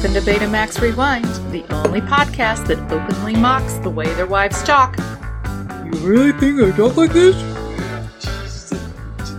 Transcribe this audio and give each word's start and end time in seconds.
Welcome 0.00 0.24
to 0.24 0.30
Betamax 0.30 0.80
Rewind, 0.80 1.24
the 1.50 1.64
only 1.74 2.00
podcast 2.00 2.68
that 2.68 2.78
openly 2.92 3.34
mocks 3.34 3.74
the 3.78 3.90
way 3.90 4.06
their 4.14 4.28
wives 4.28 4.62
talk. 4.62 4.96
You 4.96 5.90
really 6.06 6.30
think 6.30 6.62
I 6.62 6.70
talk 6.76 6.96
like 6.96 7.12
this? 7.12 7.34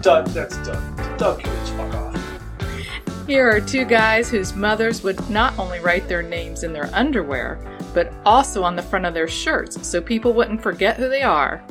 Doug, 0.02 0.28
that's 0.28 0.58
Doug. 0.58 1.18
Doug 1.18 1.40
can 1.40 1.56
just 1.62 1.74
fuck 1.76 1.94
off. 1.94 3.26
Here 3.26 3.50
are 3.50 3.62
two 3.62 3.86
guys 3.86 4.30
whose 4.30 4.54
mothers 4.54 5.02
would 5.02 5.30
not 5.30 5.58
only 5.58 5.80
write 5.80 6.10
their 6.10 6.24
names 6.24 6.64
in 6.64 6.74
their 6.74 6.90
underwear, 6.94 7.58
but 7.94 8.12
also 8.26 8.62
on 8.62 8.76
the 8.76 8.84
front 8.84 9.06
of 9.06 9.14
their 9.14 9.30
shirts 9.30 9.88
so 9.88 10.02
people 10.02 10.34
wouldn't 10.34 10.62
forget 10.62 10.98
who 10.98 11.08
they 11.08 11.22
are 11.22 11.64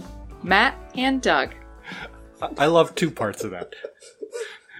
Matt 0.42 0.74
and 0.96 1.20
Doug. 1.20 1.54
I 2.56 2.64
love 2.64 2.94
two 2.94 3.10
parts 3.10 3.44
of 3.44 3.50
that. 3.50 3.74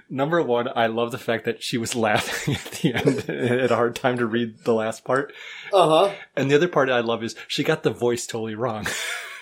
Number 0.09 0.41
one, 0.41 0.67
I 0.75 0.87
love 0.87 1.11
the 1.11 1.19
fact 1.19 1.45
that 1.45 1.61
she 1.61 1.77
was 1.77 1.95
laughing 1.95 2.55
at 2.65 2.71
the 2.71 2.93
end 2.95 3.29
at 3.29 3.71
a 3.71 3.75
hard 3.75 3.95
time 3.95 4.17
to 4.17 4.25
read 4.25 4.63
the 4.63 4.73
last 4.73 5.05
part. 5.05 5.31
Uh 5.71 6.07
huh. 6.07 6.13
And 6.35 6.49
the 6.49 6.55
other 6.55 6.67
part 6.67 6.89
I 6.89 7.01
love 7.01 7.23
is 7.23 7.35
she 7.47 7.63
got 7.63 7.83
the 7.83 7.91
voice 7.91 8.25
totally 8.25 8.55
wrong. 8.55 8.87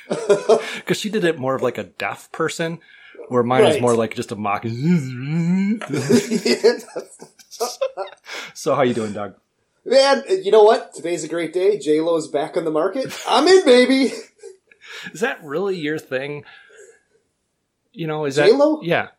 Because 0.07 0.98
she 0.98 1.09
did 1.09 1.26
it 1.26 1.38
more 1.38 1.53
of 1.53 1.62
like 1.62 1.77
a 1.77 1.84
deaf 1.84 2.31
person, 2.31 2.80
where 3.27 3.43
mine 3.43 3.66
was 3.66 3.81
more 3.81 3.93
like 3.93 4.16
just 4.16 4.31
a 4.31 4.38
mock. 4.38 4.63
so 8.54 8.73
how 8.73 8.84
you 8.84 8.93
doing, 8.93 9.12
Doug? 9.12 9.35
Man, 9.84 10.23
you 10.29 10.49
know 10.49 10.63
what? 10.63 10.93
Today's 10.93 11.26
a 11.26 11.27
great 11.27 11.52
day. 11.52 11.77
J 11.77 11.99
Lo's 11.99 12.29
back 12.29 12.55
on 12.55 12.63
the 12.63 12.71
market. 12.71 13.13
I'm 13.27 13.46
in, 13.49 13.65
baby. 13.65 14.13
Is 15.12 15.20
that 15.20 15.43
really 15.43 15.76
your 15.77 15.99
thing? 15.99 16.46
You 17.91 18.07
know, 18.07 18.26
is 18.26 18.35
that 18.35 18.48
J-Lo? 18.48 18.79
Yeah. 18.84 19.09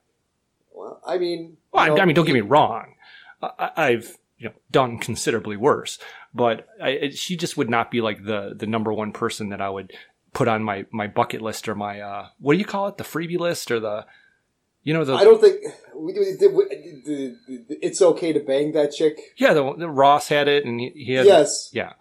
Well, 0.78 1.00
I 1.06 1.18
mean, 1.18 1.56
Well, 1.72 1.86
you 1.88 1.94
know, 1.94 2.02
I 2.02 2.04
mean, 2.04 2.14
don't 2.14 2.24
get 2.26 2.34
me 2.34 2.40
wrong. 2.40 2.94
I, 3.42 3.70
I've 3.76 4.16
you 4.38 4.48
know 4.48 4.54
done 4.70 4.98
considerably 4.98 5.56
worse, 5.56 5.98
but 6.32 6.66
I, 6.80 6.90
it- 6.90 7.18
she 7.18 7.36
just 7.36 7.56
would 7.56 7.68
not 7.68 7.90
be 7.90 8.00
like 8.00 8.24
the 8.24 8.54
the 8.56 8.66
number 8.66 8.92
one 8.92 9.12
person 9.12 9.48
that 9.48 9.60
I 9.60 9.68
would 9.70 9.92
put 10.32 10.46
on 10.48 10.62
my 10.62 10.86
my 10.92 11.06
bucket 11.08 11.40
list 11.42 11.68
or 11.68 11.74
my 11.74 12.00
uh 12.00 12.28
what 12.38 12.52
do 12.52 12.58
you 12.58 12.64
call 12.64 12.86
it 12.88 12.96
the 12.98 13.04
freebie 13.04 13.38
list 13.38 13.70
or 13.70 13.80
the 13.80 14.06
you 14.84 14.92
know 14.94 15.04
the 15.04 15.14
I 15.14 15.24
don't 15.24 15.40
think 15.40 15.56
we, 15.96 16.12
we, 16.12 16.36
the, 16.38 16.48
the, 17.06 17.36
the, 17.68 17.78
it's 17.84 18.00
okay 18.02 18.32
to 18.32 18.40
bang 18.40 18.72
that 18.72 18.92
chick. 18.92 19.18
yeah 19.36 19.52
the, 19.54 19.74
the 19.76 19.88
Ross 19.88 20.28
had 20.28 20.46
it 20.46 20.64
and 20.64 20.78
he, 20.80 20.90
he 20.90 21.12
had 21.14 21.26
Yes. 21.26 21.70
yeah 21.72 21.94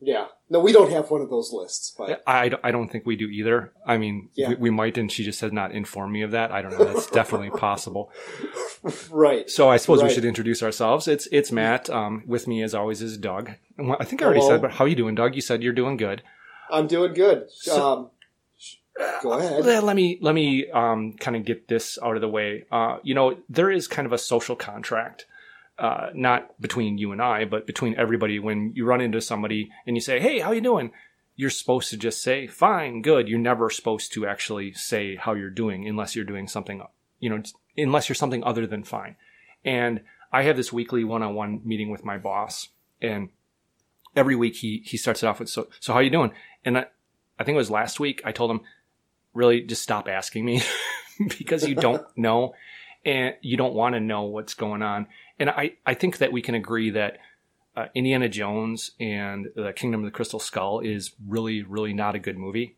Yeah. 0.00 0.26
No, 0.50 0.60
we 0.60 0.72
don't 0.72 0.90
have 0.90 1.10
one 1.10 1.20
of 1.20 1.28
those 1.28 1.52
lists, 1.52 1.94
but 1.98 2.22
I, 2.26 2.50
I 2.64 2.70
don't 2.70 2.88
think 2.90 3.04
we 3.04 3.16
do 3.16 3.28
either. 3.28 3.70
I 3.84 3.98
mean, 3.98 4.30
Yeah. 4.34 4.48
we, 4.50 4.54
we 4.54 4.70
might, 4.70 4.96
and 4.96 5.12
she 5.12 5.22
just 5.22 5.42
has 5.42 5.52
not 5.52 5.72
informed 5.72 6.12
me 6.12 6.22
of 6.22 6.30
that. 6.30 6.50
I 6.52 6.62
don't 6.62 6.72
know. 6.78 6.84
That's 6.86 7.06
definitely 7.10 7.50
possible. 7.58 8.10
right. 9.10 9.48
So 9.50 9.68
I 9.68 9.76
suppose 9.76 10.02
we 10.02 10.08
should 10.10 10.24
introduce 10.24 10.62
ourselves. 10.62 11.06
It's 11.08 11.26
it's 11.32 11.52
Matt. 11.52 11.90
Um, 11.90 12.22
with 12.26 12.46
me 12.48 12.62
as 12.62 12.74
always 12.74 13.02
is 13.02 13.18
Doug. 13.18 13.50
I 13.78 14.04
think 14.04 14.22
I 14.22 14.24
already 14.26 14.40
Hello. 14.40 14.52
said, 14.54 14.62
but 14.62 14.72
how 14.72 14.84
you 14.86 14.94
doing, 14.96 15.14
Doug? 15.14 15.34
You 15.34 15.40
said 15.42 15.62
you're 15.62 15.72
doing 15.72 15.96
good. 15.96 16.22
I'm 16.70 16.86
doing 16.86 17.14
good. 17.14 17.50
So- 17.50 17.92
um, 17.92 18.10
go 19.22 19.32
ahead. 19.32 19.64
Let 19.64 19.84
let 19.84 19.96
me 19.96 20.18
let 20.22 20.34
me 20.34 20.70
um, 20.70 21.12
kind 21.20 21.36
of 21.36 21.44
get 21.44 21.68
this 21.68 21.98
out 22.02 22.16
of 22.16 22.20
the 22.20 22.28
way. 22.28 22.64
Uh, 22.72 22.98
you 23.02 23.14
know, 23.14 23.36
there 23.48 23.70
is 23.70 23.86
kind 23.86 24.06
of 24.06 24.12
a 24.12 24.18
social 24.18 24.56
contract, 24.56 25.26
uh, 25.78 26.10
not 26.14 26.60
between 26.60 26.98
you 26.98 27.12
and 27.12 27.22
I, 27.22 27.44
but 27.44 27.66
between 27.66 27.94
everybody. 27.96 28.38
When 28.38 28.72
you 28.74 28.84
run 28.84 29.00
into 29.00 29.20
somebody 29.20 29.70
and 29.86 29.96
you 29.96 30.00
say, 30.00 30.20
"Hey, 30.20 30.40
how 30.40 30.52
you 30.52 30.60
doing?" 30.60 30.92
You're 31.36 31.50
supposed 31.50 31.90
to 31.90 31.96
just 31.96 32.20
say, 32.20 32.46
"Fine, 32.46 33.02
good." 33.02 33.28
You're 33.28 33.38
never 33.38 33.70
supposed 33.70 34.12
to 34.14 34.26
actually 34.26 34.72
say 34.72 35.16
how 35.16 35.34
you're 35.34 35.50
doing 35.50 35.86
unless 35.86 36.16
you're 36.16 36.24
doing 36.24 36.48
something, 36.48 36.82
you 37.20 37.30
know, 37.30 37.42
unless 37.76 38.08
you're 38.08 38.16
something 38.16 38.42
other 38.44 38.66
than 38.66 38.82
fine. 38.82 39.16
And 39.64 40.02
I 40.32 40.42
have 40.42 40.56
this 40.56 40.72
weekly 40.72 41.04
one-on-one 41.04 41.62
meeting 41.64 41.90
with 41.90 42.04
my 42.04 42.18
boss, 42.18 42.68
and 43.00 43.28
every 44.16 44.34
week 44.34 44.56
he 44.56 44.82
he 44.84 44.96
starts 44.96 45.22
it 45.22 45.26
off 45.26 45.38
with, 45.38 45.48
"So, 45.48 45.68
so 45.80 45.92
how 45.92 46.00
you 46.00 46.10
doing?" 46.10 46.32
And 46.64 46.78
I, 46.78 46.86
I 47.38 47.44
think 47.44 47.54
it 47.54 47.58
was 47.58 47.70
last 47.70 48.00
week. 48.00 48.20
I 48.24 48.32
told 48.32 48.50
him, 48.50 48.60
really 49.34 49.60
just 49.60 49.82
stop 49.82 50.08
asking 50.08 50.44
me 50.44 50.62
because 51.38 51.66
you 51.66 51.74
don't 51.74 52.04
know 52.16 52.54
and 53.04 53.34
you 53.40 53.56
don't 53.56 53.74
want 53.74 53.94
to 53.94 54.00
know 54.00 54.22
what's 54.24 54.54
going 54.54 54.82
on. 54.82 55.06
And 55.38 55.50
I, 55.50 55.74
I 55.86 55.94
think 55.94 56.18
that 56.18 56.32
we 56.32 56.42
can 56.42 56.54
agree 56.54 56.90
that 56.90 57.18
uh, 57.76 57.86
Indiana 57.94 58.28
Jones 58.28 58.92
and 58.98 59.46
the 59.54 59.72
Kingdom 59.72 60.00
of 60.00 60.06
the 60.06 60.10
Crystal 60.10 60.40
Skull 60.40 60.80
is 60.80 61.12
really, 61.26 61.62
really 61.62 61.92
not 61.92 62.14
a 62.14 62.18
good 62.18 62.36
movie. 62.36 62.76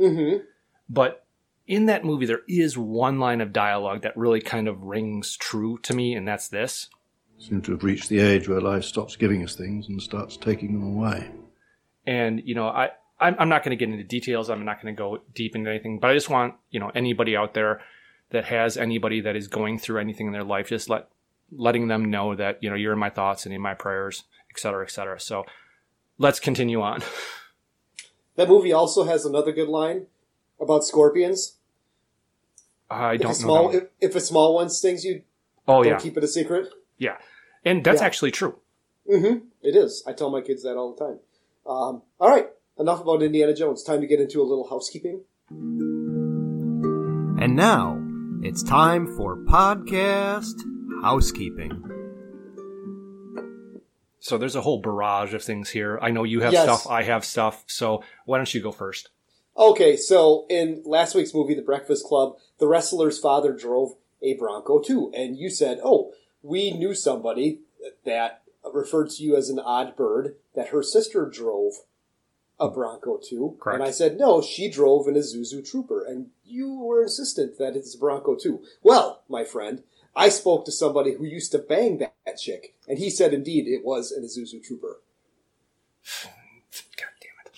Mm-hmm. 0.00 0.44
But 0.88 1.26
in 1.66 1.86
that 1.86 2.04
movie, 2.04 2.24
there 2.24 2.40
is 2.48 2.78
one 2.78 3.18
line 3.18 3.42
of 3.42 3.52
dialogue 3.52 4.02
that 4.02 4.16
really 4.16 4.40
kind 4.40 4.68
of 4.68 4.82
rings 4.82 5.36
true 5.36 5.78
to 5.82 5.94
me, 5.94 6.14
and 6.14 6.26
that's 6.26 6.48
this. 6.48 6.88
Seem 7.38 7.60
to 7.62 7.72
have 7.72 7.84
reached 7.84 8.08
the 8.08 8.20
age 8.20 8.48
where 8.48 8.60
life 8.60 8.84
stops 8.84 9.16
giving 9.16 9.44
us 9.44 9.54
things 9.54 9.88
and 9.88 10.02
starts 10.02 10.36
taking 10.36 10.72
them 10.72 10.82
away. 10.82 11.30
And 12.06 12.40
you 12.44 12.54
know, 12.54 12.68
I 12.68 12.90
I'm, 13.20 13.36
I'm 13.38 13.48
not 13.48 13.62
going 13.62 13.76
to 13.76 13.84
get 13.84 13.92
into 13.92 14.02
details. 14.02 14.48
I'm 14.48 14.64
not 14.64 14.82
going 14.82 14.94
to 14.94 14.98
go 14.98 15.20
deep 15.34 15.54
into 15.54 15.70
anything. 15.70 16.00
But 16.00 16.10
I 16.10 16.14
just 16.14 16.30
want 16.30 16.54
you 16.70 16.80
know 16.80 16.90
anybody 16.94 17.36
out 17.36 17.54
there 17.54 17.80
that 18.30 18.46
has 18.46 18.76
anybody 18.76 19.20
that 19.20 19.36
is 19.36 19.46
going 19.46 19.78
through 19.78 20.00
anything 20.00 20.26
in 20.26 20.32
their 20.32 20.44
life, 20.44 20.68
just 20.68 20.88
let 20.88 21.08
letting 21.52 21.88
them 21.88 22.10
know 22.10 22.34
that 22.34 22.62
you 22.62 22.70
know 22.70 22.76
you're 22.76 22.92
in 22.92 22.98
my 22.98 23.10
thoughts 23.10 23.46
and 23.46 23.54
in 23.54 23.60
my 23.60 23.74
prayers, 23.74 24.24
et 24.54 24.58
cetera, 24.60 24.84
et 24.84 24.90
cetera. 24.90 25.18
So 25.20 25.44
let's 26.18 26.40
continue 26.40 26.80
on. 26.82 27.02
That 28.36 28.48
movie 28.48 28.72
also 28.72 29.02
has 29.02 29.24
another 29.24 29.50
good 29.50 29.66
line 29.68 30.06
about 30.60 30.84
scorpions. 30.84 31.56
I 32.88 33.14
If 33.14 33.20
a 33.20 33.24
don't 33.24 33.34
small, 33.34 33.72
know. 33.72 33.78
If, 33.78 33.84
if 34.00 34.14
a 34.14 34.20
small 34.20 34.54
one 34.54 34.70
stings 34.70 35.04
you, 35.04 35.22
oh 35.66 35.82
don't 35.82 35.92
yeah, 35.94 35.98
keep 35.98 36.16
it 36.16 36.22
a 36.22 36.28
secret. 36.28 36.68
yeah, 36.98 37.16
and 37.64 37.82
that's 37.82 38.00
Yeah. 38.00 38.06
actually 38.06 38.30
true. 38.30 38.54
Mm-hmm. 39.10 39.38
It 39.62 39.74
is. 39.74 40.04
I 40.06 40.12
tell 40.12 40.30
my 40.30 40.40
kids 40.40 40.62
that 40.62 40.76
all 40.76 40.94
the 40.94 41.04
time. 41.04 41.18
Um, 41.66 42.02
all 42.20 42.30
right. 42.30 42.46
Enough 42.78 43.00
about 43.00 43.24
Indiana 43.24 43.52
Jones. 43.54 43.82
Time 43.82 44.00
to 44.02 44.06
get 44.06 44.20
into 44.20 44.40
a 44.40 44.44
little 44.46 44.68
housekeeping. 44.68 45.22
And 47.42 47.56
now, 47.56 47.98
it's 48.42 48.62
time 48.62 49.06
for 49.16 49.36
podcast 49.36 50.54
housekeeping. 51.02 51.82
So 54.20 54.36
there's 54.36 54.56
a 54.56 54.60
whole 54.60 54.80
barrage 54.80 55.32
of 55.32 55.42
things 55.42 55.70
here. 55.70 55.98
I 56.02 56.10
know 56.10 56.24
you 56.24 56.40
have 56.40 56.52
Yes. 56.52 56.64
stuff. 56.64 56.86
I 56.90 57.02
have 57.04 57.24
stuff. 57.24 57.64
So 57.66 58.02
why 58.26 58.36
don't 58.38 58.52
you 58.52 58.60
go 58.60 58.72
first? 58.72 59.10
Okay, 59.56 59.96
so 59.96 60.44
in 60.48 60.82
last 60.84 61.14
week's 61.14 61.34
movie, 61.34 61.54
The 61.54 61.62
Breakfast 61.62 62.04
Club, 62.04 62.36
the 62.58 62.66
wrestler's 62.68 63.18
father 63.18 63.52
drove 63.52 63.96
a 64.22 64.34
Bronco 64.34 64.80
too, 64.80 65.10
and 65.14 65.36
you 65.36 65.50
said, 65.50 65.80
"Oh, 65.82 66.12
we 66.42 66.72
knew 66.72 66.94
somebody 66.94 67.60
that 68.04 68.42
referred 68.72 69.10
to 69.10 69.22
you 69.22 69.36
as 69.36 69.48
an 69.48 69.58
odd 69.58 69.96
bird 69.96 70.36
that 70.54 70.68
her 70.68 70.82
sister 70.82 71.24
drove 71.26 71.84
a 72.60 72.68
Bronco 72.68 73.16
too." 73.16 73.56
Correct. 73.60 73.76
And 73.80 73.84
I 73.84 73.90
said, 73.92 74.18
"No, 74.18 74.40
she 74.40 74.68
drove 74.68 75.06
an 75.08 75.14
Isuzu 75.14 75.64
Trooper," 75.64 76.04
and 76.04 76.30
you 76.44 76.74
were 76.74 77.02
insistent 77.02 77.58
that 77.58 77.76
it's 77.76 77.94
a 77.94 77.98
Bronco 77.98 78.34
too. 78.34 78.60
Well, 78.82 79.22
my 79.28 79.44
friend, 79.44 79.82
I 80.16 80.28
spoke 80.30 80.64
to 80.64 80.72
somebody 80.72 81.14
who 81.14 81.24
used 81.24 81.52
to 81.52 81.58
bang 81.58 81.98
that, 81.98 82.14
that 82.26 82.38
chick, 82.38 82.74
and 82.88 82.98
he 82.98 83.10
said, 83.10 83.32
indeed, 83.32 83.66
it 83.68 83.84
was 83.84 84.10
an 84.12 84.24
Isuzu 84.24 84.62
Trooper. 84.64 85.00
God 86.96 87.08
damn 87.20 87.32
it. 87.44 87.52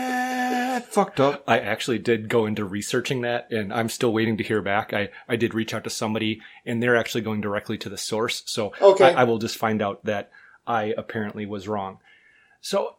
Matt 0.00 0.86
fucked 0.86 1.20
up. 1.20 1.44
I 1.46 1.58
actually 1.60 1.98
did 1.98 2.28
go 2.28 2.46
into 2.46 2.64
researching 2.64 3.20
that 3.22 3.50
and 3.50 3.72
I'm 3.72 3.88
still 3.88 4.12
waiting 4.12 4.36
to 4.38 4.44
hear 4.44 4.60
back. 4.62 4.92
I, 4.92 5.10
I 5.28 5.36
did 5.36 5.54
reach 5.54 5.72
out 5.72 5.84
to 5.84 5.90
somebody 5.90 6.40
and 6.66 6.82
they're 6.82 6.96
actually 6.96 7.20
going 7.20 7.40
directly 7.40 7.78
to 7.78 7.88
the 7.88 7.96
source. 7.98 8.42
So 8.46 8.72
Okay. 8.80 9.14
I, 9.14 9.22
I 9.22 9.24
will 9.24 9.38
just 9.38 9.56
find 9.56 9.80
out 9.82 10.04
that 10.04 10.30
I 10.66 10.92
apparently 10.98 11.46
was 11.46 11.68
wrong. 11.68 11.98
So 12.60 12.96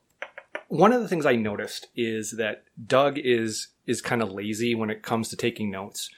one 0.70 0.94
of 0.94 1.02
the 1.02 1.08
things 1.08 1.26
I 1.26 1.36
noticed 1.36 1.88
is 1.96 2.32
that 2.32 2.64
Doug 2.88 3.18
is 3.18 3.68
is 3.86 4.02
kind 4.02 4.22
of 4.22 4.32
lazy 4.32 4.74
when 4.74 4.90
it 4.90 5.04
comes 5.04 5.28
to 5.30 5.36
taking 5.36 5.70
notes. 5.70 6.10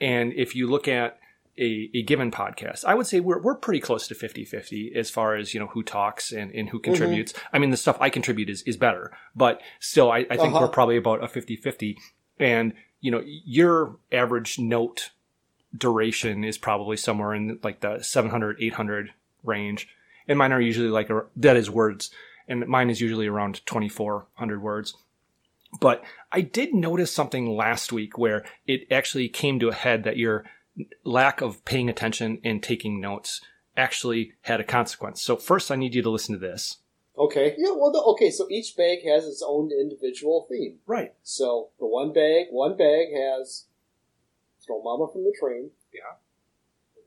And 0.00 0.32
if 0.34 0.54
you 0.54 0.68
look 0.68 0.86
at 0.88 1.18
a, 1.58 1.90
a 1.92 2.02
given 2.02 2.30
podcast, 2.30 2.84
I 2.84 2.94
would 2.94 3.06
say 3.06 3.18
we're, 3.20 3.40
we're 3.40 3.56
pretty 3.56 3.80
close 3.80 4.06
to 4.08 4.14
50 4.14 4.44
50 4.44 4.92
as 4.94 5.10
far 5.10 5.34
as, 5.34 5.54
you 5.54 5.60
know, 5.60 5.66
who 5.68 5.82
talks 5.82 6.30
and, 6.32 6.52
and 6.52 6.68
who 6.70 6.78
contributes. 6.78 7.34
I 7.52 7.58
mean, 7.58 7.70
the 7.70 7.76
stuff 7.76 7.96
I 8.00 8.10
contribute 8.10 8.48
is, 8.48 8.62
is 8.62 8.76
better, 8.76 9.10
but 9.34 9.60
still, 9.80 10.10
I, 10.12 10.18
I 10.18 10.36
think 10.36 10.54
Uh-huh. 10.54 10.60
we're 10.62 10.68
probably 10.68 10.96
about 10.96 11.22
a 11.24 11.28
50 11.28 11.56
50. 11.56 11.98
And, 12.38 12.74
you 13.00 13.10
know, 13.10 13.22
your 13.24 13.96
average 14.12 14.58
note 14.58 15.10
duration 15.76 16.44
is 16.44 16.56
probably 16.58 16.96
somewhere 16.96 17.34
in 17.34 17.58
like 17.62 17.80
the 17.80 18.02
700, 18.02 18.56
800 18.60 19.10
range. 19.42 19.88
And 20.28 20.38
mine 20.38 20.52
are 20.52 20.60
usually 20.60 20.88
like, 20.88 21.10
a, 21.10 21.24
that 21.36 21.56
is 21.56 21.68
words. 21.70 22.10
And 22.46 22.66
mine 22.68 22.88
is 22.90 23.00
usually 23.00 23.26
around 23.26 23.66
2,400 23.66 24.62
words. 24.62 24.94
But 25.80 26.02
I 26.32 26.40
did 26.40 26.74
notice 26.74 27.12
something 27.12 27.46
last 27.46 27.92
week 27.92 28.16
where 28.16 28.44
it 28.66 28.86
actually 28.90 29.28
came 29.28 29.58
to 29.60 29.68
a 29.68 29.74
head 29.74 30.04
that 30.04 30.16
your 30.16 30.44
lack 31.04 31.40
of 31.40 31.64
paying 31.64 31.88
attention 31.88 32.40
and 32.44 32.62
taking 32.62 33.00
notes 33.00 33.40
actually 33.76 34.32
had 34.42 34.60
a 34.60 34.64
consequence. 34.64 35.22
So 35.22 35.36
first 35.36 35.70
I 35.70 35.76
need 35.76 35.94
you 35.94 36.02
to 36.02 36.10
listen 36.10 36.34
to 36.34 36.38
this. 36.38 36.78
Okay. 37.16 37.54
Yeah. 37.58 37.72
Well. 37.72 37.92
The, 37.92 38.00
okay. 38.12 38.30
So 38.30 38.46
each 38.50 38.76
bag 38.76 38.98
has 39.04 39.26
its 39.26 39.42
own 39.46 39.70
individual 39.72 40.46
theme. 40.48 40.78
Right. 40.86 41.12
So 41.22 41.70
the 41.78 41.86
one 41.86 42.12
bag, 42.12 42.46
one 42.50 42.76
bag 42.76 43.08
has 43.12 43.66
"Throw 44.64 44.80
Mama 44.82 45.08
from 45.12 45.24
the 45.24 45.34
Train." 45.38 45.70
Yeah. 45.92 46.16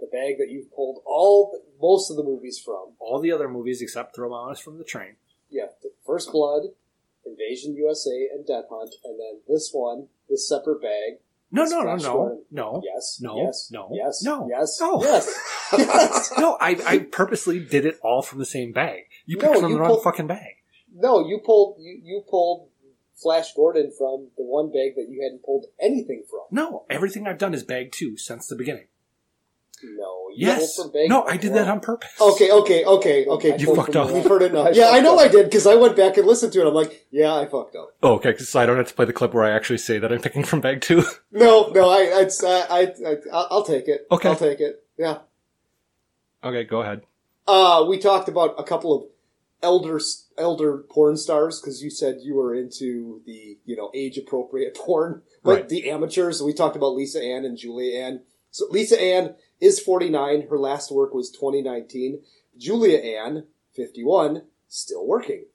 the 0.02 0.08
bag 0.08 0.38
that 0.40 0.50
you've 0.50 0.74
pulled 0.74 1.02
all 1.06 1.58
most 1.80 2.10
of 2.10 2.18
the 2.18 2.24
movies 2.24 2.60
from. 2.60 2.94
All 3.00 3.20
the 3.20 3.32
other 3.32 3.48
movies 3.48 3.82
except 3.82 4.16
Throw 4.16 4.30
Mamas 4.30 4.60
from 4.60 4.78
the 4.78 4.84
Train. 4.84 5.16
Yeah, 5.50 5.68
First 6.06 6.32
Blood, 6.32 6.64
Invasion 7.26 7.76
USA, 7.76 8.30
and 8.34 8.46
Death 8.46 8.66
Hunt, 8.70 8.94
and 9.04 9.20
then 9.20 9.42
this 9.48 9.70
one, 9.74 10.08
this 10.30 10.48
separate 10.48 10.82
bag. 10.82 11.20
No, 11.54 11.66
no, 11.66 11.82
no, 11.82 11.96
no, 11.98 12.42
no. 12.50 12.82
Yes. 12.84 13.20
No, 13.22 13.38
Yes. 13.44 13.70
no, 13.72 13.90
Yes. 13.94 14.24
no, 14.24 14.48
Yes. 14.50 14.80
no. 14.80 15.02
Yes. 15.04 15.40
yes. 15.78 16.32
No, 16.40 16.58
I, 16.62 16.78
I 16.86 17.00
purposely 17.00 17.60
did 17.60 17.86
it 17.86 18.00
all 18.02 18.22
from 18.22 18.40
the 18.40 18.46
same 18.46 18.72
bag. 18.72 19.04
You 19.26 19.38
No, 19.38 19.42
picked 19.50 19.60
from 19.60 19.70
you 19.72 19.76
the 19.76 19.82
wrong 19.82 19.90
pulled- 19.92 20.04
fucking 20.04 20.28
bag. 20.28 20.56
No, 20.94 21.20
you 21.28 21.40
pulled 21.46 21.78
you, 21.80 22.00
you 22.04 22.24
pulled 22.30 22.70
Flash 23.22 23.54
Gordon 23.54 23.92
from 23.98 24.30
the 24.38 24.44
one 24.44 24.68
bag 24.72 24.96
that 24.96 25.08
you 25.10 25.22
hadn't 25.24 25.44
pulled 25.44 25.66
anything 25.80 26.24
from. 26.30 26.42
No, 26.52 26.86
everything 26.90 27.28
I've 27.28 27.38
done 27.38 27.54
is 27.54 27.64
bag 27.64 27.92
two 27.92 28.18
since 28.18 28.48
the 28.48 28.56
beginning. 28.56 28.88
No, 29.84 30.30
you 30.36 30.48
Yes. 30.48 30.76
pulled 30.76 30.94
bag 30.94 31.10
No, 31.10 31.24
I 31.24 31.38
did 31.38 31.54
that 31.54 31.68
on 31.68 31.80
purpose. 31.80 32.10
Okay, 32.20 32.52
okay, 32.52 32.86
okay, 32.86 33.26
okay. 33.26 33.58
You 33.58 33.76
fucked 33.76 33.96
up. 33.96 34.12
We've 34.12 34.24
heard 34.26 34.42
it 34.44 34.54
now. 34.54 34.64
I 34.68 34.72
Yeah, 34.72 34.90
I 34.92 35.00
know. 35.00 35.18
I 35.18 35.28
did 35.28 35.46
because 35.46 35.66
I 35.68 35.76
went 35.76 35.96
back 35.96 36.18
and 36.18 36.28
listened 36.28 36.54
to 36.54 36.62
it. 36.62 36.68
I'm 36.68 36.74
like, 36.74 37.08
yeah, 37.12 37.34
I 37.34 37.46
fucked 37.46 37.76
up. 37.76 37.96
Oh, 38.04 38.14
okay, 38.16 38.38
so 38.38 38.60
I 38.60 38.66
don't 38.66 38.78
have 38.78 38.88
to 38.88 38.94
play 38.94 39.06
the 39.06 39.14
clip 39.14 39.34
where 39.34 39.44
I 39.44 39.52
actually 39.52 39.80
say 39.80 39.98
that 40.00 40.12
I'm 40.12 40.22
picking 40.22 40.44
from 40.44 40.62
bag 40.62 40.82
two. 40.82 41.04
No, 41.32 41.68
no, 41.74 41.90
I, 41.90 42.26
I, 42.26 42.30
I, 42.46 42.68
I, 42.80 42.82
I 43.12 43.16
I'll 43.50 43.64
take 43.64 43.88
it. 43.88 44.06
Okay. 44.12 44.30
I'll 44.30 44.36
take 44.36 44.60
it. 44.60 44.84
Yeah. 44.98 45.20
okay, 46.44 46.64
go 46.64 46.82
ahead. 46.82 47.02
Uh, 47.48 47.86
we 47.88 47.98
talked 48.00 48.28
about 48.30 48.56
a 48.58 48.64
couple 48.64 48.96
of 48.96 49.04
elder 49.64 50.00
elder 50.38 50.80
porn 50.90 51.16
stars 51.18 51.60
because 51.62 51.84
you 51.84 51.90
said 51.90 52.18
you 52.22 52.36
were 52.36 52.54
into 52.56 53.22
the 53.26 53.58
you 53.66 53.76
know 53.76 53.92
age 53.94 54.18
appropriate 54.18 54.76
porn, 54.86 55.22
but 55.44 55.52
Right. 55.56 55.70
the 55.70 55.90
amateurs. 55.90 56.42
We 56.42 56.54
talked 56.54 56.76
about 56.76 56.96
Lisa 56.96 57.22
Ann 57.22 57.46
and 57.46 57.58
Julia 57.58 58.00
Ann. 58.00 58.22
So 58.52 58.66
Lisa 58.70 59.02
Ann 59.02 59.36
is 59.62 59.80
49. 59.80 60.48
Her 60.50 60.58
last 60.60 60.92
work 60.92 61.14
was 61.14 61.30
2019. 61.30 62.22
Julia 62.58 62.98
Ann, 62.98 63.46
51, 63.76 64.44
still 64.68 65.08
working. 65.08 65.46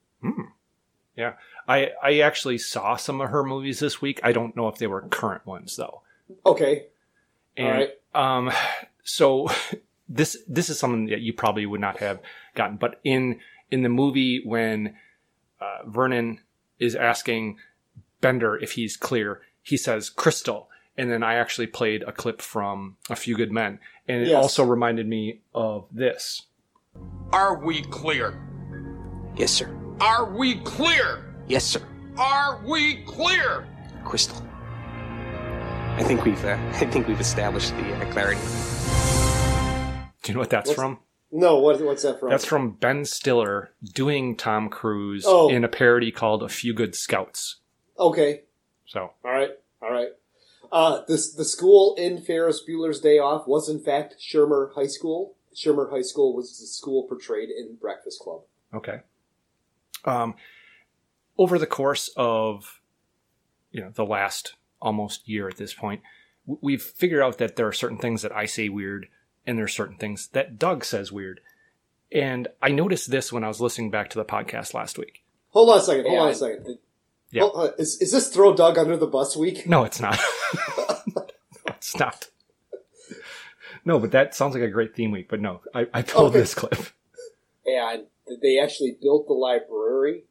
Yeah, 1.15 1.33
I 1.67 1.91
I 2.01 2.19
actually 2.19 2.59
saw 2.59 2.95
some 2.95 3.21
of 3.21 3.29
her 3.29 3.43
movies 3.43 3.79
this 3.79 4.01
week. 4.01 4.19
I 4.23 4.31
don't 4.31 4.55
know 4.55 4.67
if 4.67 4.77
they 4.77 4.87
were 4.87 5.01
current 5.01 5.45
ones 5.45 5.75
though. 5.75 6.01
Okay. 6.45 6.87
And 7.55 7.67
All 7.67 7.73
right. 7.73 7.91
um, 8.13 8.51
so 9.03 9.49
this 10.09 10.37
this 10.47 10.69
is 10.69 10.77
something 10.77 11.07
that 11.07 11.21
you 11.21 11.33
probably 11.33 11.65
would 11.65 11.81
not 11.81 11.97
have 11.97 12.21
gotten, 12.53 12.77
but 12.77 12.99
in 13.03 13.39
in 13.71 13.81
the 13.81 13.89
movie 13.89 14.41
when 14.45 14.95
uh, 15.59 15.87
Vernon 15.87 16.39
is 16.79 16.95
asking 16.95 17.57
Bender 18.21 18.55
if 18.55 18.73
he's 18.73 18.95
clear, 18.95 19.41
he 19.63 19.75
says 19.75 20.09
Crystal, 20.11 20.69
and 20.97 21.11
then 21.11 21.23
I 21.23 21.35
actually 21.35 21.67
played 21.67 22.03
a 22.03 22.11
clip 22.11 22.41
from 22.41 22.97
A 23.09 23.15
Few 23.15 23.35
Good 23.35 23.51
Men, 23.51 23.79
and 24.07 24.21
it 24.23 24.29
Yes. 24.29 24.41
also 24.41 24.63
reminded 24.63 25.07
me 25.07 25.41
of 25.53 25.85
this. 25.91 26.43
Are 27.31 27.57
we 27.63 27.83
clear? 27.83 28.41
Yes, 29.35 29.51
sir. 29.51 29.69
Are 30.01 30.25
we 30.37 30.55
clear? 30.61 31.35
Yes, 31.47 31.63
sir. 31.65 31.81
Are 32.17 32.61
we 32.67 33.03
clear? 33.03 33.67
Crystal. 34.03 34.41
I 35.97 36.03
think 36.03 36.25
we've 36.25 36.43
uh, 36.45 36.57
I 36.73 36.85
think 36.85 37.07
we've 37.07 37.19
established 37.19 37.75
the 37.77 37.93
uh, 37.95 38.11
clarity. 38.11 38.41
Do 40.23 40.31
you 40.31 40.33
know 40.33 40.39
what 40.39 40.49
that's 40.49 40.69
What's- 40.69 40.79
from? 40.79 40.99
No, 41.29 41.59
what, 41.59 41.81
what's 41.81 42.03
that 42.03 42.21
from? 42.21 42.29
That's 42.29 42.45
from 42.45 42.71
Ben 42.71 43.03
Stiller 43.03 43.71
doing 43.93 44.37
Tom 44.37 44.69
Cruise 44.69 45.25
Oh. 45.27 45.49
in 45.49 45.65
a 45.65 45.67
parody 45.67 46.09
called 46.09 46.41
A 46.41 46.47
Few 46.47 46.73
Good 46.73 46.95
Scouts. 46.95 47.57
Okay. 47.99 48.43
So 48.85 49.11
All 49.25 49.31
right. 49.31 49.49
All 49.81 49.91
right. 49.91 50.07
Uh, 50.71 51.01
this 51.07 51.33
the 51.33 51.45
school 51.45 51.95
in 51.97 52.21
Ferris 52.21 52.61
Bueller's 52.67 52.99
Day 52.99 53.19
Off 53.19 53.47
was 53.47 53.69
in 53.69 53.79
fact 53.79 54.15
Shermer 54.19 54.73
High 54.73 54.87
School. 54.87 55.35
Shermer 55.55 55.89
High 55.89 56.01
School 56.01 56.35
was 56.35 56.59
the 56.59 56.67
school 56.67 57.03
portrayed 57.07 57.49
in 57.49 57.75
Breakfast 57.81 58.19
Club. 58.19 58.41
Okay. 58.73 58.99
Um, 60.05 60.35
over 61.37 61.57
the 61.57 61.65
course 61.65 62.09
of, 62.15 62.81
you 63.71 63.81
know, 63.81 63.89
the 63.89 64.05
last 64.05 64.55
almost 64.81 65.27
year 65.27 65.47
at 65.47 65.57
this 65.57 65.73
point, 65.73 66.01
we've 66.45 66.81
figured 66.81 67.21
out 67.21 67.39
that 67.39 67.55
there 67.55 67.67
are 67.67 67.73
certain 67.73 67.97
things 67.97 68.21
that 68.21 68.31
I 68.35 68.45
say 68.45 68.69
weird, 68.69 69.07
and 69.45 69.57
there 69.57 69.65
are 69.65 69.69
certain 69.69 69.97
things 69.97 70.27
that 70.29 70.59
Doug 70.59 70.85
says 70.85 71.11
weird. 71.11 71.41
And 72.11 72.47
I 72.61 72.69
noticed 72.69 73.11
this 73.11 73.33
when 73.33 73.43
I 73.43 73.47
was 73.47 73.59
listening 73.59 73.91
back 73.91 74.09
to 74.11 74.17
the 74.17 74.25
podcast 74.25 74.73
last 74.73 74.97
week. 74.97 75.23
Hold 75.49 75.69
on 75.71 75.79
a 75.79 75.81
second. 75.81 76.03
Hold 76.03 76.13
Yeah, 76.13 76.21
on 76.21 76.29
a 76.29 76.35
second. 76.35 76.77
Yeah. 77.31 77.43
Hold 77.43 77.55
on. 77.55 77.73
Is, 77.77 78.01
is 78.01 78.11
this 78.11 78.29
throw 78.29 78.53
Doug 78.55 78.77
under 78.77 78.97
the 78.97 79.07
bus 79.07 79.35
week? 79.35 79.67
No, 79.67 79.83
it's 79.83 79.99
not. 79.99 80.19
it's 81.67 81.97
not. 81.99 82.27
No, 83.85 83.99
but 83.99 84.11
that 84.11 84.35
sounds 84.35 84.53
like 84.53 84.63
a 84.63 84.69
great 84.69 84.95
theme 84.95 85.11
week. 85.11 85.27
But 85.29 85.41
no, 85.41 85.61
I, 85.73 85.87
I 85.93 86.01
pulled 86.01 86.31
Okay. 86.31 86.39
this 86.39 86.53
clip. 86.53 86.77
And 87.65 88.05
they 88.41 88.59
actually 88.59 88.97
built 89.01 89.27
the 89.27 89.33
library. 89.33 90.23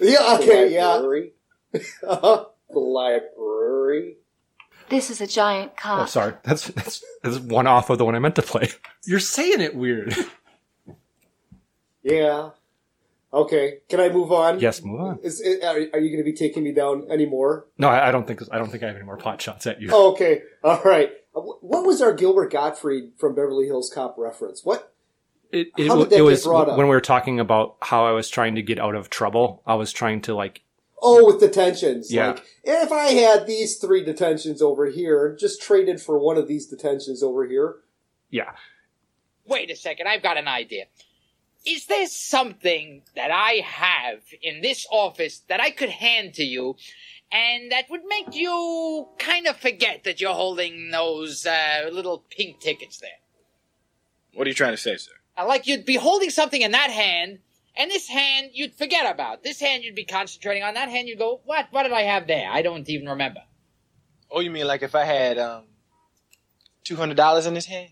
Yeah. 0.00 0.38
Okay. 0.40 0.68
The 0.68 0.70
Yeah. 0.74 0.86
library. 0.94 1.32
the 1.72 2.48
library. 2.74 4.16
This 4.90 5.10
is 5.10 5.20
a 5.20 5.26
giant 5.26 5.72
Oh, 5.84 6.04
sorry. 6.04 6.34
That's 6.42 6.66
that's 6.68 7.02
that's 7.22 7.38
one 7.38 7.66
off 7.66 7.90
of 7.90 7.98
the 7.98 8.04
one 8.04 8.14
I 8.14 8.18
meant 8.18 8.36
to 8.36 8.42
play. 8.42 8.68
You're 9.06 9.18
saying 9.20 9.60
it 9.60 9.74
weird. 9.74 10.14
Yeah. 12.02 12.50
Okay. 13.34 13.78
Can 13.88 14.00
I 14.00 14.08
move 14.10 14.30
on? 14.32 14.60
yes, 14.60 14.82
move 14.82 15.00
on. 15.00 15.18
Is, 15.22 15.40
is- 15.40 15.62
are, 15.64 15.74
are 15.76 15.98
you 16.00 16.10
going 16.10 16.18
to 16.18 16.24
be 16.24 16.32
taking 16.32 16.62
me 16.62 16.72
down 16.72 17.06
anymore? 17.10 17.66
No, 17.78 17.88
I, 17.88 18.08
I 18.08 18.10
don't 18.12 18.26
think 18.26 18.40
I 18.52 18.58
don't 18.58 18.70
think 18.70 18.82
I 18.82 18.86
have 18.86 18.96
any 18.96 19.04
more 19.04 19.16
pot 19.16 19.40
shots 19.42 19.66
at 19.66 19.80
you. 19.82 19.88
Oh, 19.92 20.12
okay. 20.12 20.42
All 20.62 20.80
right. 20.84 21.10
Uh, 21.36 21.40
What 21.40 21.84
was 21.84 22.00
our 22.00 22.12
Gilbert 22.14 22.52
Gottfried 22.52 23.12
from 23.18 23.34
Beverly 23.34 23.66
Hills 23.66 23.90
Cop 23.92 24.16
reference? 24.18 24.60
What? 24.64 24.92
it 25.52 25.68
it, 25.76 25.88
how 25.88 25.96
did 25.96 26.10
that 26.10 26.14
it 26.14 26.18
get 26.18 26.22
was 26.24 26.44
brought 26.44 26.68
up? 26.68 26.78
when 26.78 26.86
we 26.88 26.94
were 26.94 27.00
talking 27.00 27.38
about 27.40 27.76
how 27.82 28.06
I 28.06 28.12
was 28.12 28.28
trying 28.30 28.54
to 28.56 28.62
get 28.62 28.78
out 28.78 28.94
of 28.94 29.10
trouble. 29.10 29.62
I 29.66 29.74
was 29.74 29.92
trying 29.92 30.20
to 30.22 30.34
like 30.34 30.62
Oh, 31.06 31.26
with 31.26 31.38
detentions. 31.40 32.10
Yeah. 32.12 32.28
Like, 32.28 32.44
if 32.62 32.90
I 32.90 33.08
had 33.08 33.46
these 33.46 33.76
three 33.76 34.02
detentions 34.04 34.62
over 34.62 34.86
here, 34.86 35.36
just 35.38 35.60
traded 35.60 36.00
for 36.00 36.18
one 36.18 36.38
of 36.38 36.48
these 36.48 36.66
detentions 36.66 37.22
over 37.22 37.46
here. 37.46 37.76
yeah. 38.30 38.52
Wait 39.46 39.70
a 39.70 39.76
second, 39.76 40.06
I've 40.08 40.22
got 40.22 40.38
an 40.38 40.48
idea. 40.48 40.84
Is 41.66 41.86
there 41.86 42.06
something 42.06 43.02
that 43.16 43.30
I 43.30 43.62
have 43.64 44.20
in 44.42 44.60
this 44.60 44.86
office 44.90 45.40
that 45.48 45.60
I 45.60 45.70
could 45.70 45.88
hand 45.88 46.34
to 46.34 46.44
you 46.44 46.76
and 47.32 47.72
that 47.72 47.88
would 47.90 48.04
make 48.06 48.34
you 48.34 49.08
kind 49.18 49.46
of 49.46 49.56
forget 49.56 50.04
that 50.04 50.20
you're 50.20 50.34
holding 50.34 50.90
those 50.90 51.46
uh, 51.46 51.88
little 51.90 52.24
pink 52.30 52.60
tickets 52.60 52.98
there? 52.98 53.10
What 54.34 54.46
are 54.46 54.50
you 54.50 54.54
trying 54.54 54.72
to 54.72 54.76
say, 54.76 54.96
sir? 54.96 55.12
Uh, 55.36 55.46
like 55.46 55.66
you'd 55.66 55.84
be 55.84 55.96
holding 55.96 56.30
something 56.30 56.60
in 56.60 56.72
that 56.72 56.90
hand, 56.90 57.38
and 57.76 57.90
this 57.90 58.08
hand 58.08 58.50
you'd 58.52 58.74
forget 58.74 59.12
about. 59.12 59.42
This 59.42 59.60
hand 59.60 59.84
you'd 59.84 59.94
be 59.94 60.04
concentrating 60.04 60.62
on. 60.62 60.74
That 60.74 60.88
hand 60.88 61.08
you'd 61.08 61.18
go, 61.18 61.40
what? 61.44 61.66
What 61.70 61.84
did 61.84 61.92
I 61.92 62.02
have 62.02 62.26
there? 62.26 62.48
I 62.50 62.62
don't 62.62 62.88
even 62.88 63.08
remember. 63.08 63.40
Oh, 64.30 64.40
you 64.40 64.50
mean 64.50 64.66
like 64.66 64.82
if 64.82 64.94
I 64.94 65.04
had 65.04 65.38
um 65.38 65.64
two 66.84 66.96
hundred 66.96 67.16
dollars 67.16 67.46
in 67.46 67.54
this 67.54 67.66
hand? 67.66 67.90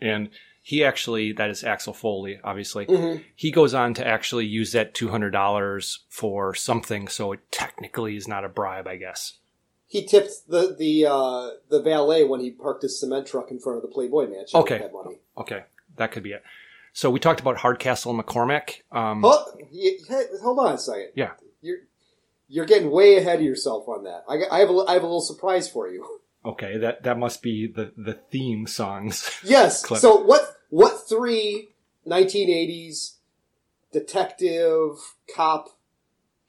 And 0.00 0.30
he 0.68 0.84
actually 0.84 1.32
that 1.32 1.48
is 1.48 1.64
Axel 1.64 1.94
Foley, 1.94 2.38
obviously. 2.44 2.84
Mhm. 2.84 3.24
He 3.34 3.50
goes 3.50 3.72
on 3.72 3.94
to 3.94 4.06
actually 4.06 4.44
use 4.44 4.72
that 4.72 4.92
two 4.92 5.08
hundred 5.08 5.30
dollars 5.30 6.04
for 6.10 6.54
something, 6.54 7.08
so 7.08 7.32
it 7.32 7.40
technically 7.50 8.16
is 8.16 8.28
not 8.28 8.44
a 8.44 8.50
bribe, 8.50 8.86
I 8.86 8.96
guess. 8.96 9.38
He 9.86 10.04
tipped 10.04 10.46
the 10.46 10.76
the 10.78 11.06
uh, 11.06 11.52
the 11.70 11.80
valet 11.80 12.24
when 12.24 12.40
he 12.40 12.50
parked 12.50 12.82
his 12.82 13.00
cement 13.00 13.26
truck 13.26 13.50
in 13.50 13.58
front 13.58 13.76
of 13.76 13.82
the 13.82 13.88
Playboy 13.88 14.28
Mansion. 14.28 14.60
Okay. 14.60 14.76
that 14.76 14.92
money. 14.92 15.20
Okay, 15.38 15.62
that 15.96 16.12
could 16.12 16.22
be 16.22 16.32
it. 16.32 16.42
So 16.92 17.08
we 17.10 17.18
talked 17.18 17.40
about 17.40 17.56
Hardcastle 17.56 18.12
and 18.12 18.22
McCormick. 18.22 18.82
Um, 18.92 19.24
Oh, 19.24 19.46
hey, 19.72 19.96
hold 20.42 20.58
on 20.58 20.74
a 20.74 20.78
second. 20.78 21.12
Yeah. 21.14 21.30
You're 21.62 21.78
you're 22.46 22.66
getting 22.66 22.90
way 22.90 23.16
ahead 23.16 23.38
of 23.38 23.44
yourself 23.46 23.88
on 23.88 24.04
that. 24.04 24.24
I, 24.28 24.42
I 24.54 24.58
have 24.60 24.68
a, 24.68 24.84
I 24.86 24.92
have 24.92 25.02
a 25.02 25.06
little 25.06 25.22
surprise 25.22 25.66
for 25.66 25.88
you. 25.88 26.04
Okay, 26.44 26.76
that 26.76 27.04
that 27.04 27.18
must 27.18 27.40
be 27.42 27.66
the 27.66 27.92
the 27.96 28.12
theme 28.30 28.66
songs. 28.66 29.30
Yes. 29.42 29.82
So 29.96 30.16
what 30.16 30.56
three 31.08 31.70
1980s 32.06 33.14
detective 33.92 34.92
cop 35.34 35.68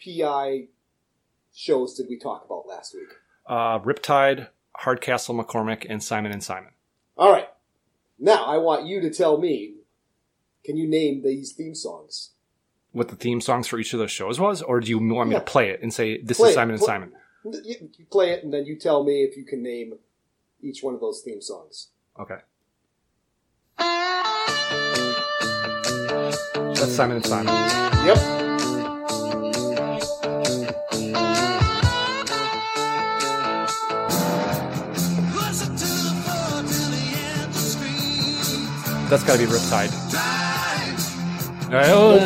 PI 0.04 0.68
shows 1.54 1.96
did 1.96 2.08
we 2.10 2.18
talk 2.18 2.46
about 2.46 2.68
last 2.68 2.94
week? 2.94 3.10
Uh, 3.46 3.80
Riptide, 3.80 4.48
Hardcastle, 4.78 5.36
McCormick, 5.36 5.86
and 5.89 6.01
Simon 6.04 6.32
and 6.32 6.44
Simon. 6.44 6.72
All 7.18 7.32
right. 7.32 7.50
Now 8.18 8.46
I 8.46 8.58
want 8.58 8.86
you 8.88 9.01
to 9.01 9.10
tell 9.10 9.38
me. 9.39 9.75
Can 10.66 10.75
you 10.78 10.88
name 10.88 11.24
these 11.24 11.54
theme 11.54 11.74
songs? 11.74 12.32
What 12.92 13.08
the 13.08 13.16
theme 13.16 13.39
songs 13.42 13.68
for 13.68 13.80
each 13.80 13.94
of 13.94 14.00
those 14.00 14.12
shows 14.12 14.39
was, 14.39 14.62
or 14.62 14.80
do 14.82 14.89
you 14.89 15.00
want 15.00 15.30
me 15.30 15.36
Yeah. 15.36 15.39
to 15.39 15.46
play 15.46 15.70
it 15.70 15.82
and 15.82 15.94
say 15.94 16.22
this 16.22 16.38
Play 16.38 16.50
is 16.50 16.54
it. 16.54 16.56
Simon 16.56 16.72
and 16.75 16.80
Pl- 16.80 16.86
Simon? 16.88 17.13
You 17.63 18.06
play 18.12 18.32
it, 18.32 18.44
and 18.44 18.54
then 18.54 18.66
you 18.66 18.78
tell 18.78 19.04
me 19.04 19.24
if 19.24 19.38
you 19.38 19.46
can 19.46 19.63
name 19.63 19.94
each 20.62 20.84
one 20.84 20.94
of 20.94 21.00
those 21.00 21.22
theme 21.22 21.42
songs. 21.42 21.89
Okay. 22.20 22.39
That's 26.75 26.96
Simon 26.96 27.18
and 27.18 27.25
Simon. 27.25 27.53
Yep. 28.06 28.18
That's 39.10 39.24
got 39.24 39.34
to 39.34 39.39
be 39.39 39.46
Riptide. 39.51 39.89
Oh, 41.72 42.20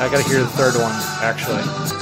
I 0.00 0.08
got 0.10 0.22
to 0.22 0.28
hear 0.28 0.40
the 0.40 0.48
third 0.48 0.74
one, 0.74 0.92
actually. 1.22 1.93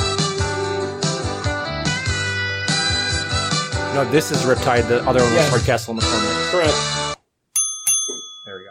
No, 3.95 4.07
this 4.07 4.31
is 4.31 4.39
Riptide. 4.45 4.89
The 4.89 5.07
other 5.07 5.21
one 5.23 5.33
Yes. 5.35 5.53
was 5.53 5.61
Hardcastle 5.63 5.95
McCormick. 5.95 6.51
Correct. 6.51 7.17
There 8.47 8.57
we 8.57 8.65
go. 8.65 8.71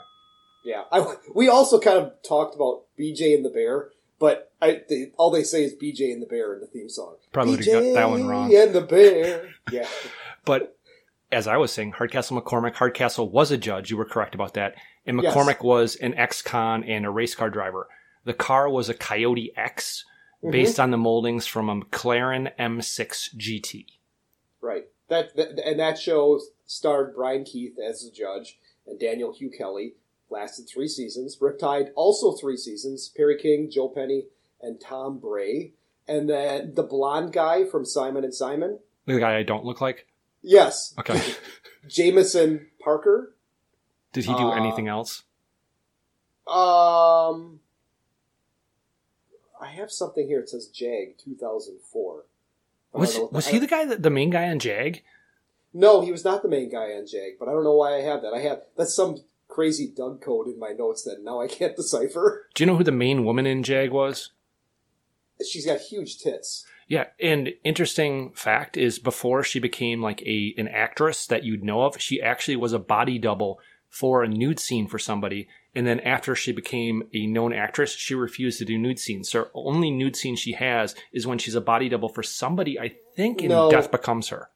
Yeah, 0.63 0.83
I, 0.91 1.15
we 1.35 1.47
also 1.47 1.79
kind 1.79 1.99
of 1.99 2.13
talked 2.27 2.55
about 2.55 2.85
BJ 2.99 3.35
and 3.35 3.45
the 3.45 3.49
Bear, 3.51 3.91
but 4.19 4.51
I, 4.61 4.81
they, 4.89 5.11
all 5.17 5.29
they 5.29 5.43
say 5.43 5.63
is 5.63 5.75
BJ 5.75 6.11
and 6.11 6.23
the 6.23 6.25
Bear 6.25 6.55
in 6.55 6.59
the 6.59 6.65
theme 6.65 6.89
song. 6.89 7.17
Probably 7.31 7.57
got 7.57 7.93
that 7.93 8.09
one 8.09 8.25
wrong. 8.27 8.49
BJ 8.49 8.63
and 8.65 8.73
the 8.75 8.81
Bear. 8.81 9.49
Yeah. 9.71 9.87
But 10.43 10.75
as 11.31 11.45
I 11.45 11.57
was 11.57 11.71
saying, 11.71 11.91
Hardcastle 11.91 12.41
McCormick, 12.41 12.73
Hardcastle 12.73 13.29
was 13.29 13.51
a 13.51 13.59
judge. 13.59 13.91
You 13.91 13.97
were 13.97 14.05
correct 14.05 14.33
about 14.33 14.55
that. 14.55 14.73
And 15.05 15.21
Yes. 15.21 15.35
McCormick 15.35 15.63
was 15.63 15.95
an 15.97 16.15
ex-con 16.15 16.83
and 16.83 17.05
a 17.05 17.11
race 17.11 17.35
car 17.35 17.51
driver. 17.51 17.87
The 18.25 18.33
car 18.33 18.67
was 18.67 18.89
a 18.89 18.95
Coyote 18.95 19.53
X 19.55 20.03
Mhm. 20.43 20.51
based 20.51 20.79
on 20.79 20.89
the 20.89 20.97
moldings 20.97 21.45
from 21.45 21.69
a 21.69 21.75
McLaren 21.75 22.51
M6 22.57 23.29
GT. 23.37 23.85
Right. 24.61 24.85
That, 25.11 25.35
that 25.35 25.59
and 25.67 25.77
that 25.81 25.99
show 25.99 26.39
starred 26.65 27.13
Brian 27.13 27.43
Keith 27.43 27.75
as 27.77 28.03
the 28.05 28.11
judge 28.11 28.57
and 28.87 28.97
Daniel 28.97 29.33
Hugh 29.33 29.51
Kelly. 29.51 29.95
Lasted 30.29 30.69
three 30.69 30.87
seasons. 30.87 31.37
Riptide 31.41 31.89
also 31.95 32.31
three 32.31 32.55
seasons. 32.55 33.09
Perry 33.17 33.37
King, 33.37 33.69
Joe 33.69 33.89
Penny, 33.89 34.27
and 34.61 34.79
Thom 34.79 35.19
Bray. 35.19 35.73
And 36.07 36.29
then 36.29 36.75
the 36.75 36.83
blonde 36.83 37.33
guy 37.33 37.65
from 37.65 37.83
Simon 37.83 38.23
and 38.23 38.33
Simon. 38.33 38.79
The 39.05 39.19
guy 39.19 39.37
I 39.37 39.43
don't 39.43 39.65
look 39.65 39.81
like. 39.81 40.07
Yes. 40.41 40.93
Okay. 40.97 41.21
Jameson 41.89 42.67
Parker. 42.81 43.35
Did 44.13 44.23
he 44.23 44.31
do 44.33 44.47
Uh, 44.47 44.51
anything 44.55 44.87
else? 44.87 45.23
Um, 46.47 47.59
I 49.59 49.67
have 49.67 49.91
something 49.91 50.27
here. 50.27 50.39
It 50.39 50.47
says 50.49 50.67
Jag 50.67 51.17
2004. 51.23 52.23
Was 52.93 53.19
was 53.31 53.47
he 53.47 53.59
the 53.59 53.67
guy 53.67 53.85
that 53.85 54.03
the 54.03 54.09
main 54.09 54.29
guy 54.29 54.49
on 54.49 54.59
Jag? 54.59 55.01
No, 55.73 56.01
he 56.01 56.11
was 56.11 56.25
not 56.25 56.41
the 56.41 56.49
main 56.49 56.69
guy 56.69 56.91
on 56.91 57.07
Jag, 57.07 57.33
but 57.39 57.47
I 57.47 57.51
don't 57.51 57.63
know 57.63 57.75
why 57.75 57.95
I 57.95 58.01
have 58.01 58.21
that. 58.21 58.33
I 58.33 58.39
have 58.39 58.63
that's 58.77 58.93
some 58.93 59.17
crazy 59.47 59.91
Doug 59.95 60.21
code 60.21 60.47
in 60.47 60.59
my 60.59 60.71
notes 60.71 61.03
that 61.03 61.23
now 61.23 61.41
I 61.41 61.47
can't 61.47 61.75
decipher. 61.77 62.47
Do 62.53 62.63
you 62.63 62.67
know 62.67 62.77
who 62.77 62.83
the 62.83 62.91
main 62.91 63.23
woman 63.23 63.45
in 63.45 63.63
Jag 63.63 63.91
was? 63.91 64.31
She's 65.49 65.65
got 65.65 65.79
huge 65.79 66.19
tits. 66.19 66.65
Yeah, 66.87 67.05
and 67.19 67.53
interesting 67.63 68.31
fact 68.31 68.75
is 68.75 68.99
before 68.99 69.43
she 69.43 69.59
became 69.59 70.01
like 70.01 70.21
a 70.23 70.53
an 70.57 70.67
actress 70.67 71.25
that 71.27 71.43
you'd 71.43 71.63
know 71.63 71.83
of, 71.83 72.01
she 72.01 72.21
actually 72.21 72.57
was 72.57 72.73
a 72.73 72.79
body 72.79 73.17
double 73.17 73.59
for 73.89 74.23
a 74.23 74.27
nude 74.27 74.59
scene 74.59 74.87
for 74.87 74.99
somebody. 74.99 75.47
And 75.73 75.87
then 75.87 76.01
after 76.01 76.35
she 76.35 76.51
became 76.51 77.03
a 77.13 77.27
known 77.27 77.53
actress, 77.53 77.93
she 77.93 78.13
refused 78.13 78.59
to 78.59 78.65
do 78.65 78.77
nude 78.77 78.99
scenes. 78.99 79.29
So 79.29 79.47
only 79.53 79.89
nude 79.89 80.15
scene 80.15 80.35
she 80.35 80.51
has 80.53 80.95
is 81.13 81.25
when 81.25 81.37
she's 81.37 81.55
a 81.55 81.61
body 81.61 81.87
double 81.87 82.09
for 82.09 82.23
somebody, 82.23 82.77
I 82.79 82.95
think 83.15 83.41
in 83.41 83.49
No. 83.49 83.71
Death 83.71 83.89
Becomes 83.89 84.29
Her. 84.29 84.49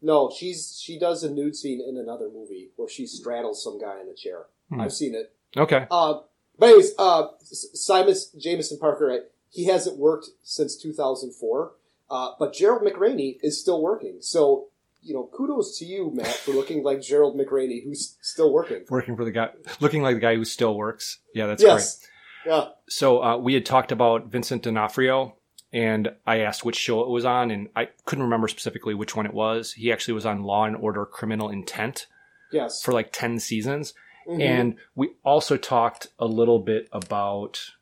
No, 0.00 0.32
she's 0.36 0.80
she 0.82 0.98
does 0.98 1.22
a 1.22 1.30
nude 1.30 1.54
scene 1.54 1.80
in 1.86 1.96
another 1.96 2.28
movie 2.32 2.70
where 2.76 2.88
she 2.88 3.06
straddles 3.06 3.62
some 3.62 3.78
guy 3.78 4.00
in 4.00 4.08
a 4.08 4.14
chair. 4.14 4.46
Hmm. 4.68 4.80
I've 4.80 4.92
seen 4.92 5.14
it. 5.14 5.32
Okay. 5.56 5.86
Uh, 5.90 6.20
but 6.58 6.66
anyways, 6.66 6.92
uh, 6.98 7.28
Simon 7.42 8.14
Jameson 8.38 8.78
Parker, 8.78 9.10
uh, 9.10 9.16
he 9.50 9.66
hasn't 9.66 9.98
worked 9.98 10.30
since 10.42 10.76
2004, 10.76 11.72
uh, 12.10 12.30
but 12.38 12.52
Gerald 12.52 12.82
McRaney 12.82 13.38
is 13.42 13.60
still 13.60 13.82
working. 13.82 14.16
So, 14.20 14.68
you 15.02 15.14
know, 15.14 15.28
kudos 15.32 15.78
to 15.78 15.84
you, 15.84 16.10
Matt, 16.14 16.26
for 16.28 16.52
looking 16.52 16.82
like 16.82 17.02
Gerald 17.02 17.36
McRaney, 17.36 17.82
who's 17.84 18.16
still 18.22 18.52
working. 18.52 18.84
Working 18.88 19.16
for 19.16 19.24
the 19.24 19.32
guy, 19.32 19.50
looking 19.80 20.02
like 20.02 20.16
the 20.16 20.20
guy 20.20 20.36
who 20.36 20.44
still 20.44 20.76
works. 20.76 21.18
Yeah, 21.34 21.46
that's 21.46 21.62
yes. 21.62 21.98
great. 22.44 22.54
Yeah. 22.54 22.64
So 22.88 23.22
uh, 23.22 23.36
we 23.36 23.54
had 23.54 23.66
talked 23.66 23.92
about 23.92 24.26
Vincent 24.26 24.62
D'Onofrio, 24.62 25.36
and 25.72 26.12
I 26.26 26.40
asked 26.40 26.64
which 26.64 26.76
show 26.76 27.00
it 27.02 27.08
was 27.08 27.24
on, 27.24 27.50
and 27.50 27.68
I 27.74 27.88
couldn't 28.04 28.24
remember 28.24 28.48
specifically 28.48 28.94
which 28.94 29.16
one 29.16 29.26
it 29.26 29.34
was. 29.34 29.72
He 29.72 29.92
actually 29.92 30.14
was 30.14 30.26
on 30.26 30.42
Law 30.42 30.64
and 30.64 30.76
Order: 30.76 31.04
Criminal 31.06 31.50
Intent 31.50 32.06
Yes. 32.52 32.82
for 32.82 32.92
like 32.92 33.10
ten 33.12 33.38
seasons, 33.38 33.94
Mhm. 34.28 34.40
and 34.40 34.76
we 34.94 35.10
also 35.24 35.56
talked 35.56 36.08
a 36.18 36.26
little 36.26 36.58
bit 36.58 36.88
about 36.92 37.72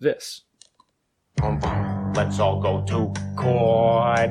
this. 0.00 0.42
Let's 2.14 2.38
all 2.40 2.60
go 2.60 2.82
to 2.86 3.12
court. 3.36 4.30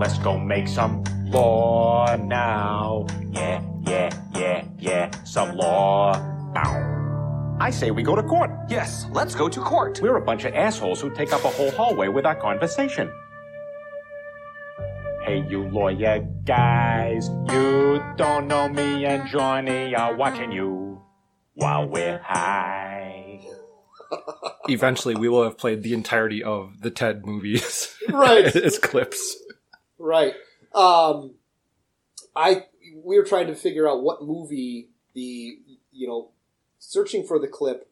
Let's 0.00 0.16
go 0.18 0.38
make 0.38 0.66
some 0.66 1.04
law 1.26 2.16
now. 2.16 3.06
Yeah, 3.32 3.62
yeah, 3.86 4.10
yeah, 4.34 4.64
yeah, 4.78 5.10
some 5.24 5.54
law. 5.56 6.14
Bow. 6.54 7.56
I 7.60 7.68
say 7.68 7.90
we 7.90 8.02
go 8.02 8.16
to 8.16 8.22
court. 8.22 8.50
Yes, 8.70 9.04
let's 9.12 9.34
go 9.34 9.46
to 9.50 9.60
court. 9.60 10.00
We're 10.00 10.16
a 10.16 10.24
bunch 10.24 10.44
of 10.44 10.54
assholes 10.54 11.02
who 11.02 11.10
take 11.10 11.34
up 11.34 11.44
a 11.44 11.50
whole 11.50 11.70
hallway 11.72 12.08
with 12.08 12.24
our 12.24 12.34
conversation. 12.34 13.12
Hey, 15.22 15.44
you 15.50 15.68
lawyer 15.68 16.26
guys, 16.46 17.28
you 17.52 18.02
don't 18.16 18.48
know 18.48 18.70
me 18.70 19.04
and 19.04 19.28
Johnny 19.28 19.94
are 19.94 20.16
watching 20.16 20.50
you 20.50 21.02
while 21.52 21.86
we're 21.86 22.22
high. 22.24 23.40
Eventually, 24.70 25.14
we 25.14 25.28
will 25.28 25.44
have 25.44 25.58
played 25.58 25.82
the 25.82 25.92
entirety 25.92 26.42
of 26.42 26.80
the 26.80 26.90
Ted 26.90 27.26
movies, 27.26 27.94
Right. 28.08 28.46
as 28.56 28.78
clips. 28.78 29.36
Right. 30.00 30.34
Um, 30.74 31.34
I 32.34 32.64
we 33.04 33.18
were 33.18 33.24
trying 33.24 33.48
to 33.48 33.54
figure 33.54 33.88
out 33.88 34.02
what 34.02 34.22
movie 34.22 34.88
the 35.14 35.58
you 35.92 36.08
know 36.08 36.30
searching 36.78 37.26
for 37.26 37.38
the 37.38 37.46
clip 37.46 37.88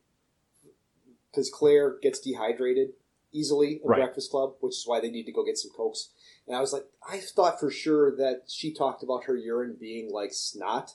because 1.31 1.51
Claire 1.51 1.99
gets 2.03 2.19
dehydrated 2.19 2.89
easily 3.31 3.75
in 3.75 3.81
Right. 3.89 3.99
Breakfast 3.99 4.31
Club, 4.31 4.55
which 4.61 4.75
is 4.75 4.85
why 4.87 5.01
they 5.01 5.11
need 5.11 5.25
to 5.25 5.33
go 5.33 5.45
get 5.45 5.59
some 5.59 5.71
cokes. 5.77 6.09
And 6.47 6.57
I 6.57 6.61
was 6.61 6.73
like, 6.73 6.85
I 7.07 7.19
thought 7.19 7.61
for 7.61 7.71
sure 7.71 8.17
that 8.17 8.45
she 8.49 8.73
talked 8.73 9.03
about 9.03 9.25
her 9.25 9.37
urine 9.37 9.77
being 9.79 10.11
like 10.11 10.33
snot, 10.33 10.93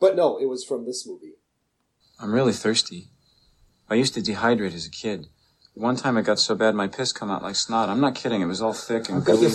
but 0.00 0.16
no, 0.16 0.36
it 0.36 0.46
was 0.46 0.64
from 0.64 0.84
this 0.84 1.06
movie. 1.06 1.34
I'm 2.18 2.32
really 2.32 2.52
thirsty. 2.52 3.08
I 3.88 3.94
used 3.94 4.14
to 4.14 4.20
dehydrate 4.20 4.74
as 4.74 4.86
a 4.86 4.90
kid. 4.90 5.28
One 5.74 5.94
time 5.96 6.16
it 6.16 6.24
got 6.24 6.40
so 6.40 6.56
bad 6.56 6.74
my 6.74 6.88
piss 6.88 7.12
come 7.12 7.30
out 7.30 7.42
like 7.44 7.54
snot. 7.54 7.88
I'm 7.88 8.00
not 8.00 8.16
kidding. 8.16 8.40
It 8.40 8.46
was 8.46 8.60
all 8.60 8.72
thick 8.72 9.08
and 9.08 9.24
gooey. 9.24 9.48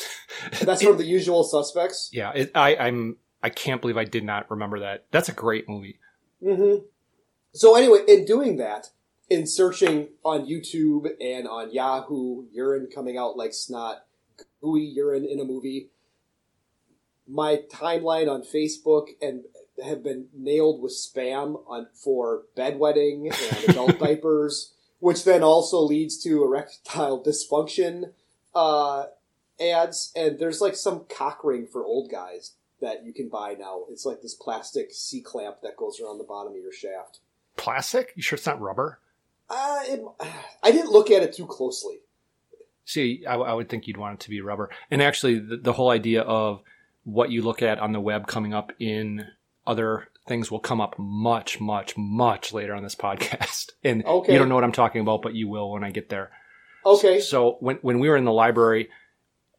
That's 0.60 0.82
from 0.82 0.96
The 0.96 1.04
Usual 1.04 1.44
Suspects. 1.44 2.10
Yeah, 2.12 2.32
it, 2.32 2.50
I, 2.54 2.76
I'm. 2.76 3.16
I 3.42 3.50
can't 3.50 3.80
believe 3.80 3.96
I 3.96 4.04
did 4.04 4.24
not 4.24 4.50
remember 4.50 4.80
that. 4.80 5.06
That's 5.10 5.28
a 5.28 5.32
great 5.32 5.68
movie. 5.68 5.98
hmm 6.42 6.76
So 7.52 7.74
anyway, 7.76 7.98
in 8.06 8.24
doing 8.24 8.56
that, 8.58 8.90
in 9.28 9.46
searching 9.46 10.08
on 10.24 10.46
YouTube 10.46 11.10
and 11.20 11.48
on 11.48 11.72
Yahoo, 11.72 12.44
urine 12.52 12.88
coming 12.94 13.16
out 13.18 13.36
like 13.36 13.52
snot, 13.52 14.04
gooey 14.60 14.82
urine 14.82 15.24
in 15.24 15.40
a 15.40 15.44
movie, 15.44 15.90
my 17.28 17.60
timeline 17.72 18.30
on 18.30 18.42
Facebook 18.42 19.08
and 19.20 19.44
have 19.82 20.02
been 20.02 20.26
nailed 20.36 20.82
with 20.82 20.92
spam 20.92 21.62
on 21.66 21.86
for 21.94 22.42
bedwetting 22.56 23.32
and 23.32 23.70
adult 23.70 23.98
diapers, 24.00 24.74
which 24.98 25.24
then 25.24 25.42
also 25.42 25.78
leads 25.80 26.22
to 26.22 26.44
erectile 26.44 27.22
dysfunction 27.22 28.12
uh, 28.54 29.06
ads. 29.70 30.12
And 30.16 30.38
there's 30.38 30.60
like 30.60 30.74
some 30.76 31.04
cock 31.08 31.44
ring 31.44 31.66
for 31.66 31.84
old 31.84 32.10
guys 32.10 32.52
that 32.80 33.04
you 33.04 33.12
can 33.12 33.28
buy 33.28 33.54
now. 33.58 33.82
It's 33.90 34.04
like 34.04 34.22
this 34.22 34.34
plastic 34.34 34.92
C 34.92 35.20
clamp 35.20 35.58
that 35.62 35.76
goes 35.76 36.00
around 36.00 36.18
the 36.18 36.24
bottom 36.24 36.52
of 36.52 36.58
your 36.60 36.72
shaft. 36.72 37.20
Plastic? 37.56 38.12
You 38.16 38.22
sure 38.22 38.36
it's 38.36 38.46
not 38.46 38.60
rubber? 38.60 38.98
Uh, 39.48 39.80
it, 39.84 40.02
I 40.62 40.70
didn't 40.72 40.90
look 40.92 41.10
at 41.10 41.22
it 41.22 41.32
too 41.34 41.46
closely. 41.46 41.96
See, 42.84 43.24
I, 43.26 43.34
I 43.34 43.52
would 43.52 43.68
think 43.68 43.86
you'd 43.86 43.96
want 43.96 44.14
it 44.14 44.20
to 44.24 44.30
be 44.30 44.40
rubber. 44.40 44.70
And 44.90 45.00
actually, 45.02 45.38
the, 45.38 45.56
the 45.56 45.72
whole 45.74 45.90
idea 45.90 46.22
of 46.22 46.62
what 47.04 47.30
you 47.30 47.42
look 47.42 47.62
at 47.62 47.78
on 47.78 47.92
the 47.92 48.00
web 48.00 48.26
coming 48.26 48.54
up 48.54 48.72
in 48.78 49.26
other 49.66 50.08
things 50.26 50.50
will 50.50 50.58
come 50.60 50.80
up 50.80 50.98
much, 50.98 51.60
much, 51.60 51.96
much 51.96 52.52
later 52.52 52.74
on 52.74 52.82
this 52.82 52.94
podcast. 52.96 53.70
And 53.84 54.04
Okay. 54.04 54.32
you 54.32 54.38
don't 54.38 54.48
know 54.48 54.54
what 54.56 54.64
I'm 54.64 54.72
talking 54.72 55.00
about, 55.00 55.22
but 55.22 55.34
you 55.34 55.48
will 55.48 55.70
when 55.70 55.84
I 55.84 55.90
get 55.90 56.08
there. 56.08 56.30
Okay. 56.84 57.20
So 57.20 57.58
when 57.60 57.76
when 57.76 58.00
we 58.00 58.08
were 58.08 58.16
in 58.16 58.24
the 58.24 58.32
library, 58.32 58.88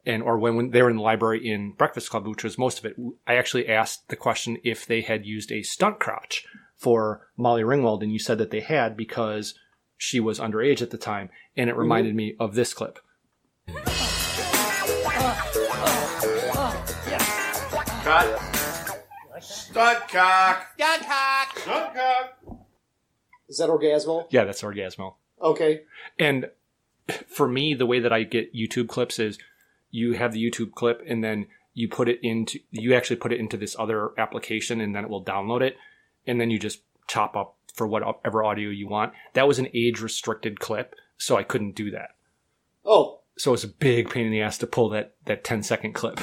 and 0.06 0.22
or 0.22 0.38
when, 0.38 0.56
when 0.56 0.70
they 0.70 0.82
were 0.82 0.90
in 0.90 0.96
the 0.96 1.02
library 1.02 1.48
in 1.48 1.72
Breakfast 1.72 2.10
Club, 2.10 2.26
which 2.26 2.44
was 2.44 2.58
most 2.58 2.78
of 2.78 2.84
it, 2.84 2.96
I 3.26 3.36
actually 3.36 3.68
asked 3.68 4.08
the 4.08 4.16
question 4.16 4.58
if 4.64 4.86
they 4.86 5.00
had 5.00 5.26
used 5.26 5.50
a 5.50 5.62
stunt 5.62 5.98
crotch 5.98 6.46
for 6.76 7.28
Molly 7.36 7.62
Ringwald, 7.62 8.02
and 8.02 8.12
you 8.12 8.18
said 8.18 8.38
that 8.38 8.50
they 8.50 8.60
had 8.60 8.96
because 8.96 9.54
she 9.96 10.20
was 10.20 10.38
underage 10.38 10.82
at 10.82 10.90
the 10.90 10.98
time, 10.98 11.30
and 11.56 11.68
it 11.68 11.72
mm-hmm. 11.72 11.80
reminded 11.80 12.14
me 12.14 12.36
of 12.38 12.54
this 12.54 12.74
clip. 12.74 12.98
Cut. 18.04 18.38
Stud 19.40 20.02
cock. 20.08 20.68
Stud 20.74 21.00
cock. 21.00 21.58
Stud 21.58 21.94
cock. 21.94 22.58
Is 23.48 23.58
that 23.58 23.68
Orgazmo? 23.68 24.26
Yeah, 24.30 24.44
that's 24.44 24.62
Orgazmo. 24.62 25.14
Okay. 25.40 25.82
And 26.18 26.50
for 27.26 27.48
me, 27.48 27.74
the 27.74 27.86
way 27.86 28.00
that 28.00 28.12
I 28.12 28.22
get 28.22 28.54
YouTube 28.54 28.88
clips 28.88 29.18
is 29.18 29.38
you 29.94 30.14
have 30.14 30.32
the 30.32 30.42
YouTube 30.44 30.72
clip 30.72 31.00
and 31.06 31.22
then 31.22 31.46
you 31.72 31.88
put 31.88 32.08
it 32.08 32.18
into 32.22 32.58
you 32.70 32.94
actually 32.94 33.16
put 33.16 33.32
it 33.32 33.38
into 33.38 33.56
this 33.56 33.76
other 33.78 34.10
application 34.18 34.80
and 34.80 34.94
then 34.94 35.04
it 35.04 35.10
will 35.10 35.24
download 35.24 35.62
it 35.62 35.76
and 36.26 36.40
then 36.40 36.50
you 36.50 36.58
just 36.58 36.80
chop 37.06 37.36
up 37.36 37.54
for 37.74 37.86
whatever 37.86 38.42
audio 38.44 38.70
you 38.70 38.88
want. 38.88 39.12
That 39.34 39.46
was 39.46 39.58
an 39.60 39.68
age 39.72 40.00
restricted 40.00 40.58
clip, 40.58 40.94
so 41.16 41.36
I 41.36 41.42
couldn't 41.44 41.76
do 41.76 41.90
that. 41.92 42.10
Oh, 42.84 43.20
So 43.36 43.52
it's 43.54 43.64
a 43.64 43.68
big 43.68 44.10
pain 44.10 44.26
in 44.26 44.32
the 44.32 44.40
ass 44.42 44.58
to 44.58 44.66
pull 44.66 44.88
that 44.90 45.14
that 45.26 45.44
10 45.44 45.62
second 45.62 45.92
clip. 45.92 46.20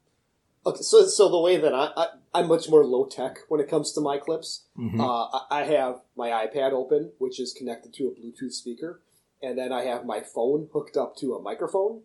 okay. 0.66 0.82
So, 0.82 1.06
so 1.06 1.28
the 1.28 1.40
way 1.40 1.58
that 1.58 1.74
I, 1.74 1.90
I 1.96 2.06
I'm 2.34 2.48
much 2.48 2.68
more 2.68 2.84
low 2.84 3.04
tech 3.06 3.40
when 3.48 3.60
it 3.60 3.68
comes 3.68 3.92
to 3.92 4.00
my 4.00 4.16
clips. 4.18 4.64
Mhm. 4.78 5.00
Uh, 5.00 5.38
I 5.50 5.64
have 5.64 6.00
my 6.16 6.28
iPad 6.30 6.72
open, 6.72 7.12
which 7.18 7.38
is 7.38 7.52
connected 7.52 7.92
to 7.94 8.08
a 8.08 8.10
Bluetooth 8.10 8.52
speaker, 8.52 9.02
and 9.42 9.58
then 9.58 9.70
I 9.72 9.84
have 9.84 10.06
my 10.06 10.20
phone 10.20 10.68
hooked 10.72 10.96
up 10.96 11.16
to 11.16 11.34
a 11.34 11.42
microphone, 11.42 12.02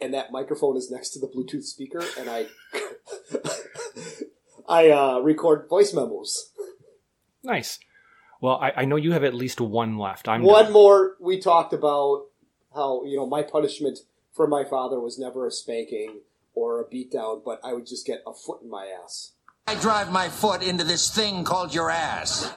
and 0.00 0.12
that 0.14 0.30
microphone 0.32 0.76
is 0.76 0.90
next 0.90 1.10
to 1.10 1.18
the 1.18 1.26
Bluetooth 1.26 1.64
speaker, 1.64 2.02
and 2.18 2.28
I 2.30 2.46
I 4.68 4.90
uh, 4.90 5.18
record 5.20 5.68
voice 5.68 5.92
memos. 5.94 6.50
Nice. 7.42 7.78
Well, 8.40 8.56
I, 8.60 8.72
I 8.76 8.84
know 8.84 8.96
you 8.96 9.12
have 9.12 9.24
at 9.24 9.34
least 9.34 9.60
one 9.60 9.98
left. 9.98 10.28
I'm 10.28 10.42
One 10.42 10.64
done. 10.64 10.72
more. 10.72 11.16
We 11.20 11.40
talked 11.40 11.72
about 11.72 12.26
how 12.74 13.04
you 13.04 13.16
know 13.16 13.26
my 13.26 13.42
punishment 13.42 14.00
for 14.32 14.46
my 14.46 14.64
father 14.64 15.00
was 15.00 15.18
never 15.18 15.46
a 15.46 15.50
spanking 15.50 16.20
or 16.54 16.80
a 16.80 16.84
beatdown, 16.84 17.42
but 17.44 17.60
I 17.64 17.72
would 17.72 17.86
just 17.86 18.06
get 18.06 18.22
a 18.26 18.32
foot 18.34 18.62
in 18.62 18.70
my 18.70 18.86
ass. 19.04 19.32
I 19.66 19.74
drive 19.74 20.12
my 20.12 20.28
foot 20.28 20.62
into 20.62 20.84
this 20.84 21.14
thing 21.14 21.44
called 21.44 21.74
your 21.74 21.90
ass. 21.90 22.56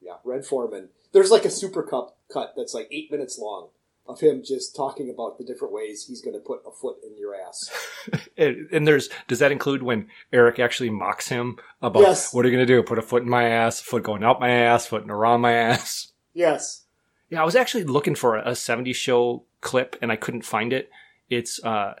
Yeah, 0.00 0.14
Red 0.24 0.44
Foreman. 0.44 0.88
There's 1.12 1.30
like 1.30 1.44
a 1.44 1.50
super 1.50 1.82
cup 1.82 2.16
cut 2.32 2.54
that's 2.56 2.74
like 2.74 2.88
eight 2.90 3.10
minutes 3.10 3.38
long 3.38 3.68
of 4.10 4.20
him 4.20 4.42
just 4.44 4.74
talking 4.76 5.08
about 5.10 5.38
the 5.38 5.44
different 5.44 5.72
ways 5.72 6.04
he's 6.06 6.20
going 6.20 6.34
to 6.34 6.40
put 6.40 6.60
a 6.66 6.70
foot 6.70 6.96
in 7.04 7.16
your 7.18 7.34
ass. 7.34 7.70
And, 8.36 8.68
and 8.72 8.88
there's 8.88 9.10
does 9.28 9.40
that 9.40 9.52
include 9.52 9.82
when 9.82 10.08
Eric 10.32 10.58
actually 10.58 10.88
mocks 10.88 11.28
him 11.28 11.58
about 11.82 12.00
Yes. 12.02 12.32
what 12.32 12.44
are 12.44 12.48
you 12.48 12.56
going 12.56 12.66
to 12.66 12.74
do? 12.74 12.82
Put 12.82 12.98
a 12.98 13.02
foot 13.02 13.22
in 13.22 13.28
my 13.28 13.44
ass, 13.44 13.80
foot 13.80 14.02
going 14.02 14.22
up 14.24 14.40
my 14.40 14.48
ass, 14.48 14.86
foot 14.86 15.04
around 15.10 15.40
my 15.42 15.52
ass. 15.52 16.08
Yes. 16.32 16.84
Yeah, 17.28 17.42
I 17.42 17.44
was 17.44 17.56
actually 17.56 17.84
looking 17.84 18.14
for 18.14 18.36
a, 18.36 18.50
a 18.50 18.52
70s 18.52 18.94
show 18.94 19.44
clip 19.60 19.96
and 20.00 20.10
I 20.12 20.16
couldn't 20.16 20.42
find 20.44 20.72
it. 20.72 20.88
It's 21.28 21.62
uh 21.64 21.94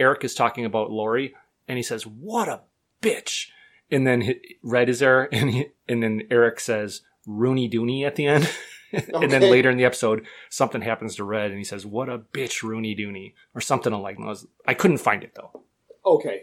Eric 0.00 0.24
is 0.24 0.34
talking 0.34 0.64
about 0.64 0.90
Laurie 0.90 1.34
and 1.68 1.76
he 1.76 1.82
says, 1.82 2.06
"What 2.06 2.48
a 2.48 2.62
bitch." 3.02 3.48
And 3.90 4.06
then 4.06 4.34
Red 4.62 4.88
is 4.88 4.98
there 4.98 5.32
and 5.32 5.50
he, 5.50 5.66
and 5.88 6.02
then 6.02 6.22
Eric 6.30 6.58
says 6.60 7.02
Rooney 7.26 7.68
Dooney 7.70 8.04
at 8.04 8.16
the 8.16 8.26
end. 8.26 8.50
and 9.14 9.30
then 9.30 9.42
later 9.42 9.70
in 9.70 9.76
the 9.76 9.84
episode, 9.84 10.26
something 10.50 10.82
happens 10.82 11.16
to 11.16 11.24
Red 11.24 11.50
and 11.50 11.58
he 11.58 11.64
says, 11.64 11.84
"What 11.84 12.08
a 12.08 12.18
bitch 12.18 12.62
Rooney 12.62 12.94
Dooney" 12.94 13.34
or 13.54 13.60
something 13.60 13.92
like 13.92 14.16
that. 14.18 14.46
I 14.66 14.74
couldn't 14.74 14.98
find 14.98 15.24
it 15.24 15.34
though. 15.34 15.62
Okay. 16.04 16.42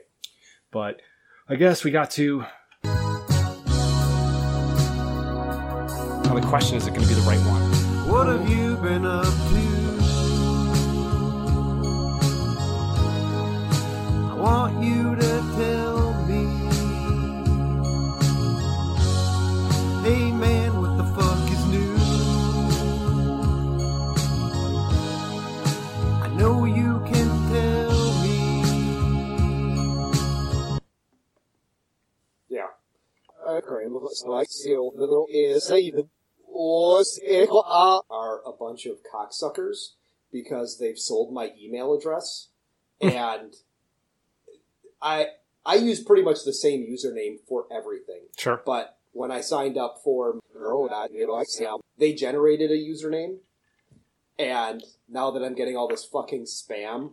But 0.72 1.02
I 1.48 1.56
guess 1.56 1.84
we 1.84 1.92
got 1.92 2.12
to. 2.12 2.46
Now 6.24 6.40
the 6.40 6.48
question 6.48 6.78
is, 6.78 6.88
it 6.88 6.92
going 6.92 7.02
to 7.02 7.08
be 7.10 7.14
the 7.14 7.22
right 7.28 7.40
one? 7.40 7.62
What 8.10 8.28
have 8.28 8.50
you 8.50 8.78
been 8.78 9.06
up 9.06 9.26
to? 9.26 9.82
I 14.32 14.34
want 14.36 14.84
you 14.84 15.16
to 15.16 15.31
Okay, 33.80 33.88
looks 33.88 34.24
like 34.26 34.48
seal 34.50 34.92
little 34.96 35.28
is 35.30 35.72
even 35.72 36.10
are 38.10 38.42
a 38.46 38.52
bunch 38.52 38.86
of 38.86 38.98
cocksuckers 39.14 39.94
because 40.32 40.78
they've 40.80 41.00
sold 41.00 41.34
my 41.34 41.52
email 41.62 41.94
address 41.94 42.50
hmm. 43.02 43.10
and 43.10 43.56
I 45.02 45.28
I 45.66 45.76
use 45.76 46.04
pretty 46.04 46.24
much 46.24 46.44
the 46.44 46.54
same 46.54 46.82
username 46.82 47.38
for 47.48 47.66
everything. 47.72 48.22
Sure. 48.38 48.62
But 48.66 48.98
when 49.12 49.32
I 49.32 49.42
signed 49.42 49.78
up 49.78 50.02
for 50.04 50.40
they 51.98 52.14
generated 52.14 52.72
a 52.72 52.78
username 52.78 53.38
and 54.40 54.84
now 55.08 55.32
that 55.32 55.44
I'm 55.44 55.54
getting 55.54 55.76
all 55.78 55.88
this 55.88 56.04
fucking 56.06 56.46
spam, 56.46 57.12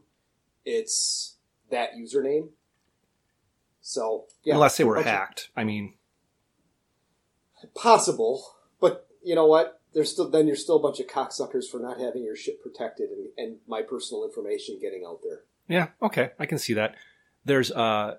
it's 0.65 1.37
that 1.71 1.91
username. 1.95 2.49
So 3.81 4.27
yeah, 4.45 4.55
Unless 4.55 4.77
they 4.77 4.85
were 4.85 4.97
bunch 4.97 5.07
of- 5.07 5.13
hacked. 5.13 5.51
I 5.57 5.65
mean, 5.65 5.95
possible, 7.75 8.45
but 8.81 9.07
you 9.23 9.35
know 9.35 9.47
what? 9.47 9.81
There's 9.95 10.13
still 10.13 10.29
then 10.29 10.47
you're 10.47 10.57
still 10.57 10.77
a 10.77 10.83
bunch 10.83 11.01
of 11.01 11.07
cocksuckers 11.07 11.65
for 11.71 11.81
not 11.81 11.99
having 11.99 12.23
your 12.23 12.37
shit 12.37 12.63
protected 12.63 13.11
and, 13.11 13.29
and 13.37 13.57
my 13.67 13.83
personal 13.83 14.25
information 14.25 14.79
getting 14.81 15.05
out 15.07 15.21
there. 15.23 15.41
yeah, 15.69 15.89
okay, 16.03 16.31
I 16.39 16.47
can 16.47 16.59
see 16.59 16.75
that. 16.75 16.95
There's 17.45 17.71
uh, 17.71 18.17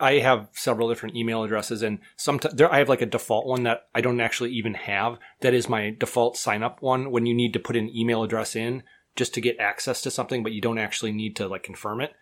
I 0.00 0.14
have 0.14 0.48
several 0.52 0.88
different 0.88 1.16
email 1.16 1.44
addresses, 1.44 1.82
and 1.82 1.98
sometimes 2.16 2.54
there 2.54 2.72
I 2.72 2.78
have 2.78 2.88
like 2.88 3.02
a 3.02 3.06
default 3.06 3.46
one 3.46 3.62
that 3.64 3.88
I 3.94 4.00
don't 4.00 4.20
actually 4.20 4.52
even 4.52 4.74
have. 4.74 5.18
That 5.40 5.54
is 5.54 5.68
my 5.68 5.94
default 5.98 6.36
sign 6.36 6.62
up 6.62 6.82
one 6.82 7.10
when 7.10 7.26
you 7.26 7.34
need 7.34 7.52
to 7.52 7.60
put 7.60 7.76
an 7.76 7.94
email 7.94 8.22
address 8.22 8.56
in 8.56 8.82
just 9.16 9.34
to 9.34 9.40
get 9.40 9.58
access 9.58 10.02
to 10.02 10.10
something, 10.10 10.42
but 10.42 10.52
you 10.52 10.60
don't 10.60 10.78
actually 10.78 11.12
need 11.12 11.36
to 11.36 11.46
like 11.48 11.62
confirm 11.62 12.00
it. 12.00 12.12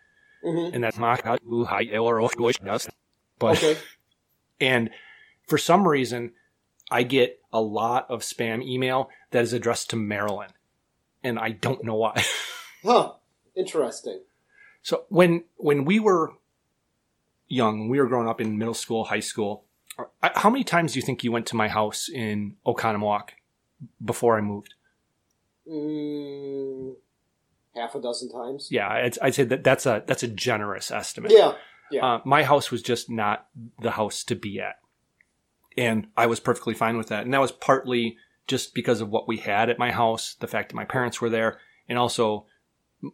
Mhm. 0.45 0.75
And 0.75 0.85
that's 0.85 0.99
my 0.99 1.17
but 3.39 3.57
Okay. 3.57 3.77
and 4.61 4.91
for 5.49 5.59
some 5.59 5.89
reason, 5.89 6.33
I 6.91 7.03
get 7.03 7.41
a 7.53 7.61
lot 7.61 8.07
of 8.11 8.21
spam 8.21 8.63
email 8.63 9.11
that 9.31 9.43
is 9.43 9.53
addressed 9.53 9.91
to 9.91 9.97
Marilyn, 9.97 10.51
and 11.25 11.39
I 11.39 11.51
don't 11.51 11.85
know 11.85 11.97
why. 11.97 12.23
Huh. 12.85 13.15
Interesting. 13.57 14.21
So 14.83 15.05
when 15.09 15.43
when 15.57 15.85
we 15.85 15.99
were 15.99 16.35
young, 17.49 17.81
when 17.81 17.89
we 17.89 17.99
were 17.99 18.07
growing 18.07 18.29
up 18.29 18.41
in 18.41 18.57
middle 18.57 18.73
school, 18.73 19.03
high 19.03 19.19
school, 19.19 19.65
how 20.23 20.49
many 20.49 20.63
times 20.63 20.93
do 20.93 21.01
you 21.01 21.05
think 21.05 21.25
you 21.25 21.33
went 21.33 21.47
to 21.47 21.57
my 21.57 21.67
house 21.67 22.09
in 22.09 22.55
Oconomowoc 22.65 23.31
before 24.05 24.39
I 24.39 24.43
moved? 24.43 24.75
Mm, 25.69 26.95
half 27.75 27.95
a 27.97 28.01
dozen 28.01 28.31
times. 28.31 28.69
Yeah, 28.71 28.89
I'd, 28.89 29.19
I'd 29.21 29.35
say 29.35 29.45
that 29.45 29.65
that's 29.65 29.87
a 29.87 30.05
that's 30.07 30.23
a 30.23 30.29
generous 30.29 30.91
estimate. 30.91 31.33
Yeah. 31.33 31.55
Yeah. 31.91 32.05
Uh, 32.05 32.21
my 32.25 32.45
house 32.45 32.71
was 32.71 32.83
just 32.83 33.11
not 33.11 33.47
the 33.81 33.93
house 33.93 34.23
to 34.25 34.37
be 34.37 34.61
at, 34.61 34.77
and 35.79 36.09
I 36.17 36.27
was 36.27 36.41
perfectly 36.41 36.75
fine 36.75 36.99
with 36.99 37.09
that. 37.09 37.25
And 37.25 37.33
that 37.33 37.41
was 37.41 37.53
partly 37.53 38.17
just 38.47 38.75
because 38.75 39.01
of 39.01 39.11
what 39.11 39.29
we 39.29 39.37
had 39.39 39.71
at 39.71 39.79
my 39.79 39.93
house, 39.93 40.35
the 40.41 40.49
fact 40.49 40.71
that 40.71 40.77
my 40.77 40.85
parents 40.85 41.21
were 41.21 41.31
there, 41.31 41.61
and 41.89 41.99
also 41.99 42.47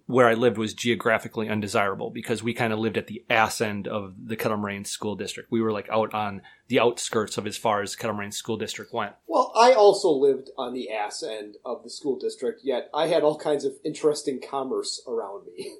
where 0.06 0.26
I 0.26 0.32
lived 0.32 0.56
was 0.56 0.72
geographically 0.72 1.48
undesirable 1.48 2.08
because 2.08 2.42
we 2.42 2.54
kind 2.54 2.72
of 2.72 2.78
lived 2.78 2.96
at 2.96 3.06
the 3.06 3.22
ass 3.28 3.60
end 3.60 3.86
of 3.86 4.14
the 4.24 4.36
Kettle 4.36 4.84
School 4.84 5.14
District. 5.14 5.50
We 5.52 5.60
were 5.60 5.72
like 5.72 5.90
out 5.90 6.14
on 6.14 6.40
the 6.68 6.80
outskirts 6.80 7.36
of 7.36 7.46
as 7.46 7.58
far 7.58 7.82
as 7.82 7.94
Kettle 7.94 8.30
School 8.30 8.56
District 8.56 8.94
went. 8.94 9.12
Well, 9.26 9.52
I 9.54 9.74
also 9.74 10.08
lived 10.10 10.48
on 10.56 10.72
the 10.72 10.90
ass 10.90 11.22
end 11.22 11.56
of 11.66 11.82
the 11.82 11.90
school 11.90 12.18
district, 12.18 12.62
yet 12.64 12.88
I 12.94 13.08
had 13.08 13.22
all 13.22 13.38
kinds 13.38 13.66
of 13.66 13.74
interesting 13.84 14.40
commerce 14.40 15.02
around 15.06 15.46
me. 15.46 15.74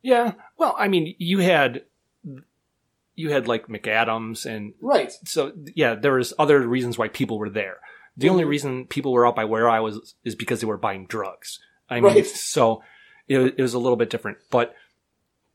Yeah, 0.00 0.34
well, 0.58 0.76
I 0.78 0.86
mean, 0.86 1.16
you 1.18 1.38
had 1.38 1.84
you 3.14 3.30
had 3.30 3.46
like 3.48 3.68
McAdams 3.68 4.46
and 4.46 4.74
Right. 4.80 5.12
So 5.24 5.52
yeah, 5.74 5.94
there 5.94 6.12
was 6.14 6.32
other 6.38 6.60
reasons 6.66 6.98
why 6.98 7.08
people 7.08 7.38
were 7.38 7.50
there. 7.50 7.78
The 8.16 8.28
only 8.28 8.44
Mhm. 8.44 8.48
reason 8.48 8.86
people 8.86 9.12
were 9.12 9.26
out 9.26 9.36
by 9.36 9.44
where 9.44 9.68
I 9.68 9.80
was 9.80 10.14
is 10.24 10.34
because 10.34 10.60
they 10.60 10.66
were 10.66 10.76
buying 10.76 11.06
drugs. 11.06 11.60
I 11.90 11.96
mean, 11.96 12.04
Right. 12.14 12.26
so 12.26 12.82
it, 13.28 13.38
it 13.56 13.62
was 13.62 13.74
a 13.74 13.78
little 13.78 13.96
bit 13.96 14.10
different. 14.10 14.38
But 14.50 14.74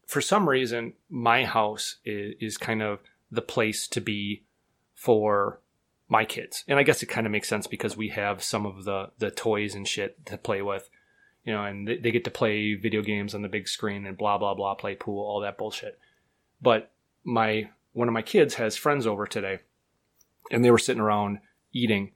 for 0.08 0.22
some 0.22 0.50
reason, 0.50 0.94
my 1.10 1.46
house 1.46 1.98
is, 2.04 2.36
is 2.40 2.58
kind 2.58 2.82
of 2.82 3.00
the 3.32 3.42
place 3.42 3.88
to 3.90 4.02
be 4.02 4.44
for 4.96 5.62
my 6.08 6.26
kids. 6.26 6.64
And 6.68 6.80
I 6.80 6.84
guess 6.84 7.04
it 7.04 7.06
kind 7.06 7.28
of 7.28 7.32
makes 7.32 7.48
sense 7.48 7.68
because 7.68 7.96
we 7.96 8.10
have 8.10 8.42
some 8.44 8.66
of 8.66 8.84
the, 8.86 9.12
the 9.20 9.30
toys 9.32 9.76
and 9.76 9.88
shit 9.88 10.26
to 10.26 10.38
play 10.38 10.62
with, 10.62 10.90
you 11.46 11.54
know, 11.54 11.64
and 11.64 11.88
they, 11.88 11.98
they 11.98 12.12
get 12.12 12.24
to 12.26 12.32
play 12.32 12.74
video 12.74 13.02
games 13.04 13.36
on 13.36 13.44
the 13.44 13.48
big 13.48 13.68
screen 13.68 14.06
and 14.06 14.18
blah, 14.18 14.38
blah, 14.38 14.56
blah, 14.56 14.74
play 14.76 14.96
pool, 14.96 15.24
all 15.24 15.40
that 15.42 15.58
bullshit. 15.58 16.00
But 16.62 16.92
my, 17.24 17.70
one 17.94 18.08
of 18.08 18.14
my 18.14 18.22
kids 18.22 18.56
has 18.56 18.76
friends 18.76 19.08
over 19.08 19.26
today 19.26 19.60
and 20.52 20.64
they 20.64 20.72
were 20.72 20.78
sitting 20.78 21.02
around 21.02 21.40
eating 21.74 22.12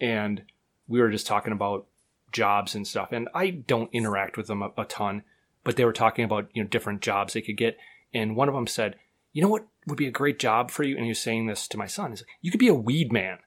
and 0.00 0.42
we 0.88 1.00
were 1.00 1.10
just 1.10 1.26
talking 1.26 1.52
about 1.52 1.86
jobs 2.32 2.74
and 2.74 2.86
stuff. 2.86 3.12
And 3.12 3.28
i 3.34 3.50
don't 3.50 3.90
interact 3.92 4.36
with 4.36 4.46
them 4.46 4.62
a, 4.62 4.70
a 4.76 4.84
ton 4.84 5.22
but 5.66 5.74
they 5.74 5.84
were 5.84 5.92
talking 5.92 6.24
about 6.24 6.48
you 6.54 6.62
know 6.62 6.68
different 6.68 7.02
jobs 7.02 7.32
they 7.32 7.42
could 7.42 7.56
get. 7.56 7.76
And 8.14 8.36
one 8.36 8.48
of 8.48 8.54
them 8.54 8.68
said 8.68 8.94
you 9.32 9.42
know 9.42 9.48
what 9.48 9.66
would 9.86 9.98
be 9.98 10.06
a 10.06 10.12
great 10.12 10.38
job 10.38 10.70
for 10.70 10.84
you? 10.84 10.94
And 10.94 11.04
he 11.04 11.10
was 11.10 11.18
saying 11.18 11.46
this 11.46 11.66
to 11.68 11.76
my 11.76 11.86
son. 11.86 12.10
He's 12.10 12.20
like 12.20 12.28
you 12.40 12.52
could 12.52 12.60
be 12.60 12.68
a 12.68 12.74
weed 12.74 13.12
man. 13.12 13.38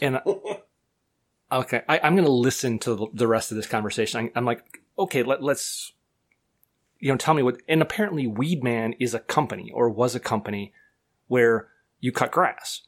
And 0.00 0.20
okay 1.52 1.82
I, 1.88 1.98
i'm 2.04 2.14
going 2.14 2.26
to 2.26 2.30
listen 2.30 2.78
to 2.80 3.10
the- 3.12 3.26
rest 3.26 3.50
of 3.50 3.56
this 3.56 3.66
conversation. 3.66 4.20
I, 4.20 4.38
i'm 4.38 4.44
like 4.44 4.80
okay 4.98 5.24
let, 5.24 5.42
let's 5.42 5.92
you 7.00 7.10
know, 7.12 7.16
tell 7.16 7.34
me 7.34 7.42
what. 7.42 7.60
And 7.68 7.80
apparently, 7.82 8.26
Weedman 8.26 8.94
is 8.98 9.14
a 9.14 9.20
company 9.20 9.70
or 9.72 9.88
was 9.88 10.14
a 10.14 10.20
company 10.20 10.72
where 11.28 11.68
you 12.00 12.12
cut 12.12 12.30
grass, 12.32 12.82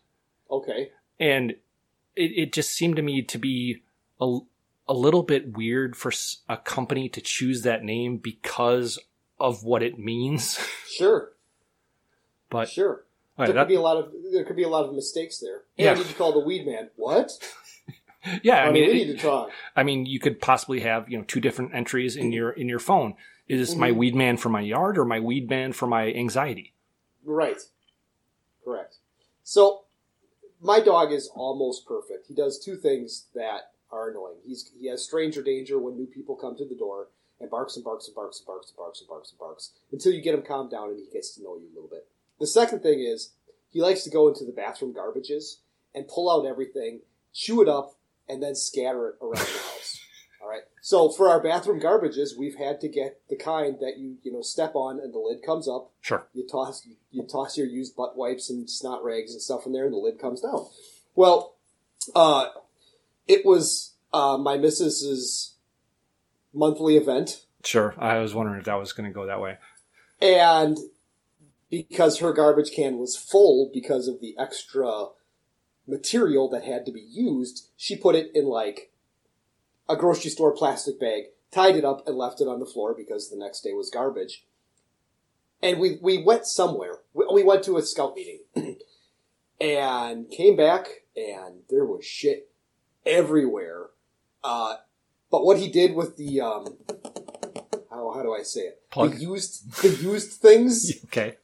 Okay. 0.51 0.91
and 1.19 1.53
it, 2.17 2.33
it 2.37 2.53
just 2.53 2.71
seemed 2.71 2.97
to 2.97 3.03
me 3.03 3.23
to 3.23 3.39
be 3.39 3.83
a, 4.21 4.39
a 4.89 4.95
little 4.95 5.23
bit 5.23 5.57
weird 5.57 5.97
for 5.97 6.13
a 6.49 6.57
company 6.57 7.09
to 7.09 7.21
choose 7.21 7.63
that 7.63 7.85
name 7.85 8.17
because 8.19 8.99
of 9.39 9.65
what 9.65 9.83
it 9.83 9.99
means. 9.99 10.59
Sure. 10.91 11.31
But 12.51 12.69
Sure. 12.69 13.05
Right, 13.39 13.47
there 13.47 13.55
that- 13.55 13.61
could 13.63 13.69
be 13.69 13.75
a 13.77 13.81
lot 13.81 13.97
of 13.97 14.13
there 14.33 14.45
could 14.45 14.57
be 14.57 14.65
a 14.65 14.69
lot 14.69 14.85
of 14.85 14.93
mistakes 14.95 15.39
there. 15.39 15.63
Yeah. 15.77 15.93
I 15.93 15.95
need 15.95 16.07
to 16.07 16.15
call 16.15 16.33
the 16.33 16.41
weed 16.41 16.67
man. 16.67 16.91
What? 16.97 17.31
yeah, 18.43 18.65
I 18.65 18.73
mean, 18.73 18.85
we 18.85 18.91
it- 18.91 19.07
need 19.07 19.17
to 19.17 19.23
talk. 19.23 19.51
I 19.77 19.83
mean, 19.83 20.05
you 20.07 20.19
could 20.21 20.41
possibly 20.41 20.81
have 20.81 21.09
you 21.09 21.17
know 21.19 21.25
two 21.25 21.41
different 21.41 21.75
entries 21.75 22.17
in 22.17 22.33
your 22.39 22.51
in 22.51 22.69
your 22.69 22.81
phone. 22.81 23.15
Is 23.51 23.59
this 23.59 23.77
my 23.77 23.91
mm-hmm. 23.91 23.99
weed 23.99 24.15
man 24.15 24.37
for 24.37 24.49
my 24.49 24.61
yard 24.61 24.97
or 24.97 25.05
my 25.05 25.19
weed 25.19 25.51
man 25.51 25.73
for 25.73 25.89
my 25.89 26.13
anxiety? 26.13 26.73
Right. 27.25 27.59
Correct. 28.65 28.99
So 29.43 29.87
my 30.61 30.79
dog 30.79 31.11
is 31.11 31.29
almost 31.35 31.85
perfect. 31.85 32.29
He 32.29 32.35
does 32.35 32.61
two 32.61 32.77
things 32.77 33.27
that 33.35 33.73
are 33.91 34.09
annoying. 34.09 34.37
He's 34.47 34.71
he 34.79 34.87
has 34.87 35.03
stranger 35.03 35.43
danger 35.43 35.81
when 35.81 35.97
new 35.97 36.07
people 36.07 36.37
come 36.37 36.57
to 36.59 36.65
the 36.65 36.77
door 36.77 37.09
and 37.41 37.51
barks 37.51 37.75
and 37.75 37.85
barks 37.85 38.07
and 38.07 38.15
barks 38.15 38.39
and 38.39 38.47
barks 38.47 38.69
and 38.71 38.77
barks 38.77 39.01
and 39.01 39.09
barks 39.09 39.31
and 39.31 39.39
barks 39.41 39.73
until 39.91 40.13
you 40.13 40.23
get 40.23 40.35
him 40.35 40.43
calmed 40.43 40.71
down 40.71 40.91
and 40.91 40.99
he 40.99 41.13
gets 41.13 41.35
to 41.35 41.43
know 41.43 41.57
you 41.57 41.67
a 41.73 41.75
little 41.75 41.91
bit. 41.91 42.07
The 42.39 42.47
second 42.47 42.85
thing 42.85 43.01
is 43.01 43.33
he 43.71 43.83
likes 43.83 44.05
to 44.05 44.11
go 44.11 44.29
into 44.29 44.45
the 44.45 44.53
bathroom 44.53 44.95
garbages 44.95 45.57
and 45.93 46.07
pull 46.07 46.31
out 46.31 46.49
everything, 46.49 47.01
chew 47.35 47.63
it 47.63 47.69
up, 47.69 47.97
and 48.29 48.41
then 48.41 48.55
scatter 48.55 49.09
it 49.09 49.15
around 49.21 49.45
the 49.45 49.59
house. 49.59 50.00
So 50.83 51.11
for 51.11 51.29
our 51.29 51.43
bathroom 51.43 51.81
garbages, 51.81 52.37
we've 52.39 52.57
had 52.57 52.81
to 52.81 52.89
get 52.89 53.21
the 53.29 53.37
kind 53.37 53.77
that 53.81 53.99
you 53.99 54.17
you 54.23 54.33
know 54.33 54.43
step 54.43 54.75
on 54.75 54.99
and 54.99 55.13
the 55.13 55.19
lid 55.19 55.43
comes 55.45 55.69
up. 55.69 55.93
Sure. 56.01 56.27
You 56.33 56.47
toss 56.47 56.87
you 57.11 57.23
toss 57.25 57.57
your 57.59 57.67
used 57.67 57.97
butt 57.97 58.17
wipes 58.17 58.51
and 58.51 58.69
snot 58.69 59.05
rags 59.05 59.33
and 59.33 59.43
stuff 59.43 59.67
in 59.67 59.73
there, 59.73 59.85
and 59.85 59.93
the 59.93 59.99
lid 59.99 60.19
comes 60.19 60.41
down. 60.41 60.67
Well, 61.15 61.57
uh, 62.15 62.47
it 63.29 63.45
was 63.45 63.95
uh, 64.13 64.39
my 64.39 64.57
missus's 64.57 65.55
monthly 66.53 66.97
event, 66.97 67.45
Sure. 67.65 67.95
I 67.99 68.19
was 68.19 68.35
wondering 68.35 68.59
if 68.59 68.65
that 68.65 68.79
was 68.79 68.93
going 68.93 69.09
to 69.09 69.15
go 69.15 69.27
that 69.27 69.41
way. 69.41 69.59
and 70.21 70.79
because 71.71 72.19
her 72.19 72.33
garbage 72.33 72.73
can 72.73 72.99
was 72.99 73.17
full 73.17 73.71
because 73.73 74.09
of 74.09 74.21
the 74.21 74.35
extra 74.39 75.07
material 75.87 76.49
that 76.51 76.65
had 76.65 76.85
to 76.87 76.93
be 76.93 77.01
used, 77.01 77.69
she 77.77 77.97
put 77.97 78.15
it 78.15 78.31
in 78.35 78.47
like 78.47 78.90
a 79.91 79.97
grocery 79.97 80.31
store 80.31 80.55
plastic 80.55 80.99
bag, 81.01 81.25
tied 81.51 81.77
it 81.77 81.85
up, 81.85 82.07
and 82.07 82.17
left 82.17 82.41
it 82.41 82.49
on 82.49 82.61
the 82.61 82.67
floor 82.67 82.95
because 82.97 83.29
the 83.29 83.37
next 83.37 83.63
day 83.63 83.73
was 83.73 83.91
garbage. 83.91 84.47
And 85.63 85.79
we 85.79 85.99
we 86.01 86.23
went 86.23 86.47
somewhere. 86.47 87.01
We, 87.13 87.27
we 87.33 87.43
went 87.43 87.65
to 87.65 87.77
a 87.77 87.83
scout 87.83 88.15
meeting, 88.15 88.41
and 89.61 90.31
came 90.31 90.57
back, 90.57 90.89
and 91.17 91.63
there 91.69 91.85
was 91.85 92.05
shit 92.05 92.51
everywhere. 93.05 93.89
Uh, 94.43 94.77
but 95.31 95.45
what 95.45 95.59
he 95.59 95.69
did 95.69 95.95
with 95.95 96.17
the 96.17 96.41
um, 96.41 96.79
how 97.91 98.11
how 98.13 98.23
do 98.23 98.33
I 98.33 98.43
say 98.43 98.63
it? 98.63 98.83
Plug. 98.91 99.13
The 99.15 99.21
used 99.21 99.83
the 99.83 99.91
used 99.91 100.33
things 100.41 100.93
Okay. 101.07 101.37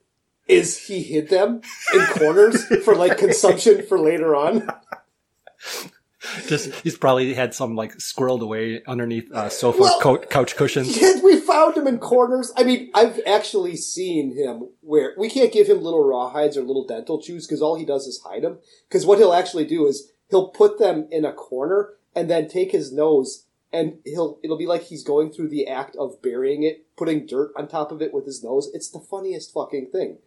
is 0.48 0.86
he 0.86 1.02
hid 1.02 1.28
them 1.28 1.60
in 1.92 2.06
corners 2.06 2.64
for 2.84 2.94
like 2.94 3.18
consumption 3.18 3.84
for 3.86 3.98
later 3.98 4.34
on. 4.34 4.66
Just 6.48 6.74
he's 6.80 6.96
probably 6.96 7.34
had 7.34 7.54
some 7.54 7.74
like 7.74 7.94
squirreled 7.98 8.40
away 8.40 8.82
underneath 8.86 9.30
uh, 9.32 9.48
sofa 9.48 9.80
Well- 9.82 10.00
co- 10.00 10.18
couch 10.18 10.56
cushions. 10.56 10.96
Yes, 11.00 11.22
we 11.22 11.40
found 11.40 11.76
him 11.76 11.86
in 11.86 11.98
corners. 11.98 12.52
I 12.56 12.64
mean, 12.64 12.90
I've 12.94 13.20
actually 13.26 13.76
seen 13.76 14.36
him 14.36 14.68
where 14.80 15.14
we 15.16 15.28
can't 15.30 15.52
give 15.52 15.66
him 15.68 15.82
little 15.82 16.04
rawhides 16.04 16.56
or 16.56 16.62
little 16.62 16.86
dental 16.86 17.20
chews 17.20 17.46
because 17.46 17.62
all 17.62 17.76
he 17.76 17.84
does 17.84 18.06
is 18.06 18.20
hide 18.24 18.42
them. 18.42 18.58
Because 18.88 19.06
what 19.06 19.18
he'll 19.18 19.32
actually 19.32 19.64
do 19.64 19.86
is 19.86 20.12
he'll 20.30 20.48
put 20.48 20.78
them 20.78 21.06
in 21.10 21.24
a 21.24 21.32
corner 21.32 21.94
and 22.14 22.30
then 22.30 22.48
take 22.48 22.72
his 22.72 22.92
nose 22.92 23.46
and 23.72 23.98
he'll 24.04 24.38
it'll 24.42 24.58
be 24.58 24.66
like 24.66 24.84
he's 24.84 25.04
going 25.04 25.30
through 25.30 25.48
the 25.48 25.66
act 25.66 25.96
of 25.96 26.22
burying 26.22 26.62
it, 26.62 26.86
putting 26.96 27.26
dirt 27.26 27.52
on 27.56 27.68
top 27.68 27.92
of 27.92 28.00
it 28.00 28.14
with 28.14 28.24
his 28.26 28.42
nose. 28.42 28.70
It's 28.72 28.90
the 28.90 29.00
funniest 29.00 29.52
fucking 29.52 29.90
thing. 29.92 30.18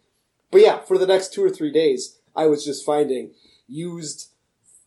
But 0.50 0.60
yeah, 0.62 0.80
for 0.80 0.98
the 0.98 1.06
next 1.06 1.32
two 1.32 1.42
or 1.44 1.50
three 1.50 1.72
days, 1.72 2.18
I 2.34 2.46
was 2.46 2.64
just 2.64 2.84
finding 2.84 3.32
used 3.66 4.29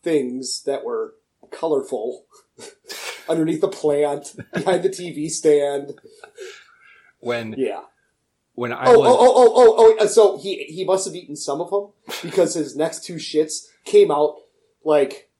things 0.04 0.62
that 0.64 0.84
were 0.84 1.14
colorful 1.50 2.26
underneath 3.28 3.60
the 3.60 3.68
plant, 3.68 4.34
behind 4.52 4.82
the 4.82 4.88
TV 4.90 5.28
stand. 5.30 5.94
When 7.20 7.54
Yeah. 7.56 7.82
when 8.54 8.72
I 8.72 8.84
Oh, 8.86 8.98
was 8.98 9.08
oh, 9.08 9.18
oh, 9.18 9.52
oh, 9.56 9.74
oh, 9.78 9.96
oh. 10.00 10.06
So 10.06 10.38
he 10.38 10.64
he 10.64 10.84
must 10.84 11.06
have 11.06 11.14
eaten 11.14 11.36
some 11.36 11.60
of 11.60 11.70
them 11.70 11.88
because 12.22 12.54
his 12.54 12.76
next 12.76 13.04
two 13.04 13.14
shits 13.16 13.66
came 13.84 14.10
out 14.10 14.36
like 14.84 15.30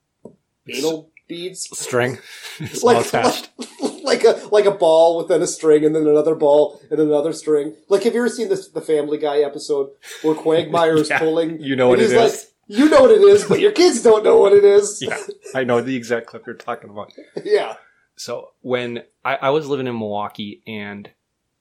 anal 0.69 1.11
beads, 1.29 1.69
string, 1.79 2.19
like, 2.83 3.07
attached. 3.07 3.51
like 3.81 4.03
like 4.05 4.25
a 4.25 4.49
like 4.51 4.65
a 4.65 4.71
ball 4.71 5.19
within 5.19 5.43
a 5.43 5.47
string, 5.47 5.85
and 5.85 5.95
then 5.95 6.07
another 6.07 6.35
ball 6.35 6.81
and 6.91 6.99
another 7.01 7.33
string. 7.33 7.75
Like, 7.89 8.03
have 8.05 8.15
you 8.15 8.21
ever 8.21 8.29
seen 8.31 8.49
this 8.49 8.69
the 8.69 8.81
Family 8.81 9.19
Guy 9.19 9.39
episode 9.41 9.91
where 10.23 10.35
Quagmire 10.35 10.97
is 10.97 11.11
Yeah, 11.11 11.19
pulling? 11.19 11.61
you 11.61 11.77
know 11.77 11.89
what 11.89 11.99
it 11.99 12.03
he's 12.05 12.15
like, 12.15 12.33
is. 12.33 12.51
You 12.67 12.89
know 12.89 13.03
what 13.03 13.11
it 13.11 13.21
is, 13.21 13.45
but 13.45 13.61
your 13.61 13.73
kids 13.73 14.03
don't 14.03 14.25
know 14.25 14.39
what 14.39 14.53
it 14.53 14.65
is. 14.65 15.03
yeah, 15.03 15.19
I 15.55 15.65
know 15.65 15.81
the 15.81 15.97
exact 15.97 16.27
clip 16.27 16.47
you're 16.47 16.55
talking 16.57 16.91
about. 16.91 17.13
yeah. 17.45 17.77
So 18.17 18.53
when 18.63 19.03
I, 19.25 19.37
I 19.37 19.51
was 19.51 19.67
living 19.69 19.87
in 19.87 19.99
Milwaukee 19.99 20.63
and 20.67 21.11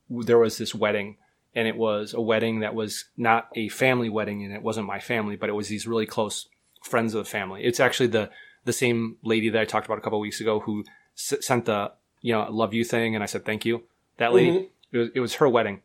there 0.10 0.38
was 0.38 0.58
this 0.58 0.74
wedding 0.76 1.18
and 1.56 1.68
it 1.68 1.76
was 1.76 2.14
a 2.14 2.22
wedding 2.22 2.60
that 2.62 2.76
was 2.76 3.06
not 3.18 3.50
a 3.56 3.70
family 3.70 4.08
wedding 4.10 4.44
and 4.44 4.54
it 4.54 4.62
wasn't 4.62 4.88
my 4.88 5.00
family, 5.00 5.36
but 5.36 5.50
it 5.50 5.54
was 5.54 5.68
these 5.68 5.88
really 5.88 6.06
close 6.06 6.48
friends 6.84 7.14
of 7.14 7.24
the 7.26 7.30
family. 7.30 7.64
It's 7.64 7.80
actually 7.80 8.08
the, 8.08 8.30
the 8.66 8.74
same 8.74 9.18
lady 9.24 9.50
that 9.50 9.62
I 9.62 9.66
talked 9.66 9.86
about 9.88 9.98
a 9.98 10.02
couple 10.02 10.20
of 10.20 10.22
weeks 10.22 10.40
ago 10.42 10.60
who 10.60 10.84
s- 11.18 11.34
sent 11.42 11.66
the, 11.66 11.92
you 12.22 12.34
know, 12.34 12.48
love 12.50 12.74
you 12.74 12.84
thing. 12.84 13.16
And 13.16 13.24
I 13.24 13.28
said, 13.28 13.46
thank 13.46 13.66
you. 13.66 13.84
That 14.18 14.34
lady, 14.34 14.52
Mhm. 14.52 14.68
it, 14.92 14.98
was, 14.98 15.10
it 15.16 15.20
was 15.20 15.34
her 15.36 15.50
wedding. 15.50 15.82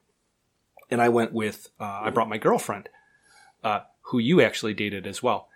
And 0.91 1.01
I 1.03 1.09
went 1.09 1.33
with, 1.33 1.69
uh, 1.81 2.01
I 2.05 2.11
brought 2.11 2.29
my 2.29 2.39
girlfriend, 2.39 2.89
uh, 3.65 3.81
who 4.09 4.19
you 4.19 4.41
actually 4.41 4.75
dated 4.75 5.07
as 5.07 5.23
well. 5.23 5.49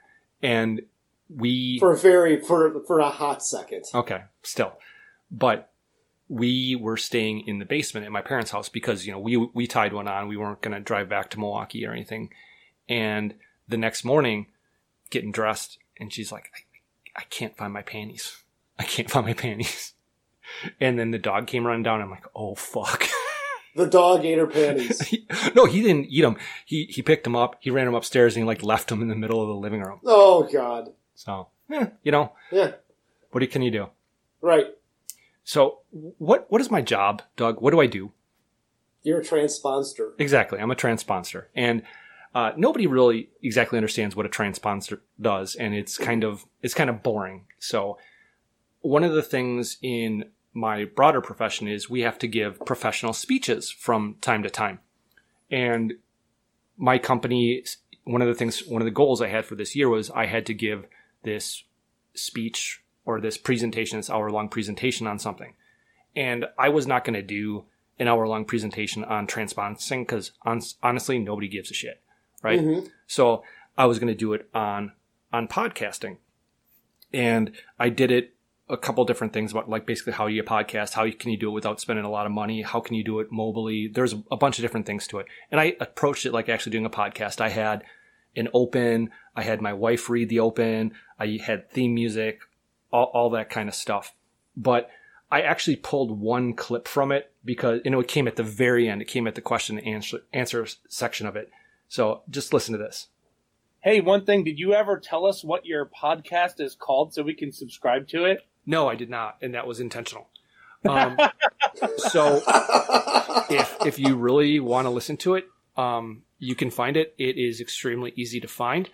And 0.43 0.83
we, 1.29 1.79
For 1.79 1.93
a 1.93 1.97
very 1.97 2.41
for 2.41 2.83
for 2.87 3.01
a 3.01 3.09
hot 3.09 3.43
second. 3.43 3.85
Okay, 3.95 4.23
still. 4.43 4.75
But 5.31 5.71
we 6.29 6.77
were 6.77 6.97
staying 6.97 7.47
in 7.47 7.59
the 7.59 7.65
basement 7.65 8.07
at 8.07 8.13
my 8.13 8.21
parents' 8.21 8.51
house 8.51 8.69
because, 8.69 9.07
you 9.07 9.13
know, 9.13 9.19
we 9.19 9.37
we 9.37 9.67
tied 9.67 9.93
one 9.93 10.09
on. 10.09 10.29
We 10.29 10.37
weren't 10.37 10.61
going 10.61 10.75
to 10.75 10.81
drive 10.81 11.09
back 11.09 11.31
to 11.31 11.39
Milwaukee 11.39 11.87
or 11.87 11.93
anything. 11.93 12.31
And 12.89 13.35
the 13.69 13.79
next 13.79 14.05
morning, 14.05 14.47
getting 15.11 15.33
dressed, 15.33 15.79
and 15.99 16.13
she's 16.13 16.33
like, 16.33 16.51
I, 16.55 17.23
I 17.23 17.25
can't 17.25 17.57
find 17.57 17.73
my 17.73 17.83
panties. 17.83 18.43
I 18.79 18.85
can't 18.85 19.11
find 19.11 19.27
my 19.27 19.35
panties. 19.35 19.95
And 20.81 20.99
then 20.99 21.13
the 21.13 21.19
dog 21.19 21.47
came 21.47 21.67
running 21.67 21.83
down. 21.83 22.03
I'm 22.03 22.11
like, 22.11 22.27
oh, 22.35 22.55
fuck. 22.55 23.09
The 23.75 23.87
dog 23.87 24.25
ate 24.25 24.39
her 24.39 24.47
panties. 24.47 25.15
no, 25.55 25.65
he 25.65 25.83
didn't 25.83 26.07
eat 26.11 26.21
them. 26.23 26.37
He, 26.67 26.85
he 26.91 27.01
picked 27.03 27.25
them 27.25 27.35
up. 27.37 27.57
He 27.61 27.71
ran 27.71 27.87
them 27.87 27.95
upstairs 27.95 28.37
and 28.37 28.43
he 28.43 28.47
like 28.47 28.63
left 28.63 28.89
them 28.89 29.01
in 29.03 29.09
the 29.09 29.15
middle 29.15 29.41
of 29.41 29.49
the 29.49 29.55
living 29.55 29.81
room. 29.83 30.01
oh 30.05 30.43
God. 30.53 30.93
So, 31.15 31.49
eh, 31.71 31.87
you 32.03 32.13
know, 32.13 32.33
Yeah. 32.51 32.73
what 33.31 33.49
can 33.51 33.63
you 33.63 33.71
do? 33.71 33.87
Right. 34.41 34.67
So 35.45 35.79
what 35.91 36.47
what 36.51 36.61
is 36.61 36.71
my 36.71 36.81
job, 36.83 37.23
Doug? 37.37 37.61
What 37.61 37.71
do 37.71 37.81
I 37.81 37.87
do? 37.87 38.13
You're 39.03 39.21
a 39.21 39.25
transponster. 39.25 40.13
Exactly. 40.19 40.59
I'm 40.61 40.71
a 40.71 40.77
transponsor. 40.77 41.47
And 41.57 41.83
uh, 42.35 42.53
nobody 42.57 42.87
really 42.87 43.29
exactly 43.43 43.77
understands 43.77 44.15
what 44.17 44.25
a 44.27 44.29
transponsor 44.29 45.01
does, 45.21 45.55
and 45.55 45.75
it's 45.75 45.99
kind 45.99 46.25
of 46.25 46.45
it's 46.63 46.75
kind 46.75 46.89
of 46.89 47.03
boring. 47.03 47.47
So 47.59 47.99
one 48.81 49.05
of 49.05 49.13
the 49.13 49.23
things 49.23 49.79
in 49.83 50.27
my 50.55 50.85
broader 50.85 51.21
profession 51.21 51.69
is 51.69 51.89
we 51.89 52.01
have 52.01 52.19
to 52.19 52.29
give 52.29 52.65
professional 52.65 53.13
speeches 53.13 53.71
from 53.71 54.17
time 54.21 54.43
to 54.43 54.51
time. 54.51 54.81
And 55.51 55.95
my 56.77 56.99
company 56.99 57.65
one 58.05 58.21
of 58.21 58.29
the 58.29 58.35
things 58.35 58.67
one 58.67 58.83
of 58.83 58.87
the 58.87 58.91
goals 58.91 59.23
I 59.23 59.29
had 59.29 59.45
for 59.45 59.55
this 59.55 59.77
year 59.77 59.89
was 59.89 60.11
I 60.11 60.27
had 60.27 60.47
to 60.47 60.55
give 60.55 60.87
this 61.23 61.65
speech 62.15 62.83
or 63.05 63.21
this 63.21 63.39
presentation, 63.39 63.99
this 63.99 64.11
hour 64.11 64.31
long 64.31 64.49
presentation 64.49 65.07
on 65.07 65.19
something. 65.19 65.55
And 66.15 66.47
I 66.59 66.69
was 66.69 66.87
not 66.87 67.05
going 67.05 67.15
to 67.15 67.23
do 67.23 67.65
an 67.99 68.09
hour 68.09 68.27
long 68.27 68.45
presentation 68.45 69.05
on 69.05 69.27
transponsing 69.27 70.03
because 70.03 70.33
honestly, 70.83 71.19
nobody 71.19 71.49
gives 71.49 71.71
a 71.71 71.75
shit. 71.75 72.03
Right. 72.43 72.61
Mhm. 72.61 72.91
So 73.07 73.45
I 73.79 73.87
was 73.87 73.99
going 73.99 74.13
to 74.13 74.19
do 74.19 74.33
it 74.33 74.49
on, 74.53 74.93
on 75.33 75.49
podcasting 75.49 76.19
and 77.13 77.53
I 77.79 77.89
did 77.89 78.11
it 78.11 78.35
a 78.69 78.77
couple 78.77 79.05
different 79.05 79.33
things 79.33 79.53
about 79.53 79.69
like 79.69 79.87
basically 79.87 80.13
how 80.13 80.27
you 80.27 80.43
podcast, 80.43 80.93
how 80.93 81.05
you, 81.05 81.13
can 81.13 81.31
you 81.31 81.37
do 81.37 81.49
it 81.49 81.53
without 81.53 81.81
spending 81.81 82.05
a 82.05 82.11
lot 82.11 82.27
of 82.27 82.33
money? 82.33 82.63
How 82.63 82.81
can 82.81 82.95
you 82.95 83.05
do 83.05 83.21
it 83.21 83.31
mobily? 83.31 83.93
There's 83.93 84.15
a 84.31 84.37
bunch 84.37 84.59
of 84.59 84.63
different 84.63 84.87
things 84.87 85.07
to 85.09 85.19
it. 85.19 85.27
And 85.51 85.61
I 85.61 85.77
approached 85.81 86.27
it 86.27 86.33
like 86.33 86.49
actually 86.49 86.73
doing 86.73 86.87
a 86.87 86.91
podcast. 86.91 87.41
I 87.41 87.49
had 87.49 87.85
an 88.35 88.49
open, 88.55 89.11
I 89.37 89.43
had 89.43 89.61
my 89.61 89.73
wife 89.73 90.09
read 90.09 90.29
the 90.29 90.41
open, 90.41 90.93
I 91.19 91.39
had 91.45 91.71
theme 91.71 91.95
music, 91.95 92.41
all, 92.93 93.11
all 93.13 93.31
that 93.31 93.51
kind 93.51 93.69
of 93.69 93.75
stuff. 93.75 94.15
But 94.57 94.89
I 95.31 95.43
actually 95.43 95.77
pulled 95.77 96.19
one 96.19 96.55
clip 96.55 96.87
from 96.87 97.11
it 97.11 97.33
because, 97.45 97.81
you 97.85 97.91
know, 97.91 98.01
it 98.01 98.09
came 98.09 98.29
at 98.29 98.37
the 98.37 98.43
very 98.43 98.89
end. 98.89 99.03
It 99.03 99.09
came 99.09 99.27
at 99.27 99.35
the 99.35 99.41
question 99.41 99.79
and 99.79 99.87
answer, 99.87 100.21
answer 100.33 100.67
section 100.89 101.27
of 101.27 101.37
it. 101.37 101.51
So 101.89 102.23
just 102.31 102.55
listen 102.55 102.73
to 102.73 102.79
this. 102.79 103.09
Hey, 103.81 104.01
one 104.01 104.25
thing, 104.25 104.45
did 104.45 104.59
you 104.59 104.75
ever 104.75 104.99
tell 104.99 105.27
us 105.27 105.43
what 105.43 105.67
your 105.67 105.87
podcast 105.87 106.61
is 106.61 106.75
called 106.75 107.13
so 107.13 107.23
we 107.23 107.35
can 107.35 107.51
subscribe 107.51 108.07
to 108.09 108.25
it? 108.25 108.47
No, 108.67 108.89
I 108.89 108.95
did 108.95 109.11
not, 109.11 109.39
and 109.43 109.55
that 109.55 109.67
was 109.67 109.81
intentional. 109.81 110.29
Um, 110.85 111.17
so 111.97 112.43
if 113.49 113.77
if 113.87 113.99
you 114.01 114.17
really 114.17 114.59
want 114.59 114.87
to 114.87 114.91
listen 114.91 115.17
to 115.19 115.37
it, 115.37 115.47
um, 115.77 116.25
you 116.41 116.57
can 116.57 116.73
find 116.73 116.97
it. 116.97 117.15
It 117.19 117.39
is 117.39 117.61
extremely 117.61 118.13
easy 118.17 118.41
to 118.41 118.49
find. 118.49 118.91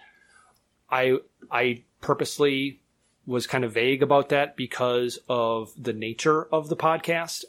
I 0.90 1.16
I 1.50 1.84
purposely 2.02 2.82
was 3.24 3.46
kind 3.46 3.64
of 3.64 3.72
vague 3.72 4.02
about 4.02 4.28
that 4.28 4.54
because 4.54 5.18
of 5.30 5.72
the 5.82 5.94
nature 5.94 6.44
of 6.52 6.68
the 6.68 6.76
podcast. 6.76 7.44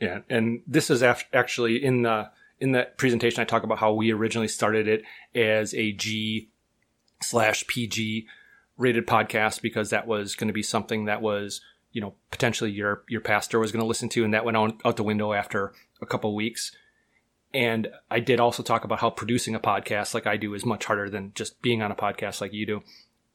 Yeah, 0.00 0.22
and 0.28 0.62
this 0.66 0.90
is 0.90 1.00
af- 1.02 1.28
actually 1.32 1.84
in 1.84 2.02
the 2.02 2.30
in 2.58 2.72
that 2.72 2.98
presentation 2.98 3.40
I 3.40 3.44
talk 3.44 3.62
about 3.62 3.78
how 3.78 3.92
we 3.92 4.12
originally 4.12 4.48
started 4.48 4.88
it 4.88 5.04
as 5.32 5.74
a 5.74 5.92
G 5.92 6.48
slash 7.22 7.66
PG 7.68 8.26
rated 8.80 9.06
podcast 9.06 9.62
because 9.62 9.90
that 9.90 10.06
was 10.06 10.34
going 10.34 10.48
to 10.48 10.54
be 10.54 10.62
something 10.62 11.04
that 11.04 11.22
was 11.22 11.60
you 11.92 12.00
know 12.00 12.14
potentially 12.30 12.70
your 12.70 13.04
your 13.08 13.20
pastor 13.20 13.58
was 13.58 13.70
going 13.72 13.82
to 13.82 13.86
listen 13.86 14.08
to, 14.10 14.24
and 14.24 14.34
that 14.34 14.44
went 14.44 14.56
out, 14.56 14.80
out 14.84 14.96
the 14.96 15.02
window 15.04 15.32
after 15.32 15.72
a 16.02 16.06
couple 16.06 16.34
weeks. 16.34 16.72
And 17.52 17.88
I 18.10 18.20
did 18.20 18.38
also 18.38 18.62
talk 18.62 18.84
about 18.84 19.00
how 19.00 19.10
producing 19.10 19.54
a 19.56 19.60
podcast 19.60 20.14
like 20.14 20.26
I 20.26 20.36
do 20.36 20.54
is 20.54 20.64
much 20.64 20.84
harder 20.84 21.10
than 21.10 21.32
just 21.34 21.60
being 21.62 21.82
on 21.82 21.90
a 21.90 21.96
podcast 21.96 22.40
like 22.40 22.52
you 22.52 22.64
do. 22.66 22.82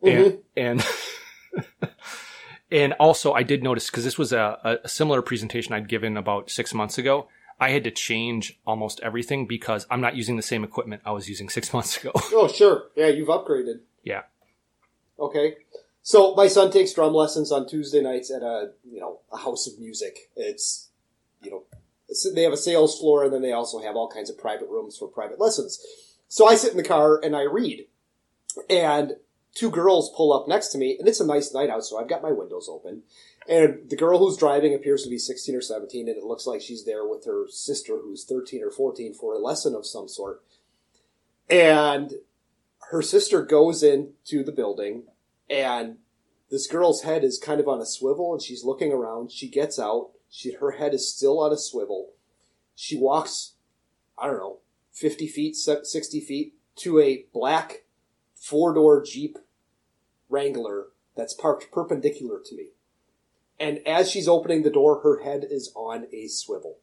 Mhm. 0.03 0.39
And 0.55 0.85
and 1.61 1.89
and 2.71 2.93
also 2.93 3.33
I 3.33 3.43
did 3.43 3.61
notice 3.63 3.89
because 3.89 4.03
this 4.03 4.17
was 4.17 4.31
a, 4.33 4.79
a 4.83 4.87
similar 4.87 5.21
presentation 5.21 5.73
I'd 5.73 5.87
given 5.89 6.17
about 6.17 6.49
six 6.49 6.73
months 6.73 6.97
ago. 6.97 7.27
I 7.59 7.69
had 7.69 7.83
to 7.85 7.91
change 7.91 8.59
almost 8.67 8.99
everything 9.01 9.47
because 9.47 9.85
I'm 9.89 10.01
not 10.01 10.15
using 10.15 10.35
the 10.35 10.41
same 10.41 10.63
equipment 10.63 11.01
I 11.05 11.11
was 11.11 11.29
using 11.29 11.49
six 11.49 11.73
months 11.73 11.97
ago. 11.97 12.11
Oh, 12.15 12.47
sure. 12.47 12.85
Yeah, 12.95 13.07
you've 13.07 13.29
upgraded. 13.29 13.79
yeah. 14.03 14.23
Okay. 15.19 15.55
So 16.03 16.35
my 16.35 16.47
son 16.47 16.71
takes 16.71 16.93
drum 16.93 17.13
lessons 17.13 17.51
on 17.51 17.67
Tuesday 17.67 18.01
nights 18.01 18.31
at 18.31 18.43
a 18.43 18.71
you 18.83 18.99
know 18.99 19.19
a 19.31 19.37
house 19.37 19.67
of 19.67 19.79
music. 19.79 20.29
It's 20.35 20.89
you 21.41 21.51
know 21.51 21.63
they 22.33 22.43
have 22.43 22.53
a 22.53 22.57
sales 22.57 22.99
floor 22.99 23.23
and 23.23 23.33
then 23.33 23.41
they 23.41 23.51
also 23.51 23.79
have 23.79 23.95
all 23.95 24.07
kinds 24.07 24.29
of 24.29 24.37
private 24.37 24.69
rooms 24.69 24.97
for 24.97 25.07
private 25.07 25.39
lessons. 25.39 25.83
So 26.27 26.47
I 26.47 26.55
sit 26.55 26.71
in 26.71 26.77
the 26.77 26.83
car 26.83 27.19
and 27.23 27.35
I 27.35 27.43
read, 27.43 27.87
and 28.69 29.13
two 29.53 29.71
girls 29.71 30.11
pull 30.15 30.33
up 30.33 30.47
next 30.47 30.67
to 30.69 30.77
me, 30.77 30.97
and 30.99 31.07
it's 31.07 31.19
a 31.19 31.25
nice 31.25 31.53
night 31.53 31.69
out, 31.69 31.85
so 31.85 31.99
I've 31.99 32.09
got 32.09 32.21
my 32.21 32.31
windows 32.31 32.67
open. 32.69 33.03
And 33.47 33.89
the 33.89 33.95
girl 33.95 34.19
who's 34.19 34.37
driving 34.37 34.73
appears 34.73 35.03
to 35.03 35.09
be 35.09 35.17
16 35.17 35.55
or 35.55 35.61
17, 35.61 36.07
and 36.07 36.17
it 36.17 36.23
looks 36.23 36.45
like 36.45 36.61
she's 36.61 36.85
there 36.85 37.07
with 37.07 37.25
her 37.25 37.45
sister 37.49 37.97
who's 37.97 38.25
13 38.25 38.63
or 38.63 38.71
14 38.71 39.13
for 39.13 39.33
a 39.33 39.39
lesson 39.39 39.75
of 39.75 39.85
some 39.85 40.07
sort. 40.07 40.43
And 41.49 42.15
her 42.91 43.01
sister 43.01 43.43
goes 43.43 43.83
into 43.83 44.43
the 44.43 44.51
building, 44.51 45.03
and 45.49 45.97
this 46.49 46.67
girl's 46.67 47.01
head 47.01 47.23
is 47.23 47.39
kind 47.39 47.59
of 47.59 47.67
on 47.67 47.81
a 47.81 47.85
swivel, 47.85 48.33
and 48.33 48.41
she's 48.41 48.63
looking 48.63 48.91
around. 48.91 49.31
She 49.31 49.49
gets 49.49 49.79
out. 49.79 50.11
She 50.29 50.53
her 50.53 50.71
head 50.71 50.93
is 50.93 51.13
still 51.13 51.39
on 51.39 51.51
a 51.51 51.57
swivel. 51.57 52.11
She 52.75 52.97
walks, 52.97 53.53
I 54.17 54.27
don't 54.27 54.37
know, 54.37 54.59
50 54.93 55.27
feet, 55.27 55.55
60 55.55 56.19
feet 56.21 56.55
to 56.77 56.99
a 56.99 57.25
black 57.33 57.83
four 58.35 58.73
door 58.73 59.03
Jeep 59.03 59.37
Wrangler 60.29 60.87
that's 61.15 61.33
parked 61.33 61.71
perpendicular 61.71 62.39
to 62.45 62.55
me. 62.55 62.69
And 63.59 63.79
as 63.87 64.11
she's 64.11 64.27
opening 64.27 64.63
the 64.63 64.69
door, 64.69 64.99
her 65.01 65.23
head 65.23 65.45
is 65.49 65.71
on 65.75 66.07
a 66.11 66.27
swivel. 66.27 66.77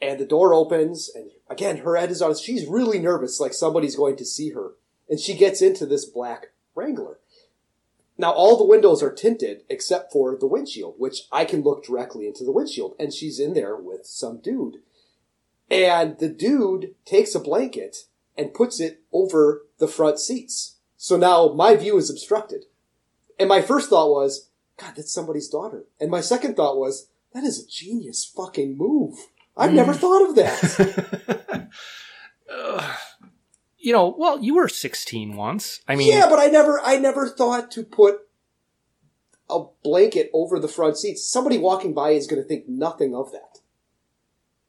And 0.00 0.18
the 0.18 0.24
door 0.24 0.54
opens, 0.54 1.10
and 1.14 1.30
again, 1.48 1.78
her 1.78 1.96
head 1.96 2.10
is 2.10 2.22
on. 2.22 2.36
She's 2.36 2.66
really 2.66 2.98
nervous, 2.98 3.40
like 3.40 3.54
somebody's 3.54 3.96
going 3.96 4.16
to 4.16 4.24
see 4.24 4.50
her. 4.50 4.72
And 5.12 5.20
she 5.20 5.34
gets 5.34 5.60
into 5.60 5.84
this 5.84 6.06
black 6.06 6.52
Wrangler. 6.74 7.18
Now, 8.16 8.30
all 8.30 8.56
the 8.56 8.64
windows 8.64 9.02
are 9.02 9.12
tinted 9.12 9.60
except 9.68 10.10
for 10.10 10.38
the 10.40 10.46
windshield, 10.46 10.94
which 10.96 11.24
I 11.30 11.44
can 11.44 11.60
look 11.60 11.84
directly 11.84 12.26
into 12.26 12.44
the 12.44 12.50
windshield. 12.50 12.94
And 12.98 13.12
she's 13.12 13.38
in 13.38 13.52
there 13.52 13.76
with 13.76 14.06
some 14.06 14.38
dude. 14.38 14.78
And 15.70 16.18
the 16.18 16.30
dude 16.30 16.94
takes 17.04 17.34
a 17.34 17.40
blanket 17.40 18.06
and 18.38 18.54
puts 18.54 18.80
it 18.80 19.02
over 19.12 19.66
the 19.76 19.86
front 19.86 20.18
seats. 20.18 20.76
So 20.96 21.18
now 21.18 21.48
my 21.48 21.76
view 21.76 21.98
is 21.98 22.08
obstructed. 22.08 22.64
And 23.38 23.50
my 23.50 23.60
first 23.60 23.90
thought 23.90 24.08
was, 24.08 24.48
God, 24.78 24.94
that's 24.96 25.12
somebody's 25.12 25.50
daughter. 25.50 25.84
And 26.00 26.10
my 26.10 26.22
second 26.22 26.56
thought 26.56 26.78
was, 26.78 27.10
that 27.34 27.44
is 27.44 27.62
a 27.62 27.68
genius 27.68 28.24
fucking 28.24 28.78
move. 28.78 29.18
I've 29.58 29.74
never 29.74 29.92
hmm. 29.92 29.98
thought 29.98 30.30
of 30.30 30.36
that. 30.36 31.68
You 33.82 33.92
know, 33.92 34.14
well, 34.16 34.40
you 34.40 34.54
were 34.54 34.68
16 34.68 35.36
once. 35.36 35.80
I 35.88 35.96
mean, 35.96 36.12
yeah, 36.12 36.28
but 36.28 36.38
I 36.38 36.46
never, 36.46 36.80
I 36.80 36.98
never 36.98 37.28
thought 37.28 37.70
to 37.72 37.82
put 37.82 38.20
a 39.50 39.64
blanket 39.82 40.30
over 40.32 40.58
the 40.58 40.68
front 40.68 40.96
seats. 40.96 41.26
Somebody 41.26 41.58
walking 41.58 41.92
by 41.92 42.10
is 42.10 42.26
going 42.26 42.40
to 42.40 42.48
think 42.48 42.68
nothing 42.68 43.14
of 43.14 43.32
that. 43.32 43.58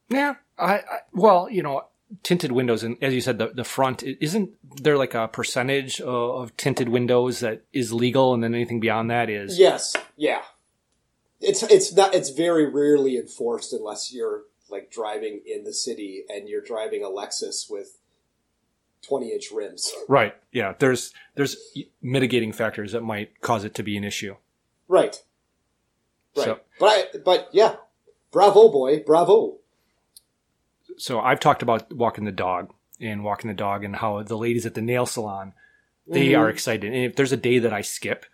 Yeah, 0.09 0.35
I, 0.57 0.73
I 0.73 0.99
well, 1.13 1.47
you 1.49 1.63
know, 1.63 1.85
tinted 2.21 2.51
windows, 2.51 2.83
and 2.83 2.97
as 3.01 3.13
you 3.13 3.21
said, 3.21 3.37
the 3.37 3.49
the 3.49 3.63
front 3.63 4.03
isn't 4.03 4.51
there 4.81 4.97
like 4.97 5.13
a 5.13 5.27
percentage 5.27 6.01
of, 6.01 6.41
of 6.41 6.57
tinted 6.57 6.89
windows 6.89 7.39
that 7.39 7.63
is 7.71 7.93
legal, 7.93 8.33
and 8.33 8.43
then 8.43 8.53
anything 8.53 8.79
beyond 8.79 9.09
that 9.09 9.29
is 9.29 9.57
Yes, 9.57 9.95
yeah. 10.17 10.41
It's 11.39 11.63
it's 11.63 11.93
not 11.93 12.13
it's 12.13 12.29
very 12.29 12.69
rarely 12.69 13.17
enforced 13.17 13.73
unless 13.73 14.13
you're 14.13 14.43
like 14.69 14.91
driving 14.91 15.41
in 15.45 15.63
the 15.63 15.73
city 15.73 16.23
and 16.29 16.47
you're 16.47 16.61
driving 16.61 17.03
a 17.03 17.07
Lexus 17.07 17.69
with 17.69 17.99
twenty 19.07 19.31
inch 19.31 19.51
rims. 19.53 19.91
right. 20.07 20.35
Yeah, 20.51 20.73
there's 20.79 21.13
there's 21.35 21.57
mitigating 22.01 22.51
factors 22.53 22.91
that 22.93 23.01
might 23.01 23.39
cause 23.41 23.63
it 23.63 23.73
to 23.75 23.83
be 23.83 23.97
an 23.97 24.03
issue. 24.03 24.35
Right. 24.87 25.21
Right. 26.35 26.45
So- 26.45 26.59
but 26.79 26.85
I, 26.87 27.17
but 27.23 27.49
yeah, 27.51 27.75
bravo 28.31 28.69
boy, 28.69 29.03
bravo. 29.05 29.57
So 30.97 31.19
I've 31.19 31.39
talked 31.39 31.61
about 31.61 31.91
walking 31.93 32.25
the 32.25 32.31
dog 32.31 32.71
and 32.99 33.23
walking 33.23 33.47
the 33.47 33.53
dog, 33.55 33.83
and 33.83 33.95
how 33.95 34.21
the 34.23 34.37
ladies 34.37 34.65
at 34.65 34.75
the 34.75 34.81
nail 34.81 35.05
salon 35.05 35.53
they 36.07 36.29
Mhm. 36.29 36.39
are 36.39 36.49
excited, 36.49 36.93
and 36.93 37.05
if 37.05 37.15
there's 37.15 37.31
a 37.31 37.37
day 37.37 37.59
that 37.59 37.71
I 37.71 37.79
skip, 37.81 38.25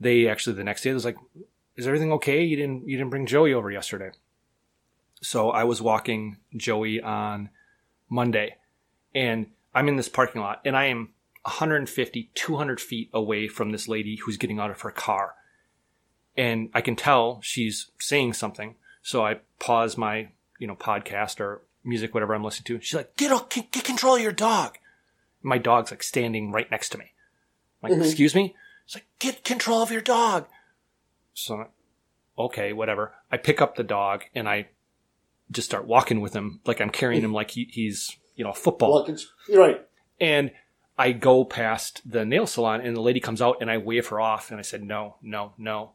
they 0.00 0.26
actually 0.26 0.56
the 0.56 0.64
next 0.64 0.82
day 0.82 0.92
was 0.94 1.04
like, 1.04 1.16
"Is 1.76 1.86
everything 1.86 2.10
okay? 2.14 2.42
You 2.42 2.56
didn't 2.56 2.88
you 2.88 2.96
didn't 2.96 3.10
bring 3.10 3.26
Joey 3.26 3.52
over 3.52 3.70
yesterday." 3.70 4.10
So 5.20 5.50
I 5.50 5.64
was 5.64 5.82
walking 5.82 6.38
Joey 6.56 7.00
on 7.02 7.50
Monday, 8.08 8.56
and 9.14 9.50
I'm 9.78 9.86
in 9.86 9.94
this 9.94 10.08
parking 10.08 10.40
lot, 10.40 10.60
and 10.64 10.76
I 10.76 10.86
am 10.86 11.10
150, 11.42 12.30
200 12.34 12.80
feet 12.80 13.10
away 13.14 13.46
from 13.46 13.70
this 13.70 13.86
lady 13.86 14.16
who's 14.16 14.36
getting 14.36 14.58
out 14.58 14.72
of 14.72 14.80
her 14.80 14.90
car. 14.90 15.34
And 16.36 16.68
I 16.74 16.80
can 16.80 16.96
tell 16.96 17.38
she's 17.42 17.88
saying 18.00 18.32
something. 18.32 18.74
So 19.02 19.24
I 19.24 19.36
pause 19.60 19.96
my, 19.96 20.30
you 20.58 20.66
know, 20.66 20.74
podcast 20.74 21.38
or 21.38 21.62
music, 21.84 22.12
whatever 22.12 22.34
I'm 22.34 22.42
listening 22.42 22.64
to. 22.78 22.84
She's 22.84 22.96
like, 22.96 23.14
get, 23.16 23.50
get, 23.50 23.70
get 23.70 23.84
control 23.84 24.16
of 24.16 24.20
your 24.20 24.32
dog. 24.32 24.78
My 25.42 25.58
dog's 25.58 25.92
like 25.92 26.02
standing 26.02 26.50
right 26.50 26.68
next 26.72 26.88
to 26.90 26.98
me. 26.98 27.12
I'm 27.82 27.90
like, 27.90 28.00
Mhm. 28.00 28.04
excuse 28.04 28.34
me? 28.34 28.56
She's 28.86 28.96
like, 28.96 29.06
get 29.20 29.44
control 29.44 29.80
of 29.82 29.92
your 29.92 30.00
dog. 30.00 30.48
So, 31.34 31.54
I'm 31.54 31.60
like, 31.60 31.70
okay, 32.36 32.72
whatever. 32.72 33.14
I 33.30 33.36
pick 33.36 33.60
up 33.62 33.76
the 33.76 33.84
dog 33.84 34.24
and 34.34 34.48
I 34.48 34.70
just 35.52 35.68
start 35.68 35.86
walking 35.86 36.20
with 36.20 36.34
him 36.34 36.60
like 36.66 36.80
I'm 36.80 36.90
carrying 36.90 37.22
him 37.22 37.32
like 37.32 37.52
he, 37.52 37.68
he's, 37.70 38.16
you 38.38 38.44
know, 38.44 38.52
football. 38.52 39.00
It's- 39.02 39.26
you're 39.48 39.60
right. 39.60 39.84
And 40.20 40.52
I 40.96 41.12
go 41.12 41.44
past 41.44 42.00
the 42.10 42.24
nail 42.24 42.46
salon 42.46 42.80
and 42.80 42.96
the 42.96 43.00
lady 43.00 43.20
comes 43.20 43.42
out 43.42 43.58
and 43.60 43.70
I 43.70 43.78
wave 43.78 44.06
her 44.08 44.20
off 44.20 44.50
and 44.50 44.58
I 44.58 44.62
said, 44.62 44.82
no, 44.82 45.16
no, 45.22 45.52
no. 45.58 45.92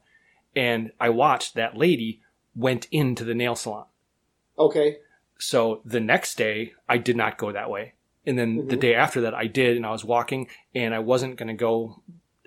And 0.56 0.92
I 1.00 1.10
watched 1.10 1.56
that 1.56 1.76
lady 1.78 2.22
went 2.56 2.88
into 2.92 3.24
the 3.24 3.34
nail 3.34 3.56
salon. 3.56 3.86
Okay. 4.60 4.98
So 5.40 5.82
the 5.84 6.00
next 6.00 6.38
day 6.38 6.74
I 6.88 6.98
did 6.98 7.18
not 7.18 7.38
go 7.38 7.52
that 7.52 7.70
way. 7.70 7.94
And 8.26 8.38
then 8.38 8.68
the 8.68 8.78
Mhm. 8.78 8.82
day 8.82 8.94
after 8.96 9.20
that 9.22 9.34
I 9.34 9.48
did 9.48 9.76
and 9.76 9.86
I 9.86 9.92
was 9.92 10.06
walking 10.06 10.48
and 10.76 10.94
I 10.94 11.00
wasn't 11.00 11.36
going 11.38 11.48
to 11.50 11.54
go 11.54 12.02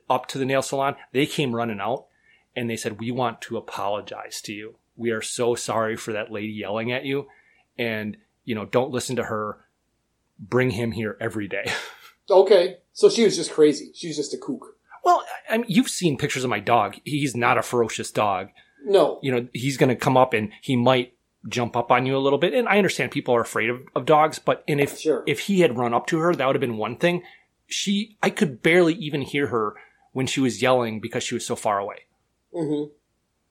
up 0.08 0.26
to 0.28 0.38
the 0.38 0.46
nail 0.46 0.62
salon. 0.62 0.96
They 1.12 1.26
came 1.26 1.54
running 1.54 1.80
out 1.80 2.06
and 2.54 2.70
they 2.70 2.76
said, 2.76 3.00
we 3.00 3.10
want 3.10 3.40
to 3.42 3.56
apologize 3.58 4.40
to 4.42 4.52
you. 4.52 4.76
We 4.96 5.10
are 5.10 5.20
so 5.22 5.54
sorry 5.54 5.96
for 5.96 6.12
that 6.12 6.30
lady 6.32 6.52
yelling 6.52 6.92
at 6.92 7.04
you. 7.04 7.28
And, 7.76 8.16
you 8.44 8.54
know, 8.54 8.64
don't 8.64 8.92
listen 8.92 9.16
to 9.16 9.24
her. 9.24 9.58
Bring 10.38 10.70
him 10.70 10.92
here 10.92 11.16
every 11.20 11.48
day. 11.48 11.72
Okay. 12.28 12.78
So 12.92 13.08
she 13.08 13.24
was 13.24 13.36
just 13.36 13.52
crazy. 13.52 13.92
She 13.94 14.08
was 14.08 14.16
just 14.16 14.34
a 14.34 14.36
kook. 14.36 14.76
Well, 15.04 15.24
I 15.48 15.58
mean, 15.58 15.66
you've 15.68 15.88
seen 15.88 16.18
pictures 16.18 16.42
of 16.42 16.50
my 16.50 16.58
dog. 16.58 16.96
He's 17.04 17.36
not 17.36 17.56
a 17.56 17.62
ferocious 17.62 18.10
dog. 18.10 18.48
No. 18.84 19.20
You 19.22 19.32
know, 19.32 19.48
he's 19.52 19.76
going 19.76 19.90
to 19.90 19.94
come 19.94 20.16
up 20.16 20.32
and 20.32 20.50
he 20.60 20.74
might 20.74 21.14
jump 21.48 21.76
up 21.76 21.92
on 21.92 22.06
you 22.06 22.16
a 22.16 22.18
little 22.18 22.38
bit. 22.38 22.54
And 22.54 22.68
I 22.68 22.78
understand 22.78 23.12
people 23.12 23.34
are 23.34 23.40
afraid 23.40 23.70
of, 23.70 23.80
of 23.94 24.06
dogs, 24.06 24.38
but 24.38 24.64
and 24.66 24.80
if 24.80 25.00
if 25.26 25.40
he 25.40 25.60
had 25.60 25.78
run 25.78 25.94
up 25.94 26.06
to 26.08 26.18
her, 26.18 26.34
that 26.34 26.46
would 26.46 26.56
have 26.56 26.60
been 26.60 26.76
one 26.76 26.96
thing. 26.96 27.22
She, 27.68 28.16
I 28.22 28.30
could 28.30 28.62
barely 28.62 28.94
even 28.94 29.22
hear 29.22 29.48
her 29.48 29.74
when 30.12 30.26
she 30.26 30.40
was 30.40 30.62
yelling 30.62 31.00
because 31.00 31.22
she 31.22 31.34
was 31.34 31.46
so 31.46 31.56
far 31.56 31.78
away. 31.78 32.06
Mm-hmm. 32.54 32.90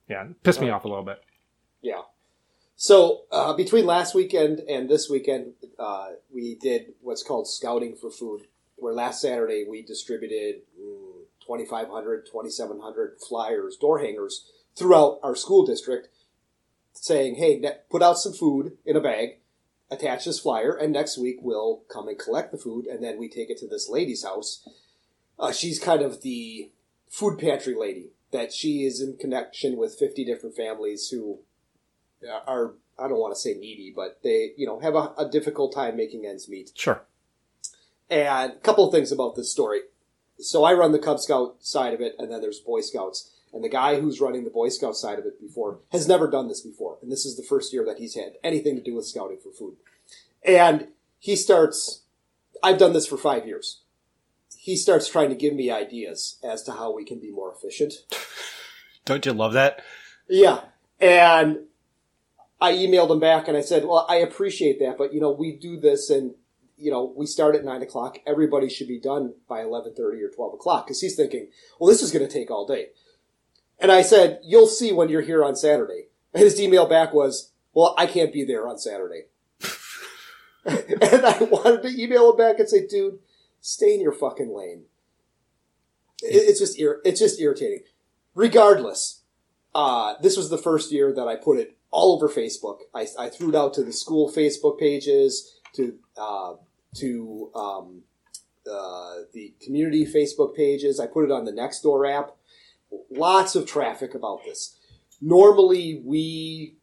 Yeah, 0.10 0.28
pissed 0.44 0.62
me 0.62 0.70
off 0.70 0.86
a 0.86 0.88
little 0.88 1.04
bit. 1.04 1.22
Yeah. 1.82 2.02
So 2.76 3.22
uh, 3.32 3.54
between 3.54 3.86
last 3.86 4.14
weekend 4.14 4.60
and 4.60 4.90
this 4.90 5.10
weekend, 5.10 5.54
uh, 5.80 6.10
we 6.34 6.56
did 6.56 6.94
what's 7.02 7.24
called 7.24 7.48
scouting 7.48 7.96
for 7.96 8.12
food. 8.12 8.48
Where 8.78 8.94
last 8.94 9.22
Saturday 9.22 9.66
we 9.68 9.82
distributed 9.82 10.64
mm, 10.80 11.24
2,500, 11.46 12.26
2,700 12.26 13.18
flyers, 13.28 13.78
door 13.78 14.00
hangers 14.00 14.52
throughout 14.76 15.20
our 15.24 15.36
school 15.36 15.66
district, 15.66 16.10
saying, 16.92 17.36
"Hey, 17.36 17.58
ne- 17.58 17.78
put 17.90 18.04
out 18.04 18.20
some 18.20 18.34
food 18.34 18.78
in 18.86 18.98
a 18.98 19.02
bag, 19.02 19.40
attach 19.90 20.26
this 20.26 20.40
flyer, 20.40 20.76
and 20.76 20.92
next 20.92 21.18
week 21.18 21.38
we'll 21.42 21.84
come 21.88 22.10
and 22.10 22.20
collect 22.20 22.52
the 22.52 22.58
food, 22.58 22.86
and 22.86 23.02
then 23.02 23.18
we 23.18 23.30
take 23.30 23.50
it 23.50 23.58
to 23.60 23.68
this 23.68 23.90
lady's 23.90 24.26
house. 24.26 24.68
Uh, 25.40 25.54
she's 25.54 25.80
kind 25.80 26.02
of 26.02 26.22
the 26.22 26.72
food 27.10 27.40
pantry 27.40 27.76
lady. 27.76 28.12
That 28.32 28.52
she 28.52 28.84
is 28.84 29.00
in 29.00 29.16
connection 29.16 29.78
with 29.78 29.98
50 29.98 30.26
different 30.26 30.58
families 30.58 31.08
who 31.08 31.40
Uh, 32.24 32.40
are 32.48 32.74
I 32.98 33.08
don't 33.08 33.20
want 33.20 33.34
to 33.34 33.40
say 33.40 33.54
needy, 33.54 33.92
but 33.96 34.20
they 34.24 34.52
you 34.58 34.66
know 34.66 34.80
have 34.80 34.96
a, 34.96 35.14
a 35.18 35.30
difficult 35.30 35.74
time 35.74 35.98
making 35.98 36.26
ends 36.26 36.48
meet. 36.48 36.72
Sure. 36.76 37.02
And 38.10 38.54
a 38.54 38.58
couple 38.58 38.86
of 38.86 38.94
things 38.94 39.12
about 39.12 39.36
this 39.36 39.52
story. 39.52 39.80
So 40.40 40.64
I 40.64 40.74
run 40.74 40.92
the 40.92 41.00
Cub 41.00 41.20
Scout 41.20 41.58
side 41.60 41.94
of 41.94 42.02
it, 42.02 42.16
and 42.20 42.32
then 42.32 42.42
there's 42.42 42.60
Boy 42.60 42.82
Scouts. 42.82 43.32
And 43.54 43.64
the 43.64 43.70
guy 43.70 44.02
who's 44.02 44.20
running 44.20 44.44
the 44.44 44.50
Boy 44.50 44.68
Scout 44.68 44.98
side 44.98 45.18
of 45.18 45.26
it 45.26 45.40
before 45.40 45.80
has 45.94 46.10
never 46.10 46.30
done 46.30 46.50
this 46.50 46.60
before. 46.60 46.98
And 47.02 47.10
this 47.10 47.26
is 47.26 47.38
the 47.38 47.44
first 47.44 47.72
year 47.72 47.86
that 47.86 48.00
he's 48.00 48.16
had 48.16 48.34
anything 48.44 48.76
to 48.76 48.84
do 48.84 48.96
with 48.96 49.06
scouting 49.06 49.38
for 49.42 49.50
food. 49.50 49.78
And 50.44 50.90
he 51.20 51.38
starts, 51.38 52.02
I've 52.62 52.78
done 52.78 52.92
this 52.92 53.08
for 53.08 53.18
five 53.18 53.48
years. 53.48 53.82
He 54.58 54.76
starts 54.76 55.08
trying 55.08 55.30
to 55.30 55.36
give 55.36 55.54
me 55.54 55.72
ideas 55.72 56.38
as 56.44 56.64
to 56.64 56.74
how 56.74 56.94
we 56.94 57.06
can 57.06 57.20
be 57.20 57.32
more 57.32 57.54
efficient. 57.54 57.94
Don't 59.06 59.26
you 59.26 59.32
love 59.32 59.54
that? 59.54 59.82
Yeah. 60.28 60.62
And 61.00 61.60
I 62.60 62.74
emailed 62.74 63.12
him 63.12 63.20
back 63.20 63.48
and 63.48 63.58
I 63.58 63.62
said, 63.62 63.86
well, 63.86 64.06
I 64.10 64.18
appreciate 64.18 64.80
that, 64.80 64.98
but 64.98 65.14
you 65.14 65.20
know, 65.20 65.32
we 65.32 65.54
do 65.54 65.80
this 65.80 66.10
and 66.10 66.36
you 66.78 66.92
know, 66.92 67.14
we 67.16 67.26
start 67.26 67.56
at 67.56 67.64
nine 67.64 67.82
o'clock. 67.82 68.20
Everybody 68.28 68.70
should 68.70 68.88
be 68.88 69.00
done 69.00 69.34
by 69.48 69.66
1130 69.66 70.24
or 70.24 70.30
12 70.30 70.54
o'clock. 70.56 70.88
Cause 70.88 71.00
he's 71.00 71.16
thinking, 71.16 71.48
well, 71.80 71.90
this 71.90 72.02
is 72.02 72.12
going 72.12 72.28
to 72.28 72.32
take 72.32 72.52
all 72.52 72.68
day. 72.68 72.88
And 73.80 73.92
I 73.92 74.02
said, 74.02 74.40
you'll 74.44 74.68
see 74.68 74.92
when 74.92 75.10
you're 75.10 75.22
here 75.22 75.44
on 75.44 75.56
Saturday. 75.56 76.08
And 76.34 76.44
his 76.44 76.60
email 76.60 76.88
back 76.88 77.14
was, 77.14 77.52
well, 77.74 77.96
I 77.98 78.08
can't 78.08 78.34
be 78.34 78.44
there 78.44 78.68
on 78.68 78.78
Saturday. 78.78 79.24
and 80.66 81.26
I 81.26 81.44
wanted 81.44 81.84
to 81.84 82.02
email 82.02 82.32
him 82.32 82.38
back 82.38 82.60
and 82.60 82.70
say, 82.70 82.86
dude, 82.88 83.20
stay 83.62 83.94
in 83.94 84.02
your 84.02 84.14
fucking 84.14 84.54
lane. 84.54 84.84
It's 86.22 86.60
just, 86.60 86.78
it's 86.78 87.20
just 87.20 87.40
irritating. 87.40 87.84
Regardless, 88.34 89.24
uh, 89.74 90.16
this 90.22 90.38
was 90.38 90.50
the 90.50 90.58
first 90.58 90.92
year 90.92 91.14
that 91.14 91.28
I 91.28 91.36
put 91.36 91.58
it 91.58 91.75
all 91.96 92.14
over 92.14 92.28
Facebook. 92.28 92.80
I, 92.94 93.08
I 93.18 93.30
threw 93.30 93.50
it 93.50 93.56
out 93.56 93.74
to 93.76 93.84
the 93.84 93.94
school 93.94 94.30
Facebook 94.30 94.78
pages, 94.78 95.56
to, 95.76 95.96
uh, 96.18 96.54
to, 96.98 97.52
um, 97.56 98.02
uh, 98.70 99.20
the 99.34 99.54
community 99.64 100.06
Facebook 100.06 100.56
pages. 100.56 101.00
I 101.00 101.08
put 101.08 101.24
it 101.24 101.32
on 101.32 101.46
the 101.46 101.54
Nextdoor 101.54 102.12
app. 102.18 102.36
Lots 103.10 103.56
of 103.56 103.66
traffic 103.66 104.14
about 104.14 104.44
this. 104.44 104.78
Normally, 105.22 106.02
we 106.04 106.76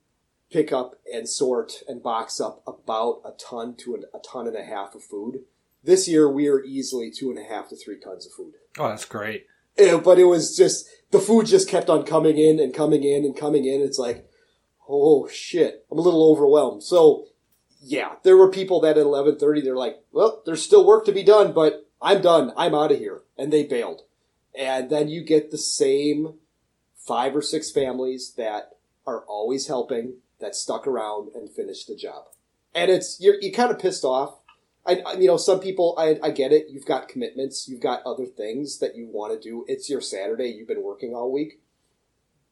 pick 0.50 0.72
up 0.72 0.94
and 1.12 1.28
sort 1.28 1.82
and 1.86 2.02
box 2.02 2.40
up 2.40 2.62
about 2.66 3.20
a 3.24 3.32
ton 3.32 3.74
to 3.76 3.94
an, 3.94 4.04
a 4.14 4.18
ton 4.18 4.46
and 4.46 4.56
a 4.56 4.64
half 4.64 4.94
of 4.94 5.02
food. 5.02 5.40
This 5.84 6.08
year, 6.08 6.30
we 6.30 6.48
are 6.48 6.62
easily 6.62 7.10
two 7.10 7.28
and 7.30 7.38
a 7.38 7.44
half 7.44 7.68
to 7.68 7.76
three 7.76 7.98
tons 7.98 8.24
of 8.26 8.32
food. 8.32 8.54
Oh, 8.78 8.88
that's 8.88 9.04
great. 9.04 9.46
Yeah, 9.78 9.98
but 9.98 10.18
it 10.18 10.24
was 10.24 10.56
just 10.56 10.88
the 11.10 11.18
food 11.18 11.46
just 11.46 11.68
kept 11.68 11.90
on 11.90 12.04
coming 12.04 12.38
in 12.38 12.60
and 12.60 12.72
coming 12.72 13.02
in 13.02 13.24
and 13.24 13.36
coming 13.36 13.64
in. 13.64 13.82
It's 13.82 13.98
like, 13.98 14.28
oh 15.00 15.28
shit, 15.28 15.86
I'm 15.90 15.98
a 15.98 16.02
little 16.02 16.30
overwhelmed. 16.30 16.82
So, 16.82 17.26
yeah, 17.80 18.16
there 18.22 18.36
were 18.36 18.50
people 18.50 18.80
that 18.80 18.98
at 18.98 19.06
11:30 19.06 19.62
they're 19.62 19.76
like, 19.76 20.02
well, 20.12 20.42
there's 20.44 20.62
still 20.62 20.86
work 20.86 21.04
to 21.06 21.12
be 21.12 21.22
done, 21.22 21.52
but 21.52 21.88
I'm 22.00 22.20
done. 22.20 22.52
I'm 22.56 22.74
out 22.74 22.92
of 22.92 22.98
here, 22.98 23.22
and 23.38 23.52
they 23.52 23.64
bailed. 23.64 24.02
And 24.58 24.90
then 24.90 25.08
you 25.08 25.22
get 25.22 25.50
the 25.50 25.58
same 25.58 26.34
five 26.96 27.34
or 27.34 27.42
six 27.42 27.70
families 27.70 28.34
that 28.36 28.72
are 29.06 29.24
always 29.26 29.66
helping 29.66 30.14
that 30.40 30.54
stuck 30.54 30.86
around 30.86 31.30
and 31.34 31.50
finished 31.50 31.88
the 31.88 31.96
job. 31.96 32.24
And 32.74 32.90
it's 32.90 33.20
you're 33.20 33.40
you 33.40 33.52
kind 33.52 33.70
of 33.70 33.78
pissed 33.78 34.04
off. 34.04 34.38
I, 34.84 35.02
I 35.06 35.12
you 35.14 35.26
know 35.26 35.36
some 35.36 35.60
people 35.60 35.94
I, 35.98 36.18
I 36.22 36.30
get 36.30 36.52
it. 36.52 36.66
You've 36.68 36.86
got 36.86 37.08
commitments. 37.08 37.68
You've 37.68 37.80
got 37.80 38.02
other 38.04 38.26
things 38.26 38.78
that 38.78 38.96
you 38.96 39.06
want 39.06 39.32
to 39.32 39.48
do. 39.48 39.64
It's 39.68 39.88
your 39.88 40.00
Saturday. 40.00 40.48
You've 40.48 40.68
been 40.68 40.82
working 40.82 41.14
all 41.14 41.32
week, 41.32 41.60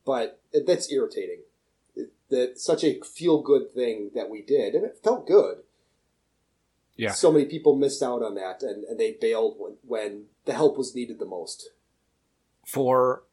but 0.04 0.40
that's 0.66 0.92
irritating. 0.92 1.40
That 2.30 2.58
such 2.58 2.84
a 2.84 3.00
feel 3.00 3.42
good 3.42 3.72
thing 3.72 4.12
that 4.14 4.30
we 4.30 4.42
did, 4.42 4.74
and 4.74 4.84
it 4.84 5.00
felt 5.02 5.26
good. 5.26 5.58
Yeah. 6.96 7.12
So 7.12 7.32
many 7.32 7.46
people 7.46 7.76
missed 7.76 8.02
out 8.02 8.22
on 8.22 8.34
that, 8.36 8.62
and, 8.62 8.84
and 8.84 8.98
they 9.00 9.16
bailed 9.20 9.56
when, 9.58 9.76
when 9.82 10.24
the 10.44 10.52
help 10.52 10.78
was 10.78 10.94
needed 10.94 11.18
the 11.18 11.26
most. 11.26 11.70
for 12.70 13.24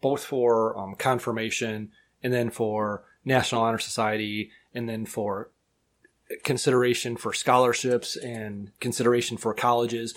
both 0.00 0.24
for 0.24 0.76
um, 0.78 0.94
confirmation 0.94 1.90
and 2.22 2.32
then 2.32 2.50
for 2.50 3.04
National 3.24 3.62
Honor 3.62 3.78
Society 3.78 4.50
and 4.74 4.88
then 4.88 5.06
for 5.06 5.50
consideration 6.44 7.16
for 7.16 7.32
scholarships 7.32 8.16
and 8.16 8.70
consideration 8.80 9.36
for 9.36 9.52
colleges, 9.52 10.14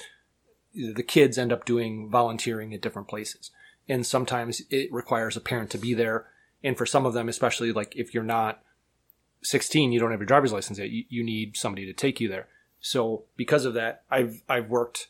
the 0.73 1.03
kids 1.03 1.37
end 1.37 1.51
up 1.51 1.65
doing 1.65 2.09
volunteering 2.09 2.73
at 2.73 2.81
different 2.81 3.07
places. 3.07 3.51
And 3.89 4.05
sometimes 4.05 4.61
it 4.69 4.91
requires 4.91 5.35
a 5.35 5.41
parent 5.41 5.69
to 5.71 5.77
be 5.77 5.93
there. 5.93 6.27
And 6.63 6.77
for 6.77 6.85
some 6.85 7.05
of 7.05 7.13
them, 7.13 7.27
especially 7.27 7.71
like 7.71 7.95
if 7.95 8.13
you're 8.13 8.23
not 8.23 8.63
16, 9.43 9.91
you 9.91 9.99
don't 9.99 10.11
have 10.11 10.19
your 10.19 10.25
driver's 10.25 10.53
license 10.53 10.79
yet, 10.79 10.89
you, 10.89 11.03
you 11.09 11.23
need 11.23 11.57
somebody 11.57 11.85
to 11.85 11.93
take 11.93 12.21
you 12.21 12.29
there. 12.29 12.47
So 12.79 13.23
because 13.35 13.65
of 13.65 13.73
that, 13.73 14.03
I've, 14.09 14.43
I've 14.47 14.69
worked 14.69 15.09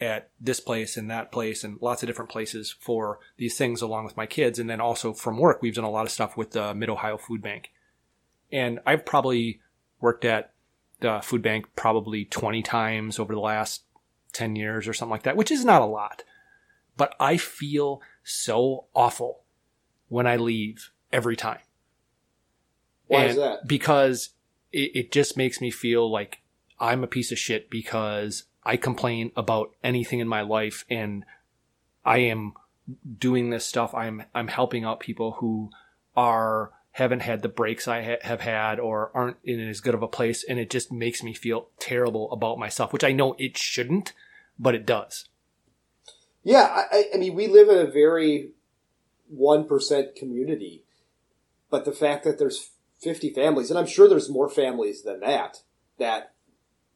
at 0.00 0.30
this 0.40 0.60
place 0.60 0.96
and 0.96 1.10
that 1.10 1.32
place 1.32 1.64
and 1.64 1.80
lots 1.80 2.02
of 2.02 2.06
different 2.06 2.30
places 2.30 2.74
for 2.78 3.18
these 3.36 3.56
things 3.56 3.82
along 3.82 4.04
with 4.04 4.16
my 4.16 4.26
kids. 4.26 4.58
And 4.58 4.70
then 4.70 4.80
also 4.80 5.12
from 5.12 5.38
work, 5.38 5.60
we've 5.60 5.74
done 5.74 5.84
a 5.84 5.90
lot 5.90 6.06
of 6.06 6.12
stuff 6.12 6.36
with 6.36 6.52
the 6.52 6.74
Mid 6.74 6.88
Ohio 6.88 7.16
Food 7.16 7.42
Bank. 7.42 7.70
And 8.52 8.78
I've 8.86 9.04
probably 9.04 9.60
worked 10.00 10.24
at 10.24 10.52
the 11.00 11.20
food 11.22 11.42
bank 11.42 11.66
probably 11.76 12.24
20 12.24 12.62
times 12.62 13.18
over 13.18 13.34
the 13.34 13.40
last 13.40 13.82
10 14.32 14.56
years 14.56 14.88
or 14.88 14.92
something 14.92 15.10
like 15.10 15.24
that, 15.24 15.36
which 15.36 15.50
is 15.50 15.64
not 15.64 15.82
a 15.82 15.86
lot. 15.86 16.22
But 16.96 17.14
I 17.20 17.36
feel 17.36 18.00
so 18.24 18.86
awful 18.94 19.42
when 20.08 20.26
I 20.26 20.36
leave 20.36 20.90
every 21.12 21.36
time. 21.36 21.60
Why 23.06 23.22
And 23.22 23.30
is 23.30 23.36
that? 23.36 23.66
Because 23.66 24.30
it, 24.72 24.90
it 24.94 25.12
just 25.12 25.36
makes 25.36 25.60
me 25.60 25.70
feel 25.70 26.10
like 26.10 26.40
I'm 26.78 27.02
a 27.02 27.08
piece 27.08 27.32
of 27.32 27.38
shit 27.38 27.70
because 27.70 28.44
I 28.64 28.76
complain 28.76 29.32
about 29.36 29.70
anything 29.82 30.20
in 30.20 30.28
my 30.28 30.42
life 30.42 30.84
and 30.90 31.24
I 32.04 32.18
am 32.18 32.52
doing 33.18 33.50
this 33.50 33.66
stuff. 33.66 33.94
I'm, 33.94 34.24
I'm 34.34 34.48
helping 34.48 34.84
out 34.84 35.00
people 35.00 35.32
who 35.32 35.70
are, 36.16 36.72
haven't 36.92 37.20
had 37.20 37.42
the 37.42 37.48
breaks 37.48 37.88
I 37.88 38.02
ha- 38.02 38.22
have 38.22 38.40
had 38.40 38.78
or 38.78 39.10
aren't 39.14 39.36
in 39.44 39.60
as 39.60 39.80
good 39.80 39.94
of 39.94 40.02
a 40.02 40.08
place. 40.08 40.44
And 40.44 40.58
it 40.58 40.70
just 40.70 40.92
makes 40.92 41.22
me 41.22 41.32
feel 41.34 41.68
terrible 41.78 42.30
about 42.32 42.58
myself, 42.58 42.92
which 42.92 43.04
I 43.04 43.12
know 43.12 43.34
it 43.38 43.56
shouldn't, 43.56 44.12
but 44.58 44.74
it 44.74 44.84
does. 44.86 45.28
Yeah, 46.44 46.62
I, 46.62 46.84
I- 46.96 47.04
I 47.14 47.16
mean, 47.18 47.34
we 47.34 47.46
live 47.48 47.68
in 47.68 47.78
a 47.78 47.90
very 47.90 48.50
one 49.28 49.66
percent 49.66 50.16
community, 50.16 50.84
but 51.70 51.84
the 51.84 51.92
fact 51.92 52.24
that 52.24 52.38
there's 52.38 52.70
fifty 52.98 53.30
families, 53.30 53.70
and 53.70 53.78
I'm 53.78 53.86
sure 53.86 54.08
there's 54.08 54.30
more 54.30 54.48
families 54.48 55.02
than 55.02 55.20
that, 55.20 55.62
that 55.98 56.34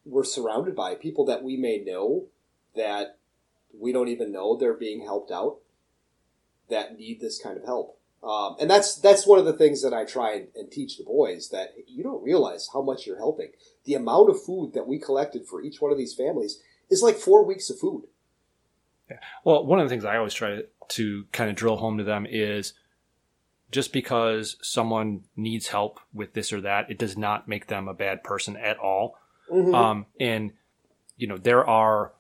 we're 0.04 0.24
surrounded 0.24 0.74
by 0.74 0.94
people 0.94 1.24
that 1.26 1.42
we 1.42 1.56
may 1.56 1.78
know 1.78 2.26
that 2.74 3.18
we 3.78 3.92
don't 3.92 4.08
even 4.08 4.32
know 4.32 4.56
they're 4.56 4.74
being 4.74 5.02
helped 5.02 5.30
out 5.30 5.58
that 6.68 6.98
need 6.98 7.20
this 7.20 7.40
kind 7.40 7.56
of 7.56 7.64
help. 7.64 7.98
Um, 8.22 8.56
and 8.60 8.70
that's 8.70 8.96
that's 8.96 9.26
one 9.26 9.38
of 9.38 9.44
the 9.44 9.52
things 9.52 9.82
that 9.82 9.92
I 9.92 10.04
try 10.04 10.34
and, 10.34 10.48
and 10.54 10.70
teach 10.70 10.96
the 10.96 11.04
boys 11.04 11.48
that 11.50 11.74
you 11.88 12.02
don't 12.02 12.22
realize 12.22 12.68
how 12.72 12.80
much 12.80 13.06
you're 13.06 13.18
helping. 13.18 13.50
The 13.84 13.94
amount 13.94 14.30
of 14.30 14.42
food 14.42 14.72
that 14.74 14.86
we 14.86 14.98
collected 14.98 15.46
for 15.46 15.60
each 15.62 15.80
one 15.80 15.90
of 15.90 15.98
these 15.98 16.14
families 16.14 16.60
is 16.88 17.02
like 17.02 17.16
four 17.16 17.44
weeks 17.44 17.68
of 17.68 17.80
food. 17.80 18.04
Yeah. 19.10 19.18
Well, 19.44 19.66
one 19.66 19.80
of 19.80 19.86
the 19.86 19.90
things 19.90 20.04
I 20.04 20.16
always 20.16 20.34
try 20.34 20.50
to 20.50 20.66
kind 21.32 21.50
of 21.50 21.56
drill 21.56 21.76
home 21.76 21.98
to 21.98 22.04
them 22.04 22.26
is 22.28 22.74
just 23.70 23.92
because 23.92 24.56
someone 24.60 25.24
needs 25.36 25.68
help 25.68 25.98
with 26.12 26.34
this 26.34 26.52
or 26.52 26.60
that, 26.60 26.90
it 26.90 26.98
does 26.98 27.16
not 27.16 27.48
make 27.48 27.68
them 27.68 27.88
a 27.88 27.94
bad 27.94 28.22
person 28.22 28.56
at 28.56 28.78
all. 28.78 29.18
Mhm. 29.50 29.74
Um, 29.74 30.06
and 30.20 30.52
you 31.16 31.26
know, 31.26 31.38
there 31.38 31.64
are 31.66 32.12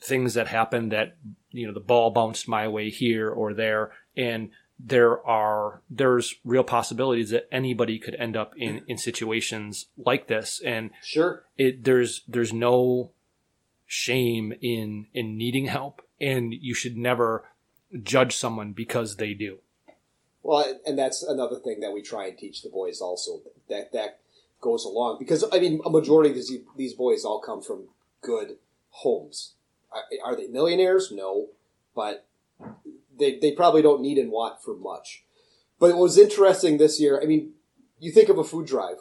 things 0.00 0.34
that 0.34 0.48
happen 0.48 0.90
that 0.90 1.16
you 1.50 1.66
know 1.66 1.72
the 1.72 1.80
ball 1.80 2.10
bounced 2.10 2.48
my 2.48 2.68
way 2.68 2.90
here 2.90 3.30
or 3.30 3.54
there, 3.54 3.92
and 4.16 4.50
there 4.78 5.24
are 5.26 5.82
there's 5.90 6.34
real 6.44 6.62
possibilities 6.64 7.30
that 7.30 7.48
anybody 7.50 7.98
could 7.98 8.14
end 8.16 8.36
up 8.36 8.52
in 8.56 8.82
in 8.86 8.96
situations 8.98 9.86
like 9.96 10.28
this, 10.28 10.60
and 10.64 10.90
sure, 11.02 11.44
it 11.56 11.84
there's 11.84 12.22
there's 12.28 12.52
no 12.52 13.10
shame 13.86 14.52
in 14.60 15.06
in 15.14 15.36
needing 15.36 15.66
help, 15.66 16.02
and 16.20 16.54
you 16.54 16.74
should 16.74 16.96
never 16.96 17.44
judge 18.02 18.36
someone 18.36 18.72
because 18.72 19.16
they 19.16 19.34
do. 19.34 19.58
Well, 20.42 20.78
and 20.86 20.98
that's 20.98 21.22
another 21.22 21.56
thing 21.56 21.80
that 21.80 21.92
we 21.92 22.02
try 22.02 22.26
and 22.26 22.38
teach 22.38 22.62
the 22.62 22.68
boys 22.68 23.00
also 23.00 23.40
that 23.68 23.92
that 23.92 24.20
goes 24.60 24.84
along 24.84 25.18
because 25.18 25.44
I 25.52 25.60
mean 25.60 25.80
a 25.84 25.90
majority 25.90 26.30
of 26.30 26.36
these 26.36 26.52
these 26.76 26.94
boys 26.94 27.24
all 27.24 27.40
come 27.40 27.62
from 27.62 27.88
good 28.20 28.56
homes. 28.90 29.52
Are, 30.24 30.36
they 30.36 30.48
millionaires? 30.48 31.10
No, 31.10 31.48
but 31.94 32.26
they 33.18 33.38
they 33.38 33.52
probably 33.52 33.82
don't 33.82 34.02
need 34.02 34.18
and 34.18 34.30
want 34.30 34.62
for 34.62 34.74
much. 34.74 35.24
But 35.78 35.92
what 35.92 36.00
was 36.02 36.18
interesting 36.18 36.78
this 36.78 37.00
year, 37.00 37.20
I 37.22 37.26
mean, 37.26 37.52
you 38.00 38.10
think 38.10 38.28
of 38.28 38.38
a 38.38 38.44
food 38.44 38.66
drive. 38.66 38.96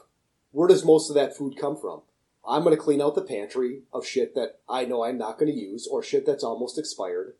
Where 0.52 0.68
does 0.68 0.86
most 0.86 1.10
of 1.10 1.16
that 1.16 1.36
food 1.36 1.58
come 1.58 1.76
from? 1.76 2.02
I'm 2.48 2.64
going 2.64 2.76
to 2.76 2.82
clean 2.82 3.02
out 3.02 3.16
the 3.16 3.22
pantry 3.22 3.82
of 3.94 4.06
shit 4.06 4.34
that 4.36 4.60
I 4.70 4.86
know 4.86 5.04
I'm 5.04 5.18
not 5.18 5.38
going 5.38 5.52
to 5.52 5.58
use, 5.58 5.88
or 5.88 6.02
shit 6.02 6.26
that's 6.26 6.44
almost 6.44 6.78
expired, 6.78 7.34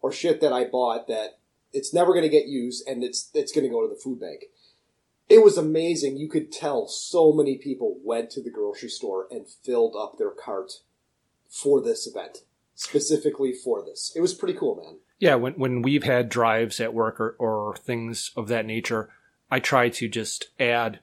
or 0.00 0.10
shit 0.10 0.40
that 0.40 0.52
I 0.52 0.64
bought 0.64 1.06
that 1.08 1.38
it's 1.72 1.92
never 1.92 2.12
going 2.12 2.22
to 2.22 2.28
get 2.28 2.46
used 2.46 2.86
and 2.88 3.02
it's 3.02 3.30
it's 3.34 3.52
going 3.52 3.64
to 3.64 3.70
go 3.70 3.82
to 3.86 3.92
the 3.92 4.00
food 4.00 4.20
bank. 4.20 4.44
It 5.28 5.42
was 5.42 5.58
amazing. 5.58 6.16
You 6.16 6.28
could 6.28 6.52
tell 6.52 6.86
so 6.86 7.32
many 7.32 7.56
people 7.56 7.98
went 8.02 8.30
to 8.30 8.42
the 8.42 8.50
grocery 8.50 8.90
store 8.90 9.26
and 9.30 9.46
filled 9.48 9.96
up 9.96 10.16
their 10.18 10.30
cart 10.30 10.80
for 11.48 11.80
this 11.80 12.06
event, 12.06 12.38
specifically 12.74 13.52
for 13.52 13.82
this. 13.82 14.12
It 14.14 14.20
was 14.20 14.34
pretty 14.34 14.54
cool, 14.54 14.76
man. 14.76 14.98
Yeah, 15.18 15.36
when 15.36 15.54
when 15.54 15.82
we've 15.82 16.04
had 16.04 16.28
drives 16.28 16.80
at 16.80 16.94
work 16.94 17.20
or, 17.20 17.36
or 17.38 17.76
things 17.76 18.30
of 18.36 18.48
that 18.48 18.66
nature, 18.66 19.10
I 19.50 19.60
try 19.60 19.88
to 19.88 20.08
just 20.08 20.48
add 20.58 21.00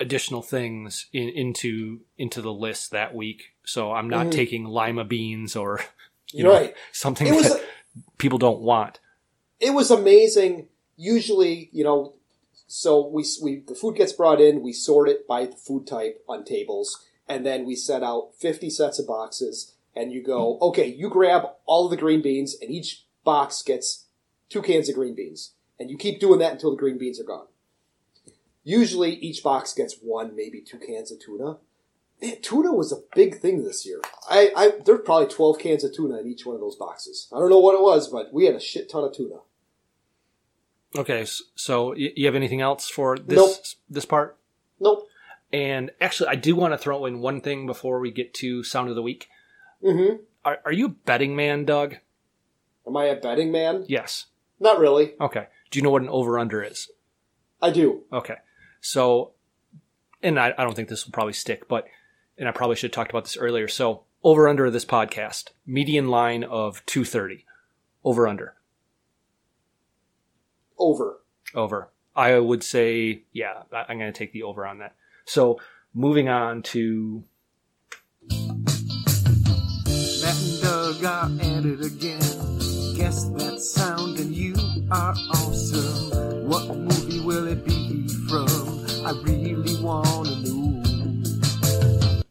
additional 0.00 0.42
things 0.42 1.06
in, 1.12 1.28
into 1.28 2.00
into 2.18 2.42
the 2.42 2.52
list 2.52 2.90
that 2.90 3.14
week. 3.14 3.54
So 3.64 3.92
I'm 3.92 4.08
not 4.08 4.26
Mhm. 4.26 4.32
taking 4.32 4.64
lima 4.64 5.04
beans 5.04 5.54
or 5.56 5.80
you 6.32 6.42
know 6.44 6.70
something 6.92 7.26
It 7.28 7.42
that 7.42 7.62
people 8.18 8.38
don't 8.38 8.60
want. 8.60 8.98
it 9.60 9.70
was 9.70 9.90
amazing. 9.90 10.68
Usually, 10.96 11.68
you 11.72 11.84
know, 11.84 12.14
so 12.66 13.06
we 13.06 13.24
we 13.42 13.60
the 13.66 13.74
food 13.74 13.96
gets 13.96 14.12
brought 14.12 14.40
in, 14.40 14.62
we 14.62 14.72
sort 14.72 15.08
it 15.08 15.26
by 15.26 15.46
the 15.46 15.56
food 15.56 15.86
type 15.86 16.22
on 16.28 16.44
tables, 16.44 17.06
and 17.28 17.44
then 17.46 17.64
we 17.64 17.74
set 17.76 18.02
out 18.02 18.34
fifty 18.36 18.70
sets 18.70 18.98
of 18.98 19.06
boxes, 19.06 19.74
and 19.94 20.12
you 20.12 20.22
go, 20.22 20.58
okay, 20.60 20.86
you 20.86 21.08
grab 21.08 21.42
all 21.66 21.84
of 21.84 21.90
the 21.90 21.96
green 21.96 22.22
beans, 22.22 22.56
and 22.60 22.70
each 22.70 23.04
box 23.24 23.62
gets 23.62 24.06
two 24.48 24.62
cans 24.62 24.88
of 24.88 24.94
green 24.94 25.14
beans, 25.14 25.52
and 25.78 25.90
you 25.90 25.96
keep 25.96 26.18
doing 26.20 26.38
that 26.40 26.52
until 26.52 26.70
the 26.70 26.76
green 26.76 26.98
beans 26.98 27.20
are 27.20 27.24
gone. 27.24 27.46
Usually, 28.64 29.14
each 29.16 29.42
box 29.42 29.72
gets 29.74 29.96
one, 30.00 30.36
maybe 30.36 30.60
two 30.60 30.78
cans 30.78 31.10
of 31.10 31.18
tuna. 31.20 31.58
Man, 32.20 32.40
tuna 32.42 32.72
was 32.72 32.92
a 32.92 33.02
big 33.14 33.40
thing 33.40 33.64
this 33.64 33.84
year. 33.84 34.00
I, 34.30 34.50
I 34.56 34.72
there's 34.84 35.00
probably 35.04 35.26
twelve 35.26 35.58
cans 35.58 35.82
of 35.82 35.94
tuna 35.94 36.18
in 36.20 36.28
each 36.28 36.46
one 36.46 36.54
of 36.54 36.60
those 36.60 36.76
boxes. 36.76 37.28
I 37.32 37.38
don't 37.38 37.50
know 37.50 37.58
what 37.58 37.74
it 37.74 37.82
was, 37.82 38.08
but 38.08 38.32
we 38.32 38.46
had 38.46 38.54
a 38.54 38.60
shit 38.60 38.88
ton 38.88 39.04
of 39.04 39.14
tuna. 39.14 39.36
Okay, 40.94 41.24
so 41.54 41.94
you 41.94 42.26
have 42.26 42.34
anything 42.34 42.60
else 42.60 42.88
for 42.88 43.18
this 43.18 43.36
Nope. 43.36 43.56
this 43.88 44.04
part? 44.04 44.36
Nope. 44.78 45.08
And 45.52 45.90
actually, 46.00 46.28
I 46.28 46.34
do 46.34 46.54
want 46.54 46.74
to 46.74 46.78
throw 46.78 47.06
in 47.06 47.20
one 47.20 47.40
thing 47.40 47.66
before 47.66 47.98
we 47.98 48.10
get 48.10 48.34
to 48.34 48.62
sound 48.62 48.88
of 48.88 48.94
the 48.94 49.02
week. 49.02 49.28
Mm-hmm. 49.82 50.22
Are, 50.44 50.58
are 50.64 50.72
you 50.72 50.86
a 50.86 50.90
betting 50.90 51.34
man, 51.34 51.64
Doug? 51.64 51.96
Am 52.86 52.96
I 52.96 53.06
a 53.06 53.16
betting 53.16 53.50
man? 53.52 53.84
Yes. 53.88 54.26
Not 54.60 54.78
really. 54.78 55.14
Okay. 55.20 55.46
Do 55.70 55.78
you 55.78 55.82
know 55.82 55.90
what 55.90 56.02
an 56.02 56.08
over 56.08 56.38
under 56.38 56.62
is? 56.62 56.90
I 57.60 57.70
do. 57.70 58.02
Okay. 58.12 58.36
So, 58.82 59.30
and 60.22 60.38
I, 60.38 60.52
I 60.58 60.64
don't 60.64 60.74
think 60.74 60.88
this 60.88 61.06
will 61.06 61.12
probably 61.12 61.32
stick, 61.32 61.68
but, 61.68 61.86
and 62.36 62.48
I 62.48 62.52
probably 62.52 62.76
should 62.76 62.90
have 62.90 62.94
talked 62.94 63.10
about 63.10 63.24
this 63.24 63.36
earlier. 63.36 63.68
So, 63.68 64.02
over 64.24 64.48
under 64.48 64.70
this 64.70 64.84
podcast, 64.84 65.50
median 65.66 66.08
line 66.08 66.44
of 66.44 66.84
230. 66.86 67.44
Over 68.04 68.26
under. 68.28 68.54
Over. 70.78 71.20
Over. 71.54 71.90
I 72.14 72.38
would 72.38 72.62
say, 72.62 73.22
yeah, 73.32 73.62
I- 73.72 73.86
I'm 73.88 73.98
going 73.98 74.12
to 74.12 74.18
take 74.18 74.32
the 74.32 74.42
over 74.42 74.66
on 74.66 74.78
that. 74.78 74.94
So, 75.24 75.60
moving 75.94 76.28
on 76.28 76.62
to 76.62 77.22
Matt 78.30 78.76
and 79.86 80.62
Doug 80.62 81.04
are 81.04 81.30
at 81.40 81.64
it 81.64 81.84
again. 81.84 82.18
Guess 82.96 83.24
that 83.30 83.60
sound 83.60 84.18
and 84.18 84.34
you 84.34 84.54
are 84.90 85.14
awesome. 85.30 86.48
What 86.48 86.76
movie 86.76 87.20
will 87.20 87.46
it 87.46 87.64
be 87.64 88.08
from? 88.08 88.11
I 89.12 89.14
really 89.24 89.82
wanna 89.82 90.40
know. 90.40 92.22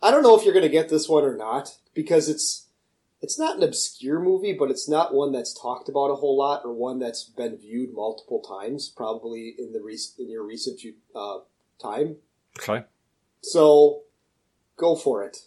I 0.00 0.12
don't 0.12 0.22
know 0.22 0.38
if 0.38 0.44
you're 0.44 0.54
going 0.54 0.62
to 0.62 0.68
get 0.68 0.88
this 0.88 1.08
one 1.08 1.24
or 1.24 1.36
not 1.36 1.76
because 1.92 2.28
it's 2.28 2.68
it's 3.20 3.36
not 3.36 3.56
an 3.56 3.64
obscure 3.64 4.20
movie, 4.20 4.52
but 4.52 4.70
it's 4.70 4.88
not 4.88 5.12
one 5.12 5.32
that's 5.32 5.52
talked 5.60 5.88
about 5.88 6.10
a 6.10 6.14
whole 6.14 6.38
lot 6.38 6.62
or 6.64 6.72
one 6.72 7.00
that's 7.00 7.24
been 7.24 7.56
viewed 7.56 7.94
multiple 7.94 8.40
times, 8.40 8.92
probably 8.96 9.56
in 9.58 9.72
the 9.72 9.82
rec- 9.82 10.18
in 10.20 10.30
your 10.30 10.44
recent 10.44 10.80
uh, 11.16 11.38
time. 11.80 12.16
Okay. 12.60 12.84
So, 13.40 14.02
go 14.76 14.94
for 14.94 15.24
it. 15.24 15.38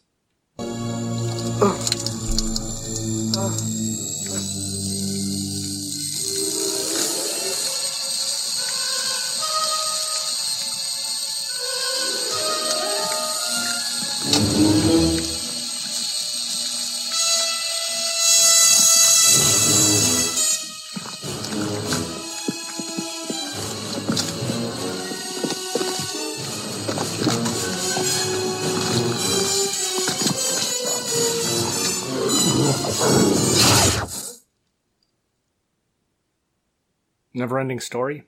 Never 37.45 37.59
Ending 37.59 37.79
Story. 37.79 38.23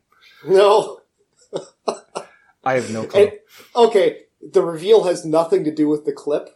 No. 0.47 0.99
I 2.63 2.73
have 2.75 2.91
no 2.91 3.03
clue. 3.07 3.23
And, 3.23 3.31
okay, 3.75 4.25
the 4.47 4.61
reveal 4.61 5.05
has 5.05 5.25
nothing 5.25 5.63
to 5.63 5.73
do 5.73 5.89
with 5.89 6.05
the 6.05 6.11
clip, 6.11 6.55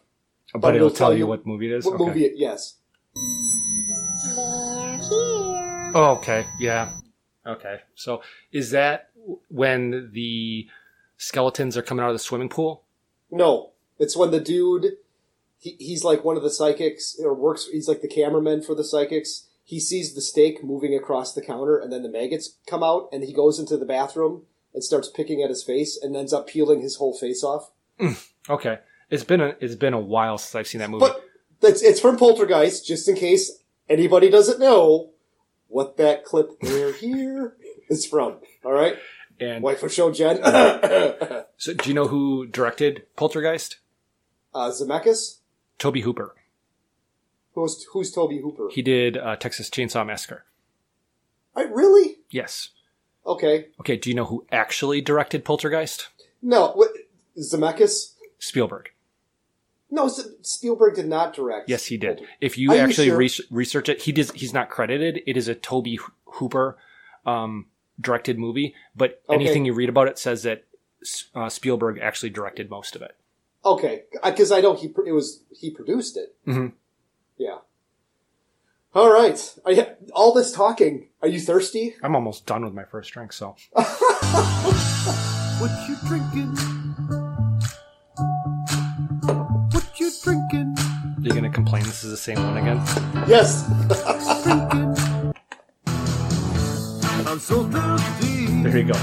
but, 0.53 0.76
it'll, 0.76 0.91
tell 0.91 1.12
you 1.12 1.26
what 1.26 1.43
movie 1.47 1.74
it 1.74 1.78
is. 1.78 1.86
What 1.86 1.95
Okay. 1.95 2.05
movie 2.05 2.26
it? 2.26 2.34
Yes. 2.36 2.76
Oh, 5.95 6.20
okay. 6.20 6.45
Yeah. 6.59 6.91
Okay. 7.47 7.80
So 7.95 8.22
is 8.51 8.70
that 8.70 9.09
when 9.47 10.12
the 10.14 10.68
skeletons 11.18 11.76
are 11.78 11.82
coming 11.82 12.03
out 12.03 12.09
of 12.09 12.16
the 12.16 12.20
swimming 12.20 12.49
pool? 12.49 12.84
No, 13.32 13.72
it's 13.97 14.16
when 14.16 14.30
the 14.30 14.39
dude, 14.39 14.97
he, 15.57 15.78
he's 15.80 16.03
like 16.03 16.24
one 16.24 16.38
of 16.38 16.43
the 16.43 16.51
psychics, 16.51 17.20
or 17.20 17.34
works, 17.34 17.70
he's 17.72 17.88
like 17.88 18.01
the 18.01 18.07
cameraman 18.07 18.62
for 18.62 18.76
the 18.76 18.84
psychics. 18.84 19.47
He 19.72 19.80
sees 19.80 20.13
the 20.13 20.19
steak 20.19 20.61
moving 20.65 20.93
across 20.93 21.34
the 21.34 21.41
counter, 21.41 21.78
and 21.80 21.93
then 21.93 22.03
the 22.03 22.09
maggots 22.09 22.57
come 22.67 22.84
out, 22.84 23.07
and 23.13 23.24
he 23.24 23.32
goes 23.32 23.57
into 23.57 23.78
the 23.78 23.86
bathroom 23.86 24.41
and 24.74 24.84
starts 24.84 25.07
picking 25.07 25.41
at 25.41 25.49
his 25.49 25.63
face, 25.63 25.97
and 25.97 26.13
ends 26.13 26.34
up 26.34 26.45
peeling 26.47 26.82
his 26.82 26.97
whole 26.97 27.17
face 27.17 27.41
off. 27.41 27.72
Okay. 28.49 28.80
It's 29.09 29.24
been 29.24 29.39
a 29.39 29.55
it's 29.61 29.76
been 29.76 29.93
a 29.93 29.99
while 29.99 30.38
since 30.38 30.55
I've 30.55 30.67
seen 30.67 30.80
that 30.80 30.89
movie. 30.89 31.05
But 31.07 31.24
that's 31.61 31.82
it's 31.82 32.01
from 32.01 32.17
Poltergeist, 32.17 32.86
just 32.86 33.07
in 33.07 33.15
case 33.15 33.59
anybody 33.88 34.30
doesn't 34.30 34.59
know 34.59 35.11
what 35.69 35.95
that 35.95 36.26
clip 36.26 36.59
there 36.59 36.91
here 37.05 37.55
is 37.89 38.05
from. 38.05 38.39
All 38.65 38.74
right, 38.74 38.97
and 39.39 39.63
wife 39.63 39.84
of 39.84 39.93
show 39.93 40.11
Jen, 40.11 40.36
so 41.57 41.74
do 41.76 41.88
you 41.88 41.93
know 41.93 42.07
who 42.07 42.45
directed 42.45 43.03
Poltergeist? 43.15 43.78
uh, 44.53 44.69
Zemeckis. 44.69 45.38
Tobe 45.80 45.99
Hooper. 45.99 46.36
Who's 47.53 47.85
who's 47.91 48.11
Tobe 48.11 48.31
Hooper? 48.41 48.69
He 48.71 48.81
did 48.81 49.17
uh, 49.17 49.35
Texas 49.35 49.69
Chainsaw 49.69 50.05
Massacre. 50.05 50.45
I, 51.55 51.63
really? 51.63 52.17
Yes. 52.29 52.69
Okay. 53.25 53.67
Okay. 53.79 53.97
Do 53.97 54.09
you 54.09 54.15
know 54.15 54.25
who 54.25 54.45
actually 54.51 55.01
directed 55.01 55.43
Poltergeist? 55.43 56.07
No, 56.41 56.71
what, 56.71 56.91
Zemeckis. 57.37 58.13
Spielberg. 58.39 58.89
No, 59.93 60.07
Spielberg 60.41 60.95
did 60.95 61.07
not 61.07 61.33
direct. 61.33 61.67
Yes, 61.69 61.85
he 61.87 61.97
did. 61.97 62.21
If 62.39 62.57
you 62.57 62.71
Are 62.71 62.75
you 62.75 62.81
actually 62.81 63.07
sure? 63.07 63.17
res- 63.17 63.41
research 63.51 63.89
it, 63.89 64.01
he 64.03 64.13
does. 64.13 64.31
He's 64.31 64.53
not 64.53 64.69
credited. 64.69 65.21
It 65.27 65.35
is 65.35 65.49
a 65.49 65.53
Tobe 65.55 65.87
Hooper 66.25 66.77
um, 67.25 67.65
directed 67.99 68.39
movie, 68.39 68.73
but 68.95 69.21
Okay. 69.27 69.35
anything 69.35 69.65
you 69.65 69.73
read 69.73 69.89
about 69.89 70.07
it 70.07 70.17
says 70.17 70.43
that 70.43 70.63
uh, 71.35 71.49
Spielberg 71.49 71.99
actually 72.01 72.29
directed 72.29 72.69
most 72.69 72.95
of 72.95 73.01
it. 73.01 73.15
Okay, 73.65 74.03
because 74.23 74.51
I 74.51 74.61
know 74.61 74.73
he 74.75 74.87
it 75.05 75.11
was 75.11 75.43
he 75.51 75.69
produced 75.69 76.15
it. 76.17 76.35
hmm 76.45 76.67
Yeah. 77.41 77.57
All 78.93 79.11
right. 79.11 79.55
Are 79.65 79.71
you, 79.71 79.87
all 80.13 80.31
this 80.31 80.51
talking. 80.51 81.07
Are 81.23 81.27
you 81.27 81.39
thirsty? 81.39 81.95
I'm 82.03 82.13
almost 82.13 82.45
done 82.45 82.63
with 82.63 82.75
my 82.75 82.83
first 82.83 83.11
drink, 83.13 83.33
so 83.33 83.55
What 83.73 85.71
you 85.89 85.95
drinking? 86.07 86.55
What 89.71 89.99
you 89.99 90.11
drinking? 90.23 90.75
are 90.77 91.21
you 91.23 91.33
gonna 91.33 91.49
complain 91.49 91.81
this 91.85 92.03
is 92.03 92.11
the 92.11 92.17
same 92.17 92.37
one 92.37 92.57
again? 92.57 92.77
Yes. 93.27 93.67
I'm 97.25 97.39
so 97.39 97.63
thirsty. 97.71 98.45
There 98.61 98.77
you 98.77 98.83
go. 98.83 98.99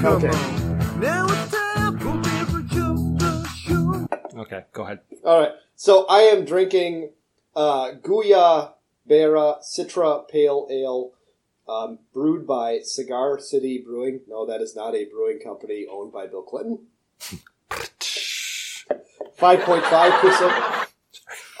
Come 0.00 0.24
on. 0.24 1.00
Now 1.00 1.26
it's 1.28 1.50
time 1.52 1.98
for 1.98 2.16
beverage 2.16 2.78
of 2.78 3.46
show. 3.54 4.08
Okay, 4.40 4.64
go 4.72 4.84
ahead. 4.84 5.00
All 5.22 5.38
right. 5.38 5.52
So 5.76 6.06
I 6.06 6.20
am 6.20 6.46
drinking 6.46 7.10
uh, 7.56 7.92
Guya 8.02 8.72
Bera 9.06 9.56
Citra 9.62 10.28
Pale 10.28 10.68
Ale, 10.70 11.12
um, 11.68 11.98
brewed 12.12 12.46
by 12.46 12.80
Cigar 12.82 13.38
City 13.38 13.82
Brewing. 13.84 14.20
No, 14.28 14.46
that 14.46 14.60
is 14.60 14.74
not 14.76 14.94
a 14.94 15.04
brewing 15.06 15.40
company 15.40 15.86
owned 15.90 16.12
by 16.12 16.26
Bill 16.26 16.42
Clinton. 16.42 16.86
Five 19.36 19.60
point 19.60 19.84
five 19.84 20.12
percent. 20.20 20.52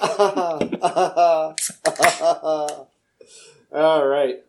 All 3.72 4.06
right. 4.06 4.44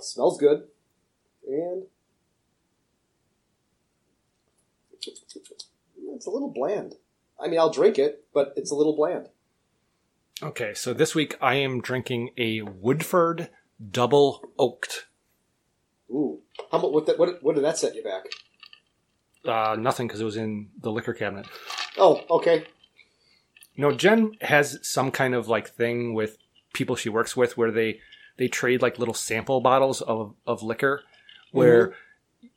Smells 0.00 0.38
good, 0.38 0.68
and 1.48 1.84
it's 6.14 6.26
a 6.26 6.30
little 6.30 6.50
bland. 6.50 6.94
I 7.40 7.48
mean, 7.48 7.58
I'll 7.58 7.72
drink 7.72 7.98
it, 7.98 8.24
but 8.32 8.52
it's 8.56 8.70
a 8.70 8.74
little 8.74 8.96
bland. 8.96 9.28
Okay, 10.42 10.74
so 10.74 10.92
this 10.92 11.14
week 11.14 11.36
I 11.40 11.54
am 11.54 11.80
drinking 11.80 12.30
a 12.36 12.62
Woodford 12.62 13.50
Double 13.90 14.42
Oaked. 14.58 15.06
Ooh, 16.10 16.40
how 16.70 16.78
much? 16.78 16.92
What, 16.92 17.06
that, 17.06 17.18
what? 17.18 17.42
What 17.42 17.54
did 17.54 17.64
that 17.64 17.78
set 17.78 17.94
you 17.94 18.02
back? 18.02 18.24
Uh, 19.44 19.76
nothing 19.76 20.06
because 20.06 20.20
it 20.20 20.24
was 20.24 20.36
in 20.36 20.70
the 20.80 20.90
liquor 20.90 21.12
cabinet. 21.12 21.46
Oh, 21.98 22.20
okay. 22.30 22.64
No, 23.76 23.92
Jen 23.92 24.32
has 24.40 24.78
some 24.82 25.10
kind 25.10 25.34
of 25.34 25.48
like 25.48 25.68
thing 25.68 26.14
with 26.14 26.38
people 26.72 26.96
she 26.96 27.08
works 27.08 27.36
with 27.36 27.56
where 27.56 27.70
they 27.70 28.00
they 28.36 28.48
trade 28.48 28.82
like 28.82 28.98
little 28.98 29.14
sample 29.14 29.60
bottles 29.60 30.00
of 30.00 30.34
of 30.46 30.62
liquor 30.62 31.02
where 31.52 31.94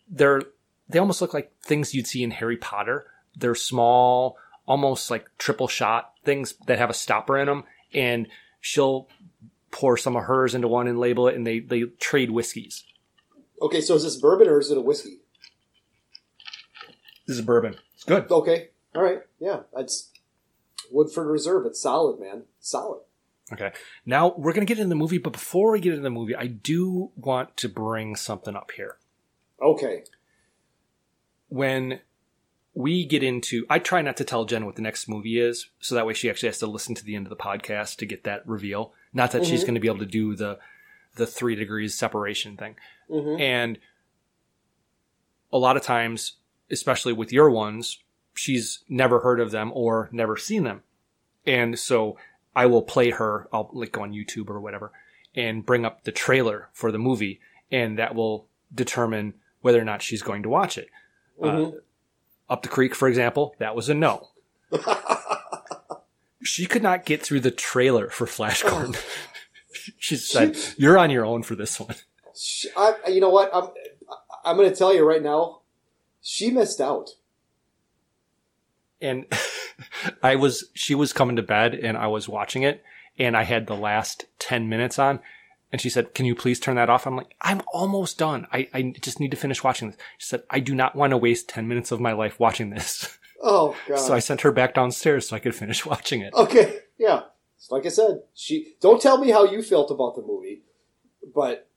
they're 0.10 0.42
they 0.90 1.00
almost 1.00 1.22
look 1.22 1.34
like 1.34 1.52
things 1.62 1.94
you'd 1.94 2.08
see 2.08 2.24
in 2.24 2.32
Harry 2.32 2.58
Potter. 2.58 3.08
They're 3.38 3.56
small, 3.56 4.38
almost 4.66 5.12
like 5.12 5.30
triple 5.38 5.68
shot 5.68 6.14
things 6.24 6.56
that 6.68 6.80
have 6.80 6.90
a 6.90 6.94
stopper 6.94 7.38
in 7.38 7.48
them, 7.48 7.64
and 7.94 8.28
she'll 8.60 9.08
pour 9.72 9.98
some 9.98 10.16
of 10.16 10.24
hers 10.24 10.56
into 10.56 10.68
one 10.68 10.88
and 10.88 11.00
label 11.00 11.28
it, 11.28 11.36
and 11.36 11.46
they 11.46 11.60
they 11.60 11.84
trade 12.00 12.32
whiskeys. 12.32 12.84
Okay, 13.62 13.82
so 13.82 13.96
is 13.96 14.04
this 14.04 14.18
bourbon 14.18 14.48
or 14.48 14.60
is 14.60 14.72
it 14.72 14.78
a 14.78 14.82
whiskey? 14.82 15.20
This 17.28 17.38
is 17.38 17.46
bourbon. 17.46 17.76
It's 17.96 18.04
good. 18.04 18.30
Okay, 18.32 18.70
all 18.96 19.04
right, 19.04 19.20
yeah, 19.40 19.62
it's 19.76 20.12
Woodford 20.92 21.28
Reserve. 21.28 21.66
It's 21.66 21.82
solid, 21.82 22.20
man, 22.20 22.44
solid. 22.60 23.02
Okay. 23.52 23.72
Now 24.06 24.34
we're 24.38 24.52
going 24.54 24.66
to 24.66 24.70
get 24.70 24.80
into 24.80 24.90
the 24.90 24.96
movie, 24.96 25.18
but 25.20 25.34
before 25.34 25.72
we 25.72 25.80
get 25.80 25.94
into 25.94 26.04
the 26.04 26.10
movie, 26.10 26.36
I 26.36 26.48
do 26.48 27.12
want 27.16 27.56
to 27.58 27.70
bring 27.70 28.16
something 28.16 28.56
up 28.56 28.72
here. 28.76 28.98
Okay. 29.62 30.04
When 31.48 32.02
we 32.80 33.06
get 33.06 33.24
into, 33.24 33.66
I 33.72 33.80
try 33.80 34.04
not 34.04 34.18
to 34.18 34.24
tell 34.24 34.46
Jen 34.46 34.68
what 34.68 34.76
the 34.76 34.84
next 34.84 35.08
movie 35.10 35.40
is, 35.40 35.68
so 35.80 35.96
that 35.96 36.06
way 36.06 36.14
she 36.14 36.30
actually 36.30 36.50
has 36.50 36.60
to 36.60 36.68
listen 36.68 36.94
to 36.94 37.04
the 37.04 37.16
end 37.16 37.26
of 37.26 37.32
the 37.32 37.36
podcast 37.36 37.96
to 37.98 38.06
get 38.06 38.24
that 38.26 38.48
reveal. 38.48 38.94
Not 39.14 39.32
that 39.32 39.46
she's 39.48 39.62
Mhm. 39.64 39.66
going 39.66 39.74
to 39.76 39.82
be 39.82 39.88
able 39.88 40.00
to 40.00 40.06
do 40.06 40.36
the 40.36 40.60
the 41.16 41.26
three 41.26 41.56
degrees 41.56 41.96
separation 41.98 42.56
thing. 42.58 42.76
Mhm. 43.10 43.40
And 43.42 43.80
a 45.52 45.58
lot 45.58 45.76
of 45.76 45.82
times, 45.82 46.34
especially 46.70 47.14
with 47.14 47.34
your 47.34 47.50
ones, 47.50 48.04
she's 48.36 48.84
never 48.88 49.22
heard 49.22 49.40
of 49.40 49.50
them 49.50 49.72
or 49.74 50.10
never 50.12 50.38
seen 50.38 50.64
them. 50.64 50.84
And 51.46 51.80
so 51.80 52.18
I 52.56 52.68
will 52.68 52.84
play 52.84 53.10
her, 53.10 53.48
I'll 53.52 53.72
like 53.74 53.92
go 53.94 54.02
on 54.04 54.14
YouTube 54.14 54.50
or 54.52 54.60
whatever 54.60 54.92
and 55.34 55.66
bring 55.66 55.86
up 55.86 56.04
the 56.04 56.12
trailer 56.12 56.70
for 56.74 56.92
the 56.92 57.00
movie 57.00 57.40
and 57.72 57.98
that 57.98 58.14
will 58.14 58.48
determine 58.74 59.34
whether 59.62 59.82
or 59.82 59.86
not 59.86 60.04
she's 60.04 60.22
going 60.22 60.44
to 60.44 60.50
watch 60.50 60.78
it. 60.78 60.90
Uh, 61.42 61.46
Mhm. 61.48 61.80
Up 62.50 62.64
the 62.64 62.70
creek, 62.70 62.96
for 62.96 63.08
example, 63.08 63.56
that 63.60 63.76
was 63.76 63.90
a 63.90 63.94
no. 63.94 64.30
she 66.44 66.66
could 66.66 66.84
not 66.84 67.06
get 67.06 67.22
through 67.22 67.42
the 67.42 67.52
trailer 67.52 68.10
for 68.10 68.28
Flash 68.28 68.64
oh. 68.66 68.70
Gordon. 68.70 68.96
she 69.98 70.16
said, 70.16 70.58
"You're 70.78 70.98
on 70.98 71.10
your 71.10 71.26
own 71.26 71.44
for 71.44 71.56
this 71.56 71.80
one." 71.80 71.96
Sh- 72.36 72.68
I, 72.76 72.96
you 73.10 73.22
know 73.22 73.30
what? 73.30 73.50
I'm 73.54 73.70
I'm 74.44 74.58
going 74.58 74.70
to 74.70 74.76
tell 74.76 74.94
you 74.94 75.06
right 75.06 75.22
now. 75.22 75.62
She 76.22 76.52
missed 76.52 76.82
out. 76.82 77.12
and 79.02 79.26
I 80.24 80.36
was 80.36 80.66
she 80.74 80.96
was 80.96 81.14
coming 81.14 81.36
to 81.36 81.42
bed 81.42 81.74
and 81.76 81.98
I 81.98 82.08
was 82.08 82.28
watching 82.28 82.64
it 82.64 82.84
and 83.18 83.36
I 83.36 83.44
had 83.44 83.68
the 83.68 83.76
last 83.76 84.26
10 84.40 84.70
minutes 84.70 85.00
on 85.00 85.20
and 85.72 85.82
she 85.82 85.90
said, 85.90 86.14
"Can 86.14 86.26
you 86.26 86.36
please 86.36 86.60
turn 86.60 86.76
that 86.76 86.90
off?" 86.90 87.06
I'm 87.06 87.16
like, 87.16 87.36
"I'm 87.42 87.62
almost 87.74 88.18
done. 88.18 88.48
I 88.52 88.68
I 88.74 88.94
just 89.02 89.20
need 89.20 89.32
to 89.32 89.38
finish 89.38 89.64
watching 89.64 89.90
this." 89.90 90.00
She 90.18 90.28
said, 90.28 90.44
"I 90.50 90.60
do 90.60 90.74
not 90.76 90.96
want 90.96 91.12
to 91.12 91.18
waste 91.18 91.50
10 91.50 91.68
minutes 91.68 91.92
of 91.92 92.00
my 92.00 92.14
life 92.14 92.40
watching 92.40 92.70
this." 92.70 93.18
Oh 93.40 93.76
god. 93.88 93.98
so 93.98 94.16
I 94.16 94.20
sent 94.20 94.42
her 94.42 94.52
back 94.52 94.74
downstairs 94.74 95.28
so 95.28 95.36
I 95.36 95.40
could 95.40 95.54
finish 95.56 95.86
watching 95.86 96.22
it. 96.22 96.34
Okay, 96.34 96.80
yeah. 96.98 97.22
So 97.58 97.76
like 97.76 97.86
I 97.86 97.90
said, 97.90 98.24
she 98.34 98.76
don't 98.82 99.02
tell 99.02 99.18
me 99.20 99.30
how 99.30 99.46
you 99.46 99.62
felt 99.62 99.92
about 99.92 100.16
the 100.16 100.24
movie, 100.24 100.64
but 101.36 101.68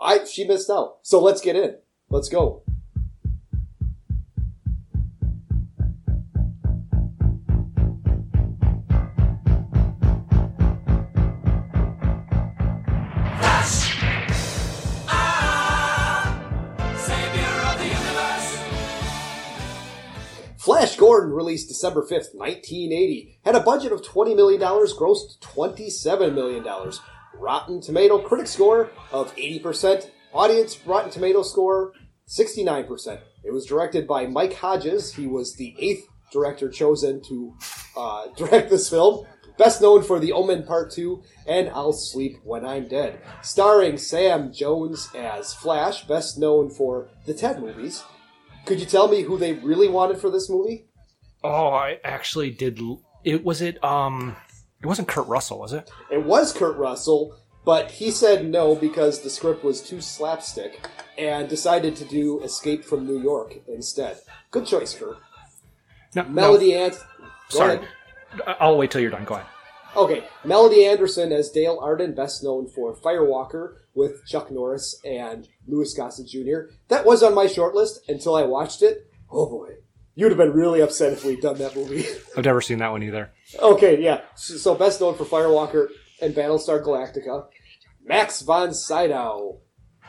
I 0.00 0.24
she 0.24 0.46
missed 0.46 0.70
out. 0.70 0.98
So 1.02 1.20
let's 1.20 1.40
get 1.40 1.56
in. 1.56 1.76
Let's 2.08 2.28
go. 2.28 2.62
Released 21.50 21.68
December 21.68 22.02
5th, 22.02 22.32
1980, 22.32 23.40
had 23.44 23.56
a 23.56 23.60
budget 23.60 23.90
of 23.90 24.02
$20 24.02 24.36
million, 24.36 24.60
grossed 24.60 25.40
$27 25.40 26.32
million. 26.32 26.64
Rotten 27.34 27.80
Tomato 27.80 28.18
critic 28.20 28.46
score 28.46 28.90
of 29.10 29.34
80%, 29.34 30.10
audience 30.32 30.78
Rotten 30.86 31.10
Tomato 31.10 31.42
score 31.42 31.92
69%. 32.28 33.20
It 33.42 33.52
was 33.52 33.66
directed 33.66 34.06
by 34.06 34.26
Mike 34.26 34.52
Hodges. 34.54 35.12
He 35.12 35.26
was 35.26 35.56
the 35.56 35.74
eighth 35.80 36.06
director 36.32 36.68
chosen 36.68 37.20
to 37.22 37.56
uh, 37.96 38.26
direct 38.36 38.70
this 38.70 38.88
film. 38.88 39.26
Best 39.58 39.82
known 39.82 40.04
for 40.04 40.20
The 40.20 40.30
Omen 40.30 40.62
Part 40.62 40.92
2 40.92 41.20
and 41.48 41.68
I'll 41.70 41.92
Sleep 41.92 42.36
When 42.44 42.64
I'm 42.64 42.86
Dead. 42.86 43.20
Starring 43.42 43.98
Sam 43.98 44.52
Jones 44.52 45.08
as 45.16 45.52
Flash, 45.52 46.04
best 46.04 46.38
known 46.38 46.70
for 46.70 47.08
the 47.26 47.34
Ted 47.34 47.60
movies. 47.60 48.04
Could 48.66 48.78
you 48.78 48.86
tell 48.86 49.08
me 49.08 49.22
who 49.22 49.36
they 49.36 49.54
really 49.54 49.88
wanted 49.88 50.18
for 50.18 50.30
this 50.30 50.48
movie? 50.48 50.89
Oh, 51.42 51.68
I 51.68 51.98
actually 52.04 52.50
did 52.50 52.80
it 53.24 53.44
was 53.44 53.62
it 53.62 53.82
um 53.84 54.36
it 54.82 54.86
wasn't 54.86 55.08
Kurt 55.08 55.26
Russell, 55.26 55.58
was 55.58 55.72
it? 55.72 55.90
It 56.10 56.24
was 56.24 56.52
Kurt 56.52 56.76
Russell, 56.76 57.36
but 57.64 57.90
he 57.90 58.10
said 58.10 58.46
no 58.46 58.74
because 58.74 59.20
the 59.20 59.30
script 59.30 59.62
was 59.62 59.82
too 59.82 60.00
slapstick 60.00 60.86
and 61.18 61.48
decided 61.48 61.96
to 61.96 62.04
do 62.04 62.40
Escape 62.42 62.84
from 62.84 63.06
New 63.06 63.20
York 63.20 63.56
instead. 63.68 64.18
Good 64.50 64.66
choice, 64.66 64.94
Kurt. 64.94 65.18
No, 66.14 66.24
Melody 66.24 66.72
no. 66.72 66.78
Ant. 66.84 66.98
Sorry. 67.50 67.76
ahead. 67.76 67.88
I'll 68.58 68.78
wait 68.78 68.90
till 68.90 69.00
you're 69.00 69.10
done. 69.10 69.24
Go 69.24 69.34
ahead. 69.34 69.46
Okay, 69.96 70.24
Melody 70.44 70.86
Anderson 70.86 71.32
as 71.32 71.50
Dale 71.50 71.78
Arden, 71.82 72.14
best 72.14 72.44
known 72.44 72.68
for 72.68 72.94
Firewalker 72.94 73.74
with 73.92 74.24
Chuck 74.24 74.50
Norris 74.50 75.00
and 75.04 75.48
Louis 75.66 75.92
Gossett 75.92 76.28
Jr. 76.28 76.72
That 76.88 77.04
was 77.04 77.24
on 77.24 77.34
my 77.34 77.48
short 77.48 77.74
list 77.74 78.00
until 78.08 78.36
I 78.36 78.44
watched 78.44 78.82
it. 78.82 79.10
Oh 79.30 79.46
boy, 79.46 79.74
you'd 80.20 80.30
have 80.30 80.38
been 80.38 80.52
really 80.52 80.82
upset 80.82 81.14
if 81.14 81.24
we'd 81.24 81.40
done 81.40 81.56
that 81.56 81.74
movie. 81.74 82.04
I've 82.36 82.44
never 82.44 82.60
seen 82.60 82.78
that 82.78 82.92
one 82.92 83.02
either. 83.02 83.30
Okay, 83.58 84.02
yeah. 84.02 84.20
So, 84.36 84.56
so 84.56 84.74
best 84.74 85.00
known 85.00 85.16
for 85.16 85.24
Firewalker 85.24 85.88
and 86.20 86.34
Battlestar 86.34 86.84
Galactica. 86.84 87.46
Max 88.04 88.42
von 88.42 88.74
Sydow 88.74 89.60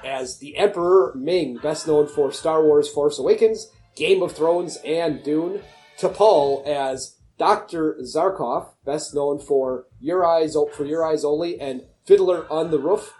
as 0.03 0.39
the 0.39 0.57
Emperor 0.57 1.14
Ming, 1.16 1.57
best 1.64 1.88
known 1.88 2.07
for 2.07 2.32
Star 2.34 2.62
Wars 2.62 2.89
Force 2.89 3.20
Awakens, 3.20 3.72
Game 3.95 4.22
of 4.22 4.34
Thrones, 4.34 4.78
and 4.84 5.24
Dune. 5.24 5.62
Topol 5.97 6.68
as 6.68 7.18
Dr. 7.38 7.97
Zarkov, 8.01 8.68
best 8.86 9.16
known 9.16 9.39
for 9.39 9.86
Your 10.01 10.26
Eyes 10.26 10.57
for 10.74 10.86
Your 10.86 11.05
Eyes 11.05 11.24
Only 11.24 11.59
and 11.59 11.84
Fiddler 12.05 12.51
on 12.51 12.72
the 12.72 12.80
Roof. 12.80 13.14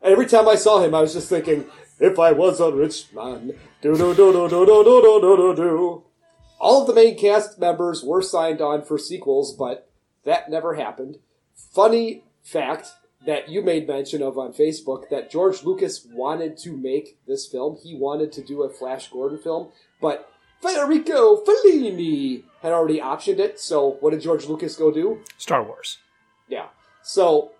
And 0.00 0.12
every 0.12 0.26
time 0.26 0.48
I 0.48 0.54
saw 0.54 0.80
him, 0.80 0.94
I 0.94 1.00
was 1.02 1.12
just 1.12 1.28
thinking, 1.28 1.66
if 2.00 2.18
I 2.18 2.32
was 2.32 2.60
a 2.60 2.72
rich 2.72 3.12
man, 3.12 3.52
do 3.82 3.96
do 3.96 4.14
do 4.14 4.32
do 4.32 4.48
do 4.48 4.66
do 4.66 4.84
do 4.84 5.02
do 5.02 5.20
do 5.20 5.36
do 5.36 5.54
do. 5.56 6.04
All 6.60 6.80
of 6.80 6.86
the 6.86 6.94
main 6.94 7.16
cast 7.16 7.58
members 7.58 8.02
were 8.02 8.22
signed 8.22 8.60
on 8.60 8.84
for 8.84 8.98
sequels, 8.98 9.54
but 9.54 9.90
that 10.24 10.50
never 10.50 10.74
happened. 10.74 11.18
Funny 11.72 12.24
fact 12.42 12.88
that 13.26 13.48
you 13.48 13.62
made 13.62 13.86
mention 13.86 14.22
of 14.22 14.38
on 14.38 14.52
Facebook 14.52 15.08
that 15.10 15.30
George 15.30 15.62
Lucas 15.64 16.06
wanted 16.12 16.56
to 16.58 16.76
make 16.76 17.18
this 17.26 17.46
film. 17.46 17.76
He 17.82 17.94
wanted 17.94 18.32
to 18.32 18.42
do 18.42 18.62
a 18.62 18.70
Flash 18.70 19.08
Gordon 19.08 19.38
film, 19.38 19.68
but 20.00 20.30
Federico 20.60 21.44
Fellini 21.44 22.42
had 22.62 22.72
already 22.72 23.00
optioned 23.00 23.38
it. 23.38 23.60
So 23.60 23.96
what 24.00 24.10
did 24.10 24.20
George 24.20 24.46
Lucas 24.46 24.76
go 24.76 24.92
do? 24.92 25.22
Star 25.36 25.62
Wars. 25.62 25.98
Yeah. 26.48 26.66
So 27.02 27.52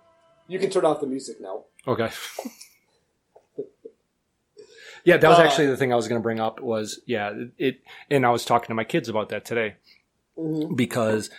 you 0.47 0.59
can 0.59 0.69
turn 0.69 0.85
off 0.85 1.01
the 1.01 1.07
music 1.07 1.37
now. 1.39 1.63
Okay. 1.87 2.09
yeah, 5.05 5.17
that 5.17 5.27
was 5.29 5.39
Uh, 5.39 5.43
actually 5.43 5.67
the 5.67 5.77
thing 5.77 5.91
I 5.91 5.95
was 5.95 6.07
going 6.07 6.19
to 6.19 6.23
bring 6.23 6.39
up. 6.39 6.59
Was 6.61 6.99
yeah, 7.05 7.33
it, 7.57 7.81
and 8.09 8.25
I 8.25 8.29
was 8.31 8.45
talking 8.45 8.67
to 8.67 8.73
my 8.73 8.83
kids 8.83 9.09
about 9.09 9.29
that 9.29 9.45
today 9.45 9.75
Mhm. 10.37 10.75
because 10.75 11.29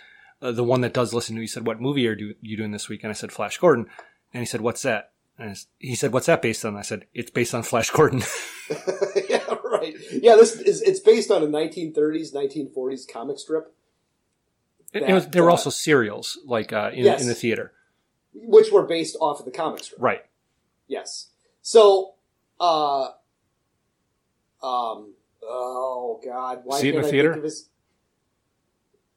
uh, 0.41 0.51
the 0.51 0.63
one 0.63 0.81
that 0.81 0.93
does 0.93 1.13
listen 1.13 1.35
to 1.35 1.41
me 1.41 1.47
said, 1.47 1.65
"What 1.67 1.79
movie 1.81 2.07
are 2.07 2.15
do, 2.15 2.33
you 2.41 2.57
doing 2.57 2.71
this 2.71 2.89
week?" 2.89 3.03
And 3.03 3.09
I 3.09 3.13
said, 3.13 3.31
"Flash 3.31 3.57
Gordon," 3.57 3.87
and 4.33 4.41
he 4.41 4.45
said, 4.45 4.61
"What's 4.61 4.81
that?" 4.83 5.11
And 5.37 5.57
he 5.79 5.95
said, 5.95 6.11
"What's 6.13 6.25
that 6.27 6.41
based 6.41 6.63
on?" 6.65 6.75
I 6.75 6.81
said, 6.81 7.05
"It's 7.13 7.31
based 7.31 7.53
on 7.55 7.63
Flash 7.63 7.89
Gordon." 7.91 8.21
yeah, 9.29 9.43
right. 9.63 9.95
Yeah, 10.11 10.35
this 10.35 10.55
is 10.59 10.81
it's 10.81 10.99
based 10.99 11.29
on 11.31 11.43
a 11.43 11.47
1930s, 11.47 12.33
1940s 12.33 13.07
comic 13.11 13.37
strip, 13.39 13.73
It- 14.93 15.03
it 15.03 15.13
was, 15.13 15.23
That, 15.25 15.31
there 15.33 15.43
were 15.43 15.49
uh, 15.49 15.53
also 15.53 15.69
serials 15.69 16.37
like 16.45 16.73
uh, 16.73 16.91
in, 16.93 17.05
Yes. 17.05 17.21
in 17.21 17.27
the 17.27 17.33
theater, 17.35 17.73
which 18.33 18.71
were 18.71 18.83
based 18.83 19.15
off 19.21 19.39
of 19.39 19.45
the 19.45 19.51
comic 19.51 19.83
strip. 19.83 20.01
right? 20.01 20.25
Yes. 20.87 21.29
So, 21.61 22.15
uh, 22.59 23.09
um, 24.63 25.13
oh 25.43 26.19
god, 26.23 26.61
why 26.63 26.79
See 26.79 26.89
it 26.89 26.95
in 26.95 27.05
I 27.05 27.09
theater? 27.09 27.41
his? 27.41 27.69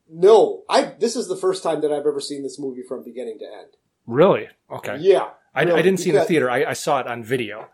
No, 0.08 0.64
I. 0.68 0.94
This 0.98 1.16
is 1.16 1.28
the 1.28 1.36
first 1.36 1.62
time 1.62 1.80
that 1.80 1.92
I've 1.92 2.06
ever 2.06 2.20
seen 2.20 2.42
this 2.42 2.58
movie 2.58 2.82
from 2.82 3.02
beginning 3.02 3.38
to 3.38 3.44
end. 3.46 3.70
Really? 4.06 4.48
Okay. 4.70 4.98
Yeah, 5.00 5.30
I, 5.54 5.62
I 5.62 5.82
didn't 5.82 5.98
see 5.98 6.10
in 6.10 6.16
the 6.16 6.24
theater. 6.24 6.50
I, 6.50 6.64
I 6.64 6.72
saw 6.74 7.00
it 7.00 7.06
on 7.06 7.24
video. 7.24 7.68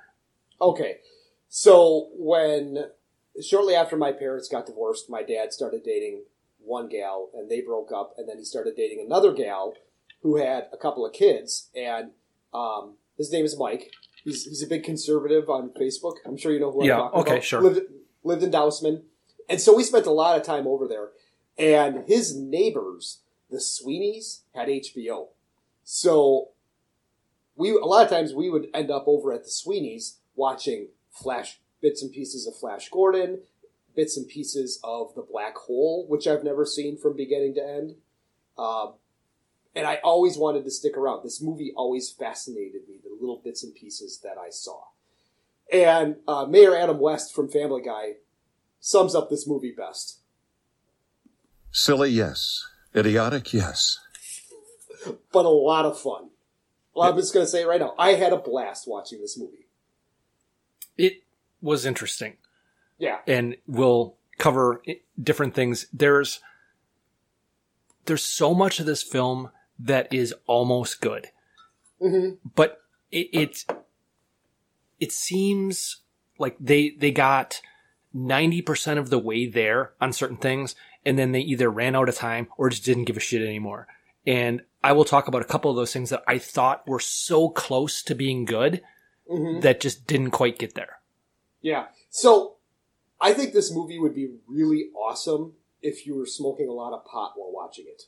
Okay. 0.61 0.99
So 1.49 2.11
when 2.13 2.85
shortly 3.43 3.75
after 3.75 3.97
my 3.97 4.13
parents 4.13 4.49
got 4.49 4.67
divorced, 4.67 5.11
my 5.11 5.23
dad 5.23 5.53
started 5.53 5.83
dating 5.85 6.23
one 6.61 6.89
gal 6.89 7.31
and 7.35 7.51
they 7.51 7.61
broke 7.61 7.91
up 7.93 8.15
and 8.17 8.29
then 8.29 8.39
he 8.39 8.45
started 8.45 8.77
dating 8.77 9.03
another 9.05 9.33
gal 9.33 9.75
who 10.23 10.37
had 10.37 10.69
a 10.73 10.77
couple 10.77 11.05
of 11.05 11.13
kids 11.13 11.71
and 11.75 12.11
um, 12.53 12.97
his 13.17 13.33
name 13.33 13.45
is 13.45 13.59
Mike. 13.59 13.91
He's 14.25 14.45
he's 14.45 14.63
a 14.63 14.67
big 14.67 14.85
conservative 14.85 15.49
on 15.49 15.71
Facebook. 15.71 16.17
I'm 16.27 16.37
sure 16.37 16.53
you 16.53 16.61
know 16.61 16.71
who 16.71 16.85
Yeah, 16.85 16.95
I'm 16.95 17.11
talking 17.11 17.21
okay, 17.21 17.31
about. 17.31 17.37
Okay, 17.39 17.47
sure. 17.47 17.63
Lived, 17.63 17.81
lived 18.23 18.43
in 18.43 18.51
Dousman. 18.51 19.03
And 19.49 19.61
so 19.61 19.75
we 19.77 19.83
spent 19.83 20.07
a 20.07 20.13
lot 20.13 20.37
of 20.37 20.45
time 20.45 20.67
over 20.67 20.87
there. 20.87 21.09
And 21.59 22.05
his 22.07 22.37
neighbors, 22.37 23.21
the 23.51 23.59
Sweeneys, 23.59 24.41
had 24.55 24.69
HBO. 24.69 25.29
So 25.85 26.51
we 27.57 27.71
a 27.71 27.85
lot 27.85 28.05
of 28.05 28.11
times 28.11 28.33
we 28.33 28.49
would 28.51 28.69
end 28.73 28.91
up 28.91 29.05
over 29.07 29.33
at 29.33 29.45
the 29.45 29.51
Sweeneys 29.51 30.17
watching 30.35 30.89
Flash 31.11 31.61
bits 31.83 32.03
and 32.03 32.13
pieces 32.13 32.47
of 32.47 32.57
Flash 32.57 32.89
Gordon, 32.91 33.41
bits 33.95 34.17
and 34.17 34.29
pieces 34.29 34.79
of 34.85 35.15
the 35.15 35.23
Black 35.23 35.57
Hole, 35.57 36.07
which 36.09 36.27
I've 36.27 36.45
never 36.45 36.65
seen 36.65 36.97
from 36.97 37.17
beginning 37.17 37.55
to 37.55 37.67
end. 37.67 37.95
Um, 38.57 38.95
and 39.75 39.87
I 39.87 39.97
always 39.97 40.37
wanted 40.37 40.65
to 40.65 40.71
stick 40.71 40.97
around. 40.97 41.23
This 41.23 41.41
movie 41.41 41.73
always 41.77 42.11
fascinated 42.11 42.83
me, 42.89 42.97
the 43.03 43.17
little 43.21 43.41
bits 43.43 43.63
and 43.63 43.75
pieces 43.75 44.21
that 44.23 44.37
I 44.39 44.51
saw. 44.51 44.81
And 45.73 46.17
uh, 46.27 46.47
Mayor 46.47 46.77
Adam 46.77 46.99
West 46.99 47.35
from 47.35 47.49
Family 47.49 47.83
Guy 47.83 48.15
sums 48.81 49.15
up 49.15 49.31
this 49.31 49.47
movie 49.47 49.73
best. 49.77 50.19
Silly, 51.71 52.11
yes. 52.11 52.67
Idiotic, 52.95 53.53
yes. 53.53 54.01
but 55.33 55.45
a 55.45 55.49
lot 55.49 55.85
of 55.85 55.99
fun. 55.99 56.31
Well, 56.95 57.09
I'm 57.09 57.17
just 57.17 57.33
going 57.33 57.47
to 57.47 57.51
say 57.51 57.63
it 57.63 57.69
right 57.69 57.81
now. 57.81 57.95
I 57.97 58.15
had 58.15 58.33
a 58.33 58.37
blast 58.37 58.89
watching 58.89 59.21
this 59.21 59.39
movie. 59.39 59.69
It 60.99 61.23
was 61.63 61.87
interesting. 61.87 62.37
Yeah. 62.99 63.21
and 63.27 63.57
we'll 63.67 64.15
cover 64.39 64.83
different 65.21 65.55
things. 65.55 65.87
There's 65.93 66.41
there's 68.05 68.25
so 68.25 68.53
much 68.55 68.79
of 68.79 68.87
this 68.87 69.03
film 69.03 69.51
that 69.85 70.13
is 70.13 70.35
almost 70.47 71.01
good, 71.01 71.29
Mm-hmm. 72.01 72.37
but 72.55 72.79
it 73.11 73.29
it, 73.33 73.65
it 74.99 75.13
seems 75.13 75.99
like 76.39 76.57
they 76.61 76.91
they 76.99 77.11
got 77.11 77.61
ninety 78.13 78.63
percent 78.63 78.99
of 78.99 79.11
the 79.11 79.19
way 79.19 79.47
there 79.47 79.93
on 80.01 80.13
certain 80.13 80.37
things, 80.37 80.75
and 81.05 81.19
then 81.19 81.33
they 81.33 81.41
either 81.41 81.71
ran 81.71 81.95
out 81.97 82.09
of 82.09 82.15
time 82.17 82.49
or 82.57 82.71
just 82.71 82.85
didn't 82.85 83.05
give 83.05 83.17
a 83.17 83.21
shit 83.21 83.43
anymore. 83.43 83.87
And 84.27 84.63
I 84.83 84.93
will 84.93 85.05
talk 85.05 85.29
about 85.29 85.43
a 85.43 85.47
couple 85.47 85.71
of 85.71 85.77
those 85.77 85.93
things 85.93 86.11
that 86.11 86.23
I 86.27 86.39
thought 86.39 86.87
were 86.89 87.01
so 87.01 87.49
close 87.49 88.03
to 88.05 88.15
being 88.15 88.45
good 88.45 88.83
Mhm. 89.31 89.63
that 89.63 89.81
just 89.81 90.07
didn't 90.07 90.31
quite 90.33 90.59
get 90.59 90.75
there. 90.75 91.01
Yeah. 91.63 91.87
So 92.11 92.57
I 93.21 93.33
think 93.33 93.53
this 93.53 93.73
movie 93.73 93.99
would 93.99 94.15
be 94.15 94.37
really 94.47 94.91
awesome 94.95 95.55
if 95.83 96.07
you 96.07 96.17
were 96.17 96.27
smoking 96.27 96.69
a 96.69 96.73
lot 96.73 96.93
of 96.93 97.05
pot 97.05 97.33
while 97.37 97.53
watching 97.53 97.87
it. 97.89 98.03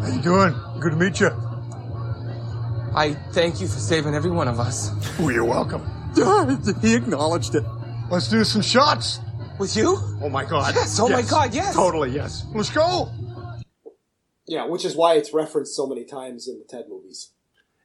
How 0.00 0.08
you 0.08 0.22
doing? 0.22 0.54
Good 0.80 0.90
to 0.90 0.96
meet 0.96 1.20
you. 1.20 1.28
I 2.94 3.14
thank 3.32 3.60
you 3.60 3.68
for 3.68 3.78
saving 3.78 4.14
every 4.14 4.30
one 4.30 4.48
of 4.48 4.58
us. 4.58 4.90
Oh, 5.18 5.28
you're 5.28 5.44
welcome. 5.44 5.82
he 6.82 6.94
acknowledged 6.94 7.54
it. 7.54 7.64
Let's 8.10 8.28
do 8.28 8.42
some 8.44 8.62
shots. 8.62 9.20
With 9.58 9.76
you? 9.76 9.98
Oh 10.22 10.30
my 10.30 10.44
god. 10.44 10.74
Yes, 10.74 10.98
oh 10.98 11.08
my 11.08 11.20
God, 11.20 11.54
yes. 11.54 11.74
Totally, 11.74 12.10
yes. 12.10 12.46
Let's 12.54 12.70
go. 12.70 13.10
Yeah, 14.46 14.64
which 14.66 14.86
is 14.86 14.96
why 14.96 15.14
it's 15.14 15.34
referenced 15.34 15.76
so 15.76 15.86
many 15.86 16.04
times 16.04 16.48
in 16.48 16.58
the 16.58 16.64
Ted 16.64 16.86
movies. 16.88 17.32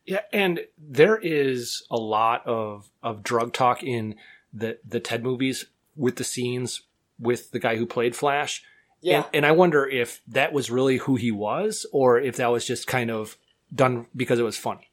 Yeah, 0.05 0.21
and 0.31 0.61
there 0.77 1.17
is 1.17 1.85
a 1.91 1.97
lot 1.97 2.47
of 2.47 2.89
of 3.03 3.23
drug 3.23 3.51
talk 3.51 3.83
in 3.83 4.15
the 4.53 4.79
the 4.87 5.01
Ted 5.01 5.21
movies 5.21 5.65
with 5.97 6.15
the 6.15 6.23
scenes 6.23 6.83
with 7.19 7.51
the 7.51 7.59
guy 7.59 7.75
who 7.75 7.85
played 7.85 8.15
Flash. 8.15 8.63
Yeah. 9.05 9.17
And, 9.17 9.25
and 9.35 9.45
I 9.45 9.51
wonder 9.51 9.87
if 9.87 10.19
that 10.29 10.51
was 10.51 10.71
really 10.71 10.97
who 10.97 11.15
he 11.15 11.29
was, 11.29 11.85
or 11.91 12.19
if 12.19 12.37
that 12.37 12.47
was 12.47 12.65
just 12.65 12.87
kind 12.87 13.11
of 13.11 13.37
done 13.71 14.07
because 14.15 14.39
it 14.39 14.43
was 14.43 14.57
funny. 14.57 14.89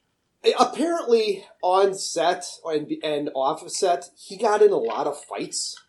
Apparently, 0.61 1.47
on 1.63 1.95
set 1.95 2.45
and, 2.63 2.93
and 3.03 3.31
off 3.35 3.63
of 3.63 3.71
set, 3.71 4.11
he 4.19 4.37
got 4.37 4.61
in 4.61 4.71
a 4.71 4.77
lot 4.77 5.07
of 5.07 5.19
fights 5.19 5.83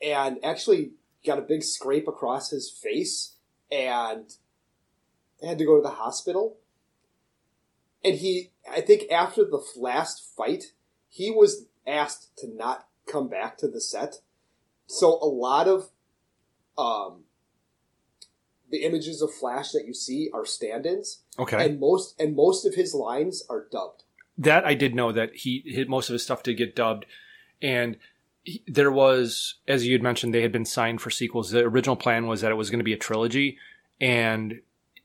and 0.00 0.38
actually 0.44 0.92
got 1.26 1.40
a 1.40 1.42
big 1.42 1.64
scrape 1.64 2.06
across 2.06 2.50
his 2.50 2.70
face 2.70 3.34
and 3.72 4.36
had 5.42 5.58
to 5.58 5.64
go 5.64 5.74
to 5.74 5.82
the 5.82 5.96
hospital. 5.96 6.58
And 8.04 8.14
he, 8.14 8.52
I 8.70 8.82
think 8.82 9.10
after 9.10 9.44
the 9.44 9.64
last 9.76 10.32
fight, 10.36 10.74
he 11.08 11.32
was 11.32 11.66
asked 11.88 12.36
to 12.38 12.46
not 12.46 12.86
come 13.10 13.28
back 13.28 13.58
to 13.58 13.66
the 13.66 13.80
set. 13.80 14.20
So 14.86 15.18
a 15.20 15.26
lot 15.26 15.66
of 15.66 15.88
um, 16.76 17.24
the 18.70 18.84
images 18.84 19.22
of 19.22 19.32
Flash 19.32 19.70
that 19.72 19.86
you 19.86 19.94
see 19.94 20.30
are 20.34 20.44
stand-ins. 20.44 21.22
Okay. 21.38 21.64
And 21.64 21.80
most 21.80 22.20
and 22.20 22.34
most 22.36 22.66
of 22.66 22.74
his 22.74 22.94
lines 22.94 23.44
are 23.48 23.66
dubbed. 23.70 24.04
That 24.36 24.64
I 24.64 24.74
did 24.74 24.94
know 24.94 25.10
that 25.12 25.34
he 25.34 25.62
hit 25.66 25.88
most 25.88 26.08
of 26.08 26.12
his 26.12 26.22
stuff 26.22 26.42
did 26.42 26.56
get 26.56 26.76
dubbed, 26.76 27.06
and 27.60 27.96
he, 28.44 28.62
there 28.68 28.90
was, 28.92 29.54
as 29.66 29.84
you 29.86 29.92
had 29.92 30.02
mentioned, 30.02 30.32
they 30.32 30.42
had 30.42 30.52
been 30.52 30.64
signed 30.64 31.00
for 31.00 31.10
sequels. 31.10 31.50
The 31.50 31.64
original 31.64 31.96
plan 31.96 32.26
was 32.28 32.40
that 32.42 32.52
it 32.52 32.56
was 32.56 32.70
going 32.70 32.78
to 32.78 32.84
be 32.84 32.92
a 32.92 32.98
trilogy, 32.98 33.58
and 34.00 34.60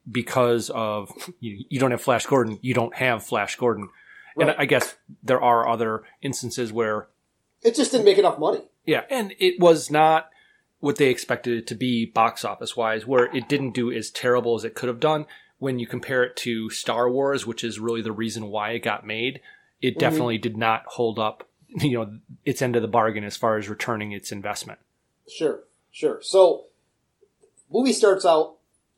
because 0.09 0.69
of 0.69 1.11
you, 1.39 1.65
you 1.69 1.79
don't 1.79 1.91
have 1.91 2.01
Flash 2.01 2.25
Gordon, 2.27 2.59
you 2.61 2.73
don't 2.75 2.93
have 2.95 3.23
Flash 3.23 3.55
Gordon, 3.55 3.89
and 4.37 4.51
I 4.57 4.65
guess 4.65 4.95
there 5.23 5.41
are 5.41 5.67
other 5.67 6.03
instances 6.21 6.71
where 6.71 7.07
It 7.63 7.75
just 7.75 7.91
didn't 7.91 8.05
make 8.05 8.17
enough 8.19 8.37
money. 8.37 8.61
yeah, 8.85 9.03
and 9.09 9.33
it 9.39 9.59
was 9.59 9.89
not 9.89 10.29
what 10.83 10.97
they 10.97 11.07
expected 11.09 11.57
it 11.57 11.65
to 11.65 11.75
be 11.75 12.05
box 12.05 12.43
office 12.43 12.75
wise, 12.75 13.07
where 13.07 13.33
it 13.33 13.47
didn't 13.47 13.71
do 13.71 13.89
as 13.89 14.09
terrible 14.11 14.53
as 14.55 14.65
it 14.65 14.75
could 14.75 14.89
have 14.89 14.99
done. 14.99 15.25
When 15.57 15.79
you 15.79 15.87
compare 15.87 16.25
it 16.25 16.35
to 16.37 16.69
Star 16.69 17.09
Wars, 17.09 17.47
which 17.47 17.63
is 17.63 17.79
really 17.79 18.01
the 18.01 18.11
reason 18.11 18.47
why 18.47 18.71
it 18.71 18.79
got 18.79 19.07
made, 19.07 19.39
it 19.81 19.95
Mhm. 19.95 19.99
definitely 19.99 20.37
did 20.39 20.57
not 20.57 20.83
hold 20.85 21.19
up, 21.19 21.47
you 21.69 21.93
know, 21.97 22.19
its 22.43 22.61
end 22.61 22.75
of 22.75 22.81
the 22.81 22.89
bargain 22.89 23.23
as 23.23 23.37
far 23.37 23.57
as 23.57 23.69
returning 23.69 24.11
its 24.11 24.29
investment. 24.29 24.77
Sure, 25.25 25.63
sure. 25.89 26.21
So, 26.21 26.65
movie 27.71 27.93
starts 27.93 28.25
out. 28.25 28.57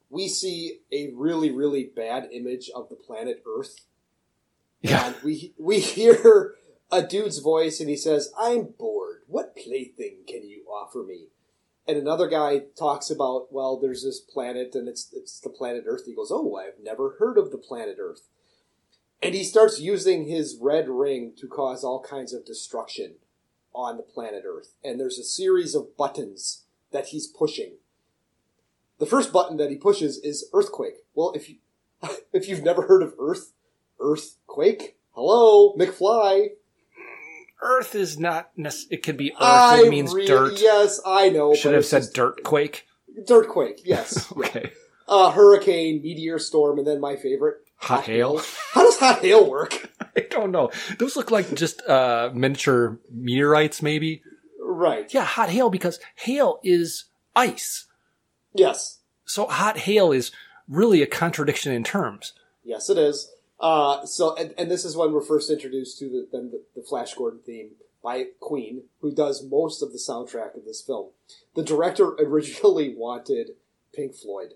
We 0.09 0.27
see 0.27 0.79
a 0.91 1.09
really, 1.09 1.51
really 1.51 1.83
bad 1.83 2.29
image 2.31 2.71
of 2.71 2.89
the 2.89 2.95
planet 2.95 3.43
Earth. 3.45 3.85
Yeah. 4.81 5.05
And 5.05 5.15
we 5.23 5.53
we 5.59 5.81
hear 5.81 6.55
a 6.91 7.03
dude's 7.03 7.37
voice, 7.37 7.79
and 7.79 7.87
he 7.91 7.95
says, 7.95 8.33
"I'm 8.35 8.63
bored. 8.63 9.21
What 9.27 9.55
plaything 9.55 10.23
can 10.27 10.49
you 10.49 10.63
offer 10.67 11.03
me?" 11.03 11.27
And 11.87 11.97
another 11.97 12.27
guy 12.27 12.63
talks 12.77 13.11
about, 13.11 13.53
well, 13.53 13.77
there's 13.77 14.03
this 14.03 14.19
planet, 14.19 14.73
and 14.73 14.87
it's 14.87 15.11
it's 15.13 15.39
the 15.39 15.49
planet 15.49 15.83
Earth. 15.87 16.05
He 16.05 16.15
goes, 16.15 16.31
"Oh, 16.31 16.55
I've 16.55 16.79
never 16.81 17.17
heard 17.19 17.37
of 17.37 17.51
the 17.51 17.57
planet 17.57 17.97
Earth." 17.99 18.27
And 19.21 19.35
he 19.35 19.43
starts 19.43 19.79
using 19.79 20.27
his 20.27 20.57
red 20.59 20.89
ring 20.89 21.33
to 21.37 21.47
cause 21.47 21.83
all 21.83 22.01
kinds 22.01 22.33
of 22.33 22.45
destruction 22.45 23.15
on 23.73 23.97
the 23.97 24.03
planet 24.03 24.43
Earth. 24.45 24.73
And 24.83 24.99
there's 24.99 25.19
a 25.19 25.23
series 25.23 25.75
of 25.75 25.95
buttons 25.97 26.63
that 26.91 27.07
he's 27.07 27.27
pushing. 27.27 27.73
The 28.97 29.05
first 29.05 29.33
button 29.33 29.57
that 29.57 29.69
he 29.69 29.75
pushes 29.75 30.17
is 30.19 30.49
earthquake. 30.53 31.03
Well, 31.13 31.33
if 31.35 31.49
you 31.49 31.57
if 32.33 32.47
you've 32.47 32.63
never 32.63 32.83
heard 32.83 33.03
of 33.03 33.13
Earth, 33.19 33.53
earthquake, 33.99 34.97
hello, 35.11 35.75
McFly. 35.75 36.49
Earth 37.61 37.95
is 37.95 38.19
not. 38.19 38.51
Nec- 38.57 38.73
it 38.91 39.03
could 39.03 39.17
be 39.17 39.31
Earth. 39.31 39.37
I 39.41 39.83
it 39.85 39.89
means 39.89 40.13
really- 40.13 40.27
dirt. 40.27 40.59
Yes, 40.61 40.99
I 41.05 41.29
know. 41.29 41.53
Should 41.55 41.73
have 41.73 41.85
said 41.85 42.01
just- 42.03 42.13
dirt 42.13 42.43
quake. 42.43 42.85
Dirtquake. 43.27 43.79
Yes. 43.85 44.31
Okay. 44.37 44.71
uh, 45.07 45.31
hurricane, 45.31 46.01
meteor 46.01 46.37
storm, 46.39 46.77
and 46.79 46.85
then 46.87 46.99
my 46.99 47.15
favorite, 47.15 47.57
Hot 47.77 48.05
hail. 48.05 48.41
How 48.71 48.83
does 48.83 48.97
hot 48.97 49.19
hail 49.21 49.49
work? 49.49 49.89
I 50.17 50.21
don't 50.29 50.51
know. 50.51 50.71
Those 50.97 51.15
look 51.15 51.29
like 51.31 51.53
just 51.55 51.81
uh, 51.87 52.31
miniature 52.33 52.99
meteorites, 53.11 53.81
maybe. 53.81 54.21
Right. 54.59 55.13
Yeah, 55.13 55.23
hot 55.25 55.49
hail 55.49 55.69
because 55.69 55.99
hail 56.15 56.59
is 56.63 57.05
ice. 57.35 57.85
Yes. 58.53 58.99
So 59.25 59.45
hot 59.47 59.77
hail 59.79 60.11
is 60.11 60.31
really 60.67 61.01
a 61.01 61.07
contradiction 61.07 61.71
in 61.73 61.83
terms. 61.83 62.33
Yes, 62.63 62.89
it 62.89 62.97
is. 62.97 63.29
Uh, 63.65 64.05
so, 64.05 64.35
and, 64.35 64.53
and 64.59 64.69
this 64.69 64.85
is 64.85 64.95
when 64.95 65.11
we're 65.11 65.21
first 65.21 65.49
introduced 65.49 65.97
to 65.97 66.07
the, 66.07 66.27
then 66.31 66.51
the, 66.51 66.61
the 66.75 66.85
Flash 66.85 67.15
Gordon 67.15 67.39
theme 67.43 67.71
by 68.03 68.25
Queen, 68.39 68.83
who 69.01 69.11
does 69.11 69.43
most 69.43 69.81
of 69.81 69.91
the 69.91 69.97
soundtrack 69.97 70.55
of 70.55 70.65
this 70.65 70.83
film. 70.83 71.09
The 71.55 71.63
director 71.63 72.09
originally 72.19 72.93
wanted 72.95 73.53
Pink 73.91 74.13
Floyd 74.13 74.53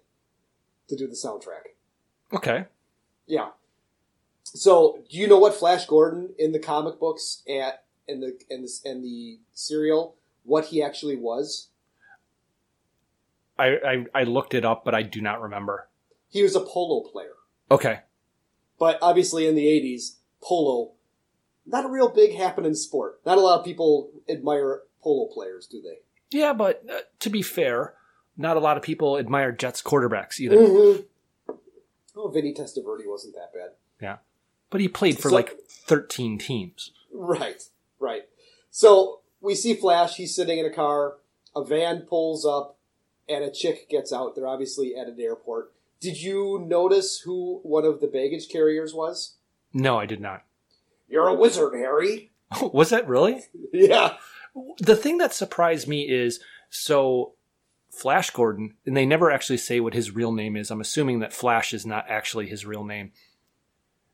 to 0.90 0.96
do 0.96 1.08
the 1.08 1.16
soundtrack. 1.16 1.74
Okay. 2.32 2.66
Yeah. 3.26 3.50
So, 4.44 5.00
do 5.10 5.18
you 5.18 5.28
know 5.28 5.40
what 5.40 5.56
Flash 5.56 5.88
Gordon 5.88 6.36
in 6.38 6.52
the 6.52 6.60
comic 6.60 7.00
books 7.00 7.42
at 7.50 7.86
in 8.08 8.20
the 8.20 8.40
in 8.52 8.62
the, 8.62 9.02
the 9.02 9.40
serial 9.54 10.18
what 10.44 10.66
he 10.66 10.84
actually 10.84 11.16
was? 11.16 11.70
I, 13.58 13.78
I 13.84 14.06
I 14.22 14.24
looked 14.24 14.54
it 14.54 14.66
up, 14.66 14.86
but 14.86 14.94
I 14.94 15.02
do 15.02 15.20
not 15.20 15.42
remember. 15.42 15.88
He 16.30 16.44
was 16.44 16.56
a 16.56 16.60
polo 16.60 17.10
player. 17.10 17.34
Okay. 17.72 18.02
But 18.80 18.98
obviously, 19.02 19.46
in 19.48 19.56
the 19.56 19.66
'80s, 19.66 20.16
polo 20.42 20.94
not 21.66 21.86
a 21.86 21.90
real 21.90 22.10
big 22.10 22.34
happening 22.36 22.74
sport. 22.74 23.20
Not 23.26 23.38
a 23.38 23.42
lot 23.42 23.60
of 23.60 23.66
people 23.66 24.10
admire 24.28 24.82
polo 25.04 25.28
players, 25.32 25.68
do 25.68 25.82
they? 25.82 26.00
Yeah, 26.36 26.54
but 26.54 26.84
uh, 26.92 27.00
to 27.20 27.30
be 27.30 27.42
fair, 27.44 27.94
not 28.38 28.58
a 28.58 28.60
lot 28.60 28.76
of 28.78 28.82
people 28.84 29.18
admire 29.20 29.52
Jets 29.52 29.82
quarterbacks 29.84 30.40
either. 30.40 30.56
Mm-hmm. 30.58 31.02
Oh, 32.16 32.28
Vinny 32.30 32.54
Testaverde 32.54 33.06
wasn't 33.08 33.36
that 33.36 33.54
bad. 33.54 33.72
Yeah. 34.02 34.18
But 34.72 34.82
he 34.82 34.88
played 34.88 35.20
for 35.20 35.30
So- 35.30 35.36
like 35.36 35.60
13 35.68 36.38
teams. 36.40 36.92
Right, 37.14 37.64
right. 38.00 38.24
So 38.72 39.20
we 39.42 39.56
see 39.56 39.74
Flash. 39.76 40.16
He's 40.16 40.36
sitting 40.36 40.58
in 40.60 40.66
a 40.66 40.74
car. 40.74 41.18
A 41.56 41.64
van 41.64 42.02
pulls 42.02 42.46
up, 42.46 42.78
and 43.28 43.44
a 43.44 43.52
chick 43.52 43.90
gets 43.90 44.14
out. 44.14 44.36
They're 44.36 44.48
obviously 44.48 44.96
at 44.96 45.08
an 45.08 45.20
airport. 45.20 45.72
Did 46.00 46.22
you 46.22 46.64
notice 46.68 47.20
who 47.20 47.60
one 47.64 47.86
of 47.86 48.00
the 48.00 48.08
baggage 48.08 48.50
carriers 48.50 48.94
was? 48.94 49.36
No, 49.74 50.00
I 50.00 50.06
did 50.06 50.22
not. 50.22 50.44
You're 51.08 51.28
a 51.28 51.34
wizard, 51.34 51.74
Harry. 51.74 52.32
Was 52.62 52.90
that 52.90 53.08
really? 53.08 53.44
Yeah. 53.74 54.16
The 54.80 54.96
thing 54.96 55.20
that 55.20 55.34
surprised 55.34 55.88
me 55.88 56.10
is 56.10 56.40
so 56.70 57.34
Flash 57.92 58.32
Gordon, 58.32 58.76
and 58.86 58.98
they 58.98 59.06
never 59.06 59.30
actually 59.30 59.58
say 59.58 59.80
what 59.80 59.94
his 59.94 60.16
real 60.16 60.32
name 60.32 60.58
is. 60.58 60.72
I'm 60.72 60.82
assuming 60.82 61.20
that 61.20 61.34
Flash 61.34 61.74
is 61.74 61.86
not 61.86 62.06
actually 62.10 62.48
his 62.48 62.66
real 62.66 62.84
name. 62.84 63.12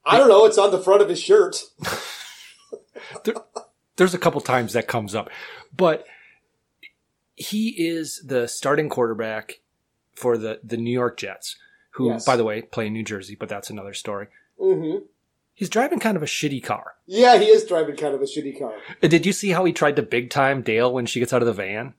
I 0.06 0.18
don't 0.18 0.28
know. 0.28 0.46
It's 0.46 0.58
on 0.58 0.72
the 0.72 0.80
front 0.80 1.02
of 1.02 1.10
his 1.10 1.22
shirt. 1.22 1.64
There's 3.96 4.14
a 4.14 4.20
couple 4.20 4.42
times 4.42 4.74
that 4.74 4.88
comes 4.88 5.16
up, 5.16 5.30
but 5.76 6.06
he 7.36 7.70
is 7.70 8.22
the 8.26 8.48
starting 8.48 8.90
quarterback 8.90 9.62
for 10.16 10.38
the, 10.38 10.60
the 10.64 10.78
New 10.78 10.92
York 10.92 11.18
Jets, 11.18 11.56
who, 11.96 12.10
Yes. 12.10 12.26
by 12.26 12.36
the 12.36 12.44
way, 12.44 12.62
play 12.62 12.88
in 12.88 12.94
New 12.94 13.04
Jersey, 13.04 13.36
but 13.36 13.50
that's 13.50 13.70
another 13.70 13.94
story. 13.94 14.28
Mm-hmm. 14.62 15.06
He's 15.54 15.70
driving 15.70 16.00
kind 16.00 16.18
of 16.18 16.24
a 16.24 16.26
shitty 16.28 16.64
car. 16.64 16.96
Yeah, 17.06 17.38
he 17.38 17.46
is 17.46 17.66
driving 17.66 17.96
kind 17.96 18.14
of 18.14 18.22
a 18.22 18.26
shitty 18.26 18.60
car. 18.60 18.74
Uh, 19.02 19.08
Did 19.08 19.26
you 19.26 19.32
see 19.32 19.50
how 19.52 19.64
he 19.66 19.72
tried 19.74 19.96
to 19.96 20.02
big 20.02 20.30
time 20.30 20.62
Dale 20.62 20.92
when 20.92 21.06
she 21.06 21.20
gets 21.20 21.32
out 21.32 21.42
of 21.42 21.46
the 21.46 21.54
van? 21.54 21.94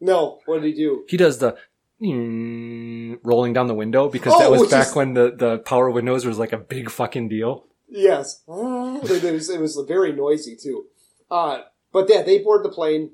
No, 0.00 0.40
what 0.46 0.62
did 0.62 0.68
he 0.68 0.74
do? 0.74 1.04
He 1.08 1.16
does 1.16 1.38
the 1.38 1.56
mm, 2.02 3.18
rolling 3.22 3.52
down 3.52 3.66
the 3.68 3.74
window 3.74 4.08
because 4.08 4.32
Oh, 4.34 4.38
that 4.40 4.50
was 4.50 4.68
back 4.70 4.88
is- 4.88 4.94
when 4.94 5.14
the, 5.14 5.30
the 5.36 5.58
power 5.58 5.90
windows 5.90 6.24
was 6.26 6.38
like 6.38 6.52
a 6.52 6.58
big 6.58 6.90
fucking 6.90 7.28
deal. 7.28 7.66
Yes, 7.88 8.42
it 8.48 8.52
was 9.32 9.48
it 9.48 9.60
was 9.60 9.76
very 9.86 10.12
noisy 10.12 10.56
too. 10.56 10.86
Uh, 11.30 11.60
but 11.92 12.08
yeah, 12.10 12.22
they 12.22 12.38
board 12.38 12.64
the 12.64 12.68
plane, 12.68 13.12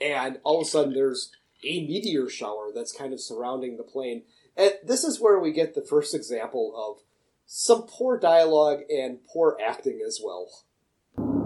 and 0.00 0.40
all 0.42 0.60
of 0.60 0.66
a 0.66 0.70
sudden 0.70 0.92
there's 0.94 1.30
a 1.64 1.86
meteor 1.86 2.28
shower 2.28 2.70
that's 2.74 2.90
kind 2.92 3.12
of 3.12 3.20
surrounding 3.20 3.76
the 3.76 3.84
plane. 3.84 4.22
And 4.56 4.72
this 4.84 5.04
is 5.04 5.20
where 5.20 5.38
we 5.38 5.52
get 5.52 5.74
the 5.74 5.82
first 5.82 6.14
example 6.14 6.74
of 6.76 7.02
some 7.46 7.86
poor 7.86 8.18
dialogue 8.18 8.80
and 8.88 9.18
poor 9.32 9.56
acting 9.64 10.00
as 10.06 10.20
well. 10.24 10.48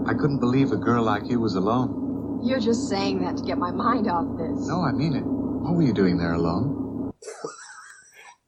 I 0.05 0.13
couldn't 0.13 0.39
believe 0.39 0.71
a 0.71 0.77
girl 0.77 1.03
like 1.03 1.29
you 1.29 1.39
was 1.39 1.55
alone. 1.55 2.41
You're 2.43 2.59
just 2.59 2.87
saying 2.87 3.21
that 3.21 3.37
to 3.37 3.43
get 3.43 3.57
my 3.57 3.71
mind 3.71 4.07
off 4.07 4.37
this. 4.37 4.67
No, 4.67 4.81
I 4.81 4.91
mean 4.91 5.15
it. 5.15 5.23
What 5.23 5.75
were 5.75 5.81
you 5.81 5.93
doing 5.93 6.17
there 6.17 6.33
alone? 6.33 7.13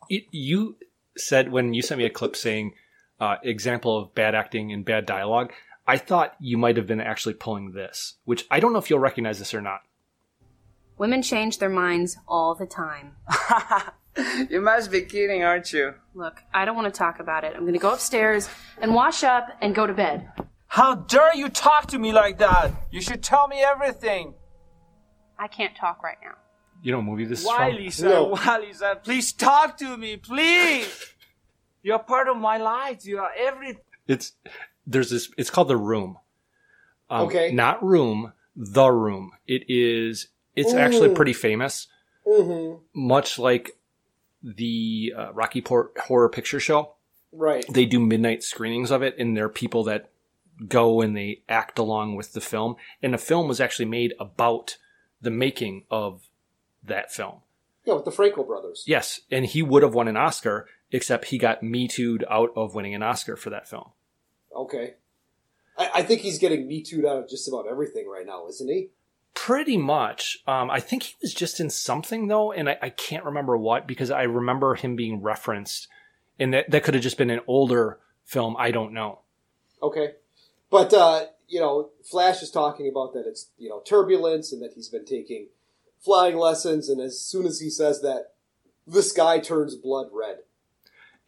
It, 0.09 0.26
you 0.32 0.76
said 1.16 1.53
when 1.53 1.74
you 1.74 1.82
sent 1.82 1.99
me 1.99 2.03
a 2.03 2.09
clip 2.09 2.36
saying 2.36 2.74
uh, 3.22 3.38
example 3.43 3.97
of 3.97 4.14
bad 4.14 4.36
acting 4.36 4.74
and 4.74 4.84
bad 4.84 5.05
dialogue, 5.05 5.53
I 5.88 5.97
thought 5.97 6.36
you 6.38 6.57
might 6.57 6.76
have 6.76 6.86
been 6.86 6.99
actually 6.99 7.36
pulling 7.36 7.72
this, 7.72 8.16
which 8.26 8.45
I 8.51 8.59
don't 8.59 8.74
know 8.74 8.80
if 8.80 8.89
you'll 8.89 8.99
recognize 8.99 9.39
this 9.39 9.53
or 9.53 9.62
not. 9.62 9.84
Women 10.97 11.22
change 11.22 11.59
their 11.59 11.70
minds 11.70 12.18
all 12.28 12.55
the 12.55 12.66
time. 12.66 13.16
You 14.49 14.62
must 14.62 14.91
be 14.91 15.01
kidding, 15.01 15.43
aren't 15.43 15.72
you? 15.72 15.93
Look, 16.14 16.41
I 16.53 16.66
don't 16.66 16.76
want 16.76 16.93
to 16.93 16.97
talk 16.97 17.20
about 17.20 17.43
it. 17.43 17.53
I'm 17.55 17.62
going 17.62 17.74
to 17.74 17.80
go 17.80 17.93
upstairs 17.93 18.49
and 18.82 18.93
wash 18.93 19.24
up 19.24 19.47
and 19.62 19.74
go 19.74 19.88
to 19.88 19.93
bed. 19.93 20.30
How 20.68 20.95
dare 20.95 21.36
you 21.36 21.49
talk 21.49 21.88
to 21.88 21.99
me 21.99 22.12
like 22.12 22.38
that? 22.39 22.72
You 22.91 23.01
should 23.01 23.24
tell 23.24 23.47
me 23.47 23.62
everything. 23.62 24.34
I 25.39 25.47
can't 25.47 25.76
talk 25.76 26.03
right 26.03 26.18
now. 26.24 26.36
You 26.84 26.91
know 26.91 26.97
what 26.99 27.05
movie 27.05 27.26
this 27.26 27.41
is 27.41 27.45
Why, 27.45 27.70
from? 27.72 27.78
Lisa? 27.78 28.24
Why, 28.24 28.59
Lisa? 28.59 28.99
Please 29.03 29.32
talk 29.34 29.78
to 29.78 29.97
me, 29.97 30.18
please. 30.18 30.88
You're 31.84 31.99
part 31.99 32.28
of 32.28 32.38
my 32.38 32.57
life. 32.57 33.05
You 33.05 33.20
are 33.20 33.32
everything. 33.38 33.82
It's 34.07 34.34
there's 34.86 35.09
this. 35.09 35.30
It's 35.38 35.49
called 35.49 35.68
the 35.68 35.78
Room. 35.78 36.18
Um, 37.09 37.28
Okay. 37.28 37.51
Not 37.51 37.84
Room, 37.84 38.34
the 38.55 38.88
Room. 38.89 39.32
It 39.47 39.64
is. 39.68 40.28
It's 40.55 40.74
actually 40.74 41.14
pretty 41.16 41.34
famous. 41.34 41.88
Mm-hmm. 42.28 42.82
Much 42.93 43.39
like 43.39 43.72
the 44.43 45.13
uh, 45.17 45.33
Rocky 45.33 45.61
Port 45.61 45.91
Horror 45.97 46.29
Picture 46.29 46.59
Show. 46.59 46.93
Right. 47.31 47.65
They 47.69 47.85
do 47.85 47.99
midnight 47.99 48.43
screenings 48.43 48.91
of 48.91 49.01
it, 49.01 49.15
and 49.17 49.35
there 49.35 49.45
are 49.45 49.49
people 49.49 49.83
that 49.85 50.09
go 50.67 51.01
and 51.01 51.15
they 51.15 51.43
act 51.47 51.79
along 51.79 52.15
with 52.15 52.33
the 52.33 52.41
film. 52.41 52.75
And 53.01 53.13
the 53.13 53.17
film 53.17 53.47
was 53.47 53.61
actually 53.61 53.85
made 53.85 54.13
about 54.19 54.77
the 55.21 55.31
making 55.31 55.85
of 55.89 56.27
that 56.83 57.11
film. 57.11 57.39
Yeah, 57.85 57.95
with 57.95 58.05
the 58.05 58.11
Franco 58.11 58.43
brothers. 58.43 58.83
Yes, 58.85 59.21
and 59.31 59.45
he 59.45 59.63
would 59.63 59.83
have 59.83 59.93
won 59.93 60.07
an 60.07 60.17
Oscar, 60.17 60.67
except 60.91 61.25
he 61.25 61.37
got 61.37 61.63
me 61.63 61.87
too'd 61.87 62.25
out 62.29 62.51
of 62.55 62.75
winning 62.75 62.93
an 62.93 63.01
Oscar 63.03 63.35
for 63.35 63.49
that 63.49 63.67
film. 63.67 63.89
Okay. 64.55 64.95
I, 65.77 65.89
I 65.95 66.03
think 66.03 66.21
he's 66.21 66.37
getting 66.37 66.67
me 66.67 66.83
too'd 66.83 67.05
out 67.05 67.17
of 67.17 67.29
just 67.29 67.47
about 67.47 67.67
everything 67.67 68.07
right 68.07 68.25
now, 68.25 68.47
isn't 68.47 68.67
he? 68.67 68.89
Pretty 69.41 69.75
much. 69.75 70.37
Um, 70.45 70.69
I 70.69 70.79
think 70.79 71.01
he 71.01 71.15
was 71.19 71.33
just 71.33 71.59
in 71.59 71.71
something 71.71 72.27
though, 72.27 72.51
and 72.51 72.69
I, 72.69 72.77
I 72.79 72.89
can't 72.89 73.25
remember 73.25 73.57
what 73.57 73.87
because 73.87 74.11
I 74.11 74.21
remember 74.21 74.75
him 74.75 74.95
being 74.95 75.19
referenced, 75.19 75.87
and 76.39 76.53
that 76.53 76.69
that 76.69 76.83
could 76.83 76.93
have 76.93 77.01
just 77.01 77.17
been 77.17 77.31
an 77.31 77.39
older 77.47 77.97
film. 78.23 78.55
I 78.59 78.69
don't 78.69 78.93
know. 78.93 79.21
Okay. 79.81 80.11
But, 80.69 80.93
uh, 80.93 81.25
you 81.47 81.59
know, 81.59 81.89
Flash 82.03 82.43
is 82.43 82.51
talking 82.51 82.87
about 82.87 83.13
that 83.13 83.25
it's, 83.25 83.49
you 83.57 83.67
know, 83.67 83.81
turbulence 83.83 84.53
and 84.53 84.61
that 84.61 84.73
he's 84.75 84.89
been 84.89 85.05
taking 85.05 85.47
flying 85.99 86.37
lessons. 86.37 86.87
And 86.87 87.01
as 87.01 87.19
soon 87.19 87.47
as 87.47 87.59
he 87.59 87.71
says 87.71 87.99
that, 88.03 88.33
the 88.85 89.01
sky 89.01 89.39
turns 89.39 89.73
blood 89.73 90.09
red. 90.13 90.41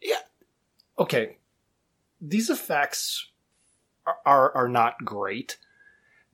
Yeah. 0.00 0.20
Okay, 1.00 1.38
these 2.20 2.48
effects 2.48 3.32
are 4.06 4.18
are, 4.24 4.56
are 4.56 4.68
not 4.68 5.04
great, 5.04 5.56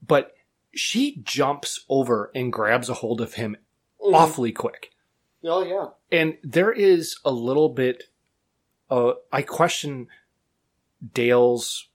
but 0.05 0.35
she 0.73 1.17
jumps 1.23 1.85
over 1.89 2.31
and 2.33 2.51
grabs 2.53 2.89
a 2.89 2.93
hold 2.95 3.19
of 3.21 3.33
him 3.35 3.57
Mhm. 4.01 4.13
awfully 4.13 4.51
quick. 4.51 4.91
Oh, 5.43 5.63
yeah. 5.63 5.87
And 6.17 6.37
there 6.43 6.71
is 6.71 7.17
a 7.25 7.31
little 7.31 7.69
bit, 7.69 8.03
uh, 8.89 9.13
I 9.31 9.41
question 9.41 10.07
Dale's 11.13 11.87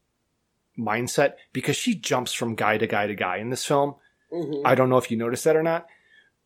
mindset 0.78 1.34
because 1.52 1.76
she 1.76 1.94
jumps 1.94 2.32
from 2.32 2.54
guy 2.54 2.76
to 2.78 2.86
guy 2.86 3.06
to 3.06 3.14
guy 3.14 3.38
in 3.38 3.50
this 3.50 3.64
film. 3.64 3.94
Mhm. 4.32 4.62
I 4.64 4.74
don't 4.74 4.90
know 4.90 4.98
if 4.98 5.10
you 5.10 5.16
noticed 5.16 5.44
that 5.44 5.56
or 5.56 5.62
not, 5.62 5.86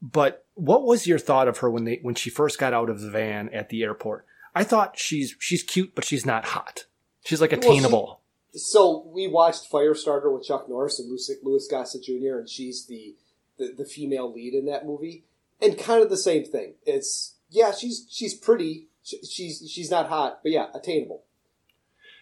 but 0.02 0.44
what 0.54 0.82
was 0.84 1.06
your 1.06 1.18
thought 1.18 1.48
of 1.48 1.58
her 1.58 1.70
when 1.70 1.84
they 1.84 1.98
when 2.02 2.14
she 2.14 2.30
first 2.30 2.58
got 2.58 2.72
out 2.74 2.90
of 2.90 3.00
the 3.00 3.10
van 3.10 3.48
at 3.48 3.70
the 3.70 3.82
airport? 3.82 4.26
I 4.54 4.62
thought 4.64 4.98
she's 4.98 5.34
she's 5.40 5.62
cute, 5.62 5.94
but 5.94 6.04
she's 6.04 6.26
not 6.26 6.44
hot. 6.44 6.84
She's 7.24 7.40
like 7.40 7.52
Well, 7.52 7.60
she- 7.62 7.68
attainable. 7.68 8.19
So 8.54 9.04
we 9.06 9.28
watched 9.28 9.70
Firestarter 9.70 10.32
with 10.32 10.44
Chuck 10.44 10.68
Norris 10.68 10.98
and 10.98 11.08
Louis, 11.08 11.30
Louis 11.42 11.68
Gossett 11.70 12.02
Jr., 12.02 12.38
and 12.38 12.48
she's 12.48 12.86
the, 12.86 13.14
the, 13.58 13.72
the 13.78 13.84
female 13.84 14.32
lead 14.32 14.54
in 14.54 14.66
that 14.66 14.86
movie. 14.86 15.24
And 15.62 15.78
kind 15.78 16.02
of 16.02 16.10
the 16.10 16.16
same 16.16 16.44
thing. 16.44 16.74
It's, 16.84 17.34
yeah, 17.50 17.72
she's 17.72 18.06
she's 18.10 18.34
pretty. 18.34 18.86
She- 19.02 19.18
She's 19.24 19.68
she's 19.70 19.90
not 19.90 20.08
hot, 20.08 20.40
but 20.42 20.52
yeah, 20.52 20.66
attainable. 20.74 21.22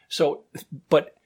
So, 0.09 0.45
but 0.89 1.17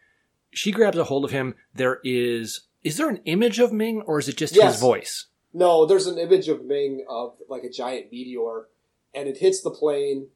she 0.50 0.72
grabs 0.72 0.96
a 0.96 1.04
hold 1.04 1.24
of 1.24 1.30
him. 1.30 1.54
There 1.74 2.00
is 2.02 2.62
is 2.82 2.96
there 2.96 3.08
an 3.10 3.20
image 3.26 3.58
of 3.58 3.70
Ming 3.72 4.00
or 4.02 4.18
is 4.18 4.28
it 4.28 4.36
just 4.36 4.56
Yes. 4.56 4.72
his 4.74 4.80
voice? 4.80 5.26
No, 5.54 5.84
there's 5.86 6.06
an 6.06 6.18
image 6.18 6.48
of 6.48 6.64
Ming 6.64 7.04
of 7.08 7.34
like 7.48 7.64
a 7.64 7.70
giant 7.70 8.10
meteor, 8.10 8.68
and 9.14 9.28
it 9.28 9.38
hits 9.38 9.60
the 9.60 9.70
plane, 9.70 10.28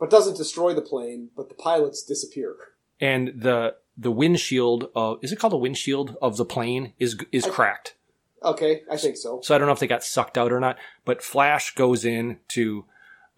but 0.00 0.10
doesn't 0.10 0.36
destroy 0.36 0.74
the 0.74 0.82
plane. 0.82 1.30
But 1.36 1.48
the 1.48 1.54
pilots 1.54 2.02
disappear. 2.02 2.56
And 3.00 3.32
the 3.36 3.76
the 3.96 4.10
windshield 4.10 4.90
of 4.94 5.18
is 5.22 5.32
it 5.32 5.38
called 5.38 5.52
the 5.52 5.56
windshield 5.58 6.16
of 6.22 6.36
the 6.36 6.44
plane 6.44 6.92
is 6.98 7.16
is 7.32 7.44
I- 7.46 7.50
cracked. 7.50 7.94
Okay, 8.42 8.82
I 8.90 8.96
think 8.98 9.16
so. 9.16 9.40
So 9.42 9.54
I 9.54 9.58
don't 9.58 9.66
know 9.66 9.72
if 9.72 9.78
they 9.78 9.86
got 9.86 10.04
sucked 10.04 10.36
out 10.36 10.52
or 10.52 10.60
not. 10.60 10.76
But 11.06 11.22
Flash 11.22 11.74
goes 11.74 12.04
in 12.04 12.40
to, 12.48 12.84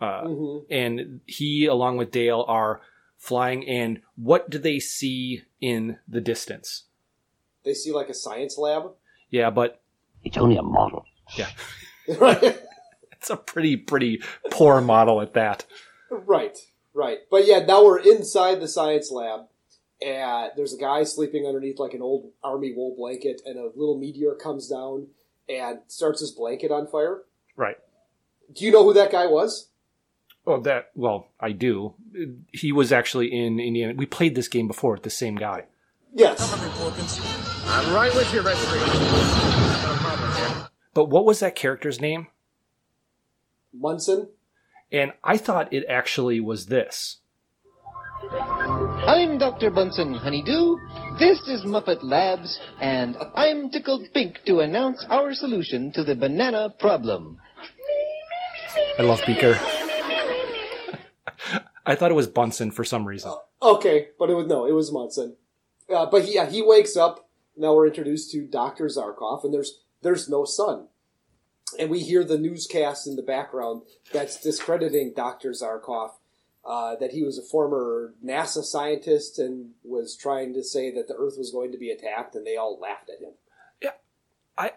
uh, 0.00 0.24
Mhm. 0.24 0.66
and 0.68 1.20
he 1.26 1.66
along 1.66 1.96
with 1.96 2.10
Dale 2.10 2.44
are 2.48 2.80
flying. 3.16 3.64
And 3.68 4.00
what 4.16 4.50
do 4.50 4.58
they 4.58 4.80
see 4.80 5.44
in 5.60 5.98
the 6.08 6.20
distance? 6.20 6.84
They 7.62 7.72
see 7.72 7.92
like 7.92 8.08
a 8.08 8.14
science 8.14 8.58
lab. 8.58 8.94
Yeah, 9.30 9.50
but 9.50 9.80
it's 10.24 10.36
only 10.36 10.56
a 10.56 10.62
model. 10.62 11.04
Yeah, 11.36 11.50
right, 12.18 12.42
it's 13.12 13.30
a 13.30 13.36
pretty 13.36 13.76
pretty 13.76 14.20
poor 14.50 14.80
model 14.80 15.20
at 15.20 15.34
that. 15.34 15.66
right, 16.10 16.58
right. 16.96 17.18
But 17.30 17.46
yeah, 17.46 17.60
now 17.60 17.84
we're 17.84 18.00
inside 18.00 18.60
the 18.60 18.68
science 18.68 19.10
lab, 19.10 19.46
and 20.04 20.50
there's 20.56 20.74
a 20.74 20.78
guy 20.78 21.04
sleeping 21.04 21.46
underneath 21.46 21.78
like 21.78 21.94
an 21.94 22.02
old 22.02 22.32
army 22.42 22.72
wool 22.74 22.94
blanket, 22.96 23.42
and 23.44 23.58
a 23.58 23.70
little 23.76 23.98
meteor 23.98 24.34
comes 24.34 24.68
down 24.68 25.08
and 25.48 25.80
starts 25.86 26.20
his 26.20 26.32
blanket 26.32 26.70
on 26.72 26.86
fire. 26.86 27.22
Right. 27.54 27.76
Do 28.52 28.64
you 28.64 28.72
know 28.72 28.84
who 28.84 28.94
that 28.94 29.12
guy 29.12 29.26
was? 29.26 29.68
Oh, 30.46 30.60
that 30.60 30.90
well, 30.94 31.28
I 31.40 31.52
do. 31.52 31.94
He 32.52 32.72
was 32.72 32.92
actually 32.92 33.32
in 33.32 33.58
Indiana. 33.58 33.94
We 33.94 34.06
played 34.06 34.34
this 34.34 34.48
game 34.48 34.68
before 34.68 34.92
with 34.92 35.02
the 35.02 35.10
same 35.10 35.34
guy. 35.34 35.64
Yes. 36.14 36.40
I'm 37.66 37.92
right 37.92 38.14
with 38.14 38.32
you, 38.32 38.40
Red 38.40 38.56
But 40.94 41.06
what 41.06 41.26
was 41.26 41.40
that 41.40 41.56
character's 41.56 42.00
name? 42.00 42.28
Munson. 43.74 44.28
And 44.92 45.12
I 45.24 45.36
thought 45.36 45.72
it 45.72 45.84
actually 45.88 46.40
was 46.40 46.66
this. 46.66 47.18
I'm 48.30 49.38
Dr. 49.38 49.70
Bunsen 49.70 50.14
Honeydew. 50.14 50.76
This 51.18 51.40
is 51.48 51.64
Muppet 51.64 51.98
Labs, 52.02 52.60
and 52.80 53.16
I'm 53.34 53.70
tickled 53.70 54.06
pink 54.14 54.40
to 54.46 54.60
announce 54.60 55.04
our 55.10 55.34
solution 55.34 55.92
to 55.92 56.04
the 56.04 56.14
banana 56.14 56.72
problem. 56.78 57.38
I 58.98 59.02
love 59.02 59.20
Beaker. 59.26 59.54
I 61.86 61.94
thought 61.94 62.10
it 62.10 62.14
was 62.14 62.26
Bunsen 62.26 62.70
for 62.70 62.84
some 62.84 63.06
reason. 63.06 63.32
Okay, 63.62 64.08
but 64.18 64.30
it 64.30 64.34
was 64.34 64.46
no, 64.46 64.66
it 64.66 64.72
was 64.72 64.92
Munson. 64.92 65.36
Uh, 65.92 66.06
but 66.06 66.24
he, 66.24 66.34
yeah, 66.34 66.48
he 66.48 66.62
wakes 66.62 66.96
up. 66.96 67.28
Now 67.56 67.74
we're 67.74 67.88
introduced 67.88 68.30
to 68.32 68.46
Doctor 68.46 68.86
Zarkov, 68.86 69.44
and 69.44 69.52
there's 69.52 69.80
there's 70.02 70.28
no 70.28 70.44
sun, 70.44 70.88
and 71.78 71.90
we 71.90 72.00
hear 72.00 72.24
the 72.24 72.38
newscast 72.38 73.06
in 73.06 73.16
the 73.16 73.22
background 73.22 73.82
that's 74.12 74.40
discrediting 74.40 75.12
Doctor 75.14 75.50
Zarkov. 75.50 76.10
Uh, 76.64 76.96
that 76.96 77.12
he 77.12 77.22
was 77.22 77.38
a 77.38 77.42
former 77.42 78.12
NASA 78.24 78.64
scientist 78.64 79.38
and 79.38 79.70
was 79.84 80.16
trying 80.16 80.52
to 80.52 80.64
say 80.64 80.92
that 80.92 81.06
the 81.06 81.14
Earth 81.14 81.38
was 81.38 81.52
going 81.52 81.70
to 81.70 81.78
be 81.78 81.92
attacked, 81.92 82.34
and 82.34 82.44
they 82.44 82.56
all 82.56 82.76
laughed 82.80 83.08
at 83.08 83.24
him. 83.24 83.34
Yeah, 83.80 83.92
I, 84.58 84.72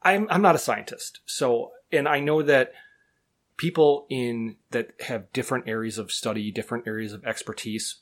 I'm 0.00 0.26
I'm 0.30 0.40
not 0.40 0.54
a 0.54 0.58
scientist, 0.58 1.20
so 1.26 1.72
and 1.92 2.08
I 2.08 2.20
know 2.20 2.40
that 2.40 2.72
people 3.58 4.06
in 4.08 4.56
that 4.70 4.92
have 5.02 5.30
different 5.34 5.68
areas 5.68 5.98
of 5.98 6.10
study, 6.10 6.50
different 6.50 6.86
areas 6.86 7.12
of 7.12 7.22
expertise, 7.26 7.96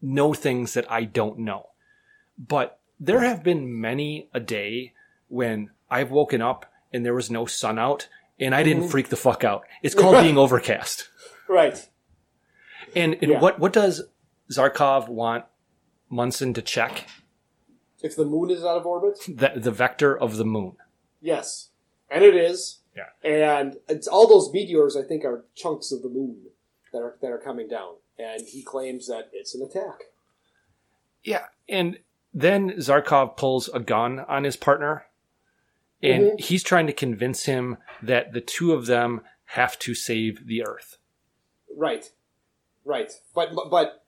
know 0.00 0.32
things 0.32 0.74
that 0.74 0.88
I 0.88 1.02
don't 1.02 1.40
know. 1.40 1.70
But 2.38 2.78
there 3.00 3.20
have 3.22 3.42
been 3.42 3.80
many 3.80 4.28
a 4.32 4.38
day 4.38 4.92
when 5.26 5.70
I've 5.90 6.12
woken 6.12 6.40
up 6.40 6.69
and 6.92 7.04
there 7.04 7.14
was 7.14 7.30
no 7.30 7.46
sun 7.46 7.78
out, 7.78 8.08
and 8.38 8.54
I 8.54 8.62
didn't 8.62 8.84
Mhm. 8.84 8.90
freak 8.90 9.08
the 9.08 9.16
fuck 9.16 9.44
out. 9.44 9.64
It's 9.82 9.94
called 9.94 10.16
being 10.22 10.38
overcast. 10.38 11.08
Right. 11.48 11.88
And, 12.94 13.14
and 13.22 13.32
Yeah. 13.32 13.40
what 13.40 13.58
what 13.58 13.72
does 13.72 14.02
Zarkov 14.52 15.08
want 15.08 15.44
Munson 16.08 16.52
to 16.54 16.62
check? 16.62 17.06
If 18.02 18.16
the 18.16 18.24
moon 18.24 18.50
is 18.50 18.64
out 18.64 18.76
of 18.78 18.86
orbit, 18.86 19.18
The 19.28 19.52
the 19.56 19.70
vector 19.70 20.16
of 20.18 20.36
the 20.36 20.44
moon. 20.44 20.76
yes, 21.20 21.68
and 22.08 22.24
it 22.24 22.34
is. 22.34 22.78
Yeah. 22.96 23.10
And 23.22 23.78
it's 23.88 24.08
all 24.08 24.26
those 24.26 24.52
meteors, 24.52 24.96
I 24.96 25.02
think, 25.02 25.24
are 25.24 25.44
chunks 25.54 25.92
of 25.92 26.02
the 26.02 26.08
moon 26.08 26.46
that 26.92 26.98
are 26.98 27.16
that 27.20 27.30
are 27.30 27.38
coming 27.38 27.68
down, 27.68 27.96
and 28.18 28.42
he 28.42 28.62
claims 28.62 29.06
that 29.06 29.30
it's 29.32 29.54
an 29.54 29.62
attack. 29.62 30.04
Yeah, 31.22 31.46
and 31.68 31.98
then 32.32 32.70
Zarkov 32.78 33.36
pulls 33.36 33.68
a 33.68 33.78
gun 33.80 34.20
on 34.20 34.44
his 34.44 34.56
partner, 34.56 35.06
and 36.02 36.32
Mhm. 36.32 36.40
he's 36.40 36.62
trying 36.62 36.86
to 36.86 36.92
convince 36.92 37.44
him 37.44 37.76
that 38.02 38.32
the 38.32 38.40
two 38.40 38.72
of 38.72 38.86
them 38.86 39.22
have 39.46 39.78
to 39.80 39.94
save 39.94 40.46
the 40.46 40.62
Earth. 40.64 40.98
Right, 41.76 42.10
right. 42.84 43.12
But 43.34 43.54
but, 43.54 43.70
but 43.70 44.04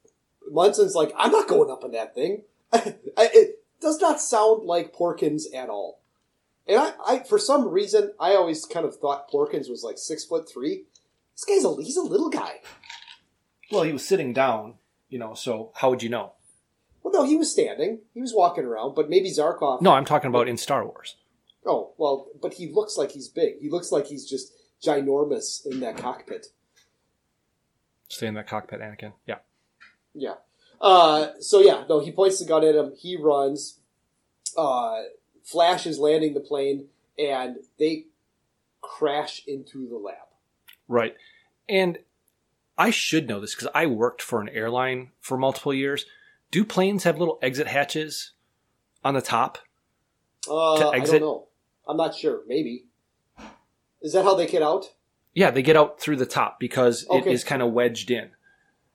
Munson's 0.51 0.95
like, 0.95 1.13
I'm 1.17 1.31
not 1.33 1.49
going 1.49 1.71
up 1.71 1.85
in 1.85 1.93
that 1.93 2.15
thing. 2.15 2.43
It 3.19 3.63
does 3.81 4.01
not 4.01 4.21
sound 4.21 4.65
like 4.65 4.95
Porkins 4.95 5.45
at 5.55 5.69
all. 5.69 6.01
And 6.67 6.79
I, 6.79 6.93
I, 7.05 7.19
for 7.25 7.39
some 7.39 7.69
reason, 7.69 8.13
I 8.21 8.35
always 8.35 8.65
kind 8.65 8.87
of 8.87 8.97
thought 8.97 9.29
Porkins 9.31 9.69
was 9.69 9.83
like 9.83 9.99
six 9.99 10.25
foot 10.25 10.49
three. 10.49 10.85
This 11.35 11.45
guy's 11.45 11.65
a 11.65 11.75
he's 11.83 11.97
a 11.97 12.03
little 12.03 12.31
guy. 12.31 12.61
Well, 13.71 13.83
he 13.83 13.93
was 13.93 14.07
sitting 14.07 14.33
down, 14.33 14.75
you 15.09 15.19
know. 15.19 15.35
So 15.35 15.73
how 15.75 15.91
would 15.91 16.03
you 16.03 16.09
know? 16.09 16.33
Well, 17.03 17.13
no, 17.13 17.25
he 17.25 17.37
was 17.37 17.51
standing. 17.51 18.01
He 18.15 18.21
was 18.21 18.33
walking 18.33 18.65
around, 18.65 18.95
but 18.95 19.11
maybe 19.11 19.31
Zarkov. 19.31 19.81
No, 19.83 19.93
I'm 19.93 20.05
talking 20.05 20.29
about 20.29 20.47
in 20.49 20.57
Star 20.57 20.85
Wars. 20.87 21.17
Oh 21.65 21.93
well, 21.97 22.29
but 22.41 22.55
he 22.55 22.69
looks 22.73 22.97
like 22.97 23.13
he's 23.13 23.29
big. 23.29 23.59
He 23.61 23.69
looks 23.71 23.93
like 23.93 24.07
he's 24.07 24.29
just 24.29 24.53
ginormous 24.85 25.65
in 25.67 25.81
that 25.81 25.97
cockpit. 25.97 26.47
Stay 28.09 28.27
in 28.27 28.35
that 28.35 28.49
cockpit, 28.49 28.81
Anakin. 28.81 29.13
Yeah. 29.27 29.39
Yeah. 30.15 30.35
Uh, 30.81 31.29
so 31.41 31.61
yeah, 31.61 31.85
no, 31.89 32.01
he 32.01 32.11
points 32.11 32.39
the 32.41 32.45
gun 32.45 32.65
at 32.65 32.75
him. 32.75 32.93
He 32.99 33.17
runs. 33.17 33.79
Uh, 34.57 35.03
Flash 35.45 35.87
is 35.87 35.99
landing 35.99 36.35
the 36.35 36.41
plane, 36.41 36.89
and 37.19 37.57
they 37.79 38.07
crash 38.81 39.43
into 39.47 39.89
the 39.89 39.97
lab. 39.97 40.17
Right. 40.89 41.15
And 41.69 41.99
I 42.77 42.91
should 42.91 43.29
know 43.29 43.41
this 43.41 43.55
because 43.55 43.69
I 43.75 43.87
worked 43.87 44.21
for 44.21 44.41
an 44.41 44.49
airline 44.49 45.11
for 45.21 45.39
multiple 45.39 45.73
years. 45.73 46.05
Do 46.51 46.65
planes 46.65 47.05
have 47.05 47.19
little 47.19 47.39
exit 47.41 47.67
hatches 47.69 48.33
on 49.05 49.15
the 49.15 49.23
top? 49.23 49.59
Uh, 50.51 50.77
To 50.79 50.87
I 50.89 50.97
exit? 50.97 51.21
don't 51.21 51.29
know. 51.29 51.49
I'm 51.87 51.97
not 51.97 52.15
sure. 52.15 52.41
Maybe. 52.47 52.85
Is 54.01 54.13
that 54.15 54.25
how 54.25 54.35
they 54.35 54.47
get 54.47 54.63
out? 54.63 54.93
Yeah, 55.35 55.51
they 55.51 55.63
get 55.63 55.77
out 55.77 56.01
through 56.01 56.17
the 56.17 56.27
top 56.27 56.59
because 56.61 57.03
it 57.05 57.09
Okay. 57.11 57.33
is 57.33 57.45
kind 57.45 57.63
of 57.63 57.73
wedged 57.73 58.11
in. 58.11 58.31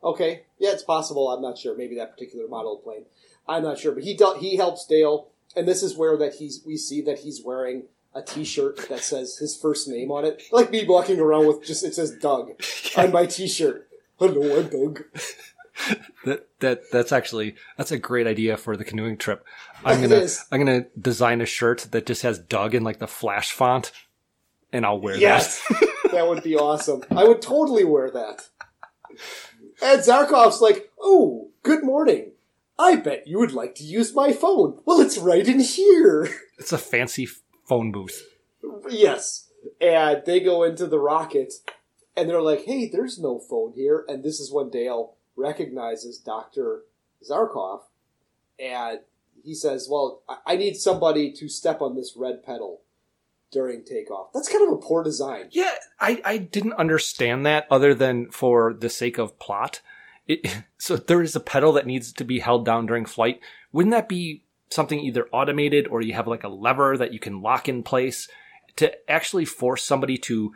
Okay. 0.03 0.43
Yeah, 0.59 0.71
it's 0.71 0.83
possible. 0.83 1.29
I'm 1.29 1.41
not 1.41 1.57
sure. 1.57 1.75
Maybe 1.75 1.95
that 1.95 2.13
particular 2.13 2.47
model 2.47 2.77
of 2.77 2.83
plane. 2.83 3.05
I'm 3.47 3.63
not 3.63 3.79
sure. 3.79 3.91
But 3.93 4.03
he 4.03 4.15
del- 4.15 4.37
he 4.39 4.57
helps 4.57 4.85
Dale, 4.85 5.29
and 5.55 5.67
this 5.67 5.81
is 5.81 5.95
where 5.97 6.17
that 6.17 6.35
he's 6.35 6.61
we 6.65 6.77
see 6.77 7.01
that 7.01 7.19
he's 7.19 7.43
wearing 7.43 7.83
a 8.13 8.21
T-shirt 8.21 8.89
that 8.89 8.99
says 9.01 9.37
his 9.37 9.55
first 9.55 9.87
name 9.87 10.11
on 10.11 10.25
it, 10.25 10.41
like 10.51 10.71
me 10.71 10.85
walking 10.85 11.19
around 11.19 11.47
with 11.47 11.63
just 11.65 11.83
it 11.83 11.93
says 11.95 12.11
Doug 12.17 12.51
on 12.97 13.11
my 13.11 13.25
T-shirt. 13.25 13.87
Hello, 14.19 14.59
I'm 14.59 14.67
Doug. 14.69 15.03
That 16.27 16.47
that 16.59 16.91
that's 16.91 17.11
actually 17.11 17.55
that's 17.77 17.91
a 17.91 17.97
great 17.97 18.27
idea 18.27 18.57
for 18.57 18.75
the 18.75 18.83
canoeing 18.83 19.17
trip. 19.17 19.45
I'm 19.85 20.01
gonna. 20.01 20.27
I'm 20.51 20.59
gonna 20.59 20.85
design 20.99 21.41
a 21.41 21.45
shirt 21.45 21.87
that 21.91 22.05
just 22.05 22.21
has 22.23 22.37
Doug 22.37 22.75
in 22.75 22.83
like 22.83 22.99
the 22.99 23.07
flash 23.07 23.51
font, 23.51 23.91
and 24.71 24.85
I'll 24.85 24.99
wear 24.99 25.15
Yes, 25.15 25.65
that 26.11 26.27
would 26.27 26.43
be 26.43 26.55
awesome. 26.55 27.03
I 27.11 27.23
would 27.23 27.41
totally 27.41 27.83
wear 27.83 28.11
that. 28.11 28.49
And 29.81 30.01
Zarkov's 30.01 30.61
like, 30.61 30.91
"Oh, 30.99 31.49
good 31.63 31.83
morning. 31.83 32.31
I 32.77 32.97
bet 32.97 33.27
you 33.27 33.39
would 33.39 33.53
like 33.53 33.75
to 33.75 33.83
use 33.83 34.13
my 34.13 34.33
phone. 34.33 34.79
Well, 34.85 34.99
it's 34.99 35.17
right 35.17 35.47
in 35.47 35.59
here." 35.59 36.29
It's 36.59 36.73
a 36.73 36.79
fancy 36.79 37.27
phone 37.67 37.91
booth. 37.91 38.27
Yes. 38.89 39.49
And 39.79 40.23
they 40.25 40.39
go 40.39 40.63
into 40.63 40.87
the 40.87 40.97
rocket 40.97 41.53
and 42.17 42.27
they're 42.27 42.41
like, 42.41 42.65
hey, 42.65 42.89
there's 42.89 43.19
no 43.19 43.37
phone 43.39 43.73
here. 43.73 44.03
And 44.07 44.23
this 44.23 44.39
is 44.39 44.51
when 44.51 44.71
Dale 44.71 45.13
recognizes 45.37 46.17
Dr. 46.17 46.81
Zarkov. 47.27 47.81
And 48.59 48.99
he 49.43 49.53
says, 49.53 49.87
well, 49.89 50.23
I- 50.45 50.57
need 50.57 50.75
somebody 50.75 51.31
to 51.33 51.47
step 51.47 51.81
on 51.81 51.95
this 51.95 52.15
red 52.17 52.43
pedal 52.43 52.81
during 53.51 53.85
takeoff. 53.85 54.33
That's 54.33 54.49
kind 54.49 54.67
of 54.67 54.73
a 54.73 54.81
poor 54.81 55.03
design. 55.03 55.47
Yeah, 55.51 55.75
I, 55.99 56.21
I 56.25 56.37
didn't 56.37 56.73
understand 56.73 57.45
that 57.45 57.67
other 57.71 57.93
than 57.93 58.29
for 58.31 58.73
the 58.73 58.89
sake 58.89 59.17
of 59.17 59.39
plot. 59.39 59.81
It, 60.27 60.45
so 60.77 60.97
there 60.97 61.21
is 61.21 61.35
a 61.35 61.39
pedal 61.39 61.71
that 61.73 61.85
needs 61.85 62.11
to 62.13 62.23
be 62.25 62.39
held 62.39 62.65
down 62.65 62.87
during 62.87 63.05
flight. 63.05 63.39
Wouldn't 63.71 63.93
that 63.93 64.09
be 64.09 64.43
something 64.69 64.99
either 64.99 65.27
automated 65.31 65.87
or 65.87 66.01
you 66.01 66.13
have 66.13 66.27
like 66.27 66.43
a 66.43 66.49
lever 66.49 66.97
that 66.97 67.13
you 67.13 67.19
can 67.19 67.41
lock 67.41 67.69
in 67.69 67.83
place 67.83 68.27
to 68.75 69.09
actually 69.09 69.45
force 69.45 69.83
somebody 69.83 70.17
to 70.17 70.53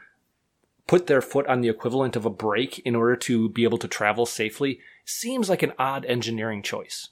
put 0.92 1.08
their 1.08 1.22
foot 1.22 1.48
on 1.48 1.62
the 1.62 1.70
equivalent 1.70 2.18
of 2.18 2.26
a 2.26 2.30
brake 2.30 2.80
in 2.80 2.98
order 2.98 3.16
to 3.16 3.48
be 3.48 3.64
able 3.64 3.78
to 3.78 3.88
travel 3.88 4.26
safely? 4.26 4.82
Seems 5.06 5.50
like 5.50 5.64
an 5.64 5.72
odd 5.80 6.04
engineering 6.04 6.62
choice. 6.62 7.12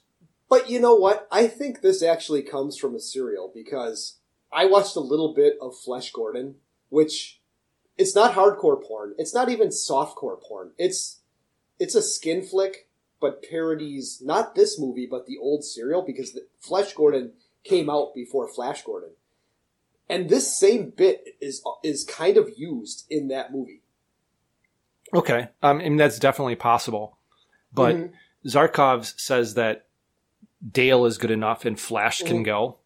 But 0.50 0.68
you 0.68 0.78
know 0.78 0.94
what? 0.94 1.26
I 1.32 1.46
think 1.46 1.80
this 1.80 2.02
actually 2.02 2.42
comes 2.42 2.76
from 2.76 2.94
a 2.94 3.00
serial 3.00 3.50
because 3.54 4.18
I 4.52 4.66
watched 4.66 4.96
a 4.96 5.00
little 5.00 5.32
bit 5.32 5.54
of 5.62 5.74
Flesh 5.74 6.12
Gordon, 6.12 6.56
which 6.90 7.40
it's 7.96 8.14
not 8.14 8.34
hardcore 8.34 8.84
porn. 8.86 9.14
It's 9.16 9.32
not 9.32 9.48
even 9.48 9.68
softcore 9.68 10.38
porn. 10.46 10.72
It's 10.76 11.20
it's 11.78 11.94
a 11.94 12.02
skin 12.02 12.42
flick, 12.42 12.86
but 13.18 13.42
parodies 13.42 14.20
not 14.22 14.54
this 14.54 14.78
movie, 14.78 15.08
but 15.10 15.24
the 15.24 15.38
old 15.38 15.64
serial 15.64 16.02
because 16.02 16.34
the 16.34 16.46
Flesh 16.58 16.92
Gordon 16.92 17.32
came 17.64 17.88
out 17.88 18.14
before 18.14 18.46
Flash 18.46 18.82
Gordon, 18.82 19.12
and 20.10 20.28
this 20.28 20.58
same 20.58 20.90
bit 20.90 21.24
is 21.40 21.62
is 21.82 22.04
kind 22.04 22.36
of 22.36 22.50
used 22.56 23.06
in 23.10 23.28
that 23.28 23.52
movie. 23.52 23.82
Okay, 25.14 25.48
um, 25.62 25.78
I 25.78 25.82
mean 25.84 25.96
that's 25.96 26.18
definitely 26.18 26.56
possible, 26.56 27.16
but 27.72 27.96
Mhm. 27.96 28.12
Zarkov 28.46 29.18
says 29.18 29.54
that 29.54 29.86
Dale 30.70 31.06
is 31.06 31.16
good 31.18 31.30
enough 31.30 31.64
and 31.64 31.80
Flash 31.80 32.22
can 32.22 32.42
Mhm. 32.42 32.44
go. 32.44 32.76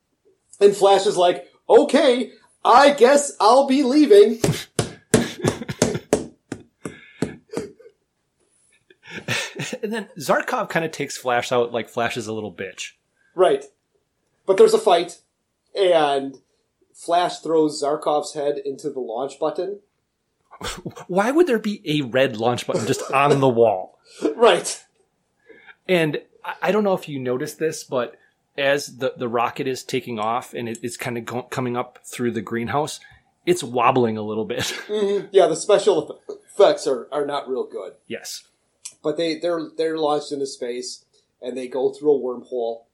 And 0.60 0.76
Flash 0.76 1.06
is 1.06 1.16
like, 1.16 1.50
"Okay, 1.68 2.32
I 2.64 2.90
guess 2.92 3.32
I'll 3.40 3.66
be 3.66 3.82
leaving." 3.82 4.40
and 9.82 9.92
then 9.92 10.08
Zarkov 10.18 10.68
kind 10.68 10.84
of 10.84 10.90
takes 10.90 11.16
Flash 11.16 11.52
out 11.52 11.72
like 11.72 11.88
Flash 11.88 12.16
is 12.16 12.26
a 12.26 12.32
little 12.32 12.52
bitch. 12.52 12.92
Right. 13.34 13.64
But 14.46 14.56
there's 14.56 14.74
a 14.74 14.78
fight, 14.78 15.18
and 15.74 16.36
Flash 16.94 17.40
throws 17.40 17.82
Zarkov's 17.82 18.32
head 18.34 18.56
into 18.64 18.88
the 18.88 19.00
launch 19.00 19.38
button. 19.38 19.80
Why 21.08 21.30
would 21.32 21.46
there 21.46 21.58
be 21.58 21.82
a 21.84 22.02
red 22.02 22.36
launch 22.36 22.66
button 22.66 22.86
just 22.86 23.10
on 23.10 23.40
the 23.40 23.48
wall? 23.48 23.98
Right. 24.36 24.82
And 25.88 26.20
I- 26.62 26.70
don't 26.72 26.84
know 26.84 26.94
if 26.94 27.08
you 27.08 27.18
noticed 27.18 27.58
this, 27.58 27.82
but 27.84 28.16
as 28.56 28.98
the, 28.98 29.14
the 29.16 29.28
rocket 29.28 29.66
is 29.66 29.82
taking 29.82 30.18
off 30.18 30.54
and 30.54 30.68
it, 30.68 30.78
it's 30.82 30.96
kind 30.96 31.18
of 31.18 31.24
go- 31.24 31.42
coming 31.42 31.76
up 31.76 31.98
through 32.04 32.30
the 32.32 32.40
greenhouse, 32.42 33.00
it's 33.46 33.64
wobbling 33.64 34.16
a 34.16 34.22
little 34.22 34.44
bit. 34.44 34.60
Mhm. 34.88 35.28
Yeah, 35.32 35.46
the 35.48 35.56
special 35.56 36.20
effects 36.28 36.86
are, 36.86 37.08
are 37.10 37.26
not 37.26 37.48
real 37.48 37.64
good. 37.66 37.94
yes. 38.06 38.44
But 39.02 39.16
they, 39.18 39.38
they're 39.38 39.68
they're 39.76 39.98
launched 39.98 40.32
into 40.32 40.46
space, 40.46 41.04
and 41.42 41.56
they 41.56 41.66
go 41.68 41.90
through 41.92 42.14
a 42.14 42.18
wormhole. 42.20 42.84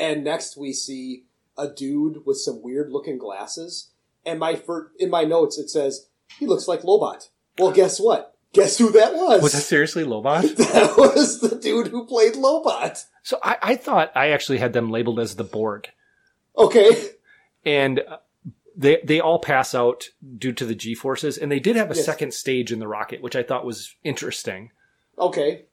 And 0.00 0.24
next 0.24 0.56
we 0.56 0.72
see 0.72 1.23
a 1.56 1.68
dude 1.68 2.24
with 2.26 2.38
some 2.38 2.62
weird 2.62 2.90
looking 2.90 3.18
glasses. 3.18 3.90
And 4.26 4.38
my 4.38 4.54
fir- 4.56 4.90
in 4.98 5.10
my 5.10 5.24
notes 5.24 5.58
it 5.58 5.68
says 5.70 6.08
he 6.38 6.46
looks 6.46 6.66
like 6.68 6.82
Lobot. 6.82 7.28
Well, 7.58 7.72
guess 7.72 7.98
what? 8.00 8.36
Guess 8.52 8.78
who 8.78 8.90
that 8.92 9.14
was? 9.14 9.42
Was 9.42 9.52
that 9.52 9.60
seriously 9.62 10.04
Lobot? 10.04 10.56
that 10.56 10.96
was 10.96 11.40
the 11.40 11.56
dude 11.56 11.88
who 11.88 12.06
played 12.06 12.34
Lobot. 12.34 13.04
So 13.22 13.38
I, 13.42 13.56
I 13.62 13.74
thought 13.76 14.12
I 14.14 14.28
actually 14.30 14.58
had 14.58 14.72
them 14.72 14.90
labeled 14.90 15.18
as 15.18 15.34
the 15.36 15.44
Borg. 15.44 15.88
Okay. 16.56 17.08
And 17.64 18.00
uh, 18.00 18.18
they 18.76 19.00
they 19.04 19.20
all 19.20 19.38
pass 19.38 19.74
out 19.74 20.04
due 20.38 20.52
to 20.52 20.64
the 20.64 20.74
G 20.74 20.94
forces, 20.94 21.36
and 21.38 21.50
they 21.50 21.58
did 21.60 21.76
have 21.76 21.90
a 21.90 21.94
Yes. 21.96 22.04
second 22.04 22.32
stage 22.34 22.70
in 22.72 22.78
the 22.78 22.88
rocket, 22.88 23.22
which 23.22 23.34
I 23.36 23.42
thought 23.42 23.64
was 23.66 23.94
interesting. 24.04 24.70
Okay. 25.18 25.64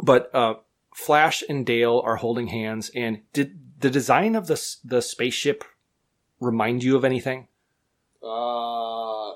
But 0.00 0.34
uh, 0.34 0.54
Flash 0.94 1.42
and 1.48 1.64
Dale 1.66 2.00
are 2.04 2.16
holding 2.16 2.48
hands, 2.48 2.90
and 2.94 3.20
did 3.32 3.58
the 3.80 3.90
design 3.90 4.34
of 4.34 4.46
the 4.46 4.76
the 4.84 5.02
spaceship 5.02 5.64
remind 6.40 6.84
you 6.84 6.96
of 6.96 7.04
anything? 7.04 7.48
Uh, 8.22 9.32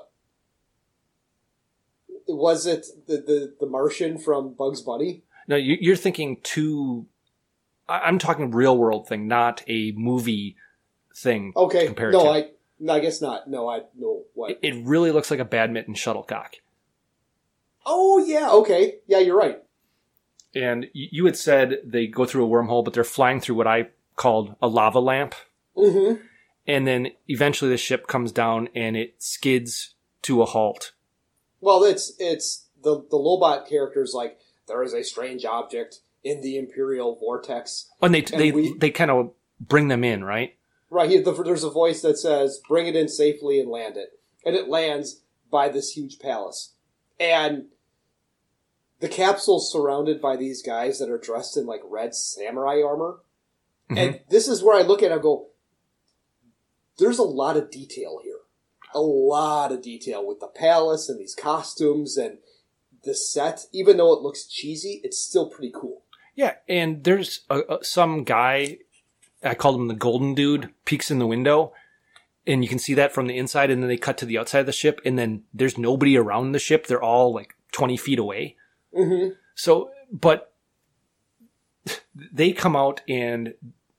was 2.27 2.65
it 2.65 2.85
the, 3.07 3.17
the, 3.17 3.55
the 3.59 3.65
Martian 3.65 4.17
from 4.17 4.53
Bugs 4.53 4.81
Bunny? 4.81 5.23
No, 5.47 5.55
you, 5.55 5.77
you're 5.79 5.95
thinking 5.95 6.37
too. 6.43 7.07
I'm 7.87 8.17
talking 8.17 8.51
real 8.51 8.77
world 8.77 9.07
thing, 9.07 9.27
not 9.27 9.63
a 9.67 9.91
movie 9.95 10.55
thing. 11.15 11.53
Okay. 11.55 11.85
compared 11.85 12.13
No, 12.13 12.23
to. 12.23 12.29
I 12.29 12.49
no, 12.79 12.93
I 12.93 12.99
guess 12.99 13.21
not. 13.21 13.47
No, 13.49 13.69
I 13.69 13.81
no 13.97 14.23
what? 14.33 14.51
It, 14.51 14.59
it 14.63 14.85
really 14.85 15.11
looks 15.11 15.29
like 15.29 15.39
a 15.39 15.45
badminton 15.45 15.93
shuttlecock. 15.93 16.55
oh 17.85 18.23
yeah. 18.25 18.49
Okay. 18.51 18.95
Yeah, 19.07 19.19
you're 19.19 19.37
right. 19.37 19.61
And 20.55 20.87
you 20.93 21.25
had 21.25 21.35
said 21.35 21.79
they 21.83 22.07
go 22.07 22.25
through 22.25 22.45
a 22.45 22.49
wormhole, 22.49 22.83
but 22.83 22.93
they're 22.93 23.03
flying 23.03 23.41
through 23.41 23.55
what 23.55 23.67
I 23.67 23.89
called 24.15 24.55
a 24.61 24.67
lava 24.67 24.99
lamp. 24.99 25.35
Mm-hmm. 25.77 26.21
And 26.67 26.87
then 26.87 27.09
eventually 27.27 27.69
the 27.69 27.77
ship 27.77 28.07
comes 28.07 28.31
down 28.31 28.69
and 28.75 28.97
it 28.97 29.15
skids 29.21 29.95
to 30.23 30.41
a 30.41 30.45
halt. 30.45 30.93
Well, 31.61 31.83
it's 31.83 32.13
it's 32.19 32.67
the 32.81 33.05
the 33.09 33.17
Lobot 33.17 33.67
character's 33.67 34.13
like 34.13 34.39
there 34.67 34.83
is 34.83 34.93
a 34.93 35.03
strange 35.03 35.45
object 35.45 35.99
in 36.23 36.41
the 36.41 36.57
Imperial 36.57 37.15
vortex. 37.15 37.89
And 38.01 38.13
they 38.13 38.23
And 38.23 38.41
they 38.41 38.51
we- 38.51 38.77
they 38.77 38.89
kind 38.89 39.11
of 39.11 39.31
bring 39.59 39.87
them 39.89 40.03
in, 40.03 40.23
right? 40.23 40.55
Right 40.89 41.09
here, 41.09 41.21
the, 41.21 41.33
there's 41.33 41.63
a 41.63 41.69
voice 41.69 42.01
that 42.01 42.17
says, 42.17 42.61
"Bring 42.67 42.87
it 42.87 42.95
in 42.95 43.09
safely 43.09 43.59
and 43.59 43.69
land 43.69 43.97
it," 43.97 44.19
and 44.45 44.55
it 44.55 44.69
lands 44.69 45.21
by 45.51 45.67
this 45.67 45.91
huge 45.91 46.19
palace, 46.19 46.73
and 47.19 47.65
the 48.99 49.09
capsule's 49.09 49.71
surrounded 49.71 50.21
by 50.21 50.35
these 50.35 50.61
guys 50.61 50.99
that 50.99 51.09
are 51.09 51.17
dressed 51.17 51.57
in 51.57 51.65
like 51.65 51.81
red 51.83 52.15
samurai 52.15 52.81
armor, 52.81 53.19
and 53.89 54.19
this 54.29 54.47
is 54.47 54.63
where 54.63 54.77
I 54.77 54.81
look 54.81 55.03
at 55.03 55.11
it 55.11 55.13
and 55.13 55.21
go, 55.21 55.47
"There's 56.97 57.19
a 57.19 57.23
lot 57.23 57.57
of 57.57 57.71
detail 57.71 58.19
here, 58.23 58.39
a 58.93 59.01
lot 59.01 59.71
of 59.71 59.81
detail 59.81 60.25
with 60.25 60.39
the 60.39 60.47
palace 60.47 61.09
and 61.09 61.19
these 61.19 61.35
costumes 61.35 62.17
and 62.17 62.39
the 63.03 63.13
set. 63.13 63.67
Even 63.71 63.97
though 63.97 64.13
it 64.13 64.21
looks 64.21 64.47
cheesy, 64.47 65.01
it's 65.03 65.19
still 65.19 65.49
pretty 65.49 65.71
cool." 65.73 66.03
Yeah, 66.35 66.55
and 66.67 67.03
there's 67.03 67.41
a, 67.49 67.59
a, 67.59 67.83
some 67.83 68.23
guy, 68.23 68.79
I 69.41 69.55
called 69.55 69.79
him 69.79 69.87
the 69.87 69.93
golden 69.93 70.35
dude, 70.35 70.73
peeks 70.83 71.09
in 71.09 71.19
the 71.19 71.27
window, 71.27 71.71
and 72.45 72.61
you 72.63 72.69
can 72.69 72.79
see 72.79 72.93
that 72.95 73.13
from 73.13 73.27
the 73.27 73.37
inside, 73.37 73.71
and 73.71 73.81
then 73.81 73.87
they 73.87 73.97
cut 73.97 74.17
to 74.19 74.25
the 74.25 74.37
outside 74.37 74.59
of 74.59 74.65
the 74.65 74.71
ship, 74.71 74.99
and 75.05 75.17
then 75.17 75.43
there's 75.53 75.77
nobody 75.77 76.17
around 76.17 76.51
the 76.51 76.59
ship. 76.59 76.87
They're 76.87 77.01
all 77.01 77.33
like 77.33 77.55
20 77.71 77.95
feet 77.97 78.19
away. 78.19 78.57
Mm-hmm. 78.93 79.33
So, 79.55 79.91
but 80.11 80.53
they 82.31 82.51
come 82.51 82.75
out, 82.75 83.01
and 83.07 83.53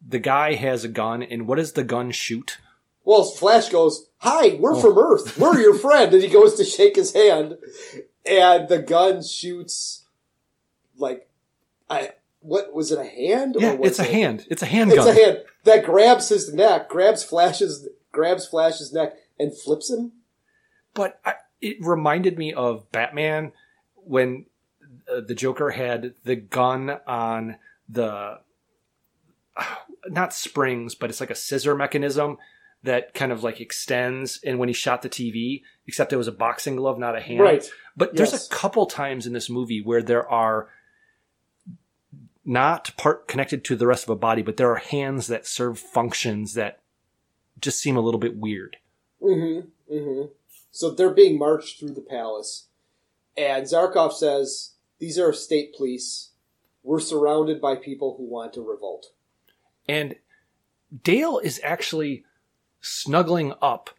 the 0.06 0.18
guy 0.18 0.54
has 0.54 0.84
a 0.84 0.88
gun, 0.88 1.22
and 1.22 1.46
what 1.46 1.56
does 1.56 1.72
the 1.72 1.84
gun 1.84 2.10
shoot? 2.10 2.58
Well, 3.04 3.24
Flash 3.24 3.68
goes, 3.68 4.08
"Hi, 4.18 4.56
we're 4.60 4.74
Oh. 4.76 4.80
from 4.80 4.98
Earth. 4.98 5.38
We're 5.38 5.60
your 5.60 5.74
friend," 5.74 6.12
and 6.12 6.22
he 6.22 6.28
goes 6.28 6.54
to 6.56 6.64
shake 6.64 6.96
his 6.96 7.12
hand, 7.12 7.58
and 8.24 8.68
the 8.68 8.78
gun 8.78 9.22
shoots 9.22 10.04
like, 10.96 11.28
I 11.88 12.12
what 12.40 12.72
was 12.72 12.90
it? 12.92 12.98
A 12.98 13.04
hand? 13.04 13.56
Yeah, 13.58 13.76
it's 13.82 13.98
a 13.98 14.02
it- 14.04 14.10
hand. 14.10 14.46
It's 14.50 14.62
a 14.62 14.66
handgun. 14.66 14.98
It's 14.98 15.06
a 15.08 15.14
hand 15.24 15.44
that 15.64 15.84
grabs 15.84 16.28
his 16.28 16.52
neck, 16.54 16.88
grabs 16.88 17.22
Flash's, 17.24 17.88
grabs 18.12 18.46
Flash's 18.46 18.92
neck, 18.92 19.16
and 19.38 19.56
flips 19.56 19.90
him. 19.90 20.12
but 20.94 21.20
I, 21.24 21.34
it 21.60 21.76
reminded 21.80 22.38
me 22.38 22.52
of 22.54 22.90
Batman 22.92 23.52
when 23.96 24.46
uh, 25.12 25.20
the 25.26 25.34
Joker 25.34 25.70
had 25.70 26.14
the 26.24 26.36
gun 26.36 26.98
on 27.06 27.56
the 27.88 28.40
not 30.06 30.32
springs, 30.32 30.94
but 30.94 31.10
it's 31.10 31.20
like 31.20 31.30
a 31.30 31.34
scissor 31.34 31.74
mechanism 31.74 32.38
that 32.82 33.14
kind 33.14 33.32
of 33.32 33.42
like 33.42 33.60
extends. 33.60 34.38
And 34.44 34.58
when 34.58 34.68
he 34.68 34.72
shot 34.72 35.02
the 35.02 35.08
TV, 35.08 35.62
except 35.86 36.12
it 36.12 36.16
was 36.16 36.28
a 36.28 36.32
boxing 36.32 36.76
glove, 36.76 36.98
not 36.98 37.16
a 37.16 37.20
hand. 37.20 37.40
Right. 37.40 37.70
But 37.96 38.14
there's 38.14 38.32
a 38.32 38.48
couple 38.48 38.86
times 38.86 39.26
in 39.26 39.32
this 39.32 39.50
movie 39.50 39.82
where 39.82 40.02
there 40.02 40.28
are 40.28 40.68
not 42.44 42.96
part 42.96 43.26
connected 43.26 43.64
to 43.64 43.76
the 43.76 43.86
rest 43.86 44.04
of 44.04 44.10
a 44.10 44.16
body, 44.16 44.42
but 44.42 44.56
there 44.56 44.70
are 44.70 44.76
hands 44.76 45.26
that 45.26 45.46
serve 45.46 45.78
functions 45.78 46.54
that 46.54 46.80
just 47.60 47.80
seem 47.80 47.96
a 47.96 48.00
little 48.00 48.20
bit 48.20 48.36
weird. 48.36 48.76
Mm-hmm. 49.20 49.94
Mm-hmm. 49.94 50.32
So 50.70 50.90
they're 50.90 51.10
being 51.10 51.38
marched 51.38 51.80
through 51.80 51.94
the 51.94 52.02
palace, 52.02 52.68
and 53.36 53.64
Zarkov 53.64 54.12
says, 54.12 54.74
"These 54.98 55.18
are 55.18 55.32
state 55.32 55.74
police. 55.74 56.32
We're 56.86 57.00
surrounded 57.00 57.60
by 57.60 57.74
people 57.76 58.16
who 58.16 58.24
want 58.24 58.54
to 58.54 58.62
revolt." 58.62 59.12
And 59.88 60.16
Dale 61.02 61.38
is 61.38 61.60
actually 61.62 62.24
snuggling 62.80 63.52
up 63.60 63.90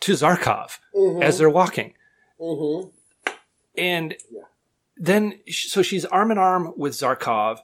to 0.00 0.12
Zarkov 0.12 0.78
Mhm. 0.94 1.22
as 1.22 1.38
they're 1.38 1.48
walking. 1.48 1.94
Mm-hmm. 2.40 2.88
And 3.78 4.16
then, 4.96 5.40
so 5.48 5.82
she's 5.82 6.04
arm 6.06 6.30
in 6.30 6.38
arm 6.38 6.72
with 6.76 6.92
Zarkov. 6.94 7.60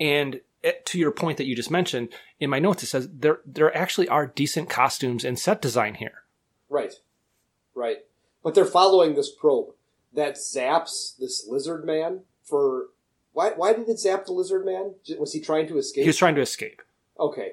And 0.00 0.40
eh, 0.64 0.72
to 0.86 0.98
your 0.98 1.12
point 1.12 1.38
that 1.38 1.46
you 1.46 1.54
just 1.54 1.70
mentioned, 1.70 2.08
in 2.40 2.50
my 2.50 2.58
notes, 2.58 2.82
it 2.82 2.86
says 2.86 3.08
there, 3.12 3.40
there 3.46 3.74
actually 3.76 4.08
are 4.08 4.26
decent 4.26 4.68
costumes 4.68 5.24
and 5.24 5.38
set 5.38 5.62
design 5.62 5.94
here. 5.94 6.24
Right. 6.68 6.94
Right. 7.74 7.98
But 8.42 8.54
they're 8.54 8.64
following 8.64 9.14
this 9.14 9.30
probe 9.30 9.74
that 10.12 10.34
zaps 10.34 11.16
this 11.16 11.46
lizard 11.46 11.84
man 11.84 12.24
for 12.42 12.88
why 13.32 13.50
why 13.56 13.72
did 13.72 13.88
it 13.88 13.98
zap 13.98 14.26
the 14.26 14.32
lizard 14.32 14.64
man? 14.64 14.94
Was 15.18 15.32
he 15.32 15.40
trying 15.40 15.66
to 15.68 15.78
escape? 15.78 16.02
He 16.02 16.08
was 16.08 16.16
trying 16.16 16.34
to 16.36 16.40
escape. 16.40 16.82
Okay. 17.18 17.52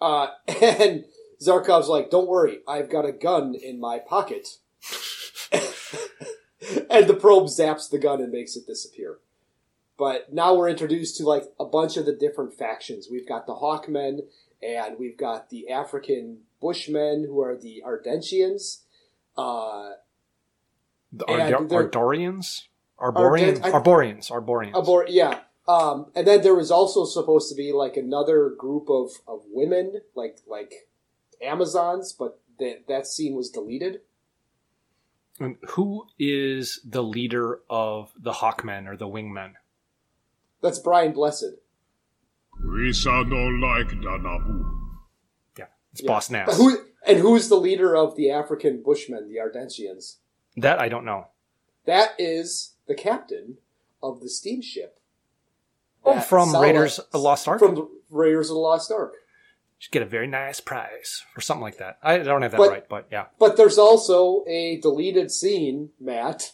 Uh 0.00 0.28
and 0.48 1.04
Zarkov's 1.42 1.88
like, 1.88 2.10
"Don't 2.10 2.28
worry, 2.28 2.60
I've 2.66 2.90
got 2.90 3.04
a 3.06 3.12
gun 3.12 3.54
in 3.54 3.78
my 3.80 3.98
pocket." 3.98 4.58
and 6.90 7.06
the 7.06 7.14
probe 7.18 7.46
zaps 7.46 7.90
the 7.90 7.98
gun 7.98 8.20
and 8.20 8.32
makes 8.32 8.56
it 8.56 8.66
disappear. 8.66 9.18
but 9.98 10.32
now 10.32 10.54
we're 10.54 10.68
introduced 10.68 11.16
to 11.18 11.24
like 11.24 11.44
a 11.60 11.64
bunch 11.64 11.96
of 11.96 12.06
the 12.06 12.12
different 12.14 12.52
factions. 12.54 13.08
We've 13.10 13.28
got 13.28 13.46
the 13.46 13.54
Hawkmen, 13.54 14.20
and 14.62 14.98
we've 14.98 15.16
got 15.16 15.50
the 15.50 15.68
African 15.70 16.38
Bushmen, 16.60 17.24
who 17.26 17.40
are 17.40 17.56
the 17.56 17.82
Ardentians. 17.86 18.80
Uh, 19.36 19.92
The 21.12 21.26
And 21.26 21.54
Ardor- 21.54 21.68
they're- 21.68 21.88
Ardorians? 21.88 22.62
Arborians? 22.98 23.62
I- 23.62 23.70
Arborians. 23.72 24.30
Arborians. 24.30 24.72
Abor- 24.74 25.06
yeah. 25.08 25.40
Um, 25.66 26.10
and 26.14 26.26
then 26.26 26.42
there 26.42 26.54
was 26.54 26.70
also 26.70 27.04
supposed 27.04 27.48
to 27.48 27.54
be 27.54 27.72
like 27.72 27.96
another 27.96 28.50
group 28.50 28.88
of, 28.90 29.10
of 29.26 29.40
women, 29.50 30.00
like 30.14 30.38
like 30.46 30.72
Amazons, 31.42 32.12
but 32.12 32.40
that 32.58 32.86
that 32.88 33.06
scene 33.06 33.34
was 33.34 33.50
deleted. 33.50 34.00
And 35.40 35.56
who 35.70 36.06
is 36.18 36.80
the 36.84 37.02
leader 37.02 37.60
of 37.68 38.12
the 38.18 38.32
Hawkmen 38.32 38.86
or 38.86 38.96
the 38.96 39.08
Wingmen? 39.08 39.54
That's 40.62 40.78
Brian 40.78 41.12
Blessed. 41.12 41.56
We 42.64 42.92
sound 42.92 43.32
all 43.32 43.60
like 43.60 43.88
Danabu. 43.88 44.70
Yeah, 45.58 45.64
it's 45.92 46.02
Yeah. 46.02 46.06
Boss 46.08 46.28
But 46.28 46.46
Nass. 46.46 46.56
Who 46.56 46.78
and 47.06 47.18
who's 47.18 47.48
the 47.48 47.56
leader 47.56 47.96
of 47.96 48.16
the 48.16 48.30
African 48.30 48.82
Bushmen, 48.82 49.28
the 49.28 49.36
Ardentians? 49.40 50.16
That 50.56 50.78
I 50.78 50.88
don't 50.88 51.04
know. 51.04 51.28
That 51.86 52.12
is 52.18 52.73
the 52.86 52.94
captain 52.94 53.58
of 54.02 54.20
the 54.20 54.28
steamship. 54.28 54.98
Oh, 56.04 56.20
from 56.20 56.50
Sala- 56.50 56.62
Raiders 56.66 56.98
of 56.98 57.10
the 57.10 57.18
Lost 57.18 57.48
Ark? 57.48 57.58
From 57.58 57.74
the 57.74 57.88
Raiders 58.10 58.50
of 58.50 58.54
the 58.54 58.60
Lost 58.60 58.90
Ark. 58.92 59.14
Should 59.78 59.92
get 59.92 60.02
a 60.02 60.06
very 60.06 60.26
nice 60.26 60.60
prize 60.60 61.22
or 61.36 61.40
something 61.40 61.62
like 61.62 61.78
that. 61.78 61.98
I 62.02 62.18
don't 62.18 62.42
have 62.42 62.52
that 62.52 62.58
But- 62.58 62.70
right, 62.70 62.88
but 62.88 63.06
yeah. 63.10 63.26
But 63.38 63.56
there's 63.56 63.78
also 63.78 64.44
a 64.46 64.78
deleted 64.80 65.30
scene, 65.30 65.90
Matt. 66.00 66.52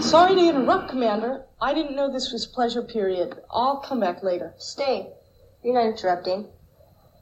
Sorry 0.00 0.34
to 0.34 0.48
interrupt, 0.48 0.90
Commander. 0.90 1.44
I 1.60 1.74
didn't 1.74 1.96
know 1.96 2.10
this 2.12 2.32
was 2.32 2.46
pleasure 2.46 2.82
period. 2.82 3.40
I'll 3.50 3.78
come 3.78 4.00
back 4.00 4.22
later. 4.22 4.54
Stay. 4.58 5.12
You're 5.62 5.74
not 5.74 5.86
interrupting. 5.86 6.48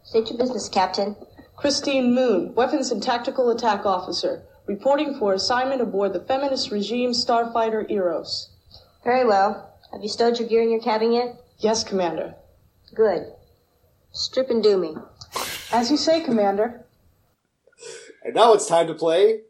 State 0.04 0.28
your 0.28 0.38
business, 0.38 0.68
Captain. 0.68 1.16
Christine 1.56 2.14
Moon, 2.14 2.54
Weapons 2.54 2.90
and 2.90 3.02
Tactical 3.02 3.50
Attack 3.50 3.86
Officer, 3.86 4.42
reporting 4.72 5.18
for 5.18 5.34
assignment 5.34 5.82
aboard 5.82 6.14
the 6.14 6.20
feminist 6.20 6.70
regime 6.70 7.10
starfighter 7.10 7.90
Eros. 7.90 8.50
Very 9.04 9.26
well. 9.26 9.76
Have 9.92 10.02
you 10.02 10.08
stowed 10.08 10.38
your 10.38 10.48
gear 10.48 10.62
in 10.62 10.70
your 10.70 10.80
cabin 10.80 11.12
yet? 11.12 11.36
Yes, 11.58 11.84
Commander. 11.84 12.34
Good. 12.94 13.22
Strip 14.12 14.48
and 14.48 14.62
do 14.62 14.78
me. 14.78 14.94
As 15.72 15.90
you 15.90 15.98
say, 15.98 16.22
Commander. 16.22 16.86
And 18.24 18.34
now 18.34 18.54
it's 18.54 18.66
time 18.66 18.86
to 18.86 18.94
play. 18.94 19.42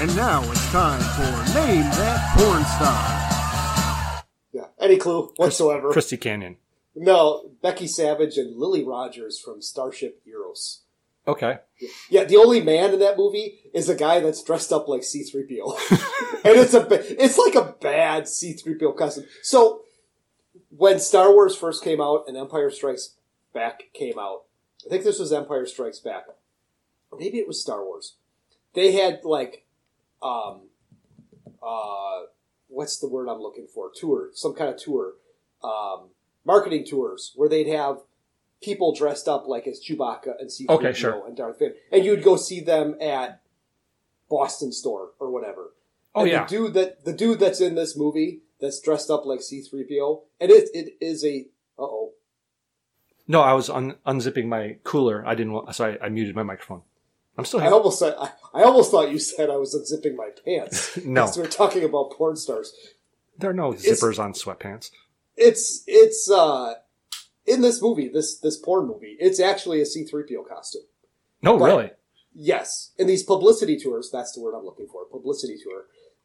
And 0.00 0.14
now 0.16 0.42
it's 0.50 0.70
time 0.70 1.00
for 1.00 1.54
Name 1.54 1.88
That 1.96 2.34
Porn 2.36 2.64
Star. 2.76 4.24
Yeah. 4.52 4.66
Any 4.78 4.98
clue 4.98 5.32
whatsoever? 5.36 5.90
Christy 5.92 6.18
Canyon. 6.18 6.56
No, 6.94 7.50
Becky 7.62 7.86
Savage 7.86 8.36
and 8.36 8.56
Lily 8.56 8.84
Rogers 8.84 9.40
from 9.40 9.62
Starship 9.62 10.20
Eros. 10.26 10.83
Okay. 11.26 11.58
Yeah, 12.10 12.24
the 12.24 12.36
only 12.36 12.60
man 12.60 12.92
in 12.92 13.00
that 13.00 13.16
movie 13.16 13.58
is 13.72 13.88
a 13.88 13.94
guy 13.94 14.20
that's 14.20 14.42
dressed 14.42 14.72
up 14.72 14.88
like 14.88 15.02
C-3PO. 15.02 15.90
and 16.44 16.56
it's 16.56 16.74
a 16.74 16.86
it's 17.22 17.38
like 17.38 17.54
a 17.54 17.74
bad 17.80 18.28
C-3PO 18.28 18.96
costume. 18.96 19.24
So 19.42 19.82
when 20.68 20.98
Star 20.98 21.32
Wars 21.32 21.56
first 21.56 21.82
came 21.82 22.00
out 22.00 22.24
and 22.26 22.36
Empire 22.36 22.70
Strikes 22.70 23.16
Back 23.52 23.84
came 23.94 24.18
out, 24.18 24.42
I 24.84 24.90
think 24.90 25.04
this 25.04 25.18
was 25.18 25.32
Empire 25.32 25.64
Strikes 25.66 25.98
Back. 25.98 26.24
Maybe 27.16 27.38
it 27.38 27.46
was 27.46 27.60
Star 27.60 27.84
Wars. 27.84 28.16
They 28.74 28.92
had 28.92 29.20
like 29.24 29.64
um 30.22 30.62
uh 31.62 32.22
what's 32.68 32.98
the 32.98 33.08
word 33.08 33.28
I'm 33.28 33.40
looking 33.40 33.66
for? 33.66 33.90
Tour, 33.94 34.30
some 34.34 34.54
kind 34.54 34.70
of 34.70 34.76
tour. 34.76 35.14
Um 35.62 36.10
marketing 36.44 36.84
tours 36.84 37.32
where 37.36 37.48
they'd 37.48 37.68
have 37.68 38.00
people 38.64 38.94
dressed 38.94 39.28
up 39.28 39.46
like 39.46 39.66
as 39.66 39.80
Chewbacca 39.84 40.40
and 40.40 40.50
C-3PO 40.50 40.70
Okay, 40.70 40.92
sure. 40.92 41.26
and 41.26 41.36
Darth 41.36 41.58
Vader, 41.58 41.74
and 41.92 42.04
you'd 42.04 42.22
go 42.24 42.36
see 42.36 42.60
them 42.60 42.96
at 43.00 43.40
Boston 44.30 44.72
store 44.72 45.10
or 45.18 45.30
whatever. 45.30 45.72
Oh, 46.14 46.22
and 46.22 46.30
yeah. 46.30 46.44
the 46.44 46.48
dude 46.48 46.74
that 46.74 47.04
the 47.04 47.12
dude 47.12 47.40
that's 47.40 47.60
in 47.60 47.74
this 47.74 47.96
movie 47.96 48.40
that's 48.60 48.80
dressed 48.80 49.10
up 49.10 49.24
like 49.26 49.42
C-3PO, 49.42 50.22
and 50.40 50.50
it 50.50 50.68
it 50.72 50.96
is 51.00 51.24
a 51.24 51.46
uh 51.78 51.82
oh 51.82 52.12
No, 53.28 53.40
I 53.42 53.52
was 53.52 53.68
un- 53.68 53.96
unzipping 54.06 54.46
my 54.46 54.76
cooler. 54.84 55.24
I 55.26 55.34
didn't 55.34 55.52
want, 55.52 55.74
so 55.74 55.84
I, 55.86 56.06
I 56.06 56.08
muted 56.08 56.34
my 56.36 56.42
microphone. 56.44 56.82
I'm 57.36 57.44
still 57.44 57.60
I 57.60 57.66
almost 57.66 57.98
said 57.98 58.14
I, 58.18 58.30
I 58.54 58.62
almost 58.62 58.90
thought 58.92 59.10
you 59.10 59.18
said 59.18 59.50
I 59.50 59.56
was 59.56 59.74
unzipping 59.74 60.14
my 60.16 60.30
pants. 60.44 60.96
No. 61.04 61.22
because 61.22 61.36
we're 61.38 61.46
talking 61.48 61.82
about 61.84 62.12
porn 62.12 62.36
stars. 62.36 62.72
There 63.38 63.50
are 63.50 63.54
no 63.54 63.72
It's- 63.74 63.84
zippers 64.00 64.18
on 64.20 64.32
sweatpants. 64.34 64.90
It's 65.36 65.82
it's 65.88 66.30
uh 66.30 66.74
in 67.46 67.60
this 67.60 67.80
movie, 67.82 68.08
this 68.08 68.38
this 68.38 68.56
porn 68.58 68.86
movie, 68.86 69.16
it's 69.20 69.40
actually 69.40 69.80
a 69.80 69.86
C-3PO 69.86 70.48
costume. 70.48 70.82
No, 71.42 71.58
But- 71.58 71.64
really. 71.66 71.90
Yes, 72.36 72.90
in 72.98 73.06
these 73.06 73.22
publicity 73.22 73.78
tours, 73.78 74.10
that's 74.12 74.32
the 74.32 74.40
word 74.40 74.54
I'm 74.56 74.64
looking 74.64 74.88
for. 74.88 75.04
Publicity 75.04 75.56
tour. 75.62 75.84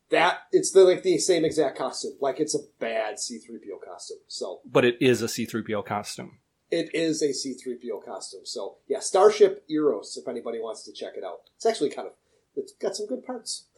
That 0.09 0.39
it's 0.51 0.71
the 0.71 0.83
like 0.83 1.03
the 1.03 1.19
same 1.19 1.45
exact 1.45 1.77
costume. 1.77 2.13
Like 2.19 2.39
it's 2.39 2.55
a 2.55 2.61
bad 2.79 3.19
C-3PO 3.19 3.85
costume. 3.85 4.17
So 4.27 4.61
But 4.65 4.85
it 4.85 4.97
is 4.99 5.21
a 5.21 5.27
C3PO 5.27 5.85
costume. 5.85 6.39
it 6.71 6.89
is 6.95 7.21
a 7.21 7.31
C-3PO 7.31 8.03
costume. 8.03 8.41
So 8.45 8.77
yeah, 8.87 9.01
Starship 9.01 9.63
Eros. 9.69 10.17
If 10.17 10.27
anybody 10.27 10.59
wants 10.59 10.81
to 10.85 10.91
check 10.93 11.13
it 11.15 11.23
out, 11.23 11.41
it's 11.55 11.65
actually 11.67 11.91
kind 11.91 12.07
of 12.07 12.13
it's 12.55 12.73
got 12.73 12.95
some 12.95 13.05
good 13.07 13.23
parts. 13.23 13.65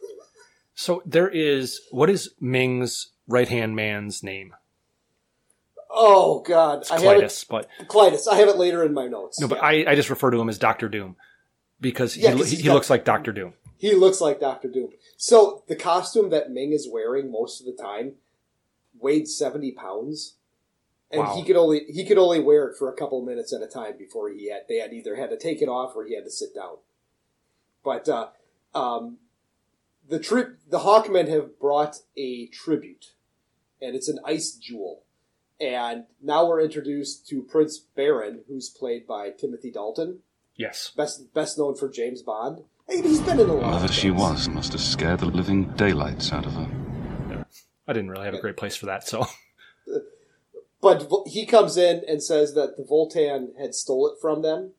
So 0.74 1.02
there 1.04 1.28
is, 1.28 1.82
what 1.90 2.08
is 2.08 2.30
Ming's 2.40 3.12
right 3.28 3.46
hand 3.46 3.76
man's 3.76 4.22
name? 4.22 4.54
Oh 5.94 6.40
God, 6.40 6.80
It's 6.82 6.90
I. 6.90 6.98
Klytus, 6.98 7.46
but 7.46 7.68
Klytus. 7.86 8.26
I 8.26 8.36
have 8.36 8.48
it 8.48 8.56
later 8.56 8.82
in 8.84 8.94
my 8.94 9.06
notes. 9.08 9.38
no, 9.40 9.46
but 9.48 9.62
I, 9.62 9.84
I 9.86 9.94
just 9.94 10.08
refer 10.10 10.30
to 10.30 10.40
him 10.40 10.48
as 10.48 10.58
Doctor 10.58 10.88
Doom 10.88 11.16
because 11.80 12.14
he, 12.14 12.22
Yeah, 12.22 12.34
he, 12.34 12.44
he 12.56 12.62
got- 12.62 12.74
looks 12.74 12.88
like 12.90 13.04
Doctor 13.04 13.32
Doom. 13.32 13.52
He 13.76 13.94
looks 13.94 14.20
like 14.20 14.38
Doctor 14.40 14.68
Doom. 14.68 14.90
So 15.16 15.64
the 15.66 15.74
costume 15.76 16.30
that 16.30 16.50
Ming 16.52 16.72
is 16.72 16.88
wearing 16.90 17.30
most 17.32 17.60
of 17.60 17.66
the 17.66 17.72
time 17.80 18.12
weighed 18.98 19.26
seventy 19.28 19.72
pounds, 19.72 20.36
and 21.10 21.20
Wow. 21.22 21.34
he 21.36 21.42
could 21.44 21.56
only 21.56 21.80
he 21.88 22.04
could 22.06 22.16
only 22.18 22.38
wear 22.40 22.68
it 22.68 22.76
for 22.78 22.88
a 22.88 22.96
couple 22.96 23.20
minutes 23.24 23.52
at 23.52 23.60
a 23.60 23.66
time 23.66 23.98
before 23.98 24.30
he 24.30 24.50
had 24.50 24.62
they 24.68 24.76
had 24.78 24.92
either 24.92 25.16
had 25.16 25.30
to 25.30 25.36
take 25.36 25.60
it 25.60 25.68
off 25.68 25.96
or 25.96 26.04
he 26.06 26.14
had 26.14 26.24
to 26.24 26.30
sit 26.30 26.54
down. 26.54 26.76
But 27.84 28.08
uh, 28.08 28.28
um, 28.72 29.18
the 30.08 30.20
trip 30.20 30.58
the 30.70 30.78
Hawkmen 30.80 31.28
have 31.28 31.58
brought 31.58 31.98
a 32.16 32.46
tribute, 32.46 33.14
and 33.80 33.96
it's 33.96 34.08
an 34.08 34.20
ice 34.24 34.52
jewel. 34.52 35.02
And 35.60 36.04
now 36.20 36.46
we're 36.48 36.60
introduced 36.60 37.28
to 37.28 37.42
Prince 37.42 37.78
Barin, 37.78 38.40
who's 38.48 38.68
played 38.68 39.06
by 39.06 39.30
Timothy 39.30 39.70
Dalton, 39.70 40.18
Yes. 40.56 40.90
best 40.96 41.32
best 41.34 41.56
known 41.58 41.76
for 41.76 41.88
James 41.88 42.22
Bond. 42.22 42.62
Hey, 42.88 43.00
he's 43.00 43.20
been 43.20 43.38
in 43.40 43.48
a 43.48 43.54
lot. 43.54 43.70
Whoever 43.70 43.84
of 43.86 43.92
she 43.92 44.10
was 44.10 44.48
must 44.48 44.72
have 44.72 44.80
scared 44.80 45.20
the 45.20 45.26
living 45.26 45.66
daylights 45.74 46.32
out 46.32 46.46
of 46.46 46.52
her. 46.54 47.44
I 47.86 47.92
didn't 47.92 48.10
really 48.10 48.24
have 48.24 48.34
a 48.34 48.40
great 48.40 48.56
place 48.56 48.76
for 48.76 48.86
that, 48.86 49.06
so. 49.06 49.26
But 50.80 51.08
he 51.26 51.46
comes 51.46 51.76
in 51.76 52.02
and 52.08 52.20
says 52.22 52.54
that 52.54 52.76
the 52.76 52.82
Vultan 52.82 53.56
had 53.56 53.72
stole 53.74 54.08
it 54.08 54.20
from 54.20 54.42
them, 54.42 54.72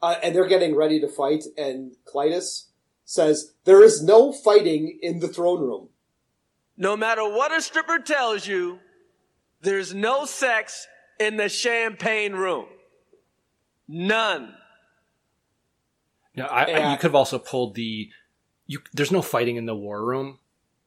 uh, 0.00 0.14
and 0.22 0.32
they're 0.34 0.46
getting 0.46 0.76
ready 0.76 1.00
to 1.00 1.08
fight. 1.08 1.42
And 1.58 1.96
Klytus 2.04 2.66
says 3.04 3.52
there 3.64 3.82
is 3.82 4.00
no 4.02 4.32
fighting 4.32 4.98
in 5.02 5.18
the 5.18 5.26
throne 5.28 5.60
room. 5.60 5.88
No 6.76 6.96
matter 6.96 7.22
what 7.24 7.50
a 7.52 7.60
stripper 7.60 7.98
tells 7.98 8.46
you, 8.46 8.78
there's 9.62 9.94
no 9.94 10.24
sex 10.24 10.86
in 11.18 11.36
the 11.36 11.48
champagne 11.48 12.32
room. 12.32 12.66
None. 13.88 14.54
Yeah, 16.34 16.46
I, 16.46 16.64
I, 16.64 16.90
you 16.92 16.96
could 16.98 17.04
have 17.08 17.14
also 17.14 17.38
pulled 17.38 17.74
the. 17.74 18.10
You, 18.66 18.80
there's 18.92 19.12
no 19.12 19.22
fighting 19.22 19.56
in 19.56 19.66
the 19.66 19.74
war 19.76 20.04
room 20.04 20.38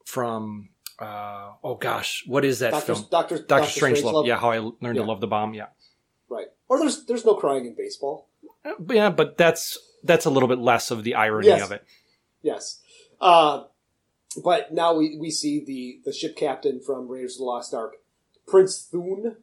from. 0.04 0.68
Uh, 0.98 1.52
oh 1.64 1.76
gosh, 1.76 2.24
what 2.26 2.44
is 2.44 2.58
that 2.58 2.72
Doctor- 2.72 2.94
film? 2.94 3.06
Doctor- 3.10 3.36
Doctor 3.38 3.46
Doctor 3.46 3.66
Strangelove. 3.80 4.02
Strangelove. 4.02 4.26
Yeah, 4.26 4.36
how 4.38 4.50
I 4.50 4.58
learned 4.58 4.76
Yeah. 4.82 4.92
to 4.92 5.02
love 5.04 5.20
the 5.20 5.26
bomb. 5.26 5.54
Yeah, 5.54 5.66
Right. 6.28 6.48
Or 6.68 6.78
there's 6.78 7.06
there's 7.06 7.24
no 7.24 7.34
crying 7.34 7.64
in 7.66 7.74
baseball. 7.74 8.28
But 8.78 8.94
yeah, 8.96 9.08
but 9.10 9.38
that's 9.38 9.78
that's 10.04 10.26
a 10.26 10.30
little 10.30 10.48
bit 10.48 10.58
less 10.58 10.90
of 10.90 11.02
the 11.02 11.14
irony 11.14 11.48
Yes. 11.48 11.62
of 11.62 11.72
it. 11.72 11.84
Yes. 12.42 12.80
Uh, 13.20 13.64
but 14.42 14.72
now 14.72 14.94
we, 14.94 15.16
we 15.18 15.30
see 15.30 15.62
the, 15.64 16.00
the 16.04 16.12
ship 16.12 16.36
captain 16.36 16.80
from 16.80 17.08
Raiders 17.08 17.34
of 17.34 17.38
the 17.38 17.44
Lost 17.44 17.74
Ark, 17.74 17.96
Prince 18.50 18.88
Thun, 18.90 19.36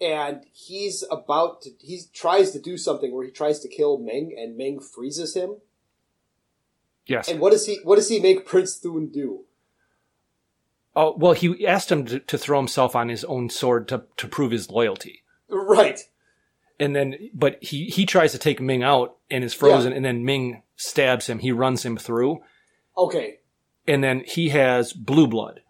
and 0.00 0.44
he's 0.52 1.04
about 1.10 1.62
to 1.62 1.70
he 1.80 2.00
tries 2.14 2.52
to 2.52 2.58
do 2.58 2.76
something 2.78 3.14
where 3.14 3.24
he 3.24 3.30
tries 3.30 3.60
to 3.60 3.68
kill 3.68 3.98
Ming, 3.98 4.34
and 4.38 4.56
Ming 4.56 4.80
freezes 4.80 5.34
him. 5.36 5.56
Yes. 7.06 7.28
And 7.28 7.40
what 7.40 7.52
does 7.52 7.66
he 7.66 7.80
what 7.84 7.96
does 7.96 8.08
he 8.08 8.20
make 8.20 8.46
Prince 8.46 8.76
Thun 8.76 9.08
do? 9.12 9.44
Oh 10.96 11.14
well, 11.16 11.32
he 11.32 11.66
asked 11.66 11.92
him 11.92 12.06
to, 12.06 12.18
to 12.20 12.38
throw 12.38 12.58
himself 12.58 12.96
on 12.96 13.08
his 13.08 13.24
own 13.24 13.50
sword 13.50 13.88
to 13.88 14.04
to 14.16 14.26
prove 14.26 14.52
his 14.52 14.70
loyalty. 14.70 15.22
Right. 15.48 16.00
And 16.78 16.96
then, 16.96 17.16
but 17.34 17.62
he 17.62 17.86
he 17.86 18.06
tries 18.06 18.32
to 18.32 18.38
take 18.38 18.60
Ming 18.60 18.82
out 18.82 19.16
and 19.30 19.44
is 19.44 19.52
frozen, 19.52 19.92
and 19.92 20.04
then 20.04 20.24
Ming 20.24 20.62
stabs 20.76 21.28
him. 21.28 21.40
He 21.40 21.52
runs 21.52 21.84
him 21.84 21.98
through, 21.98 22.40
Okay. 22.96 23.40
and 23.86 24.02
then 24.02 24.22
he 24.26 24.48
has 24.48 24.94
blue 24.94 25.26
blood. 25.26 25.60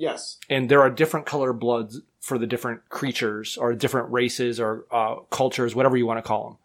Yes. 0.00 0.38
and 0.48 0.70
there 0.70 0.80
are 0.80 0.88
different 0.88 1.26
color 1.26 1.52
bloods 1.52 2.00
for 2.20 2.38
the 2.38 2.46
different 2.46 2.88
creatures 2.88 3.58
or 3.58 3.74
different 3.74 4.10
races 4.10 4.58
or 4.58 4.86
uh, 4.90 5.16
cultures, 5.30 5.74
whatever 5.74 5.96
you 5.98 6.06
want 6.06 6.16
to 6.18 6.22
call 6.22 6.44
them. 6.44 6.56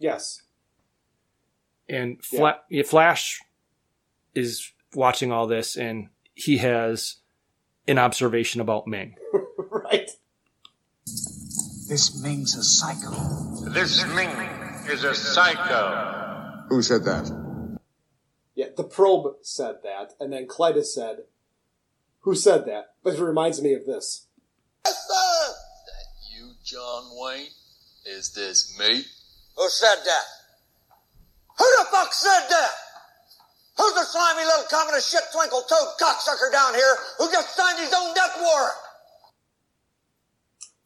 Yes. 0.00 0.42
And 1.88 2.22
Fla- 2.24 2.60
yeah, 2.68 2.82
Flash 2.82 3.40
is 4.34 4.72
watching 4.94 5.30
all 5.30 5.46
this, 5.46 5.76
and 5.76 6.08
he 6.34 6.58
has 6.58 7.16
an 7.86 7.98
observation 7.98 8.60
about 8.60 8.88
Ming. 8.88 9.14
right. 9.70 10.10
This 11.88 12.20
Ming's 12.20 12.56
a 12.56 12.64
psycho. 12.64 13.70
This 13.70 14.04
Ming 14.08 14.30
is 14.88 15.04
a 15.04 15.14
psycho. 15.14 16.64
Who 16.68 16.82
said 16.82 17.04
that? 17.04 17.78
Yeah, 18.56 18.66
the 18.76 18.82
probe 18.84 19.36
said 19.42 19.76
that, 19.84 20.14
and 20.18 20.32
then 20.32 20.48
Klytus 20.48 20.86
said, 20.86 21.18
"Who 22.26 22.34
said 22.34 22.66
that?" 22.66 22.96
But 23.04 23.14
it 23.14 23.20
reminds 23.20 23.62
me 23.62 23.72
of 23.72 23.86
this. 23.86 24.26
That 24.82 24.92
you, 26.34 26.54
John 26.64 27.04
Wayne? 27.12 27.46
Is 28.04 28.34
this 28.34 28.76
me? 28.78 29.04
Who 29.56 29.68
said 29.68 29.98
that? 30.04 30.24
Who 31.56 31.64
the 31.78 31.86
fuck 31.90 32.12
said 32.12 32.48
that? 32.50 32.70
Who's 33.78 33.94
the 33.94 34.04
slimy 34.04 34.44
little 34.44 34.64
communist 34.68 35.10
shit 35.10 35.22
twinkle 35.32 35.62
toed 35.62 35.88
cocksucker 36.00 36.50
down 36.50 36.74
here 36.74 36.96
who 37.18 37.30
just 37.30 37.54
signed 37.56 37.78
his 37.78 37.94
own 37.94 38.12
death 38.14 38.36
warrant? 38.40 38.74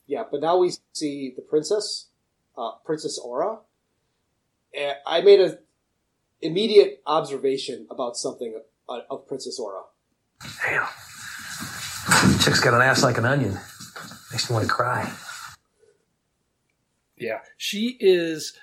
Yeah, 0.06 0.24
but 0.30 0.42
now 0.42 0.58
we 0.58 0.72
see 0.92 1.32
the 1.34 1.42
princess, 1.42 2.08
uh, 2.58 2.72
Princess 2.84 3.18
Aura. 3.18 3.60
And 4.76 4.96
I 5.06 5.22
made 5.22 5.40
an 5.40 5.58
immediate 6.42 7.00
observation 7.06 7.86
about 7.90 8.16
something 8.16 8.60
uh, 8.88 9.00
of 9.08 9.26
Princess 9.26 9.58
Aura. 9.58 9.82
Damn. 10.66 10.86
Chick's 12.40 12.60
got 12.60 12.74
an 12.74 12.82
ass 12.82 13.02
like 13.02 13.16
an 13.18 13.24
onion. 13.24 13.58
Makes 14.30 14.50
me 14.50 14.54
want 14.54 14.66
to 14.66 14.72
cry. 14.72 15.10
Yeah, 17.16 17.40
she 17.56 17.96
is. 17.98 18.54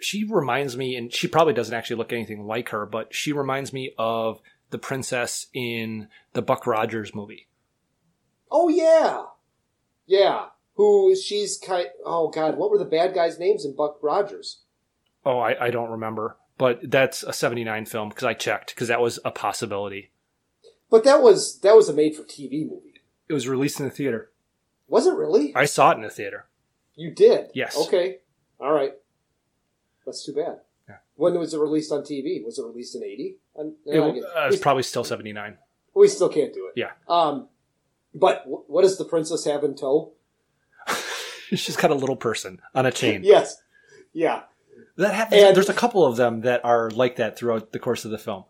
She 0.00 0.24
reminds 0.24 0.76
me, 0.76 0.96
and 0.96 1.12
she 1.12 1.28
probably 1.28 1.54
doesn't 1.54 1.74
actually 1.74 1.96
look 1.96 2.12
anything 2.12 2.46
like 2.46 2.70
her, 2.70 2.86
but 2.86 3.14
she 3.14 3.32
reminds 3.32 3.72
me 3.72 3.92
of 3.98 4.40
the 4.70 4.78
princess 4.78 5.46
in 5.54 6.08
the 6.32 6.42
Buck 6.42 6.66
Rogers 6.66 7.14
movie. 7.14 7.48
Oh 8.50 8.68
yeah, 8.68 9.24
yeah. 10.06 10.46
Who 10.74 11.14
she's 11.16 11.58
kind? 11.58 11.88
Oh 12.04 12.28
god, 12.28 12.56
what 12.56 12.70
were 12.70 12.78
the 12.78 12.84
bad 12.84 13.14
guys' 13.14 13.38
names 13.38 13.64
in 13.64 13.74
Buck 13.74 13.98
Rogers? 14.02 14.60
Oh, 15.24 15.38
I, 15.38 15.66
I 15.66 15.70
don't 15.70 15.90
remember, 15.90 16.36
but 16.58 16.90
that's 16.90 17.22
a 17.22 17.32
'79 17.32 17.86
film 17.86 18.08
because 18.10 18.24
I 18.24 18.34
checked 18.34 18.74
because 18.74 18.88
that 18.88 19.00
was 19.00 19.18
a 19.24 19.30
possibility. 19.30 20.10
But 20.90 21.04
that 21.04 21.22
was 21.22 21.60
that 21.60 21.76
was 21.76 21.88
a 21.88 21.94
made-for-TV 21.94 22.68
movie. 22.68 22.89
It 23.30 23.32
was 23.32 23.46
released 23.46 23.78
in 23.78 23.86
the 23.86 23.92
theater. 23.92 24.30
Was 24.88 25.06
it 25.06 25.14
really? 25.14 25.54
I 25.54 25.64
saw 25.66 25.92
it 25.92 25.94
in 25.94 26.02
the 26.02 26.10
theater. 26.10 26.46
You 26.96 27.12
did? 27.12 27.52
Yes. 27.54 27.76
Okay. 27.86 28.18
All 28.58 28.72
right. 28.72 28.92
That's 30.04 30.26
too 30.26 30.34
bad. 30.34 30.58
Yeah. 30.88 30.96
When 31.14 31.38
was 31.38 31.54
it 31.54 31.60
released 31.60 31.92
on 31.92 32.00
TV? 32.02 32.44
Was 32.44 32.58
it 32.58 32.64
released 32.66 32.96
in 32.96 33.04
eighty? 33.04 33.36
It, 33.86 34.24
uh, 34.36 34.48
it's 34.48 34.58
probably 34.60 34.82
still 34.82 35.04
'79. 35.04 35.58
We 35.94 36.08
still 36.08 36.28
can't 36.28 36.52
do 36.52 36.66
it. 36.66 36.72
Yeah. 36.74 36.90
Um, 37.08 37.48
but 38.14 38.40
w- 38.44 38.64
what 38.66 38.82
does 38.82 38.98
the 38.98 39.04
princess 39.04 39.44
have 39.44 39.62
in 39.62 39.76
tow? 39.76 40.12
She's 41.54 41.76
got 41.76 41.90
a 41.92 41.94
little 41.94 42.16
person 42.16 42.60
on 42.74 42.86
a 42.86 42.90
chain. 42.92 43.22
Yes. 43.22 43.62
Yeah. 44.12 44.42
That 44.96 45.14
happens. 45.14 45.42
And- 45.42 45.56
There's 45.56 45.68
a 45.68 45.74
couple 45.74 46.04
of 46.04 46.16
them 46.16 46.40
that 46.40 46.64
are 46.64 46.90
like 46.90 47.16
that 47.16 47.36
throughout 47.38 47.70
the 47.72 47.78
course 47.78 48.04
of 48.04 48.10
the 48.10 48.18
film. 48.18 48.44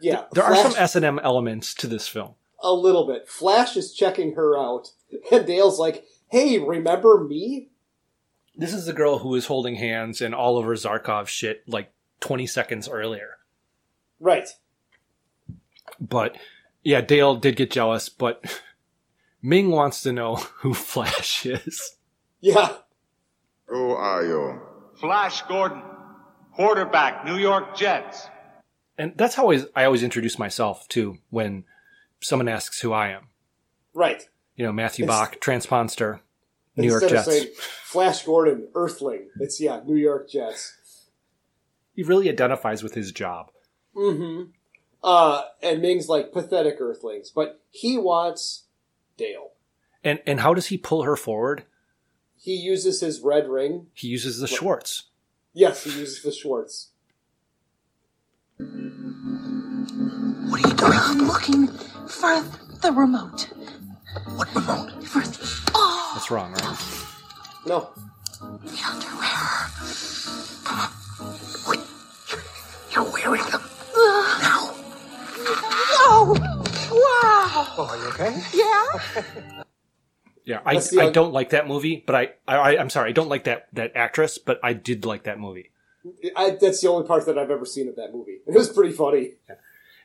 Yeah. 0.00 0.24
There 0.32 0.44
are 0.44 0.54
Flash- 0.54 0.72
some 0.74 0.82
S 0.82 0.96
and 0.96 1.04
M 1.04 1.18
elements 1.22 1.72
to 1.76 1.86
this 1.86 2.06
film. 2.08 2.34
A 2.60 2.72
little 2.72 3.06
bit. 3.06 3.28
Flash 3.28 3.76
is 3.76 3.92
checking 3.92 4.34
her 4.34 4.58
out, 4.58 4.92
and 5.32 5.46
Dale's 5.46 5.78
like, 5.78 6.04
"Hey, 6.28 6.58
remember 6.58 7.24
me?" 7.24 7.70
This 8.56 8.74
is 8.74 8.86
the 8.86 8.92
girl 8.92 9.20
who 9.20 9.28
was 9.28 9.46
holding 9.46 9.76
hands 9.76 10.20
in 10.20 10.34
Oliver 10.34 10.74
Zarkov 10.74 11.28
shit 11.28 11.62
like 11.68 11.92
20 12.20 12.44
seconds 12.46 12.88
earlier. 12.88 13.38
Right. 14.18 14.48
But 16.00 16.36
yeah, 16.82 17.00
Dale 17.00 17.36
did 17.36 17.56
get 17.56 17.70
jealous, 17.70 18.08
but 18.08 18.60
Ming 19.42 19.70
wants 19.70 20.02
to 20.02 20.12
know 20.12 20.36
who 20.56 20.74
Flash 20.74 21.46
is. 21.46 21.96
Yeah. 22.40 22.74
Who 23.66 23.90
are 23.92 24.24
you? 24.24 24.60
Flash 24.96 25.42
Gordon, 25.42 25.82
quarterback, 26.54 27.24
New 27.24 27.36
York 27.36 27.76
Jets. 27.76 28.26
And 28.96 29.12
that's 29.16 29.36
how 29.36 29.42
I 29.42 29.44
always, 29.44 29.66
I 29.76 29.84
always 29.84 30.02
introduce 30.02 30.38
myself 30.38 30.88
too 30.88 31.18
when 31.30 31.64
someone 32.20 32.48
asks 32.48 32.80
who 32.80 32.92
I 32.92 33.08
am. 33.08 33.28
Right. 33.94 34.28
You 34.56 34.66
know, 34.66 34.72
Matthew 34.72 35.04
It's- 35.04 35.18
Bach, 35.18 35.40
transponder, 35.40 36.20
New 36.76 36.88
York 36.88 37.08
Jets. 37.08 37.26
of 37.26 37.32
saying 37.32 37.48
Flash 37.56 38.24
Gordon, 38.24 38.68
Earthling, 38.74 39.28
it's 39.40 39.60
yeah, 39.60 39.80
New 39.84 39.96
York 39.96 40.28
Jets. 40.30 40.74
he 41.94 42.02
really 42.04 42.28
identifies 42.28 42.82
with 42.82 42.94
his 42.94 43.10
job. 43.12 43.50
Mm-hmm. 43.96 44.50
Uh, 45.02 45.42
and 45.62 45.82
Ming's 45.82 46.08
like 46.08 46.32
pathetic 46.32 46.76
Earthlings, 46.80 47.30
but 47.30 47.60
he 47.70 47.98
wants 47.98 48.64
Dale. 49.16 49.50
And 50.04 50.20
and 50.26 50.40
how 50.40 50.54
does 50.54 50.66
he 50.66 50.78
pull 50.78 51.02
her 51.02 51.16
forward? 51.16 51.64
He 52.36 52.54
uses 52.54 53.00
his 53.00 53.20
red 53.20 53.48
ring. 53.48 53.88
He 53.94 54.06
uses 54.08 54.38
the 54.38 54.46
Schwartz. 54.46 55.04
Yes, 55.52 55.82
he 55.82 55.90
uses 55.98 56.22
the 56.22 56.30
Schwartz. 56.30 56.90
What 58.58 60.64
are 60.64 60.68
you 60.68 60.74
doing? 60.74 60.92
I'm 60.94 61.18
looking 61.26 61.68
for 62.08 62.42
the 62.80 62.92
remote. 62.92 63.48
What 64.36 64.54
remote? 64.54 65.04
For 65.04 65.20
the, 65.20 65.70
oh, 65.74 66.10
That's 66.14 66.30
wrong, 66.30 66.52
right? 66.52 66.78
No. 67.66 67.90
the 68.40 68.82
underwear. 68.86 69.68
You're 72.90 73.04
wearing 73.12 73.42
them. 73.50 73.60
Now. 74.40 74.74
Oh, 76.00 76.34
wow. 76.90 77.66
Oh, 77.76 77.86
are 77.90 77.96
you 77.98 78.08
okay? 78.08 78.42
Yeah. 78.54 79.22
Yeah, 80.44 80.60
I, 80.64 80.74
That's 80.74 80.88
the 80.90 81.00
I 81.02 81.04
oth- 81.06 81.12
don't 81.12 81.32
like 81.34 81.50
that 81.50 81.68
movie, 81.68 82.02
but 82.06 82.14
I, 82.16 82.32
I 82.46 82.78
I'm 82.78 82.88
sorry, 82.88 83.10
I 83.10 83.12
don't 83.12 83.28
like 83.28 83.44
that 83.44 83.68
that 83.74 83.92
actress, 83.94 84.38
but 84.38 84.58
I 84.62 84.72
did 84.72 85.04
like 85.04 85.24
that 85.24 85.38
movie. 85.38 85.70
I, 86.34 86.56
that's 86.58 86.80
the 86.80 86.88
only 86.88 87.06
part 87.06 87.26
that 87.26 87.36
I've 87.38 87.50
ever 87.50 87.66
seen 87.66 87.86
of 87.88 87.96
that 87.96 88.14
movie. 88.14 88.38
It 88.46 88.54
was 88.54 88.70
pretty 88.70 88.92
funny. 88.92 89.32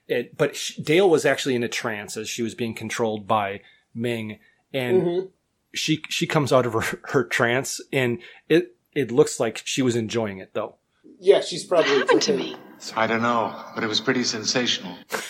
It, 0.07 0.37
but 0.37 0.55
sh 0.55 0.75
Dale 0.77 1.09
was 1.09 1.25
actually 1.25 1.55
in 1.55 1.63
a 1.63 1.69
trance 1.69 2.17
as 2.17 2.27
she 2.29 2.43
was 2.43 2.55
being 2.55 2.73
controlled 2.73 3.27
by 3.27 3.61
Ming, 3.95 4.39
and 4.73 5.01
Mhm. 5.03 5.29
she 5.73 6.01
she 6.09 6.27
comes 6.27 6.51
out 6.51 6.65
of 6.65 6.73
her, 6.73 6.99
her 7.09 7.23
trance, 7.23 7.79
and 7.91 8.19
it 8.49 8.75
it 8.93 9.11
looks 9.11 9.39
like 9.39 9.61
she 9.65 9.81
was 9.81 9.95
enjoying 9.95 10.39
it 10.39 10.53
though. 10.53 10.75
Yeah, 11.19 11.39
she's 11.41 11.63
probably. 11.63 11.97
happened 11.99 12.21
to 12.23 12.35
me? 12.35 12.55
I 12.95 13.07
don't 13.07 13.21
know, 13.21 13.55
but 13.75 13.83
it 13.83 13.87
was 13.87 14.01
pretty 14.01 14.23
sensational. 14.23 14.95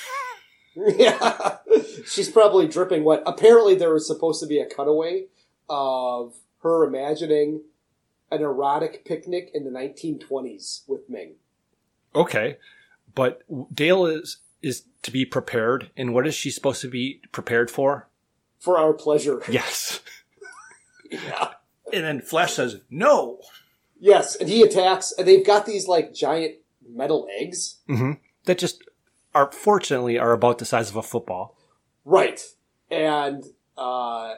Yeah, 0.76 1.58
she's 2.08 2.30
probably 2.32 2.68
dripping 2.68 3.04
wet. 3.04 3.22
Apparently, 3.28 3.76
there 3.76 3.94
was 3.94 4.08
supposed 4.08 4.40
to 4.42 4.48
be 4.48 4.58
a 4.60 4.66
cutaway 4.66 5.26
of 5.70 6.34
her 6.64 6.84
imagining 6.84 7.62
an 8.32 8.42
erotic 8.42 9.06
picnic 9.06 9.52
in 9.54 9.66
the 9.66 9.70
1920s 9.70 10.82
with 10.88 11.08
Ming. 11.08 11.36
Okay, 12.16 12.58
but 13.14 13.44
Dale 13.72 14.08
is 14.08 14.38
is 14.64 14.86
to 15.04 15.12
be 15.12 15.26
prepared, 15.26 15.92
and 15.96 16.14
what 16.14 16.26
is 16.26 16.34
she 16.34 16.50
supposed 16.50 16.82
to 16.82 16.88
be 16.88 17.22
prepared 17.32 17.70
for? 17.70 18.08
For 18.60 18.78
our 18.78 18.94
pleasure. 18.94 19.44
Yes. 19.50 20.00
Yeah. 21.12 21.50
And 21.92 22.04
then 22.04 22.22
Flash 22.22 22.54
says 22.54 22.78
no. 22.90 23.40
Yes, 24.00 24.36
and 24.36 24.50
he 24.50 24.64
attacks, 24.64 25.14
and 25.16 25.28
they've 25.28 25.46
got 25.46 25.66
these 25.68 25.88
like 25.88 26.14
giant 26.14 26.56
metal 26.90 27.28
eggs. 27.40 27.78
hmm 27.88 28.14
That 28.46 28.58
just 28.58 28.84
are 29.36 29.52
fortunately 29.52 30.18
are 30.18 30.32
about 30.32 30.58
the 30.58 30.66
size 30.66 30.90
of 30.90 30.96
a 30.96 31.04
football. 31.04 31.56
Right. 32.06 32.42
And 32.90 33.44
uh 33.78 34.36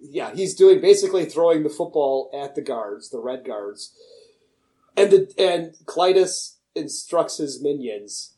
yeah, 0.00 0.34
he's 0.34 0.54
doing 0.54 0.80
basically 0.80 1.24
throwing 1.24 1.62
the 1.62 1.70
football 1.70 2.30
at 2.34 2.54
the 2.54 2.62
guards, 2.62 3.10
the 3.10 3.20
red 3.20 3.44
guards. 3.44 3.92
And 4.96 5.10
the 5.10 5.34
and 5.38 5.74
Klytus 5.86 6.56
instructs 6.74 7.38
his 7.38 7.62
minions. 7.62 8.33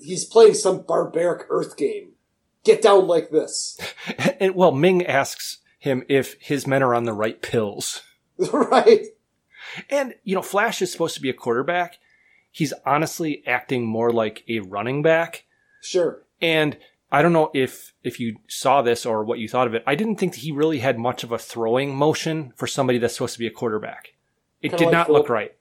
He's 0.00 0.24
playing 0.24 0.54
some 0.54 0.82
barbaric 0.82 1.46
earth 1.48 1.76
game. 1.76 2.12
Get 2.64 2.82
down 2.82 3.06
like 3.06 3.30
this. 3.30 3.78
And 4.40 4.54
well, 4.54 4.72
Ming 4.72 5.06
asks 5.06 5.58
him 5.78 6.04
if 6.08 6.36
his 6.40 6.66
men 6.66 6.82
are 6.82 6.94
on 6.94 7.04
the 7.04 7.12
right 7.12 7.40
pills. 7.40 8.02
right. 8.52 9.06
And 9.88 10.14
you 10.24 10.34
know, 10.34 10.42
Flash 10.42 10.82
is 10.82 10.92
supposed 10.92 11.14
to 11.14 11.22
be 11.22 11.30
a 11.30 11.34
quarterback. 11.34 11.98
He's 12.50 12.72
honestly 12.84 13.42
acting 13.46 13.86
more 13.86 14.10
like 14.10 14.44
a 14.48 14.60
running 14.60 15.02
back. 15.02 15.44
Sure. 15.82 16.22
And 16.40 16.76
I 17.10 17.22
don't 17.22 17.32
know 17.32 17.50
if 17.54 17.94
if 18.02 18.18
you 18.20 18.36
saw 18.48 18.82
this 18.82 19.06
or 19.06 19.24
what 19.24 19.38
you 19.38 19.48
thought 19.48 19.66
of 19.66 19.74
it. 19.74 19.84
I 19.86 19.94
didn't 19.94 20.16
think 20.16 20.34
that 20.34 20.40
he 20.40 20.52
really 20.52 20.80
had 20.80 20.98
much 20.98 21.24
of 21.24 21.32
a 21.32 21.38
throwing 21.38 21.94
motion 21.94 22.52
for 22.56 22.66
somebody 22.66 22.98
that's 22.98 23.14
supposed 23.14 23.34
to 23.34 23.38
be 23.38 23.46
a 23.46 23.50
quarterback. 23.50 24.14
It 24.60 24.70
Kinda 24.70 24.78
did 24.78 24.84
like 24.86 24.92
not 24.92 25.06
Philip- 25.06 25.22
look 25.22 25.30
right. 25.30 25.52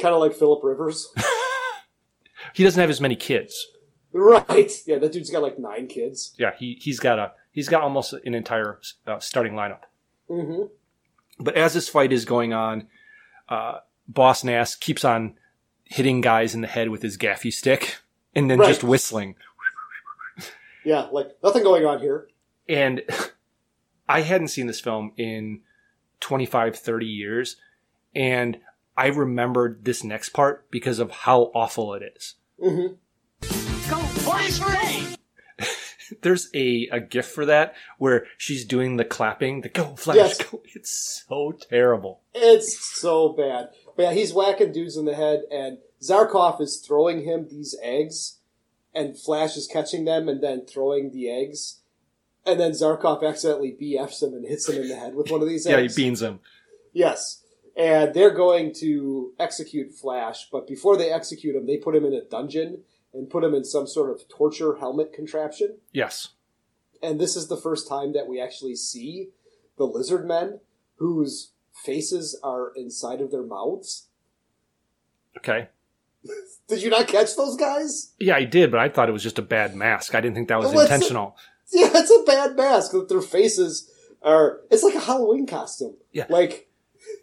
Kind 0.00 0.14
of 0.14 0.20
like 0.20 0.34
Philip 0.34 0.60
Rivers. 0.62 1.08
He 2.54 2.64
doesn't 2.64 2.80
have 2.80 2.90
as 2.90 3.00
many 3.00 3.16
kids. 3.16 3.66
right. 4.12 4.70
Yeah, 4.86 4.98
that 4.98 5.12
dude's 5.12 5.30
got 5.30 5.42
like 5.42 5.58
nine 5.58 5.86
kids. 5.86 6.34
Yeah, 6.38 6.52
he 6.58 6.78
he's 6.80 7.00
got 7.00 7.18
a 7.18 7.32
He's 7.50 7.68
got 7.68 7.82
almost 7.82 8.14
an 8.14 8.34
entire 8.34 8.80
uh, 9.06 9.18
starting 9.18 9.52
lineup. 9.52 9.80
Mm-hmm. 10.30 10.62
But 11.38 11.54
as 11.54 11.74
this 11.74 11.88
fight 11.88 12.10
is 12.12 12.24
going 12.24 12.54
on, 12.54 12.88
uh, 13.48 13.78
Boss 14.08 14.42
Nass 14.42 14.74
keeps 14.74 15.04
on 15.04 15.34
hitting 15.84 16.22
guys 16.22 16.54
in 16.54 16.62
the 16.62 16.66
head 16.66 16.88
with 16.88 17.02
his 17.02 17.18
gaffy 17.18 17.52
stick 17.52 17.98
and 18.34 18.50
then 18.50 18.58
Right. 18.58 18.68
just 18.68 18.82
whistling. 18.82 19.34
Yeah, 20.84 21.08
like 21.12 21.36
nothing 21.44 21.62
going 21.62 21.84
on 21.84 22.00
here. 22.00 22.28
And 22.68 23.02
I 24.08 24.22
hadn't 24.22 24.48
seen 24.48 24.66
this 24.66 24.80
film 24.80 25.12
in 25.16 25.60
25, 26.20 26.76
30 26.76 27.06
years. 27.06 27.56
And 28.14 28.58
I 28.96 29.06
remembered 29.06 29.84
this 29.84 30.04
next 30.04 30.30
part 30.30 30.70
because 30.70 30.98
of 30.98 31.10
how 31.10 31.50
awful 31.54 31.94
it 31.94 32.02
is. 32.16 32.34
Mm-hmm. 32.62 32.94
Go 33.90 33.96
Flash 33.96 34.60
Ray! 34.60 35.16
There's 36.22 36.50
a, 36.54 36.88
a 36.92 37.00
gif 37.00 37.26
for 37.26 37.46
that 37.46 37.74
where 37.98 38.26
she's 38.36 38.64
doing 38.66 38.96
the 38.96 39.04
clapping, 39.04 39.62
the 39.62 39.68
go 39.70 39.96
flash, 39.96 40.16
Yes. 40.16 40.38
go. 40.44 40.60
It's 40.74 41.22
so 41.26 41.52
terrible. 41.52 42.20
It's 42.34 42.78
so 43.00 43.30
bad. 43.30 43.70
But 43.96 44.02
yeah, 44.02 44.12
he's 44.12 44.34
whacking 44.34 44.72
dudes 44.72 44.96
in 44.96 45.06
the 45.06 45.14
head, 45.14 45.42
and 45.50 45.78
Zarkov 46.02 46.60
is 46.60 46.78
throwing 46.86 47.24
him 47.24 47.48
these 47.50 47.74
eggs, 47.82 48.38
and 48.94 49.18
Flash 49.18 49.56
is 49.56 49.66
catching 49.66 50.04
them 50.04 50.28
and 50.28 50.42
then 50.42 50.66
throwing 50.66 51.12
the 51.12 51.30
eggs. 51.30 51.80
And 52.44 52.58
then 52.60 52.72
Zarkov 52.72 53.26
accidentally 53.26 53.74
BFs 53.80 54.22
him 54.22 54.34
and 54.34 54.46
hits 54.46 54.68
him 54.68 54.82
in 54.82 54.88
the 54.88 54.96
head 54.96 55.14
with 55.14 55.30
one 55.30 55.40
of 55.42 55.48
these 55.48 55.66
eggs. 55.66 55.72
Yeah, 55.76 55.88
he 55.88 55.88
beans 55.94 56.20
him. 56.20 56.40
Yes. 56.92 57.41
And 57.76 58.12
they're 58.12 58.34
going 58.34 58.74
to 58.80 59.32
execute 59.38 59.92
Flash, 59.94 60.48
but 60.52 60.66
before 60.66 60.96
they 60.96 61.10
execute 61.10 61.56
him, 61.56 61.66
they 61.66 61.78
put 61.78 61.94
him 61.96 62.04
in 62.04 62.12
a 62.12 62.22
dungeon 62.22 62.82
and 63.14 63.30
put 63.30 63.44
him 63.44 63.54
in 63.54 63.64
some 63.64 63.86
sort 63.86 64.10
of 64.10 64.28
torture 64.28 64.76
helmet 64.76 65.12
contraption. 65.12 65.78
Yes. 65.92 66.30
And 67.02 67.20
this 67.20 67.34
is 67.34 67.48
the 67.48 67.56
first 67.56 67.88
time 67.88 68.12
that 68.12 68.26
we 68.28 68.40
actually 68.40 68.76
see 68.76 69.30
the 69.78 69.84
lizard 69.84 70.26
men 70.26 70.60
whose 70.96 71.52
faces 71.84 72.38
are 72.42 72.72
inside 72.76 73.20
of 73.22 73.30
their 73.30 73.42
mouths. 73.42 74.08
Okay. 75.38 75.68
Did 76.68 76.82
you 76.82 76.90
not 76.90 77.08
catch 77.08 77.34
those 77.36 77.56
guys? 77.56 78.12
Yeah, 78.20 78.36
I 78.36 78.44
did, 78.44 78.70
but 78.70 78.80
I 78.80 78.88
thought 78.88 79.08
it 79.08 79.12
was 79.12 79.22
just 79.22 79.38
a 79.38 79.42
bad 79.42 79.74
mask. 79.74 80.14
I 80.14 80.20
didn't 80.20 80.36
think 80.36 80.48
that 80.48 80.58
was 80.58 80.66
Well, 80.72 80.80
it's- 80.84 80.90
intentional. 80.94 81.36
Yeah, 81.74 81.88
it's 81.94 82.10
a 82.10 82.22
bad 82.26 82.54
mask 82.54 82.92
that 82.92 83.08
their 83.08 83.22
faces 83.22 83.90
are. 84.22 84.60
It's 84.70 84.82
like 84.82 84.94
a 84.94 85.00
Halloween 85.00 85.46
costume. 85.46 85.94
Yeah. 86.12 86.26
Like, 86.28 86.68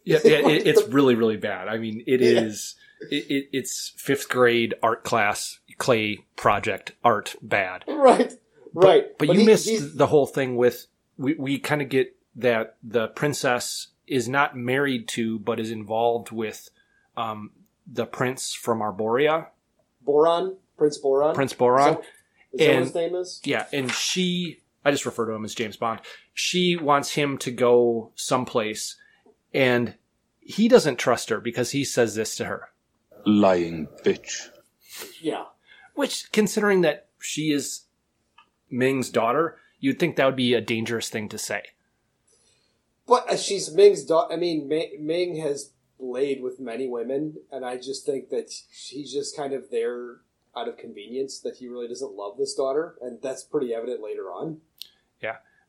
Yeah, 0.03 0.19
yeah 0.23 0.47
it, 0.47 0.67
it's 0.67 0.87
really, 0.87 1.15
really 1.15 1.37
bad. 1.37 1.67
I 1.67 1.77
mean, 1.77 2.03
it 2.07 2.21
Yeah. 2.21 2.41
is. 2.41 2.75
It, 3.11 3.25
it, 3.31 3.49
it's 3.53 3.93
fifth 3.95 4.27
grade 4.27 4.73
art 4.83 5.03
class 5.05 5.59
clay 5.77 6.25
project 6.35 6.91
art 7.03 7.35
bad. 7.41 7.85
right, 7.87 8.33
right. 8.73 9.17
But, 9.17 9.29
you 9.29 9.39
he- 9.39 9.45
missed 9.45 9.69
he's- 9.69 9.93
the 9.95 10.07
whole 10.07 10.25
thing 10.25 10.57
with 10.57 10.87
we, 11.17 11.35
we 11.35 11.59
kind 11.59 11.81
of 11.81 11.87
get 11.89 12.15
that 12.35 12.75
the 12.83 13.07
princess 13.07 13.87
is 14.07 14.27
not 14.27 14.55
married 14.57 15.07
to, 15.09 15.39
but 15.39 15.59
is 15.59 15.71
involved 15.71 16.31
with 16.31 16.69
um, 17.15 17.51
the 17.87 18.05
prince 18.05 18.53
from 18.53 18.79
Arborea, 18.79 19.47
Boron, 20.01 20.57
Prince 20.77 20.97
Boron. 20.97 21.35
Prince 21.35 21.53
Boron. 21.53 21.89
Is 21.89 21.95
that, 21.95 22.03
is 22.53 22.59
that 22.59 22.73
what 22.73 22.83
his 22.83 22.95
name 22.95 23.15
is? 23.15 23.41
Yeah, 23.45 23.65
and 23.71 23.91
she, 23.91 24.59
I 24.83 24.91
just 24.91 25.05
refer 25.05 25.25
to 25.27 25.33
him 25.33 25.45
as 25.45 25.53
James 25.55 25.77
Bond. 25.77 25.99
She 26.33 26.75
wants 26.75 27.11
him 27.11 27.37
to 27.39 27.51
go 27.51 28.11
someplace, 28.15 28.95
and 29.53 29.95
he 30.39 30.67
doesn't 30.67 30.97
trust 30.97 31.29
her 31.29 31.39
because 31.39 31.71
he 31.71 31.83
says 31.83 32.15
this 32.15 32.35
to 32.37 32.45
her. 32.45 32.69
Lying 33.25 33.87
bitch. 34.03 34.49
Yeah. 35.21 35.45
Which, 35.93 36.31
considering 36.31 36.81
that 36.81 37.07
she 37.19 37.51
is 37.51 37.85
Ming's 38.69 39.09
daughter, 39.09 39.57
you'd 39.79 39.99
think 39.99 40.15
that 40.15 40.25
would 40.25 40.35
be 40.35 40.53
a 40.53 40.61
dangerous 40.61 41.09
thing 41.09 41.29
to 41.29 41.37
say. 41.37 41.63
But 43.07 43.29
uh, 43.29 43.37
she's 43.37 43.73
Ming's 43.73 44.05
daughter. 44.05 44.33
I 44.33 44.37
mean, 44.37 44.67
Ming 44.67 45.37
has 45.37 45.71
laid 45.99 46.41
with 46.41 46.59
many 46.59 46.87
women, 46.87 47.35
and 47.51 47.65
I 47.65 47.77
just 47.77 48.05
think 48.05 48.29
that 48.29 48.51
he's 48.71 49.11
just 49.11 49.35
kind 49.35 49.53
of 49.53 49.69
there 49.69 50.17
out 50.55 50.67
of 50.67 50.77
convenience 50.77 51.39
that 51.41 51.57
he 51.57 51.67
really 51.67 51.87
doesn't 51.87 52.13
love 52.13 52.37
this 52.37 52.53
daughter, 52.53 52.95
and 53.01 53.21
that's 53.21 53.43
pretty 53.43 53.73
evident 53.73 54.01
later 54.01 54.31
on. 54.31 54.61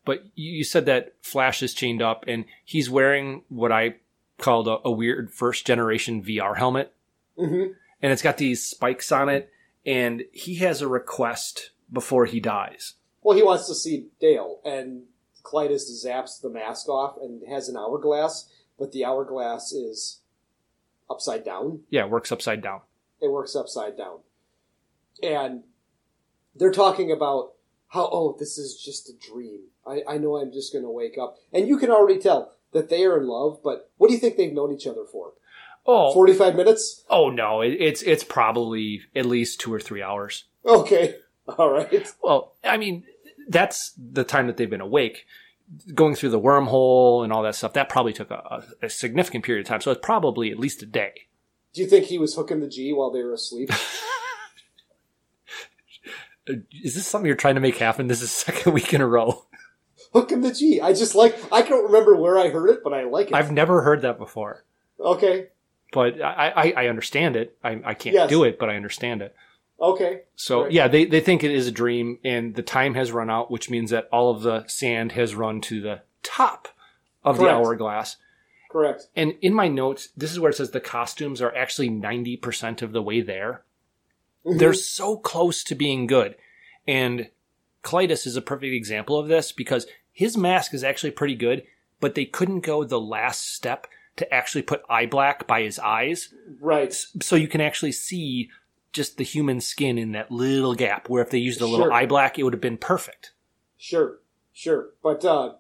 But 0.04 0.24
you 0.34 0.52
you 0.52 0.64
said 0.64 0.86
that 0.86 1.14
Flash 1.22 1.62
is 1.62 1.74
chained 1.74 2.02
up, 2.02 2.24
and 2.26 2.44
he's 2.64 2.88
wearing 2.90 3.42
what 3.48 3.70
I 3.72 3.96
called 4.38 4.68
a, 4.68 4.78
a 4.84 4.90
weird 4.90 5.32
first 5.32 5.66
generation 5.66 6.22
VR 6.22 6.56
helmet. 6.56 6.94
Mm-hmm. 7.38 7.72
and 8.02 8.12
it's 8.12 8.20
got 8.20 8.36
these 8.36 8.62
spikes 8.62 9.10
on 9.10 9.30
it 9.30 9.50
and 9.86 10.24
he 10.30 10.56
has 10.56 10.82
a 10.82 10.88
request 10.88 11.70
before 11.90 12.26
he 12.26 12.38
dies 12.38 12.94
Well, 13.22 13.34
he 13.34 13.42
wants 13.42 13.66
to 13.68 13.74
see 13.74 14.08
Dale, 14.20 14.60
and 14.62 15.04
Klytus 15.42 15.88
zaps 16.04 16.38
the 16.42 16.50
mask 16.50 16.88
off 16.90 17.16
and 17.22 17.40
has 17.48 17.70
an 17.70 17.78
hourglass, 17.78 18.50
but 18.78 18.92
the 18.92 19.06
hourglass 19.06 19.72
is 19.72 20.20
upside 21.08 21.42
down. 21.44 21.80
yeah 21.88 22.04
it 22.04 22.10
works 22.10 22.30
upside 22.30 22.60
down 22.60 22.80
It 23.22 23.30
works 23.30 23.56
upside 23.56 23.96
down. 23.96 24.18
And 25.22 25.62
they're 26.54 26.72
talking 26.72 27.10
about 27.10 27.52
how, 27.88 28.08
oh, 28.12 28.36
this 28.38 28.58
is 28.58 28.76
just 28.76 29.08
a 29.08 29.12
dream. 29.14 29.60
I, 29.90 30.14
I 30.14 30.18
know 30.18 30.36
I'm 30.36 30.52
just 30.52 30.72
going 30.72 30.84
to 30.84 30.90
wake 30.90 31.18
up. 31.20 31.36
And 31.52 31.66
you 31.68 31.76
can 31.78 31.90
already 31.90 32.18
tell 32.20 32.52
that 32.72 32.88
they 32.88 33.04
are 33.04 33.18
in 33.18 33.26
love, 33.26 33.60
but 33.64 33.90
what 33.96 34.08
do 34.08 34.14
you 34.14 34.20
think 34.20 34.36
they've 34.36 34.52
known 34.52 34.72
each 34.72 34.86
other 34.86 35.04
for? 35.10 35.32
oh 35.86 36.12
45 36.12 36.56
minutes? 36.56 37.04
oh 37.08 37.30
no 37.30 37.62
it, 37.62 37.70
it's 37.80 38.02
it's 38.02 38.22
probably 38.22 39.00
at 39.16 39.24
least 39.24 39.58
two 39.60 39.72
or 39.72 39.80
three 39.80 40.02
hours 40.02 40.44
Okay. 40.66 41.14
All 41.58 41.70
right. 41.72 42.06
well 42.22 42.52
i 42.62 42.76
mean 42.76 43.02
that's 43.48 43.94
the 43.96 44.22
time 44.22 44.46
that 44.46 44.58
they've 44.58 44.68
been 44.68 44.82
awake 44.82 45.24
going 45.94 46.14
through 46.14 46.28
the 46.28 46.38
wormhole 46.38 47.24
and 47.24 47.32
all 47.32 47.42
that 47.42 47.54
stuff 47.54 47.72
that 47.72 47.88
probably 47.88 48.12
took 48.12 48.30
a, 48.30 48.34
a, 48.82 48.86
a 48.86 48.90
significant 48.90 49.42
period 49.42 49.64
of 49.64 49.68
time 49.68 49.80
so 49.80 49.90
it's 49.90 50.04
probably 50.04 50.50
at 50.50 50.58
least 50.58 50.82
a 50.82 50.86
day 50.86 51.12
Do 51.72 51.80
you 51.80 51.88
think 51.88 52.04
he 52.04 52.18
was 52.18 52.34
hooking 52.34 52.60
the 52.60 52.68
G 52.68 52.92
while 52.92 53.10
they 53.10 53.22
were 53.22 53.32
asleep? 53.32 53.70
Uh, 56.48 56.54
is 56.82 56.94
this 56.94 57.06
something 57.06 57.26
you're 57.26 57.36
trying 57.36 57.54
to 57.56 57.60
make 57.60 57.76
happen 57.76 58.06
this 58.06 58.22
is 58.22 58.30
the 58.30 58.52
second 58.52 58.72
week 58.78 58.94
in 58.94 59.00
a 59.02 59.06
row 59.06 59.44
hooking 60.12 60.40
the 60.40 60.52
G. 60.52 60.80
I 60.80 60.92
just 60.92 61.14
like, 61.14 61.36
I 61.52 61.62
don't 61.62 61.84
remember 61.84 62.16
where 62.16 62.38
I 62.38 62.48
heard 62.48 62.70
it, 62.70 62.80
but 62.84 62.92
I 62.94 63.04
like 63.04 63.28
it. 63.28 63.34
i've 63.34 63.52
never 63.52 63.82
heard 63.82 64.02
that 64.02 64.18
before 64.18 64.64
Okay. 64.98 65.48
but 65.92 66.20
i 66.22 66.52
i, 66.56 66.72
I 66.84 66.86
understand 66.88 67.36
it 67.36 67.56
I, 67.64 67.80
I 67.84 67.94
can't 67.94 68.14
Yes. 68.14 68.28
do 68.30 68.44
it 68.44 68.58
but 68.58 68.68
i 68.70 68.76
understand 68.76 69.22
it 69.22 69.34
Okay. 69.82 70.24
So 70.36 70.64
Right. 70.64 70.72
yeah, 70.72 70.88
they, 70.88 71.06
they 71.06 71.20
think 71.20 71.42
it 71.42 71.50
is 71.50 71.66
a 71.66 71.72
dream 71.72 72.18
and 72.22 72.54
the 72.54 72.62
time 72.62 72.92
has 72.96 73.12
run 73.12 73.30
out, 73.30 73.50
which 73.50 73.70
means 73.70 73.88
that 73.88 74.10
all 74.12 74.30
of 74.30 74.42
the 74.42 74.66
sand 74.66 75.12
has 75.12 75.34
run 75.34 75.62
to 75.62 75.80
the 75.80 76.02
top 76.22 76.68
of 77.24 77.38
the 77.38 77.48
hourglass. 77.48 78.18
Correct. 78.70 79.06
And 79.16 79.36
in 79.40 79.54
my 79.54 79.68
notes, 79.68 80.10
this 80.14 80.32
is 80.32 80.38
where 80.38 80.50
it 80.50 80.56
says 80.56 80.72
the 80.72 80.80
costumes 80.80 81.40
are 81.40 81.56
actually 81.56 81.88
90% 81.88 82.82
of 82.82 82.92
the 82.92 83.00
way 83.00 83.22
there. 83.22 83.64
Mhm. 84.44 84.58
They're 84.58 84.74
so 84.74 85.16
close 85.16 85.64
to 85.64 85.74
being 85.74 86.06
good. 86.06 86.34
And 86.86 87.30
Klytus 87.82 88.26
is 88.26 88.36
a 88.36 88.42
perfect 88.42 88.74
example 88.74 89.18
of 89.18 89.28
this 89.28 89.50
because 89.50 89.86
his 90.12 90.36
mask 90.36 90.74
is 90.74 90.84
actually 90.84 91.12
pretty 91.12 91.34
good, 91.34 91.64
but 92.00 92.14
they 92.14 92.24
couldn't 92.24 92.60
go 92.60 92.84
the 92.84 93.00
last 93.00 93.54
step 93.54 93.86
to 94.16 94.32
actually 94.34 94.62
put 94.62 94.82
eye 94.88 95.06
black 95.06 95.46
by 95.46 95.62
his 95.62 95.78
eyes. 95.78 96.34
Right. 96.60 96.92
So 97.20 97.36
you 97.36 97.48
can 97.48 97.60
actually 97.60 97.92
see 97.92 98.50
just 98.92 99.16
the 99.16 99.24
human 99.24 99.60
skin 99.60 99.98
in 99.98 100.12
that 100.12 100.30
little 100.30 100.74
gap 100.74 101.08
where 101.08 101.22
if 101.22 101.30
they 101.30 101.38
used 101.38 101.60
a 101.60 101.66
little 101.66 101.86
Sure. 101.86 101.92
eye 101.92 102.06
black, 102.06 102.38
it 102.38 102.42
would 102.42 102.52
have 102.52 102.60
been 102.60 102.76
perfect. 102.76 103.32
Sure, 103.78 104.18
sure. 104.52 104.90
But 105.02 105.24
uh, 105.24 105.54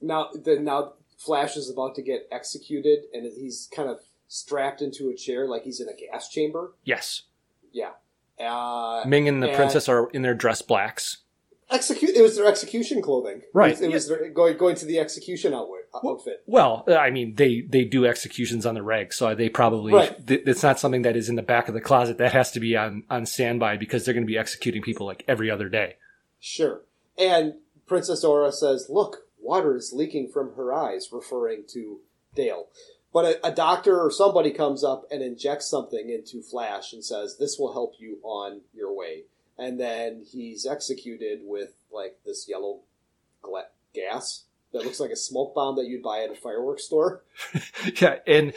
now, 0.00 0.30
the, 0.34 0.58
now 0.58 0.94
Flash 1.16 1.56
is 1.56 1.70
about 1.70 1.94
to 1.94 2.02
get 2.02 2.26
executed, 2.32 3.04
and 3.12 3.24
he's 3.32 3.68
kind 3.74 3.88
of 3.88 4.00
strapped 4.26 4.82
into 4.82 5.08
a 5.08 5.14
chair 5.14 5.46
like 5.46 5.62
he's 5.62 5.80
in 5.80 5.88
a 5.88 5.94
gas 5.94 6.28
chamber. 6.28 6.74
Yes. 6.84 7.22
Yeah. 7.70 7.92
Uh, 8.40 9.04
Ming 9.06 9.28
and 9.28 9.42
the 9.42 9.52
princess 9.52 9.88
are 9.88 10.10
in 10.10 10.22
their 10.22 10.34
dress 10.34 10.62
blacks. 10.62 11.18
Execute. 11.72 12.10
It 12.14 12.22
was 12.22 12.36
their 12.36 12.46
execution 12.46 13.02
clothing. 13.02 13.42
Right. 13.52 13.70
It 13.70 13.72
was, 13.72 13.80
it 13.80 13.92
was 13.92 14.08
their, 14.08 14.30
going 14.30 14.56
going 14.56 14.76
to 14.76 14.86
the 14.86 14.98
execution 14.98 15.54
outwit, 15.54 15.88
outfit. 16.04 16.42
Well, 16.46 16.84
I 16.88 17.10
mean, 17.10 17.34
they, 17.34 17.62
they 17.62 17.84
do 17.84 18.06
executions 18.06 18.66
on 18.66 18.74
the 18.74 18.82
reg, 18.82 19.12
so 19.12 19.34
they 19.34 19.48
probably, 19.48 19.92
Right. 19.92 20.26
th- 20.26 20.42
it's 20.46 20.62
not 20.62 20.78
something 20.78 21.02
that 21.02 21.16
is 21.16 21.28
in 21.28 21.36
the 21.36 21.42
back 21.42 21.68
of 21.68 21.74
the 21.74 21.80
closet. 21.80 22.18
That 22.18 22.32
has 22.32 22.52
to 22.52 22.60
be 22.60 22.76
on, 22.76 23.04
on 23.10 23.26
standby 23.26 23.76
because 23.76 24.04
they're 24.04 24.14
going 24.14 24.26
to 24.26 24.30
be 24.30 24.38
executing 24.38 24.82
people 24.82 25.06
like 25.06 25.24
every 25.26 25.50
other 25.50 25.68
day. 25.68 25.96
Sure. 26.40 26.82
And 27.18 27.54
Princess 27.86 28.24
Aura 28.24 28.52
says, 28.52 28.86
"Look, 28.88 29.26
water 29.40 29.76
is 29.76 29.92
leaking 29.92 30.28
from 30.28 30.54
her 30.54 30.72
eyes," 30.72 31.08
referring 31.12 31.64
to 31.68 32.00
Dale. 32.34 32.66
But 33.12 33.24
a, 33.26 33.48
a 33.48 33.52
doctor 33.52 34.00
or 34.00 34.10
somebody 34.10 34.50
comes 34.52 34.82
up 34.82 35.04
and 35.10 35.22
injects 35.22 35.68
something 35.68 36.08
into 36.08 36.42
Flash 36.42 36.92
and 36.94 37.04
says, 37.04 37.36
"This 37.38 37.58
will 37.58 37.74
help 37.74 37.94
you 37.98 38.18
on 38.22 38.62
your 38.72 38.96
way." 38.96 39.24
And 39.58 39.78
then 39.78 40.24
he's 40.30 40.66
executed 40.66 41.40
with 41.42 41.72
like 41.92 42.18
this 42.24 42.46
yellow 42.48 42.80
gla- 43.42 43.66
gas 43.94 44.44
that 44.72 44.84
looks 44.84 45.00
like 45.00 45.10
a 45.10 45.16
smoke 45.16 45.54
bomb 45.54 45.76
that 45.76 45.86
you'd 45.86 46.02
buy 46.02 46.22
at 46.22 46.30
a 46.30 46.34
fireworks 46.34 46.84
store. 46.84 47.22
yeah, 48.00 48.16
and 48.26 48.52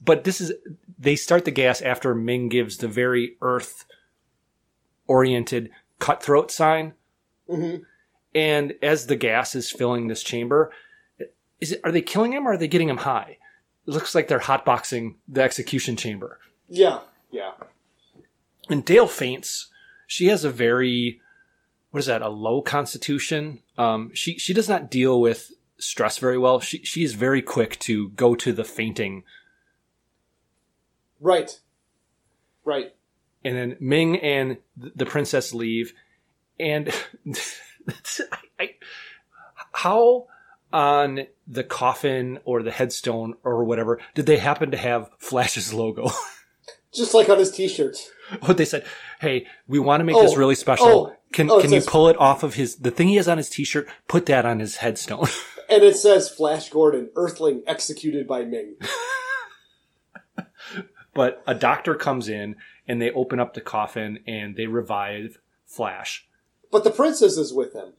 but 0.00 0.24
this 0.24 0.40
is 0.40 0.52
they 0.98 1.16
start 1.16 1.44
the 1.44 1.50
gas 1.50 1.82
after 1.82 2.14
Ming 2.14 2.48
gives 2.48 2.78
the 2.78 2.88
very 2.88 3.36
earth 3.42 3.84
oriented 5.06 5.70
cutthroat 5.98 6.50
sign, 6.50 6.94
Mm-hmm. 7.48 7.82
And 8.34 8.74
as 8.82 9.06
the 9.06 9.16
gas 9.16 9.54
is 9.54 9.70
filling 9.70 10.08
this 10.08 10.22
chamber, 10.22 10.72
is 11.60 11.72
it, 11.72 11.80
are 11.84 11.92
they 11.92 12.02
killing 12.02 12.32
him 12.32 12.46
or 12.46 12.52
are 12.52 12.58
they 12.58 12.68
getting 12.68 12.88
him 12.88 12.98
high? 12.98 13.38
It 13.86 13.90
looks 13.94 14.14
like 14.14 14.28
they're 14.28 14.40
hotboxing 14.40 15.14
the 15.28 15.42
execution 15.42 15.96
chamber. 15.96 16.38
Yeah, 16.68 17.00
yeah. 17.30 17.52
And 18.68 18.84
Dale 18.84 19.06
faints. 19.06 19.70
She 20.06 20.26
has 20.26 20.44
a 20.44 20.50
very, 20.50 21.20
what 21.90 22.00
is 22.00 22.06
that, 22.06 22.22
a 22.22 22.28
low 22.28 22.62
constitution. 22.62 23.60
Um, 23.76 24.10
she, 24.14 24.38
she 24.38 24.54
does 24.54 24.68
not 24.68 24.90
deal 24.90 25.20
with 25.20 25.52
stress 25.78 26.18
very 26.18 26.38
well. 26.38 26.60
She, 26.60 26.78
she 26.84 27.02
is 27.02 27.14
very 27.14 27.42
quick 27.42 27.78
to 27.80 28.10
go 28.10 28.34
to 28.36 28.52
the 28.52 28.64
fainting. 28.64 29.24
Right. 31.20 31.58
Right. 32.64 32.94
And 33.44 33.56
then 33.56 33.76
Ming 33.80 34.18
and 34.18 34.58
the 34.76 35.06
princess 35.06 35.54
leave. 35.54 35.92
And 36.58 36.92
I, 38.58 38.74
how 39.72 40.26
on 40.72 41.26
the 41.46 41.64
coffin 41.64 42.38
or 42.44 42.62
the 42.62 42.70
headstone 42.70 43.34
or 43.44 43.64
whatever 43.64 44.00
did 44.14 44.26
they 44.26 44.38
happen 44.38 44.70
to 44.72 44.76
have 44.76 45.10
Flash's 45.18 45.72
logo? 45.72 46.10
Just 46.92 47.14
like 47.14 47.28
on 47.28 47.38
his 47.38 47.50
t-shirt. 47.50 47.98
What 48.40 48.42
oh, 48.50 48.52
they 48.54 48.64
said, 48.64 48.84
hey, 49.20 49.46
we 49.66 49.78
want 49.78 50.00
to 50.00 50.04
make 50.04 50.16
this 50.16 50.32
Oh, 50.32 50.36
really 50.36 50.54
special. 50.54 50.86
oh, 50.86 51.16
can 51.32 51.50
oh, 51.50 51.60
can 51.60 51.72
you 51.72 51.80
says- 51.80 51.86
pull 51.88 52.08
it 52.08 52.16
off 52.18 52.42
of 52.42 52.54
his 52.54 52.76
the 52.76 52.90
thing 52.90 53.08
he 53.08 53.16
has 53.16 53.28
on 53.28 53.38
his 53.38 53.48
t-shirt? 53.48 53.88
Put 54.08 54.26
that 54.26 54.44
on 54.46 54.60
his 54.60 54.76
headstone. 54.76 55.26
And 55.68 55.82
it 55.82 55.96
says 55.96 56.30
Flash 56.30 56.68
Gordon, 56.68 57.10
Earthling 57.16 57.64
executed 57.66 58.28
by 58.28 58.44
Ming. 58.44 58.76
but 61.12 61.42
a 61.44 61.56
doctor 61.56 61.96
comes 61.96 62.28
in 62.28 62.54
and 62.86 63.02
they 63.02 63.10
open 63.10 63.40
up 63.40 63.54
the 63.54 63.60
coffin 63.60 64.20
and 64.28 64.54
they 64.54 64.68
revive 64.68 65.38
Flash. 65.64 66.28
But 66.70 66.84
the 66.84 66.92
princess 66.92 67.36
is 67.36 67.52
with 67.52 67.72
him. 67.72 67.94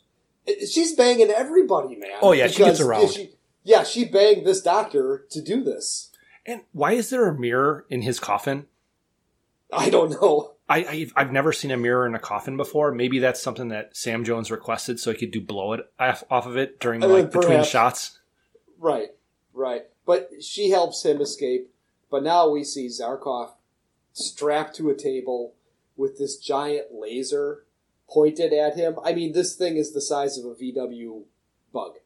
She's 0.66 0.95
banging 0.95 1.30
everybody, 1.30 1.98
man. 1.98 2.20
Oh, 2.22 2.32
yeah, 2.32 2.48
she 2.48 2.64
gets 2.64 2.80
around. 2.80 3.10
she- 3.10 3.32
yeah, 3.64 3.84
she 3.84 4.06
banged 4.06 4.48
this 4.48 4.62
doctor 4.62 5.26
to 5.30 5.41
do 5.41 5.62
this. 5.62 6.12
And 6.45 6.62
why 6.72 6.94
is 6.94 7.10
there 7.10 7.28
a 7.28 7.38
mirror 7.38 7.86
in 7.90 8.04
his 8.04 8.18
coffin? 8.18 8.68
I 9.73 9.89
don't 9.89 10.11
know. 10.11 10.53
I, 10.69 10.77
I 10.80 11.07
I've 11.15 11.31
never 11.31 11.53
seen 11.53 11.72
a 11.72 11.77
mirror 11.77 12.06
in 12.06 12.15
a 12.15 12.19
coffin 12.19 12.57
before. 12.57 12.91
Maybe 12.91 13.19
that's 13.19 13.41
something 13.41 13.69
that 13.69 13.95
Sam 13.95 14.23
Jones 14.23 14.52
requested 14.52 14.99
so 14.99 15.11
he 15.11 15.18
could 15.18 15.31
do 15.31 15.41
blow 15.41 15.73
it 15.73 15.81
off, 15.99 16.23
off 16.30 16.45
of 16.45 16.57
it 16.57 16.80
during 16.80 17.03
I 17.03 17.07
mean, 17.07 17.15
like 17.15 17.31
between 17.31 17.64
shots. 17.64 18.19
Right, 18.77 19.10
right. 19.53 19.84
But 20.06 20.30
she 20.41 20.72
helps 20.72 21.03
him 21.03 21.22
escape. 21.22 21.69
But 22.10 22.23
now 22.23 22.49
we 22.49 22.64
see 22.64 22.88
Zarkov 22.88 23.52
strapped 24.14 24.76
to 24.77 24.89
a 24.89 24.95
table 24.95 25.53
with 25.95 26.18
this 26.18 26.38
giant 26.38 26.94
laser 26.94 27.65
pointed 28.10 28.53
at 28.53 28.76
him. 28.76 28.98
I 29.03 29.14
mean, 29.14 29.34
this 29.34 29.56
thing 29.56 29.77
is 29.77 29.94
the 29.94 30.02
size 30.02 30.38
of 30.38 30.45
a 30.45 30.56
VW 30.56 31.23
bug. 31.73 31.98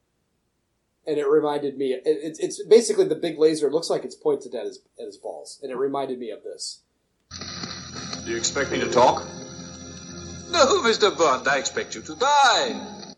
And 1.06 1.18
it 1.18 1.28
reminded 1.28 1.78
me, 1.78 1.94
it, 1.94 2.04
it's 2.06 2.40
it's 2.40 2.64
basically 2.64 3.06
the 3.06 3.16
big 3.16 3.40
laser. 3.40 3.68
It 3.68 3.74
looks 3.74 3.90
like 3.90 4.04
it's 4.04 4.16
pointed 4.16 4.54
at 4.54 4.66
his, 4.66 4.80
at 5.00 5.06
his 5.06 5.18
balls. 5.18 5.60
And 5.62 5.72
it 5.72 5.78
reminded 5.78 6.20
me 6.20 6.30
of 6.32 6.44
this. 6.44 6.82
Do 8.26 8.32
you 8.32 8.38
expect 8.38 8.72
me 8.72 8.80
to 8.80 8.90
talk? 8.90 9.26
No, 10.52 10.82
Mr. 10.84 11.18
Bond, 11.18 11.48
I 11.48 11.58
expect 11.58 11.96
you 11.96 12.02
to 12.02 12.16
die. 12.16 13.16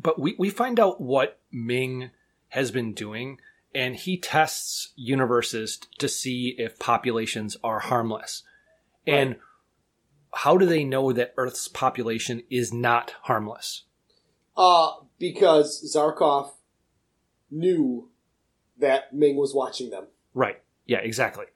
But 0.00 0.18
we, 0.18 0.34
we 0.38 0.50
find 0.50 0.80
out 0.80 1.00
what 1.00 1.40
Ming 1.52 2.10
has 2.48 2.70
been 2.70 2.94
doing, 2.94 3.38
and 3.74 3.96
he 3.96 4.16
tests 4.16 4.92
universes 4.96 5.78
to 5.98 6.08
see 6.08 6.54
if 6.58 6.78
populations 6.78 7.56
are 7.62 7.80
harmless. 7.80 8.42
And 9.06 9.36
how 10.32 10.56
do 10.56 10.66
they 10.66 10.84
know 10.84 11.12
that 11.12 11.34
Earth's 11.36 11.68
population 11.68 12.42
is 12.50 12.72
not 12.72 13.14
harmless? 13.22 13.84
Uh, 14.56 14.92
because 15.18 15.92
Zarkov 15.94 16.50
knew 17.50 18.08
that 18.78 19.12
Ming 19.12 19.36
was 19.36 19.54
watching 19.54 19.90
them. 19.90 20.06
Right. 20.32 20.60
Yeah, 20.86 20.98
exactly. 20.98 21.46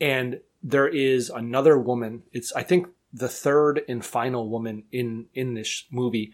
And 0.00 0.40
there 0.62 0.88
is 0.88 1.30
another 1.30 1.78
woman. 1.78 2.22
It's 2.32 2.52
I 2.52 2.62
think 2.62 2.88
the 3.12 3.28
third 3.28 3.82
and 3.88 4.04
final 4.04 4.48
woman 4.48 4.84
in 4.92 5.26
in 5.34 5.54
this 5.54 5.84
movie, 5.90 6.32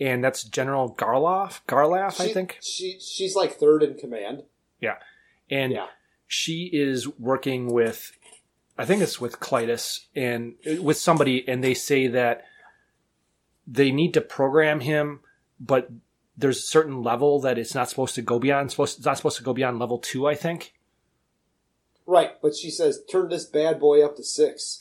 and 0.00 0.22
that's 0.22 0.44
General 0.44 0.94
Garloff. 0.94 1.60
Garlaff, 1.66 2.20
I 2.20 2.32
think. 2.32 2.58
She 2.60 2.98
she's 3.00 3.34
like 3.34 3.52
third 3.52 3.82
in 3.82 3.94
command. 3.94 4.42
Yeah. 4.80 4.96
And 5.50 5.72
yeah. 5.72 5.86
she 6.26 6.70
is 6.72 7.08
working 7.08 7.72
with, 7.72 8.12
I 8.76 8.84
think 8.84 9.02
it's 9.02 9.20
with 9.20 9.40
Klytus 9.40 10.06
and 10.14 10.54
uh, 10.70 10.82
with 10.82 10.98
somebody, 10.98 11.46
and 11.48 11.64
they 11.64 11.74
say 11.74 12.06
that 12.08 12.44
they 13.66 13.90
need 13.90 14.14
to 14.14 14.20
program 14.20 14.80
him, 14.80 15.20
but 15.58 15.90
there's 16.36 16.58
a 16.58 16.62
certain 16.62 17.02
level 17.02 17.40
that 17.40 17.58
it's 17.58 17.74
not 17.74 17.88
supposed 17.88 18.14
to 18.14 18.22
go 18.22 18.38
beyond. 18.38 18.66
It's, 18.66 18.74
supposed, 18.74 18.98
it's 18.98 19.06
not 19.06 19.16
supposed 19.16 19.38
to 19.38 19.42
go 19.42 19.52
beyond 19.52 19.78
level 19.78 19.98
two, 19.98 20.26
I 20.26 20.34
think. 20.34 20.74
Right, 22.08 22.40
but 22.40 22.56
she 22.56 22.70
says 22.70 23.02
turn 23.04 23.28
this 23.28 23.44
bad 23.44 23.78
boy 23.78 24.02
up 24.02 24.16
to 24.16 24.24
six. 24.24 24.78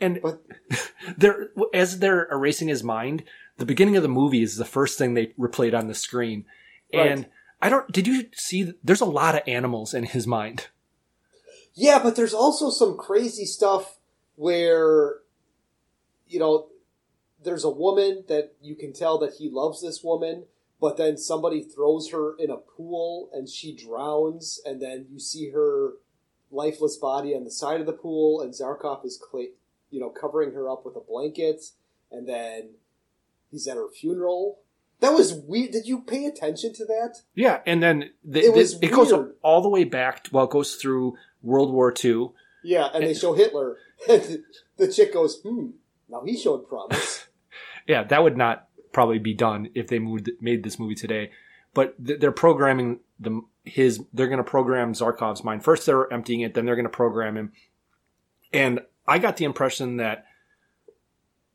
And 0.00 0.22
but 0.22 0.40
they're 1.18 1.50
as 1.74 1.98
they're 1.98 2.28
erasing 2.30 2.68
his 2.68 2.84
mind, 2.84 3.24
the 3.56 3.66
beginning 3.66 3.96
of 3.96 4.04
the 4.04 4.08
movie 4.08 4.40
is 4.40 4.56
the 4.56 4.64
first 4.64 4.96
thing 4.96 5.14
they 5.14 5.32
replayed 5.36 5.76
on 5.76 5.88
the 5.88 5.94
screen. 5.94 6.44
And 6.92 7.26
I 7.60 7.70
don't. 7.70 7.90
Did 7.90 8.06
you 8.06 8.26
see? 8.34 8.72
There's 8.84 9.00
a 9.00 9.06
lot 9.06 9.34
of 9.34 9.42
animals 9.48 9.94
in 9.94 10.04
his 10.04 10.28
mind. 10.28 10.68
Yeah, 11.74 11.98
but 12.00 12.14
there's 12.14 12.34
also 12.34 12.70
some 12.70 12.96
crazy 12.96 13.46
stuff 13.46 13.98
where, 14.36 15.16
you 16.28 16.38
know, 16.38 16.68
there's 17.42 17.64
a 17.64 17.70
woman 17.70 18.22
that 18.28 18.54
you 18.62 18.76
can 18.76 18.92
tell 18.92 19.18
that 19.18 19.34
he 19.34 19.50
loves 19.50 19.82
this 19.82 20.04
woman, 20.04 20.44
but 20.80 20.96
then 20.96 21.16
somebody 21.16 21.62
throws 21.62 22.10
her 22.10 22.36
in 22.38 22.48
a 22.48 22.56
pool 22.56 23.28
and 23.32 23.48
she 23.48 23.74
drowns, 23.74 24.60
and 24.64 24.80
then 24.80 25.06
you 25.10 25.18
see 25.18 25.50
her 25.50 25.94
lifeless 26.50 26.96
body 26.96 27.34
on 27.34 27.44
the 27.44 27.50
side 27.50 27.80
of 27.80 27.86
the 27.86 27.92
pool, 27.92 28.40
and 28.40 28.52
Zarkov 28.52 29.04
is, 29.04 29.18
cla 29.18 29.44
you 29.90 30.00
know, 30.00 30.10
covering 30.10 30.52
her 30.52 30.70
up 30.70 30.84
with 30.84 30.96
a 30.96 31.00
blanket, 31.00 31.70
and 32.10 32.28
then 32.28 32.70
he's 33.50 33.66
at 33.66 33.76
her 33.76 33.88
funeral. 33.88 34.60
That 35.00 35.12
was 35.12 35.32
weird. 35.32 35.72
Did 35.72 35.86
you 35.86 36.02
pay 36.02 36.26
attention 36.26 36.74
to 36.74 36.84
that? 36.84 37.22
Yeah, 37.34 37.60
and 37.66 37.82
then 37.82 38.10
the, 38.22 38.40
It 38.40 38.54
was 38.54 38.74
it 38.80 38.92
goes 38.92 39.12
all 39.42 39.62
the 39.62 39.68
way 39.68 39.84
back. 39.84 40.28
Well, 40.30 40.44
it 40.44 40.50
goes 40.50 40.76
through 40.76 41.16
World 41.42 41.72
War 41.72 41.92
II. 42.04 42.30
Yeah, 42.62 42.88
and 42.92 43.04
they 43.04 43.14
show 43.14 43.32
Hitler, 43.32 43.78
and 44.08 44.44
the 44.76 44.92
chick 44.92 45.14
goes, 45.14 45.40
"Hmm." 45.42 45.70
Now 46.08 46.22
he 46.24 46.36
showed 46.36 46.68
promise. 46.68 47.26
Yeah, 47.86 48.04
that 48.04 48.22
would 48.22 48.36
not 48.36 48.68
probably 48.92 49.18
be 49.18 49.34
done 49.34 49.70
if 49.74 49.88
they 49.88 49.98
moved, 49.98 50.30
made 50.40 50.62
this 50.62 50.78
movie 50.78 50.94
today. 50.94 51.32
But 51.74 52.04
th- 52.04 52.20
they're 52.20 52.30
programming 52.30 53.00
the 53.18 53.40
his. 53.64 54.00
They're 54.12 54.28
going 54.28 54.38
to 54.38 54.44
program 54.44 54.92
Zarkov's 54.94 55.44
mind. 55.44 55.64
First, 55.64 55.86
they're 55.86 56.12
emptying 56.12 56.40
it. 56.40 56.54
Then 56.54 56.64
they're 56.66 56.76
going 56.76 56.84
to 56.84 56.90
program 56.90 57.36
him. 57.36 57.52
And 58.52 58.80
I 59.06 59.18
got 59.18 59.36
the 59.36 59.44
impression 59.44 59.96
that 59.98 60.26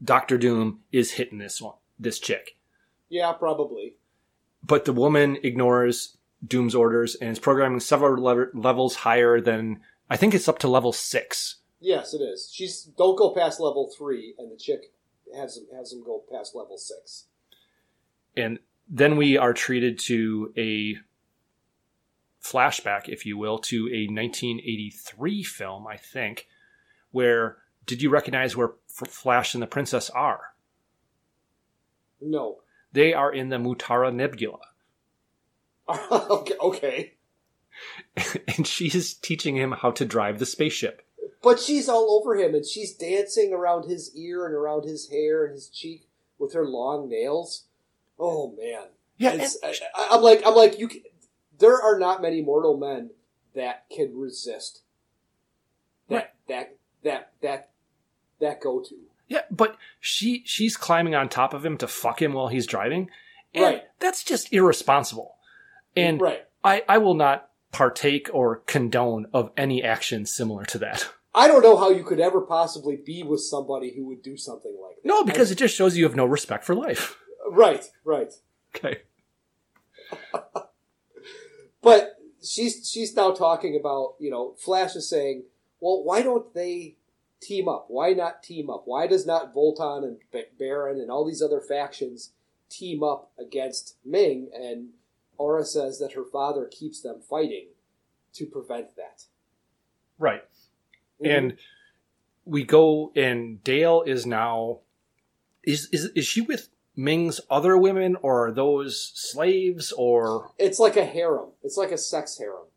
Doctor 0.04 0.38
Doom 0.38 0.82
is 0.92 1.12
hitting 1.12 1.38
this 1.38 1.62
one, 1.62 1.76
this 2.00 2.20
chick. 2.20 2.58
yeah, 3.10 3.32
probably. 3.32 3.96
But 4.64 4.86
the 4.86 4.94
woman 4.94 5.38
ignores 5.44 6.18
Doom's 6.46 6.74
orders 6.76 7.16
and 7.16 7.30
is 7.32 7.40
programming 7.40 7.80
several 7.80 8.22
lever- 8.22 8.52
levels 8.56 8.96
higher 8.96 9.40
than 9.40 9.80
I 10.10 10.18
think 10.18 10.34
it's 10.34 10.48
up 10.48 10.60
to 10.60 10.68
level 10.68 10.92
six. 10.92 11.58
Yes, 11.80 12.14
it 12.14 12.22
is. 12.22 12.50
She's 12.52 12.84
don't 12.98 13.16
go 13.18 13.30
past 13.34 13.60
level 13.60 13.92
three, 13.96 14.34
and 14.40 14.52
the 14.52 14.58
chick 14.58 14.92
has 15.36 15.58
him 15.58 15.66
has 15.76 15.94
him 15.94 16.04
go 16.04 16.24
past 16.32 16.56
level 16.56 16.78
six. 16.78 17.26
and 18.36 18.60
then 18.90 19.18
we 19.18 19.38
are 19.38 19.54
treated 19.54 19.98
to 19.98 20.52
a 20.58 20.96
flashback, 22.52 23.10
if 23.10 23.26
you 23.26 23.38
will, 23.38 23.58
to 23.58 23.88
a 23.88 24.06
1983 24.08 25.44
film, 25.44 25.88
I 25.88 25.98
think, 25.98 26.48
where 27.12 27.58
did 27.86 28.02
you 28.02 28.10
recognize 28.10 28.56
where 28.56 28.74
Flash 28.88 29.54
and 29.54 29.64
the 29.64 29.68
Princess 29.68 30.10
are? 30.12 30.54
No. 32.22 32.58
They 32.92 33.14
are 33.14 33.32
in 33.34 33.50
the 33.50 33.58
Mutara 33.58 34.14
Nebula, 34.14 34.60
okay, 35.90 36.54
okay, 36.62 37.14
and 38.56 38.66
she's 38.66 39.14
teaching 39.14 39.56
him 39.56 39.74
how 39.74 39.92
to 39.92 40.06
drive 40.06 40.40
the 40.40 40.46
spaceship. 40.46 41.06
but 41.44 41.60
she's 41.60 41.90
all 41.90 42.18
over 42.20 42.36
him, 42.36 42.56
and 42.56 42.66
she's 42.66 42.94
dancing 42.94 43.54
around 43.54 43.90
his 43.90 44.16
ear 44.16 44.46
and 44.46 44.56
around 44.56 44.86
his 44.86 45.10
hair 45.10 45.46
and 45.46 45.54
his 45.54 45.68
cheek 45.70 46.08
with 46.40 46.54
her 46.54 46.66
long 46.66 47.10
nails. 47.10 47.66
Oh 48.18 48.56
man, 48.58 48.88
Yeah, 49.18 49.46
I, 49.64 50.08
I'm 50.12 50.22
like 50.22 50.42
I'm 50.46 50.56
like 50.56 50.80
you. 50.80 50.90
There 51.60 51.82
are 51.82 51.98
not 51.98 52.22
many 52.22 52.42
mortal 52.42 52.78
men 52.78 53.12
that 53.54 53.86
can 53.90 54.18
resist 54.18 54.82
that 56.10 56.36
that 56.48 56.76
that 57.04 57.32
that 57.42 57.70
that 58.40 58.62
go 58.62 58.82
to. 58.82 58.96
Yeah, 59.28 59.42
but 59.50 59.78
she 60.00 60.44
she's 60.46 60.78
climbing 60.78 61.16
on 61.16 61.30
top 61.30 61.54
of 61.54 61.66
him 61.66 61.78
to 61.78 61.88
fuck 61.88 62.22
him 62.22 62.34
while 62.34 62.48
he's 62.48 62.68
driving. 62.68 63.10
And 63.54 63.64
Right. 63.64 63.84
That's 64.00 64.24
just 64.24 64.54
irresponsible. 64.54 65.36
And 65.96 66.22
Right. 66.22 66.46
I, 66.64 66.84
I 66.90 66.98
will 66.98 67.14
not 67.14 67.50
partake 67.72 68.30
or 68.34 68.58
condone 68.58 69.28
of 69.34 69.52
any 69.56 69.82
action 69.82 70.26
similar 70.26 70.66
to 70.66 70.78
that. 70.80 71.10
I 71.36 71.48
don't 71.48 71.64
know 71.64 71.76
how 71.78 71.90
you 71.90 72.04
could 72.04 72.20
ever 72.20 72.42
possibly 72.42 72.96
be 72.98 73.24
with 73.24 73.42
somebody 73.42 73.94
who 73.94 74.06
would 74.08 74.22
do 74.22 74.38
something 74.38 74.76
like 74.82 74.96
that. 74.96 75.08
No, 75.08 75.24
because 75.24 75.52
it 75.52 75.58
just 75.58 75.76
shows 75.76 75.98
you 75.98 76.06
have 76.06 76.16
no 76.16 76.26
respect 76.26 76.64
for 76.64 76.76
life. 76.76 77.18
Right, 77.50 77.84
right. 78.04 78.34
Okay. 78.76 79.02
But 81.86 82.18
she's 82.44 82.90
she's 82.90 83.16
now 83.16 83.32
talking 83.32 83.78
about 83.80 84.16
you 84.20 84.32
know 84.32 84.56
Flash 84.58 84.96
is 84.96 85.08
saying, 85.08 85.44
well, 85.80 86.04
why 86.04 86.24
don't 86.24 86.52
they 86.56 86.96
team 87.40 87.70
up? 87.70 87.86
Why 87.90 88.14
not 88.14 88.42
team 88.42 88.72
up? 88.72 88.84
Why 88.86 89.06
does 89.06 89.28
not 89.28 89.54
Vultan 89.54 90.04
and 90.04 90.18
Barin 90.58 91.00
and 91.00 91.12
all 91.12 91.24
these 91.24 91.44
other 91.44 91.62
factions 91.62 92.32
team 92.72 93.04
up 93.04 93.32
against 93.40 93.98
Ming? 94.04 94.50
And 94.52 94.90
Aura 95.38 95.64
says 95.64 96.00
that 96.00 96.14
her 96.14 96.26
father 96.26 96.66
keeps 96.66 97.02
them 97.02 97.22
fighting 97.22 97.68
to 98.34 98.48
prevent 98.48 98.96
that. 98.96 99.26
Right. 100.18 100.44
Mhm. 101.22 101.38
And 101.38 101.58
we 102.46 102.64
go 102.64 103.12
and 103.16 103.64
Dale 103.64 104.02
is 104.08 104.26
now 104.26 104.80
is 105.64 105.88
is 105.92 106.06
is 106.16 106.26
she 106.26 106.42
with 106.42 106.70
Ming's 106.96 107.42
other 107.50 107.78
women 107.78 108.16
or 108.22 108.48
are 108.48 108.52
those 108.52 109.12
slaves 109.16 109.92
or 109.98 110.52
It's 110.58 110.80
like 110.80 110.96
a 110.98 111.06
harem. 111.06 111.50
It's 111.64 111.78
like 111.78 111.92
a 111.92 111.98
sex 111.98 112.38
harem. 112.38 112.68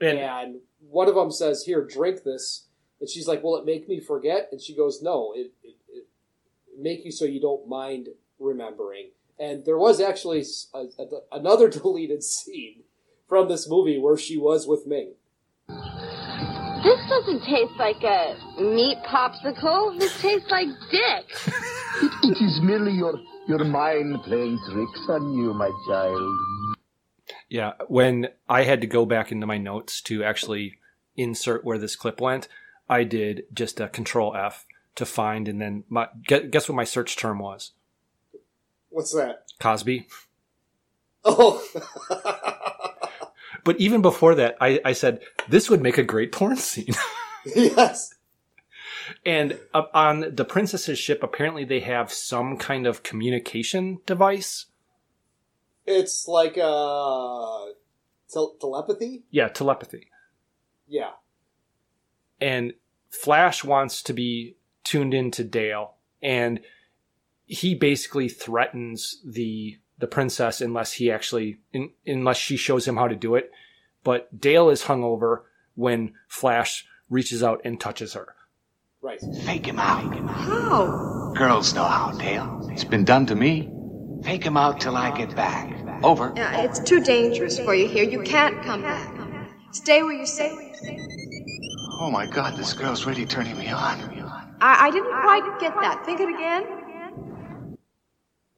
And- 0.00 0.18
And, 0.18 0.60
one 0.88 1.08
of 1.08 1.14
them 1.14 1.30
says, 1.30 1.64
"Here, 1.64 1.84
drink 1.84 2.22
this," 2.22 2.64
and 3.00 3.08
she's 3.08 3.28
like, 3.28 3.42
"Will 3.42 3.56
it 3.56 3.66
make 3.66 3.86
me 3.86 4.00
forget?" 4.00 4.48
And 4.50 4.60
she 4.60 4.74
goes, 4.74 5.02
"No, 5.02 5.32
it 5.36 5.52
it, 5.62 5.76
it 5.88 6.06
make 6.78 7.04
you 7.04 7.12
so 7.12 7.26
you 7.26 7.38
don't 7.40 7.68
mind 7.68 8.08
remembering." 8.38 9.10
And 9.38 9.64
there 9.66 9.78
was 9.78 10.00
actually 10.00 10.44
a, 10.74 10.86
a- 10.98 11.22
another 11.32 11.68
deleted 11.78 12.22
scene 12.24 12.84
from 13.28 13.48
this 13.48 13.68
movie 13.68 13.98
where 13.98 14.16
she 14.16 14.38
was 14.38 14.66
with 14.66 14.86
Ming. 14.86 15.14
This 16.82 16.98
doesn't 17.08 17.44
taste 17.44 17.72
like 17.78 18.02
a 18.02 18.36
meat 18.58 18.98
popsicle. 19.06 19.98
This 19.98 20.20
tastes 20.20 20.50
like 20.50 20.68
dick. 20.90 21.26
It 22.22 22.40
is 22.40 22.60
merely 22.62 22.92
your, 22.92 23.18
your 23.46 23.64
mind 23.64 24.22
playing 24.22 24.58
tricks 24.70 25.06
on 25.08 25.34
you, 25.34 25.52
my 25.52 25.70
child. 25.86 26.36
Yeah, 27.48 27.72
when 27.88 28.28
I 28.48 28.62
had 28.62 28.80
to 28.80 28.86
go 28.86 29.04
back 29.04 29.32
into 29.32 29.46
my 29.46 29.58
notes 29.58 30.00
to 30.02 30.24
actually 30.24 30.78
insert 31.16 31.64
where 31.64 31.76
this 31.76 31.96
clip 31.96 32.20
went, 32.20 32.48
I 32.88 33.04
did 33.04 33.44
just 33.52 33.80
a 33.80 33.88
control 33.88 34.34
F 34.34 34.64
to 34.94 35.04
find 35.04 35.48
and 35.48 35.60
then 35.60 35.84
my 35.88 36.08
guess 36.26 36.68
what 36.68 36.76
my 36.76 36.84
search 36.84 37.16
term 37.16 37.38
was? 37.38 37.72
What's 38.88 39.12
that? 39.14 39.44
Cosby. 39.58 40.06
Oh, 41.24 41.62
But 43.64 43.78
even 43.80 44.02
before 44.02 44.34
that, 44.36 44.56
I, 44.60 44.80
I 44.84 44.92
said 44.92 45.20
this 45.48 45.68
would 45.70 45.82
make 45.82 45.98
a 45.98 46.02
great 46.02 46.32
porn 46.32 46.56
scene. 46.56 46.94
yes. 47.54 48.14
And 49.24 49.58
uh, 49.74 49.82
on 49.92 50.34
the 50.34 50.44
princess's 50.44 50.98
ship, 50.98 51.22
apparently 51.22 51.64
they 51.64 51.80
have 51.80 52.12
some 52.12 52.56
kind 52.56 52.86
of 52.86 53.02
communication 53.02 53.98
device. 54.06 54.66
It's 55.86 56.28
like 56.28 56.56
uh, 56.56 57.66
tel- 58.32 58.56
telepathy. 58.60 59.24
Yeah, 59.30 59.48
telepathy. 59.48 60.08
Yeah. 60.86 61.10
And 62.40 62.74
Flash 63.10 63.64
wants 63.64 64.02
to 64.04 64.12
be 64.12 64.56
tuned 64.84 65.14
into 65.14 65.44
Dale, 65.44 65.94
and 66.22 66.60
he 67.44 67.74
basically 67.74 68.28
threatens 68.28 69.20
the 69.24 69.78
the 70.00 70.06
princess 70.06 70.60
unless 70.60 70.92
he 70.92 71.10
actually 71.10 71.58
in, 71.72 71.90
unless 72.06 72.36
she 72.36 72.56
shows 72.56 72.88
him 72.88 72.96
how 72.96 73.08
to 73.08 73.14
do 73.16 73.34
it. 73.34 73.50
But 74.02 74.40
Dale 74.40 74.70
is 74.70 74.84
hungover 74.84 75.42
when 75.74 76.14
Flash 76.26 76.86
reaches 77.08 77.42
out 77.42 77.60
and 77.64 77.78
touches 77.78 78.14
her. 78.14 78.34
Right. 79.02 79.20
Fake 79.44 79.66
him 79.66 79.78
out. 79.78 80.14
How? 80.28 81.32
Girls 81.36 81.74
know 81.74 81.84
how, 81.84 82.12
Dale. 82.12 82.68
It's 82.72 82.84
been 82.84 83.04
done 83.04 83.26
to 83.26 83.34
me. 83.34 83.70
Fake 84.22 84.44
him 84.44 84.56
out 84.56 84.80
till 84.80 84.96
I 84.96 85.16
get 85.16 85.34
back. 85.34 85.76
Over. 86.02 86.38
Uh, 86.38 86.62
it's 86.62 86.80
too 86.80 87.02
dangerous 87.02 87.58
for 87.58 87.74
you 87.74 87.86
here. 87.86 88.04
You 88.04 88.22
can't 88.22 88.62
come 88.62 88.82
back. 88.82 89.14
Stay 89.72 90.02
where 90.02 90.12
you're 90.12 90.26
safe. 90.26 90.58
Oh 92.00 92.10
my 92.10 92.26
god, 92.26 92.56
this 92.58 92.72
girl's 92.72 93.04
really 93.04 93.26
turning 93.26 93.58
me 93.58 93.68
on. 93.68 94.56
I, 94.62 94.86
I 94.86 94.90
didn't 94.90 95.12
quite 95.22 95.60
get 95.60 95.74
that. 95.74 96.04
Think 96.06 96.20
it 96.20 96.28
again. 96.28 97.76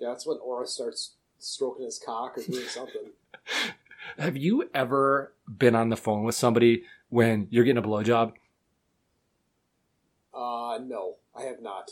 That's 0.00 0.26
when 0.26 0.38
Aura 0.38 0.66
starts 0.66 1.16
stroking 1.42 1.84
his 1.84 1.98
cock 1.98 2.38
or 2.38 2.42
doing 2.42 2.66
something. 2.66 3.10
Have 4.18 4.36
you 4.36 4.68
ever 4.74 5.32
been 5.48 5.74
on 5.74 5.88
the 5.88 5.96
phone 5.96 6.24
with 6.24 6.34
somebody 6.34 6.84
when 7.08 7.46
you're 7.50 7.64
getting 7.64 7.82
a 7.82 7.86
blowjob? 7.86 8.32
Uh, 10.34 10.78
no, 10.82 11.16
I 11.36 11.42
have 11.42 11.60
not. 11.60 11.90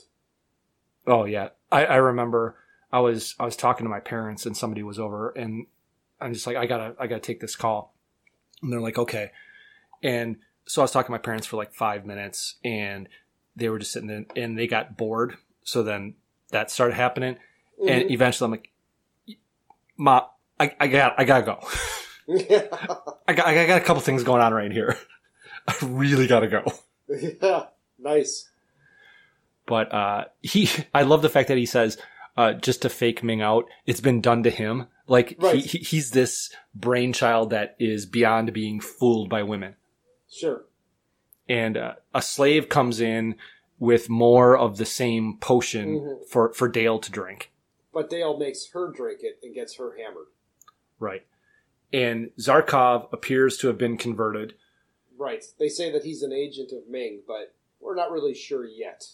Oh 1.07 1.25
yeah, 1.25 1.49
I, 1.71 1.85
I 1.87 1.97
remember 1.97 2.57
I 2.93 3.01
was 3.01 3.35
I 3.39 3.45
was 3.45 3.57
talking 3.57 3.85
to 3.85 3.91
my 3.91 4.01
parents 4.01 4.47
and 4.47 4.57
somebody 4.57 4.83
was 4.83 4.99
over 4.99 5.31
and 5.31 5.67
I'm 6.21 6.33
just 6.33 6.47
like 6.47 6.57
I 6.57 6.67
gotta 6.67 6.95
I 6.99 7.07
gotta 7.07 7.21
take 7.21 7.41
this 7.41 7.57
call 7.57 7.95
and 8.63 8.73
they're 8.73 8.81
like 8.81 8.99
okay 8.99 9.31
and 10.03 10.37
so 10.67 10.83
I 10.83 10.85
was 10.85 10.91
talking 10.93 11.07
to 11.09 11.13
my 11.13 11.19
parents 11.19 11.47
for 11.47 11.57
like 11.57 11.73
five 11.73 12.05
minutes 12.07 12.57
and 12.65 13.09
they 13.57 13.69
were 13.69 13.79
just 13.79 13.93
sitting 13.93 14.09
there 14.09 14.25
and 14.37 14.59
they 14.59 14.67
got 14.67 14.97
bored 14.97 15.37
so 15.63 15.83
then 15.83 16.15
that 16.51 16.71
started 16.71 16.95
happening 16.95 17.37
and 17.87 18.05
Mhm. 18.05 18.11
eventually 18.11 18.47
I'm 18.47 18.51
like 18.53 18.70
ma 20.01 20.25
I, 20.59 20.75
I 20.81 20.87
got 20.89 21.15
I 21.19 21.25
gotta 21.25 21.45
go 21.45 21.69
Yeah. 22.27 22.67
I 23.29 23.33
got 23.35 23.47
I 23.47 23.67
got 23.67 23.81
a 23.81 23.85
couple 23.85 24.01
things 24.03 24.25
going 24.25 24.43
on 24.43 24.53
right 24.55 24.73
here 24.73 24.97
I 25.69 25.75
really 25.83 26.27
gotta 26.27 26.49
go. 26.49 26.65
yeah, 27.09 27.67
nice. 27.99 28.49
But 29.67 29.93
uh, 29.93 30.25
he, 30.41 30.69
I 30.95 31.03
love 31.03 31.23
the 31.23 31.29
fact 31.29 31.49
that 31.49 31.59
he 31.59 31.67
says, 31.67 31.97
uh, 32.37 32.55
just 32.55 32.83
to 32.83 32.89
fake 32.89 33.23
Ming 33.23 33.43
out, 33.43 33.67
it's 33.87 34.01
been 34.01 34.21
done 34.21 34.43
to 34.45 34.51
him. 34.51 34.87
Like 35.07 35.37
Right. 35.39 35.57
he, 35.57 35.61
he, 35.61 35.79
he's 35.79 36.11
this 36.13 36.51
brainchild 36.75 37.51
that 37.51 37.77
is 37.79 38.07
beyond 38.07 38.53
being 38.53 38.81
fooled 38.81 39.29
by 39.29 39.43
women. 39.45 39.77
Sure. 40.33 40.63
And 41.49 41.77
uh, 41.77 41.95
a 42.15 42.23
slave 42.23 42.69
comes 42.69 43.01
in 43.01 43.37
with 43.79 44.09
more 44.09 44.57
of 44.57 44.77
the 44.79 44.87
same 44.87 45.37
potion 45.39 46.01
Mhm. 46.01 46.29
for 46.29 46.53
for 46.55 46.69
Dale 46.69 46.99
to 47.01 47.11
drink. 47.13 47.51
But 47.93 48.09
Dale 48.11 48.39
makes 48.39 48.69
her 48.73 48.91
drink 48.93 49.21
it 49.23 49.39
and 49.43 49.55
gets 49.55 49.77
her 49.77 49.97
hammered. 49.99 50.27
Right. 50.99 51.27
And 51.93 52.31
Zarkov 52.39 53.13
appears 53.13 53.57
to 53.59 53.67
have 53.67 53.79
been 53.79 53.97
converted. 53.97 54.55
Right. 55.19 55.45
They 55.59 55.69
say 55.69 55.91
that 55.91 56.05
he's 56.05 56.23
an 56.23 56.33
agent 56.33 56.71
of 56.73 56.89
Ming, 56.89 57.23
but 57.27 57.55
we're 57.81 57.97
not 57.97 58.11
really 58.13 58.35
sure 58.35 58.65
yet. 58.65 59.05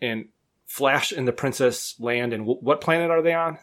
And 0.00 0.28
Flash 0.66 1.10
and 1.12 1.26
the 1.26 1.32
Princess 1.32 1.96
land. 1.98 2.32
And 2.32 2.42
w- 2.44 2.60
what 2.60 2.80
planet 2.80 3.10
are 3.10 3.22
they 3.22 3.34
on? 3.34 3.58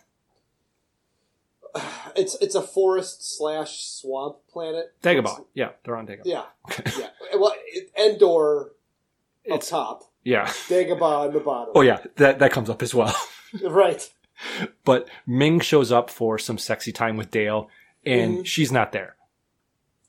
It's 2.16 2.36
it's 2.42 2.56
a 2.56 2.62
forest 2.62 3.38
slash 3.38 3.84
swamp 3.84 4.38
planet. 4.52 4.94
Dagobah. 5.04 5.46
Yeah, 5.54 5.70
they're 5.86 5.96
on 5.96 6.08
Dagobah. 6.08 6.24
Yeah, 6.26 6.44
yeah. 6.98 7.10
Well, 7.38 7.54
it, 7.68 7.92
Endor 7.96 8.72
up 9.50 9.62
top, 9.62 10.12
Yeah. 10.24 10.48
Dagobah 10.48 11.28
on 11.28 11.34
the 11.34 11.40
bottom. 11.40 11.74
Oh 11.76 11.82
yeah, 11.82 12.00
that 12.16 12.40
that 12.40 12.52
comes 12.52 12.70
up 12.70 12.82
as 12.82 12.94
well. 12.96 13.16
right. 13.64 14.10
But 14.84 15.08
Ming 15.28 15.60
shows 15.60 15.92
up 15.92 16.10
for 16.10 16.38
some 16.38 16.58
sexy 16.58 16.92
time 16.92 17.18
with 17.18 17.32
Dale, 17.32 17.70
and 18.06 18.40
Mhm. 18.40 18.46
she's 18.46 18.72
not 18.72 18.92
there. 18.92 19.16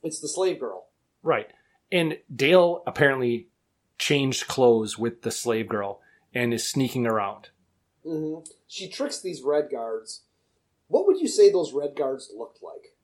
It's 0.03 0.21
the 0.21 0.29
slave 0.29 0.61
girl. 0.61 0.89
Right. 1.23 1.51
And 1.93 2.19
Dale 2.35 2.83
apparently 2.87 3.49
changed 3.99 4.47
clothes 4.47 4.99
with 4.99 5.23
the 5.23 5.31
slave 5.31 5.69
girl 5.69 6.01
and 6.35 6.55
is 6.55 6.67
sneaking 6.67 7.07
around. 7.07 7.51
hmm 8.03 8.37
She 8.67 8.89
tricks 8.89 9.21
these 9.21 9.43
red 9.43 9.69
guards. 9.71 10.23
What 10.89 11.07
would 11.07 11.21
you 11.21 11.29
say 11.29 11.51
those 11.51 11.73
red 11.73 11.95
guards 11.97 12.33
looked 12.35 12.63
like? 12.63 12.97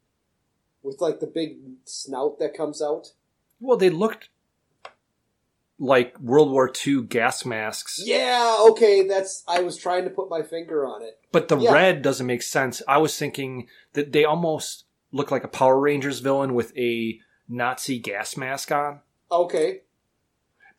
With 0.82 1.00
like 1.00 1.20
the 1.20 1.26
big 1.26 1.58
snout 1.84 2.38
that 2.38 2.54
comes 2.56 2.80
out. 2.80 3.12
Well, 3.60 3.76
they 3.76 3.90
looked 3.90 4.30
like 5.78 6.18
World 6.18 6.50
War 6.50 6.72
II 6.86 7.02
gas 7.02 7.44
masks, 7.44 8.00
Yeah. 8.04 8.56
Okay. 8.70 9.06
That's. 9.06 9.44
I 9.46 9.60
was 9.60 9.76
trying 9.76 10.04
to 10.04 10.10
put 10.10 10.30
my 10.30 10.42
finger 10.42 10.86
on 10.86 11.02
it. 11.02 11.18
but 11.32 11.48
the 11.48 11.58
Yeah. 11.58 11.72
red 11.72 12.02
doesn't 12.02 12.26
make 12.26 12.42
sense. 12.42 12.80
I 12.88 12.98
was 12.98 13.18
thinking 13.18 13.68
that 13.92 14.12
they 14.12 14.24
almost 14.24 14.84
look 15.12 15.30
like 15.30 15.44
a 15.44 15.48
Power 15.48 15.78
Rangers 15.78 16.20
villain 16.20 16.54
with 16.54 16.76
a 16.78 17.20
Nazi 17.48 17.98
gas 17.98 18.36
mask 18.36 18.72
on. 18.72 19.00
Okay. 19.30 19.80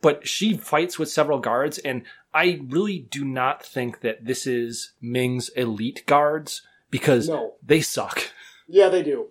but 0.00 0.26
she 0.28 0.56
fights 0.56 0.96
with 0.98 1.08
several 1.10 1.40
guards 1.40 1.76
and 1.78 2.04
i 2.32 2.60
really 2.68 3.00
do 3.10 3.24
not 3.24 3.64
think 3.66 4.00
that 4.00 4.24
this 4.24 4.46
is 4.46 4.92
ming's 5.00 5.48
elite 5.50 6.04
guards 6.06 6.62
because 6.88 7.28
No. 7.28 7.54
they 7.62 7.80
suck 7.80 8.30
Yeah, 8.68 8.90
they 8.90 9.02
do. 9.02 9.28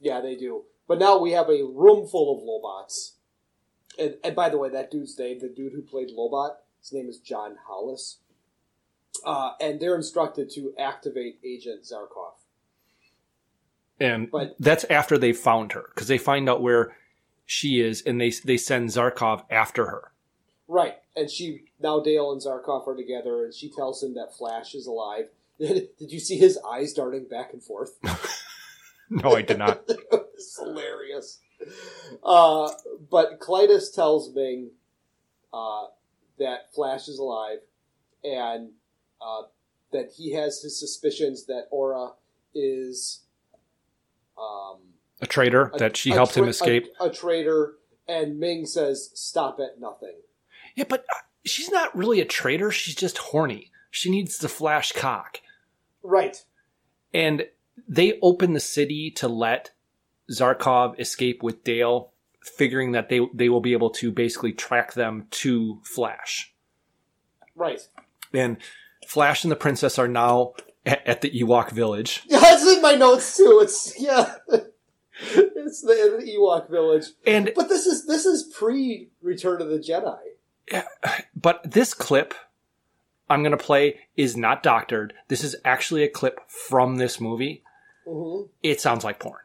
Yeah, 0.00 0.20
they 0.20 0.36
do. 0.36 0.64
But 0.86 0.98
now 0.98 1.18
we 1.18 1.32
have 1.32 1.48
a 1.48 1.64
room 1.64 2.06
full 2.06 2.36
of 2.36 2.42
Lobots. 2.44 3.14
And, 3.98 4.16
and 4.22 4.36
by 4.36 4.48
the 4.48 4.58
way, 4.58 4.68
that 4.70 4.90
dude's 4.90 5.18
name, 5.18 5.40
the 5.40 5.48
dude 5.48 5.72
who 5.72 5.82
played 5.82 6.08
Lobot, 6.16 6.56
his 6.80 6.92
name 6.92 7.08
is 7.08 7.18
John 7.18 7.56
Hollis. 7.66 8.18
Uh, 9.24 9.52
and 9.60 9.80
they're 9.80 9.96
instructed 9.96 10.50
to 10.50 10.72
activate 10.78 11.38
Agent 11.44 11.82
Zarkov. 11.82 12.34
and 13.98 14.30
But- 14.30 14.54
that's 14.60 14.84
after 14.84 15.18
they 15.18 15.32
found 15.32 15.72
her 15.72 15.90
because 15.94 16.06
they 16.08 16.18
find 16.18 16.48
out 16.48 16.62
where 16.62 16.96
she 17.44 17.80
is 17.80 18.02
and 18.02 18.20
they 18.20 18.30
they 18.44 18.58
send 18.58 18.90
zarkov 18.90 19.42
after 19.50 19.86
her 19.86 20.12
Right. 20.68 20.98
And 21.16 21.30
she 21.30 21.64
now 21.80 21.98
Dale 22.00 22.30
and 22.30 22.42
Zarkov 22.42 22.86
are 22.86 22.94
together, 22.94 23.44
and 23.44 23.54
she 23.54 23.70
tells 23.70 24.02
him 24.02 24.14
that 24.14 24.36
Flash 24.36 24.74
is 24.74 24.86
alive. 24.86 25.30
Did 25.58 25.88
you 26.12 26.20
see 26.20 26.36
his 26.36 26.58
eyes 26.58 26.92
darting 26.92 27.24
back 27.26 27.52
and 27.54 27.62
forth? 27.62 27.94
No, 29.10 29.34
I 29.34 29.40
did 29.40 29.56
not. 29.56 29.84
it's 29.88 30.58
hilarious. 30.58 31.38
Uh, 32.24 32.70
but 33.10 33.40
Klytus 33.40 33.94
tells 33.94 34.34
Ming 34.34 34.70
uh, 35.52 35.86
that 36.38 36.72
Flash 36.74 37.08
is 37.08 37.18
alive 37.18 37.58
and 38.24 38.70
uh, 39.20 39.42
that 39.92 40.10
he 40.16 40.32
has 40.32 40.60
his 40.62 40.78
suspicions 40.78 41.46
that 41.46 41.66
Aura 41.70 42.10
is 42.54 43.22
um, 44.38 44.78
A 45.20 45.26
traitor 45.26 45.72
that 45.78 45.96
she 45.96 46.10
a 46.10 46.14
helped 46.14 46.36
him 46.36 46.48
escape. 46.48 46.88
A, 47.00 47.06
a 47.06 47.12
traitor, 47.12 47.74
and 48.06 48.38
Ming 48.38 48.66
says, 48.66 49.10
"Stop 49.14 49.58
at 49.60 49.80
nothing." 49.80 50.16
Yeah, 50.74 50.84
but 50.88 51.00
uh, 51.00 51.18
she's 51.44 51.70
not 51.70 51.96
really 51.96 52.20
a 52.20 52.24
traitor. 52.24 52.70
She's 52.70 52.94
just 52.94 53.18
horny. 53.18 53.70
She 53.90 54.10
needs 54.10 54.38
the 54.38 54.48
flash 54.48 54.92
cock. 54.92 55.40
Right. 56.02 56.44
And 57.12 57.46
they 57.88 58.18
open 58.22 58.52
the 58.52 58.60
city 58.60 59.10
to 59.12 59.28
let 59.28 59.72
Zarkov 60.30 60.98
escape 60.98 61.42
with 61.42 61.64
Dale, 61.64 62.10
figuring 62.42 62.92
that 62.92 63.08
they 63.08 63.20
they 63.34 63.48
will 63.48 63.60
be 63.60 63.72
able 63.72 63.90
to 63.90 64.12
basically 64.12 64.52
track 64.52 64.94
them 64.94 65.26
to 65.30 65.80
Flash. 65.84 66.52
Right. 67.54 67.80
And 68.32 68.58
Flash 69.06 69.44
and 69.44 69.50
the 69.50 69.56
princess 69.56 69.98
are 69.98 70.08
now 70.08 70.54
at, 70.84 71.06
at 71.06 71.20
the 71.22 71.30
Ewok 71.30 71.70
village. 71.70 72.22
Yeah, 72.28 72.40
it's 72.42 72.66
in 72.66 72.82
my 72.82 72.94
notes 72.94 73.36
too. 73.36 73.60
It's 73.62 73.94
yeah, 74.00 74.34
it's 74.48 75.82
the, 75.82 76.18
the 76.20 76.36
Ewok 76.38 76.70
village. 76.70 77.06
And 77.26 77.52
but 77.54 77.68
this 77.68 77.86
is 77.86 78.06
this 78.06 78.26
is 78.26 78.44
pre 78.44 79.08
Return 79.22 79.60
of 79.62 79.68
the 79.68 79.78
Jedi. 79.78 80.18
Yeah, 80.70 80.84
But 81.34 81.70
this 81.70 81.94
clip 81.94 82.34
I'm 83.30 83.42
going 83.42 83.56
to 83.56 83.62
play 83.62 84.00
is 84.16 84.36
not 84.36 84.62
doctored. 84.62 85.14
This 85.28 85.44
is 85.44 85.56
actually 85.64 86.02
a 86.02 86.08
clip 86.08 86.40
from 86.48 86.96
this 86.96 87.20
movie. 87.20 87.62
Mm-hmm. 88.06 88.46
It 88.62 88.80
sounds 88.80 89.04
like 89.04 89.18
porn. 89.18 89.40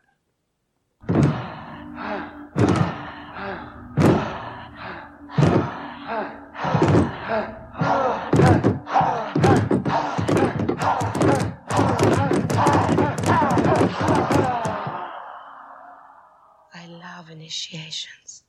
I 17.14 17.18
love 17.18 17.30
initiations. 17.30 18.44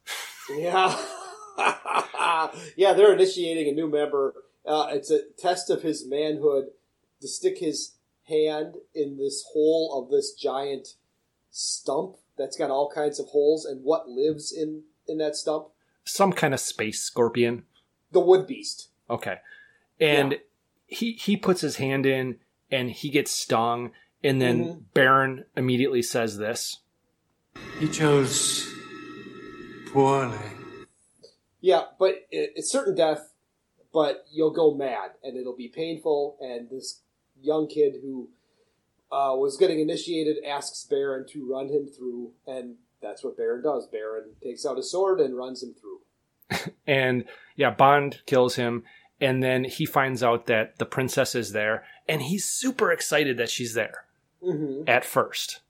Yeah, 0.51 0.97
yeah, 2.77 2.93
they're 2.93 3.13
initiating 3.13 3.69
a 3.69 3.73
new 3.73 3.89
member. 3.89 4.35
Uh, 4.67 4.89
it's 4.91 5.11
a 5.11 5.21
test 5.39 5.71
of 5.71 5.83
his 5.83 6.07
manhood 6.07 6.67
to 7.21 7.29
stick 7.29 7.59
his 7.59 7.93
hand 8.29 8.77
in 8.95 9.19
this 9.19 9.45
hole 9.53 10.03
of 10.03 10.11
this 10.11 10.33
giant 10.33 10.95
stump 11.51 12.17
that's 12.39 12.57
got 12.57 12.71
all 12.71 12.91
kinds 12.91 13.21
of 13.21 13.27
holes, 13.27 13.65
and 13.65 13.85
what 13.85 14.09
lives 14.09 14.53
in 14.53 14.83
in 15.07 15.19
that 15.19 15.37
stump? 15.37 15.69
Some 16.05 16.33
kind 16.33 16.55
of 16.55 16.61
space 16.61 17.01
scorpion. 17.01 17.65
The 18.13 18.21
wood 18.21 18.47
beast. 18.47 18.89
Okay. 19.11 19.39
And 20.01 20.39
he 20.87 21.13
he 21.13 21.37
puts 21.37 21.61
his 21.61 21.77
hand 21.77 22.07
in 22.07 22.39
and 22.71 22.91
he 22.91 23.11
gets 23.11 23.31
stung 23.31 23.93
and 24.23 24.41
then 24.41 24.65
Mhm. 24.65 24.83
Barin 24.95 25.45
immediately 25.57 26.03
says 26.03 26.39
this. 26.39 26.79
He 27.79 27.89
chose 27.89 28.73
poorly. 29.93 30.39
Yeah, 31.61 31.85
but 31.99 32.11
it, 32.31 32.53
it's 32.57 32.71
certain 32.71 32.95
death, 32.95 33.33
but 33.93 34.25
you'll 34.31 34.53
go 34.53 34.75
mad 34.75 35.13
and 35.23 35.37
it'll 35.37 35.57
be 35.57 35.69
painful. 35.69 36.37
And 36.41 36.69
this 36.71 37.01
young 37.41 37.67
kid 37.69 37.95
who 38.03 38.29
uh, 39.11 39.35
was 39.37 39.57
getting 39.57 39.81
initiated 39.81 40.45
asks 40.45 40.85
Barin 40.85 41.27
to 41.31 41.51
run 41.51 41.69
him 41.69 41.87
through, 41.87 42.33
and 42.47 42.77
that's 43.01 43.23
what 43.25 43.37
Barin 43.37 43.63
does. 43.63 43.87
Barin 43.87 44.31
takes 44.43 44.65
out 44.67 44.79
a 44.79 44.83
sword 44.83 45.21
and 45.21 45.37
runs 45.37 45.63
him 45.63 45.75
through. 45.75 46.01
And 46.87 47.25
yeah, 47.57 47.71
Bond 47.71 48.21
kills 48.27 48.57
him 48.57 48.85
and 49.19 49.43
then 49.43 49.65
he 49.65 49.87
finds 49.87 50.23
out 50.23 50.47
that 50.47 50.79
the 50.79 50.85
princess 50.85 51.35
is 51.35 51.53
there 51.53 51.85
and 52.07 52.21
he's 52.21 52.45
super 52.45 52.93
excited 52.93 53.39
that 53.39 53.49
she's 53.49 53.73
there 53.73 54.05
Mm-hmm. 54.43 54.83
at 54.87 55.07
first. 55.07 55.61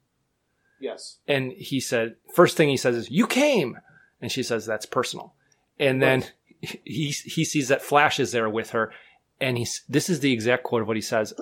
Yes. 0.81 1.19
And 1.27 1.53
he 1.53 1.81
said, 1.81 2.17
first 2.35 2.57
thing 2.57 2.69
he 2.69 2.77
says 2.77 2.97
is, 2.97 3.11
"You 3.11 3.27
came," 3.27 3.79
and 4.21 4.31
she 4.31 4.43
says, 4.43 4.67
"That's 4.67 4.87
personal." 4.87 5.35
And 5.79 6.03
then 6.03 6.25
he 6.61 7.11
he 7.11 7.45
sees 7.45 7.69
that 7.69 7.83
Flash 7.83 8.19
is 8.21 8.33
there 8.33 8.49
with 8.49 8.71
her, 8.71 8.93
and 9.41 9.57
he's 9.59 9.83
this 9.89 10.09
is 10.11 10.21
the 10.21 10.33
exact 10.33 10.65
quote 10.65 10.83
of 10.83 10.89
what 10.89 10.97
he 10.97 11.03
says. 11.03 11.33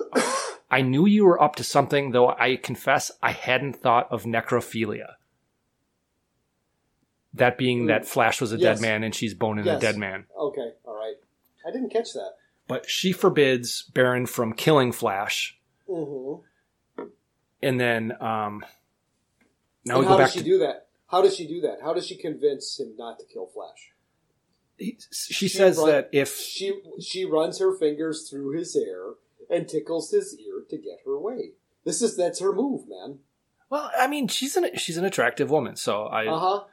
I 0.71 0.81
knew 0.81 1.05
you 1.05 1.25
were 1.25 1.41
up 1.41 1.55
to 1.57 1.63
something, 1.63 2.11
though 2.11 2.29
I 2.29 2.55
confess 2.55 3.11
I 3.21 3.31
hadn't 3.31 3.75
thought 3.75 4.07
of 4.11 4.23
necrophilia. 4.23 5.13
That 7.35 7.57
being 7.57 7.87
that 7.87 8.05
Flash 8.07 8.39
was 8.41 8.53
a 8.53 8.57
Yes. 8.57 8.79
dead 8.79 8.81
man 8.81 9.03
and 9.03 9.13
she's 9.13 9.33
boning 9.33 9.65
Yes. 9.65 9.77
a 9.77 9.81
dead 9.81 9.97
man. 9.97 10.25
Okay, 10.37 10.71
all 10.85 10.95
right. 10.95 11.15
I 11.67 11.71
didn't 11.71 11.89
catch 11.89 12.13
that. 12.13 12.33
But 12.67 12.89
she 12.89 13.11
forbids 13.11 13.83
Barin 13.93 14.25
from 14.25 14.53
killing 14.53 14.91
Flash. 14.91 15.59
Mm-hmm. 15.89 17.03
And 17.61 17.79
then 17.79 18.21
um 18.21 18.63
now 19.85 19.95
and 19.95 20.05
we 20.05 20.07
how 20.07 20.17
back 20.17 20.27
does 20.27 20.33
she 20.33 20.39
to 20.39 20.45
do 20.45 20.57
that? 20.59 20.87
How 21.07 21.21
does 21.21 21.35
she 21.35 21.47
do 21.47 21.61
that? 21.61 21.79
How 21.83 21.93
does 21.93 22.07
she 22.07 22.15
convince 22.15 22.79
him 22.79 22.93
not 22.97 23.19
to 23.19 23.25
kill 23.25 23.47
Flash? 23.47 23.91
she 25.11 25.47
says 25.47 25.77
run- 25.77 25.87
that 25.87 26.09
if 26.11 26.35
she 26.37 26.73
she 26.99 27.25
runs 27.25 27.59
her 27.59 27.75
fingers 27.77 28.29
through 28.29 28.51
his 28.57 28.73
hair 28.73 29.13
and 29.49 29.67
tickles 29.67 30.11
his 30.11 30.37
ear 30.39 30.63
to 30.69 30.77
get 30.77 30.99
her 31.05 31.19
way. 31.19 31.51
This 31.85 32.01
is 32.01 32.17
that's 32.17 32.39
her 32.39 32.53
move, 32.53 32.85
man. 32.87 33.19
Well, 33.69 33.91
I 33.97 34.07
mean, 34.07 34.27
she's 34.27 34.55
an 34.55 34.75
she's 34.77 34.97
an 34.97 35.05
attractive 35.05 35.49
woman, 35.49 35.75
so 35.75 36.03
I. 36.05 36.27
Uh 36.27 36.39
huh. 36.39 36.63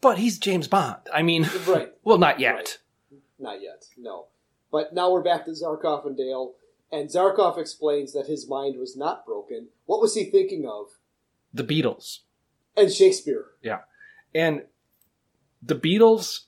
But 0.00 0.18
he's 0.18 0.38
James 0.38 0.66
Bond. 0.66 0.96
I 1.12 1.22
mean, 1.22 1.48
Right. 1.66 1.92
well, 2.04 2.16
not 2.18 2.40
yet. 2.40 2.78
Not 3.38 3.60
yet, 3.60 3.84
no. 3.98 4.26
But 4.72 4.94
now 4.94 5.10
we're 5.10 5.22
back 5.22 5.44
to 5.44 5.50
Zarkov 5.50 6.06
and 6.06 6.16
Dale, 6.16 6.54
and 6.90 7.10
Zarkov 7.10 7.58
explains 7.58 8.12
that 8.14 8.26
his 8.26 8.48
mind 8.48 8.78
was 8.78 8.96
not 8.96 9.26
broken. 9.26 9.68
What 9.86 10.00
was 10.00 10.14
he 10.14 10.24
thinking 10.24 10.66
of? 10.66 10.86
The 11.52 11.64
Beatles. 11.64 12.20
And 12.76 12.92
Shakespeare. 12.92 13.46
Yeah, 13.62 13.80
and 14.34 14.62
the 15.62 15.74
Beatles, 15.74 16.46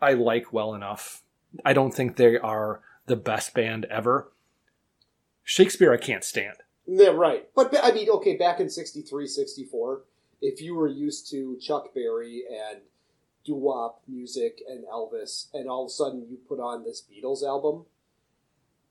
I 0.00 0.12
like 0.12 0.52
well 0.52 0.74
enough. 0.74 1.22
I 1.64 1.72
don't 1.72 1.92
think 1.92 2.16
they 2.16 2.36
are 2.36 2.80
the 3.06 3.16
best 3.16 3.54
band 3.54 3.86
ever. 3.86 4.32
Shakespeare, 5.42 5.92
I 5.92 5.98
can't 5.98 6.24
stand. 6.24 6.56
Yeah, 6.86 7.08
right. 7.08 7.48
But 7.54 7.74
I 7.82 7.92
mean, 7.92 8.08
okay, 8.10 8.36
back 8.36 8.60
in 8.60 8.68
63, 8.68 9.26
64, 9.26 10.02
if 10.40 10.60
you 10.60 10.74
were 10.74 10.88
used 10.88 11.30
to 11.30 11.56
Chuck 11.60 11.94
Berry 11.94 12.44
and 12.50 12.80
doo-wop 13.44 14.02
music 14.08 14.62
and 14.68 14.84
Elvis, 14.84 15.48
and 15.52 15.68
all 15.68 15.84
of 15.84 15.88
a 15.88 15.92
sudden 15.92 16.26
you 16.28 16.38
put 16.48 16.60
on 16.60 16.84
this 16.84 17.02
Beatles 17.02 17.42
album, 17.42 17.84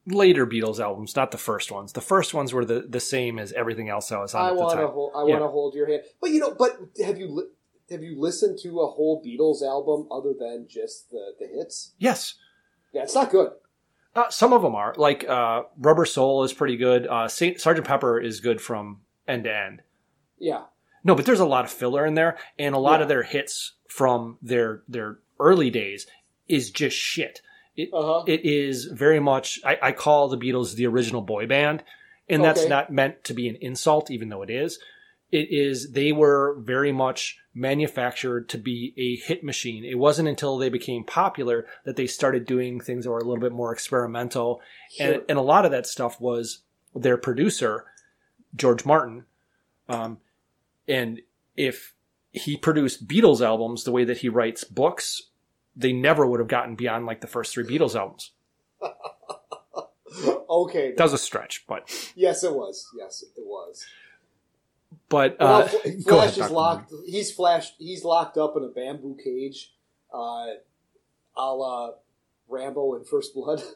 Later 0.05 0.45
Beatles 0.45 0.80
albums, 0.80 1.15
not 1.15 1.31
the 1.31 1.38
first 1.38 1.71
ones. 1.71 1.93
The 1.93 2.01
first 2.01 2.34
ones 2.34 2.53
were 2.53 2.65
the, 2.65 2.81
the 2.88 2.99
same 2.99 3.39
as 3.39 3.53
everything 3.53 3.88
else 3.88 4.09
that 4.09 4.19
was 4.19 4.35
on 4.35 4.41
I 4.45 4.47
at 4.49 4.53
the 4.55 4.59
want 4.59 4.71
to 4.71 4.75
time. 4.77 4.88
hold, 4.93 5.11
I 5.15 5.19
Yeah. 5.25 5.39
want 5.39 5.43
to 5.43 5.47
hold 5.47 5.75
your 5.75 5.88
hand. 5.88 6.03
But 6.19 6.31
you 6.31 6.39
know, 6.39 6.53
but 6.53 6.77
have 7.05 7.17
you 7.17 7.27
li- 7.30 7.49
have 7.89 8.03
you 8.03 8.19
listened 8.19 8.59
to 8.63 8.81
a 8.81 8.88
whole 8.88 9.23
Beatles 9.25 9.61
album 9.61 10.07
other 10.11 10.34
than 10.38 10.67
just 10.69 11.09
the 11.09 11.34
the 11.39 11.47
hits? 11.47 11.93
Yes. 11.99 12.35
Yeah, 12.93 13.03
it's 13.03 13.15
not 13.15 13.31
good. 13.31 13.51
Uh, 14.15 14.30
some 14.30 14.51
of 14.53 14.61
them 14.61 14.75
are 14.75 14.93
like 14.97 15.27
uh, 15.27 15.63
Rubber 15.77 16.05
Soul 16.05 16.43
is 16.43 16.53
pretty 16.53 16.75
good. 16.77 17.07
Uh, 17.07 17.27
Saint, 17.30 17.59
Sergeant 17.61 17.88
Pepper 17.88 18.19
is 18.19 18.41
good 18.41 18.61
from 18.61 19.01
end 19.27 19.45
to 19.45 19.55
end. 19.55 19.81
Yeah. 20.38 20.63
No, 21.05 21.15
but 21.15 21.25
there's 21.25 21.39
a 21.39 21.45
lot 21.45 21.65
of 21.65 21.71
filler 21.71 22.05
in 22.05 22.13
there, 22.13 22.38
and 22.59 22.75
a 22.75 22.77
lot 22.80 22.99
Yeah. 22.99 23.03
of 23.03 23.07
their 23.09 23.23
hits 23.23 23.73
from 23.88 24.38
their 24.41 24.84
their 24.89 25.19
early 25.39 25.69
days 25.69 26.07
is 26.47 26.71
just 26.71 26.95
shit. 26.97 27.41
It, 27.75 27.89
Uh-huh. 27.91 28.23
it 28.27 28.41
is 28.43 28.85
very 28.85 29.19
much. 29.19 29.59
I, 29.65 29.77
I 29.81 29.91
call 29.91 30.27
the 30.29 30.37
Beatles 30.37 30.75
the 30.75 30.85
original 30.87 31.21
boy 31.21 31.47
band, 31.47 31.83
and 32.29 32.43
that's 32.43 32.61
Okay. 32.61 32.69
not 32.69 32.91
meant 32.91 33.23
to 33.25 33.33
be 33.33 33.47
an 33.47 33.57
insult, 33.61 34.11
even 34.11 34.29
though 34.29 34.43
it 34.43 34.49
is. 34.49 34.79
It 35.31 35.47
is. 35.49 35.93
They 35.93 36.11
were 36.11 36.55
very 36.59 36.91
much 36.91 37.39
manufactured 37.55 38.47
to 38.49 38.57
be 38.59 38.93
a 38.97 39.15
hit 39.15 39.43
machine. 39.43 39.83
It 39.83 39.97
wasn't 39.97 40.27
until 40.29 40.57
they 40.57 40.69
became 40.69 41.03
popular 41.03 41.65
that 41.85 41.95
they 41.95 42.05
started 42.07 42.45
doing 42.45 42.79
things 42.79 43.05
that 43.05 43.11
were 43.11 43.17
a 43.17 43.23
little 43.23 43.41
bit 43.41 43.51
more 43.51 43.73
experimental, 43.73 44.61
and 44.99 45.23
and 45.27 45.39
a 45.39 45.41
lot 45.41 45.65
of 45.65 45.71
that 45.71 45.87
stuff 45.87 46.21
was 46.21 46.59
their 46.95 47.17
producer, 47.17 47.85
George 48.55 48.85
Martin. 48.85 49.25
Um, 49.89 50.19
and 50.87 51.21
if 51.57 51.93
he 52.31 52.55
produced 52.55 53.07
Beatles 53.07 53.41
albums 53.41 53.83
the 53.83 53.91
way 53.91 54.03
that 54.03 54.19
he 54.19 54.29
writes 54.29 54.63
books, 54.63 55.23
they 55.75 55.93
never 55.93 56.25
would 56.25 56.39
have 56.39 56.47
gotten 56.49 56.75
beyond 56.75 57.05
like 57.05 57.21
the 57.21 57.27
first 57.27 57.53
three 57.53 57.63
Beatles 57.65 57.95
albums. 57.95 58.31
Okay. 60.49 60.93
That 60.95 61.03
was 61.03 61.13
a 61.13 61.17
stretch, 61.17 61.65
but 61.67 61.89
Yes, 62.15 62.43
it 62.43 62.53
was. 62.53 62.87
Yes, 62.97 63.23
it 63.23 63.41
was. 63.43 63.83
but 65.09 65.35
uh, 65.39 65.63
go 65.63 65.67
Flash 65.67 65.77
ahead, 65.79 66.27
is 66.27 66.35
Dr. 66.37 66.53
locked. 66.53 66.93
He's 67.07 67.31
flashed. 67.31 67.73
He's 67.79 68.03
locked 68.03 68.37
up 68.37 68.53
in 68.55 68.63
a 68.63 68.67
bamboo 68.67 69.17
cage, 69.23 69.73
uh, 70.13 70.45
a 71.35 71.53
la 71.55 71.91
Rambo 72.47 72.93
in 72.95 73.03
First 73.05 73.33
Blood. 73.33 73.63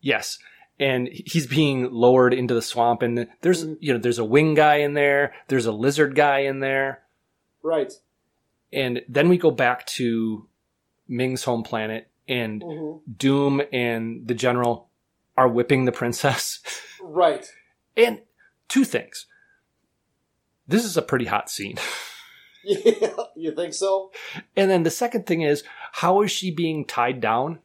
Yes, 0.00 0.38
and 0.78 1.08
he's 1.08 1.48
being 1.48 1.90
lowered 1.92 2.32
into 2.32 2.54
the 2.54 2.62
swamp. 2.62 3.02
And 3.02 3.26
there's 3.40 3.64
you 3.80 3.92
know 3.92 3.98
there's 3.98 4.20
a 4.20 4.24
wing 4.24 4.54
guy 4.54 4.76
in 4.76 4.94
there, 4.94 5.34
there's 5.48 5.66
a 5.66 5.72
lizard 5.72 6.14
guy 6.14 6.40
in 6.40 6.60
there, 6.60 7.02
Right. 7.64 7.92
and 8.72 9.02
then 9.08 9.28
we 9.28 9.38
go 9.38 9.50
back 9.50 9.86
to 9.86 10.46
Ming's 11.08 11.44
home 11.44 11.62
planet, 11.62 12.08
and 12.28 12.62
Mhm. 12.62 13.00
Doom 13.16 13.62
and 13.72 14.26
the 14.28 14.34
general 14.34 14.88
are 15.36 15.48
whipping 15.48 15.84
the 15.84 15.92
princess. 15.92 16.60
Right. 17.00 17.50
And 17.96 18.20
two 18.68 18.84
things. 18.84 19.26
This 20.66 20.84
is 20.84 20.96
a 20.96 21.02
pretty 21.02 21.24
hot 21.26 21.50
scene. 21.50 21.78
Yeah, 22.64 23.10
you 23.36 23.52
think 23.52 23.72
so? 23.72 24.10
And 24.56 24.68
then 24.70 24.82
the 24.82 24.90
second 24.90 25.26
thing 25.26 25.40
is, 25.42 25.62
how 25.92 26.20
is 26.22 26.30
she 26.30 26.50
being 26.50 26.84
tied 26.84 27.20
down? 27.20 27.60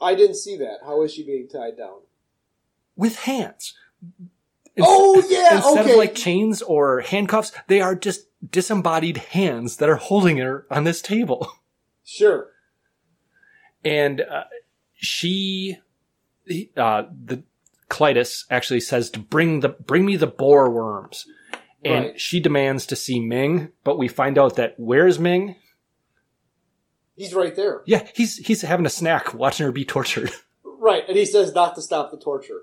I 0.00 0.14
didn't 0.14 0.36
see 0.36 0.56
that. 0.56 0.78
How 0.82 1.02
is 1.02 1.12
she 1.12 1.26
being 1.26 1.46
tied 1.48 1.76
down? 1.76 1.98
With 2.96 3.16
hands. 3.16 3.74
Oh, 4.80 5.22
yeah, 5.28 5.56
Instead 5.56 5.78
okay. 5.82 5.90
of 5.92 5.98
like 5.98 6.14
chains 6.14 6.62
or 6.62 7.00
handcuffs, 7.00 7.52
they 7.66 7.80
are 7.82 7.94
just 7.94 8.28
disembodied 8.50 9.18
hands 9.18 9.76
that 9.76 9.90
are 9.90 9.96
holding 9.96 10.38
her 10.38 10.66
on 10.70 10.84
this 10.84 11.02
table. 11.02 11.52
Sure. 12.04 12.48
And 13.84 14.20
uh, 14.20 14.44
she, 14.94 15.78
uh, 16.76 17.04
the 17.24 17.42
Klytus 17.90 18.44
actually 18.50 18.80
says 18.80 19.10
to 19.10 19.18
bring 19.18 19.60
the 19.60 19.68
bring 19.70 20.04
me 20.06 20.16
the 20.16 20.26
boar 20.26 20.70
worms, 20.70 21.26
and 21.84 22.06
Right. 22.06 22.20
she 22.20 22.40
demands 22.40 22.86
to 22.86 22.96
see 22.96 23.20
Ming. 23.20 23.70
But 23.84 23.98
we 23.98 24.08
find 24.08 24.38
out 24.38 24.56
that 24.56 24.74
where's 24.78 25.18
Ming? 25.18 25.56
He's 27.16 27.34
right 27.34 27.54
there. 27.54 27.82
Yeah, 27.86 28.06
he's 28.14 28.36
he's 28.38 28.62
having 28.62 28.86
a 28.86 28.90
snack, 28.90 29.34
watching 29.34 29.66
her 29.66 29.72
be 29.72 29.84
tortured. 29.84 30.30
Right. 30.64 31.04
And 31.06 31.16
he 31.16 31.26
says 31.26 31.54
not 31.54 31.76
to 31.76 31.80
stop 31.80 32.10
the 32.10 32.16
torture. 32.18 32.62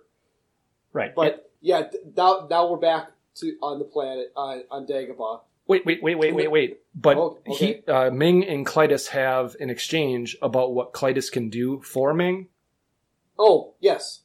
Right. 0.92 1.16
But 1.16 1.50
yeah, 1.62 1.84
now 2.18 2.48
now 2.50 2.70
we're 2.70 2.76
back 2.76 3.12
to 3.36 3.56
on 3.62 3.80
the 3.80 3.86
planet 3.86 4.34
on 4.36 4.64
on 4.70 4.86
Dagobah. 4.86 5.40
Wait, 5.70 5.86
wait, 5.86 6.02
wait, 6.02 6.16
wait, 6.18 6.34
wait, 6.34 6.52
wait. 6.52 6.80
But 6.96 7.16
Oh, 7.18 7.38
okay. 7.48 7.82
he, 7.86 7.92
uh, 7.92 8.10
Ming 8.10 8.44
and 8.44 8.66
Klytus 8.66 9.10
have 9.10 9.56
an 9.60 9.70
exchange 9.70 10.36
about 10.42 10.74
what 10.74 10.94
Klytus 10.94 11.32
can 11.32 11.50
do 11.52 11.80
for 11.84 12.12
Ming. 12.12 12.48
Oh 13.38 13.76
yes. 13.80 14.22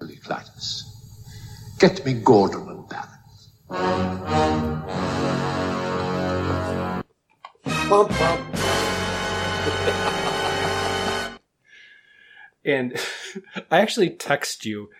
Klytus. 0.00 0.82
Get 1.80 2.06
me 2.06 2.12
Gordon 2.14 2.68
and 2.68 2.88
Barin. 2.88 3.08
Bump 7.88 8.08
bump. 8.10 8.40
And 12.64 12.96
I 13.70 13.80
actually 13.80 14.10
text 14.10 14.64
you 14.64 14.90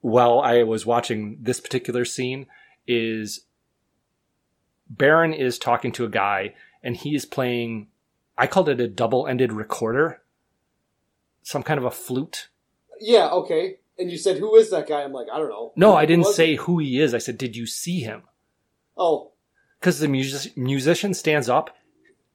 while 0.00 0.40
I 0.40 0.62
was 0.62 0.86
watching 0.86 1.36
this 1.40 1.60
particular 1.60 2.04
scene 2.06 2.46
is 2.86 3.44
Barin 4.88 5.32
is 5.34 5.58
talking 5.58 5.92
to 5.92 6.04
a 6.04 6.08
guy 6.08 6.54
and 6.82 6.96
he 6.96 7.14
is 7.14 7.24
playing 7.26 7.88
I 8.36 8.46
called 8.46 8.68
it 8.68 8.80
a 8.80 8.86
double-ended 8.86 9.52
recorder. 9.52 10.22
Some 11.42 11.62
kind 11.64 11.78
of 11.78 11.84
a 11.84 11.90
flute. 11.90 12.48
Yeah. 13.00 13.28
Okay. 13.30 13.78
And 13.98 14.10
you 14.10 14.16
said 14.18 14.38
who 14.38 14.54
is 14.54 14.70
that 14.70 14.88
guy? 14.88 15.02
I'm 15.02 15.12
like 15.12 15.26
I 15.32 15.38
don't 15.38 15.48
know. 15.48 15.72
No, 15.76 15.94
I 15.94 16.06
didn't 16.06 16.26
say 16.26 16.52
it? 16.54 16.60
who 16.60 16.78
he 16.78 17.00
is. 17.00 17.14
I 17.14 17.18
said, 17.18 17.36
"Did 17.38 17.56
you 17.56 17.66
see 17.66 18.00
him?" 18.00 18.22
Oh. 18.96 19.32
Because 19.80 19.98
the 19.98 20.08
music- 20.08 20.56
musician 20.56 21.14
stands 21.14 21.48
up. 21.48 21.76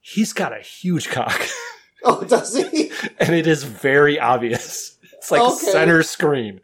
He's 0.02 0.34
got 0.34 0.58
a 0.58 0.62
huge 0.62 1.10
cock. 1.10 1.42
Oh, 2.06 2.22
does 2.26 2.54
he? 2.58 2.92
and 3.18 3.34
it 3.34 3.48
is 3.48 3.64
very 3.64 4.20
obvious. 4.20 4.98
It's 5.14 5.32
like 5.32 5.42
Okay. 5.42 5.72
center 5.72 6.04
screen. 6.04 6.60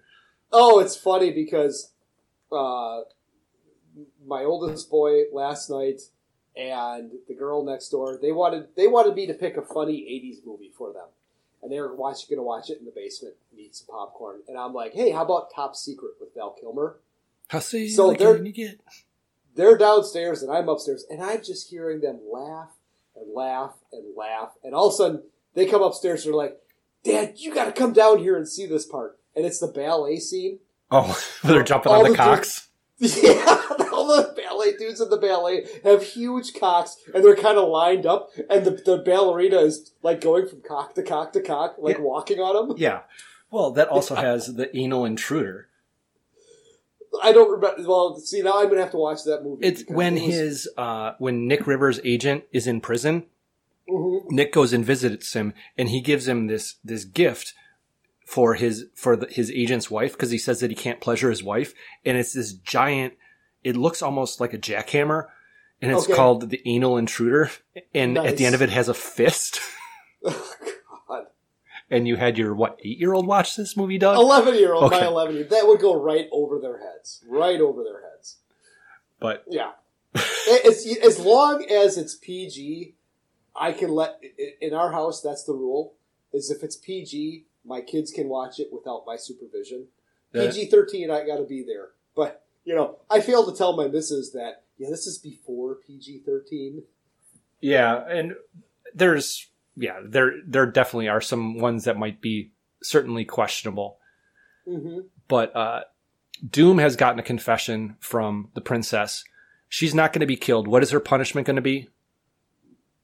Oh, 0.52 0.80
it's 0.80 0.98
funny 0.98 1.32
because 1.32 1.94
uh, 2.52 3.03
my 4.30 4.44
oldest 4.44 4.90
boy 4.90 5.24
last 5.34 5.70
night 5.70 6.02
and 6.56 7.12
the 7.28 7.34
girl 7.34 7.64
next 7.64 7.90
door 7.90 8.18
they 8.22 8.32
wanted 8.32 8.68
they 8.76 8.88
wanted 8.88 9.16
me 9.16 9.28
to 9.28 9.34
pick 9.34 9.58
a 9.58 9.62
funny 9.62 10.02
'80s 10.02 10.46
movie 10.46 10.72
for 10.78 10.94
them, 10.94 11.08
and 11.62 11.72
they 11.72 11.80
were 11.82 11.96
watching 11.96 12.28
going 12.30 12.40
to 12.40 12.44
watch 12.44 12.70
it 12.70 12.80
in 12.80 12.86
the 12.86 12.92
basement 12.96 13.36
and 13.52 13.60
eat 13.60 13.76
some 13.76 13.88
popcorn. 13.88 14.42
And 14.48 14.58
I'm 14.58 14.74
like, 14.74 14.94
hey, 14.94 15.12
how 15.12 15.24
about 15.24 15.54
Top 15.54 15.76
Secret 15.76 16.14
with 16.20 16.34
Val 16.36 16.56
Kilmer? 16.60 16.98
How 17.50 17.60
see 17.60 17.90
So 17.90 18.08
like 18.10 18.20
they're-? 18.20 18.44
They're 19.56 19.78
downstairs 19.78 20.42
and 20.42 20.52
I'm 20.52 20.70
upstairs, 20.70 21.06
and 21.10 21.22
I'm 21.22 21.44
just 21.44 21.70
hearing 21.70 22.02
them 22.02 22.20
laugh 22.32 22.70
and 23.16 23.34
laugh 23.34 23.74
and 23.92 24.16
laugh, 24.16 24.52
and 24.64 24.74
all 24.74 24.88
of 24.88 24.94
a 24.94 24.98
sudden 24.98 25.24
they 25.54 25.66
come 25.66 25.82
upstairs. 25.82 26.24
and 26.26 26.34
They're 26.34 26.38
like, 26.38 26.60
"Dad, 27.04 27.34
you 27.38 27.54
got 27.54 27.66
to 27.66 27.72
come 27.72 27.92
down 27.94 28.20
here 28.20 28.38
and 28.38 28.48
see 28.48 28.66
this 28.66 28.86
part." 28.86 29.18
And 29.36 29.46
it's 29.46 29.60
the 29.60 29.68
ballet 29.68 30.18
scene. 30.18 30.60
Oh, 30.92 31.20
they're 31.44 31.64
jumping 31.64 31.92
All 31.92 32.00
on 32.00 32.04
the 32.06 32.12
the 32.12 32.18
cocks. 32.18 32.68
Yeah, 33.00 33.66
all 33.70 33.78
the 33.78 33.79
ballet 34.72 34.78
dudes 34.78 35.02
in 35.02 35.10
the 35.10 35.18
ballet 35.18 35.66
have 35.84 36.04
huge 36.04 36.54
cocks, 36.54 36.98
and 37.14 37.24
they're 37.24 37.36
kind 37.36 37.58
of 37.58 37.68
lined 37.70 38.06
up, 38.06 38.30
and 38.50 38.66
the, 38.66 38.72
the 38.72 38.98
ballerina 38.98 39.58
is 39.60 39.91
like 40.04 40.22
going 40.22 40.48
from 40.48 40.62
cock 40.62 40.96
to 40.96 41.04
cock 41.04 41.34
to 41.34 41.41
cock, 41.41 41.76
like 41.80 41.98
Yeah. 41.98 42.04
walking 42.04 42.40
on 42.40 42.68
them. 42.70 42.78
Yeah. 42.78 43.02
Well, 43.52 43.72
that 43.72 43.88
also 43.88 44.16
has 44.16 44.56
the 44.56 44.76
anal 44.78 45.06
intruder. 45.06 45.68
I 47.24 47.32
don't 47.32 47.50
remember. 47.52 47.84
Well, 47.88 48.18
see, 48.20 48.41
now 48.41 48.54
I'm 48.62 48.70
gonna 48.70 48.82
have 48.82 48.91
to 48.91 48.98
watch 48.98 49.24
that 49.24 49.44
movie. 49.44 49.66
It's 49.66 49.84
when 49.90 50.16
it 50.18 50.26
was- 50.28 50.34
his 50.36 50.70
uh 50.78 51.14
when 51.18 51.48
Nick 51.48 51.66
Rivers' 51.66 52.00
agent 52.04 52.44
is 52.52 52.68
in 52.68 52.82
prison. 52.82 53.26
Mhm. 53.90 54.30
Nick 54.30 54.54
goes 54.54 54.74
and 54.74 54.86
visits 54.86 55.34
him, 55.34 55.54
and 55.78 55.90
he 55.90 56.02
gives 56.02 56.28
him 56.28 56.46
this 56.48 56.76
this 56.84 57.06
gift 57.06 57.54
for 58.28 58.54
his 58.54 58.86
for 58.94 59.16
the, 59.16 59.26
his 59.26 59.50
agent's 59.50 59.90
wife 59.90 60.12
because 60.12 60.30
he 60.30 60.38
says 60.38 60.60
that 60.60 60.70
he 60.70 60.76
can't 60.76 61.02
pleasure 61.02 61.32
his 61.32 61.44
wife, 61.44 61.74
and 62.06 62.16
it's 62.18 62.34
this 62.34 62.54
giant. 62.54 63.16
It 63.64 63.76
looks 63.76 64.02
almost 64.02 64.40
like 64.40 64.53
a 64.53 64.57
jackhammer, 64.57 65.27
and 65.81 65.91
it's 65.91 66.03
Okay. 66.06 66.14
called 66.14 66.49
the 66.49 66.61
anal 66.65 66.98
intruder. 66.98 67.52
And 67.94 68.18
at 68.18 68.38
the 68.38 68.45
end 68.45 68.56
of 68.56 68.61
it, 68.61 68.69
has 68.69 68.88
a 68.90 68.94
fist. 68.94 69.60
God. 70.23 70.36
And 71.91 72.07
you 72.07 72.18
had 72.18 72.38
your 72.38 72.53
what 72.53 72.80
eight 72.84 72.99
year 72.99 73.14
old 73.14 73.26
watch 73.26 73.56
this 73.56 73.76
movie, 73.76 73.98
Doug? 73.98 74.15
eleven 74.15 74.53
year 74.53 74.73
old, 74.73 74.91
my 74.91 75.06
eleven 75.07 75.36
year, 75.36 75.45
that 75.45 75.65
would 75.65 75.80
go 75.80 75.99
right 75.99 76.27
over 76.31 76.60
their 76.60 76.77
heads, 76.77 77.23
right 77.27 77.60
over 77.60 77.84
their 77.84 78.02
heads. 78.11 78.38
But 79.19 79.44
Yeah, 79.48 79.72
it's 80.15 80.86
as 81.03 81.18
long 81.19 81.65
as 81.65 81.98
it's 81.98 82.14
PG, 82.14 82.94
I 83.56 83.72
can 83.72 83.90
let. 83.90 84.22
In 84.61 84.76
our 84.76 84.91
house, 84.91 85.19
that's 85.23 85.44
the 85.45 85.53
rule: 85.53 85.95
is 86.31 86.52
if 86.52 86.61
it's 86.64 86.76
PG, 86.76 87.45
my 87.65 87.81
kids 87.81 88.11
can 88.11 88.30
watch 88.30 88.60
it 88.60 88.68
without 88.72 89.03
my 89.07 89.15
supervision. 89.15 89.88
PG 90.31 90.68
thirteen, 90.68 91.10
I 91.10 91.26
got 91.26 91.38
to 91.38 91.44
be 91.44 91.64
there. 91.64 91.90
But 92.15 92.45
you 92.65 92.76
know, 92.76 92.98
I 93.10 93.22
failed 93.22 93.52
to 93.52 93.57
tell 93.57 93.76
my 93.76 93.88
missus 93.88 94.31
that. 94.31 94.64
Yeah, 94.77 94.90
this 94.90 95.07
is 95.07 95.18
before 95.18 95.76
PG 95.76 96.23
thirteen. 96.26 96.84
Yeah, 97.61 98.06
and 98.07 98.36
there's 98.94 99.48
yeah, 99.76 99.99
there 100.03 100.34
there 100.45 100.65
definitely 100.65 101.10
are 101.10 101.22
some 101.22 101.60
ones 101.60 101.86
that 101.86 101.98
might 101.98 102.22
be 102.22 102.52
certainly 102.81 103.26
questionable. 103.26 103.98
Mm-hmm. 104.68 104.99
But 105.27 105.56
uh 105.56 105.81
Doom 106.48 106.77
has 106.77 106.95
gotten 106.95 107.19
a 107.19 107.23
confession 107.23 107.98
from 107.99 108.49
the 108.53 108.61
princess. 108.61 109.23
She's 109.68 109.94
not 109.94 110.14
going 110.14 110.22
to 110.22 110.26
be 110.26 110.38
killed. 110.38 110.68
What 110.68 110.84
is 110.84 110.91
her 110.91 110.99
punishment 110.99 111.45
going 111.45 111.57
to 111.57 111.61
be? 111.61 111.90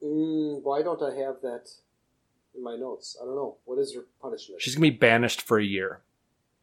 Mm, 0.01 0.61
why 0.63 0.81
don't 0.81 1.01
I 1.01 1.13
have 1.15 1.41
that 1.41 1.69
in 2.55 2.63
my 2.63 2.75
notes? 2.75 3.17
I 3.21 3.25
don't 3.25 3.35
know. 3.35 3.57
What 3.65 3.79
is 3.79 3.93
her 3.93 4.05
punishment? 4.21 4.61
She's 4.61 4.75
going 4.75 4.89
to 4.89 4.91
be 4.91 4.97
banished 4.97 5.41
for 5.41 5.59
a 5.59 5.65
year. 5.65 6.01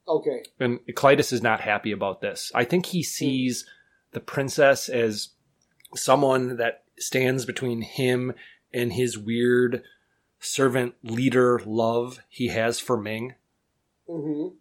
Okay. 0.08 0.42
And 0.58 0.80
Klytus 0.94 1.32
is 1.32 1.42
not 1.42 1.60
happy 1.60 1.92
about 1.92 2.20
this. 2.20 2.50
I 2.54 2.64
think 2.64 2.86
he 2.86 3.02
sees 3.02 3.64
the 4.12 4.20
princess 4.20 4.88
as 4.88 5.30
someone 5.94 6.56
that 6.56 6.84
stands 6.98 7.46
between 7.46 7.82
him 7.82 8.32
and 8.74 8.92
his 8.92 9.16
weird 9.18 9.82
servant 10.40 10.94
leader 11.02 11.60
love 11.64 12.20
he 12.28 12.48
has 12.48 12.80
for 12.80 12.96
Ming. 12.96 13.34
Mm-hmm. 14.08 14.56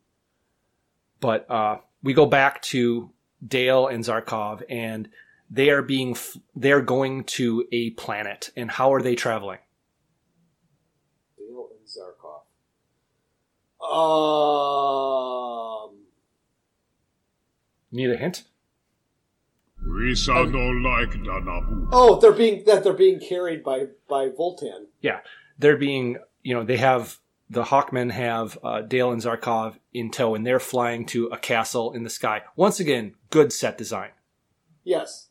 but 1.20 1.50
uh, 1.50 1.78
we 2.04 2.14
go 2.14 2.26
back 2.28 2.62
to 2.62 3.10
Dale 3.46 3.88
and 3.88 4.04
Zarkov, 4.04 4.62
and 4.70 5.10
they 5.50 5.72
are 5.72 5.82
being 5.82 6.12
f- 6.12 6.38
they 6.56 6.72
are 6.72 6.82
going 6.82 7.24
to 7.26 7.68
a 7.72 7.90
planet. 7.92 8.52
And 8.56 8.70
how 8.70 8.94
are 8.94 9.02
they 9.02 9.16
traveling? 9.16 9.58
Dale 11.38 11.70
and 11.78 11.88
Zarkov. 11.88 12.44
Um. 13.84 15.42
Need 17.92 18.12
a 18.12 18.18
hint? 18.18 18.44
We 19.86 20.16
sound 20.16 20.56
all 20.56 20.82
like 20.82 21.10
Danabu. 21.10 21.90
Oh, 21.92 22.20
they're 22.20 22.32
being 22.32 22.64
that 22.66 22.84
they're 22.84 22.94
being 22.94 23.20
carried 23.20 23.64
by 23.64 23.88
by 24.08 24.30
Vultan. 24.30 24.86
Yeah, 25.02 25.22
they're 25.58 25.78
being 25.78 26.18
you 26.44 26.54
know 26.54 26.64
they 26.64 26.78
have 26.78 27.20
the 27.50 27.64
Hawkmen 27.64 28.12
have 28.12 28.58
uh, 28.64 28.82
Dale 28.82 29.12
and 29.12 29.22
Zarkov 29.22 29.78
in 29.94 30.10
tow, 30.12 30.36
and 30.36 30.48
they're 30.48 30.60
flying 30.60 31.06
to 31.08 31.26
a 31.28 31.38
castle 31.38 31.92
in 31.94 32.04
the 32.04 32.10
sky. 32.10 32.44
Once 32.56 32.80
again, 32.80 33.16
good 33.30 33.52
set 33.52 33.78
design. 33.78 34.12
Yes, 34.84 35.30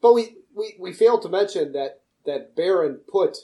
but 0.00 0.14
we 0.14 0.36
we 0.54 0.76
we 0.80 0.92
failed 0.92 1.22
to 1.22 1.28
mention 1.28 1.72
that 1.72 2.00
that 2.26 2.56
Barin 2.56 3.00
put 3.06 3.36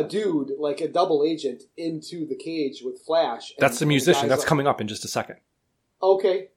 a 0.00 0.08
dude 0.08 0.50
like 0.58 0.80
a 0.80 0.88
double 0.88 1.24
agent 1.26 1.62
into 1.76 2.26
the 2.26 2.34
cage 2.36 2.82
with 2.84 3.00
Flash. 3.06 3.50
and- 3.50 3.58
That's 3.58 3.78
the 3.78 3.86
musician. 3.86 4.28
That's 4.28 4.40
like, 4.42 4.48
coming 4.48 4.66
up 4.66 4.80
in 4.80 4.88
just 4.88 5.04
a 5.04 5.08
second. 5.08 5.36
Okay. 6.02 6.48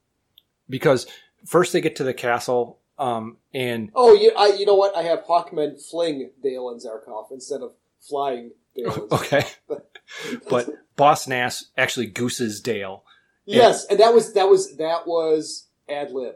Because 0.69 1.05
first 1.45 1.73
they 1.73 1.81
get 1.81 1.95
to 1.97 2.03
the 2.03 2.13
castle, 2.13 2.79
um, 2.97 3.37
and 3.53 3.91
Oh, 3.95 4.13
you, 4.13 4.31
I, 4.37 4.47
you 4.53 4.65
know 4.65 4.75
what? 4.75 4.95
I 4.95 5.03
have 5.03 5.25
Hawkman 5.25 5.81
fling 5.89 6.31
Dale 6.41 6.69
and 6.69 6.81
Zarkov 6.81 7.31
instead 7.31 7.61
of 7.61 7.73
flying 7.99 8.51
Dale. 8.75 9.07
Okay, 9.11 9.45
but 10.49 10.69
Boss 10.95 11.27
Nass 11.27 11.65
actually 11.77 12.05
gooses 12.07 12.61
Dale. 12.61 13.03
Yes, 13.45 13.85
and 13.85 13.99
that 13.99 14.13
was 14.13 14.33
that 14.33 14.47
was 14.49 14.77
that 14.77 15.05
was 15.05 15.67
ad 15.89 16.11
lib, 16.11 16.35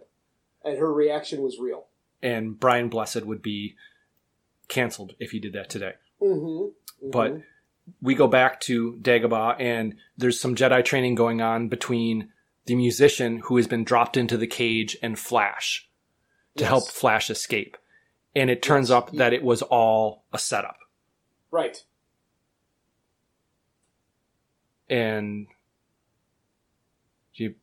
and 0.64 0.78
her 0.78 0.92
reaction 0.94 1.42
was 1.42 1.58
real. 1.60 1.86
and 2.22 2.60
Brian 2.60 2.90
Blessed 2.90 3.24
would 3.26 3.42
be 3.42 3.76
canceled 4.68 5.14
if 5.20 5.32
he 5.32 5.40
did 5.40 5.54
that 5.54 5.70
today. 5.70 5.94
Mm-hmm. 6.22 6.70
But 7.02 7.32
mm-hmm. 7.32 7.42
we 8.02 8.16
go 8.16 8.28
back 8.28 8.60
to 8.62 8.98
Dagobah, 9.02 9.60
and 9.60 9.96
there's 10.18 10.40
some 10.40 10.56
Jedi 10.56 10.84
training 10.84 11.16
going 11.16 11.42
on 11.42 11.68
between 11.68 12.30
the 12.66 12.76
musician 12.76 13.40
who 13.46 13.58
has 13.58 13.68
been 13.68 13.84
dropped 13.84 14.18
into 14.18 14.38
the 14.38 14.48
cage 14.48 14.98
and 15.02 15.18
Flash 15.18 15.90
to 16.58 16.64
Yes. 16.64 16.70
help 16.70 16.90
Flash 16.90 17.30
escape. 17.30 17.78
And 18.36 18.50
it 18.50 18.62
turns 18.62 18.92
up 18.92 19.12
that 19.14 19.34
it 19.34 19.42
was 19.42 19.62
all 19.62 20.26
a 20.34 20.38
setup. 20.40 20.78
right. 21.50 21.84
And 24.90 25.48
you, 27.34 27.56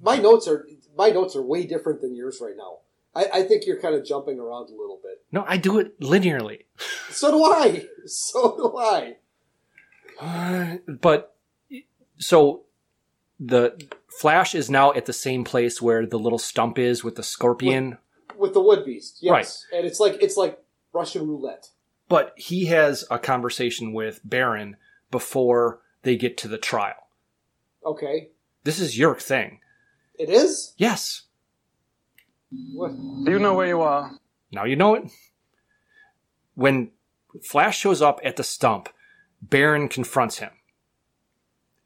My 0.00 0.16
notes 0.16 0.48
are 0.48 0.66
my 0.96 1.10
notes 1.10 1.36
are 1.36 1.42
way 1.42 1.64
different 1.64 2.00
than 2.00 2.16
yours 2.16 2.40
right 2.40 2.56
now. 2.56 2.78
I, 3.14 3.26
I 3.34 3.42
think 3.42 3.66
you're 3.66 3.80
kind 3.80 3.94
of 3.94 4.04
jumping 4.04 4.38
around 4.38 4.68
a 4.68 4.72
little 4.72 5.00
bit. 5.02 5.22
no, 5.32 5.44
I 5.46 5.56
do 5.56 5.78
it 5.78 5.98
linearly. 6.00 6.64
So 7.10 7.30
do 7.30 7.44
I. 7.44 7.86
So 8.06 8.56
do 8.56 8.78
I. 8.78 9.16
but 10.88 11.36
so 12.18 12.62
the 13.38 13.78
Flash 14.08 14.54
is 14.54 14.70
now 14.70 14.92
at 14.94 15.06
the 15.06 15.12
same 15.12 15.44
place 15.44 15.80
where 15.82 16.06
the 16.06 16.18
little 16.18 16.38
stump 16.38 16.78
is 16.78 17.04
with 17.04 17.16
the 17.16 17.22
scorpion. 17.22 17.98
With 18.36 18.54
the 18.54 18.62
wood 18.62 18.84
beast, 18.84 19.18
yes. 19.20 19.32
Right. 19.32 19.78
And 19.78 19.86
it's 19.86 20.00
like 20.00 20.16
it's 20.22 20.36
like 20.36 20.58
Russian 20.92 21.28
roulette. 21.28 21.68
But 22.08 22.32
he 22.36 22.66
has 22.66 23.04
a 23.10 23.18
conversation 23.18 23.92
with 23.92 24.20
Barin 24.24 24.76
before 25.10 25.80
they 26.02 26.16
get 26.16 26.38
to 26.38 26.48
the 26.48 26.58
trial. 26.58 27.08
Okay. 27.84 28.30
This 28.64 28.80
is 28.80 28.98
your 28.98 29.16
thing. 29.16 29.60
It 30.18 30.30
is? 30.30 30.74
Yes. 30.78 31.22
What? 32.50 32.92
Do 33.24 33.30
you 33.30 33.38
know 33.38 33.54
where 33.54 33.66
you 33.66 33.80
are? 33.82 34.12
Now 34.52 34.64
you 34.64 34.76
know 34.76 34.94
it. 34.94 35.04
When 36.54 36.90
Flash 37.42 37.78
shows 37.78 38.00
up 38.02 38.20
at 38.24 38.36
the 38.36 38.42
stump, 38.44 38.88
Barin 39.42 39.88
confronts 39.88 40.38
him. 40.38 40.50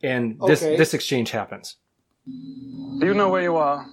And 0.03 0.41
this 0.47 0.63
Okay. 0.63 0.77
this 0.77 0.95
exchange 0.95 1.31
happens. 1.31 1.77
Do 2.27 3.07
you 3.07 3.15
know 3.15 3.29
where 3.29 3.43
you 3.43 3.57
are? 3.57 3.87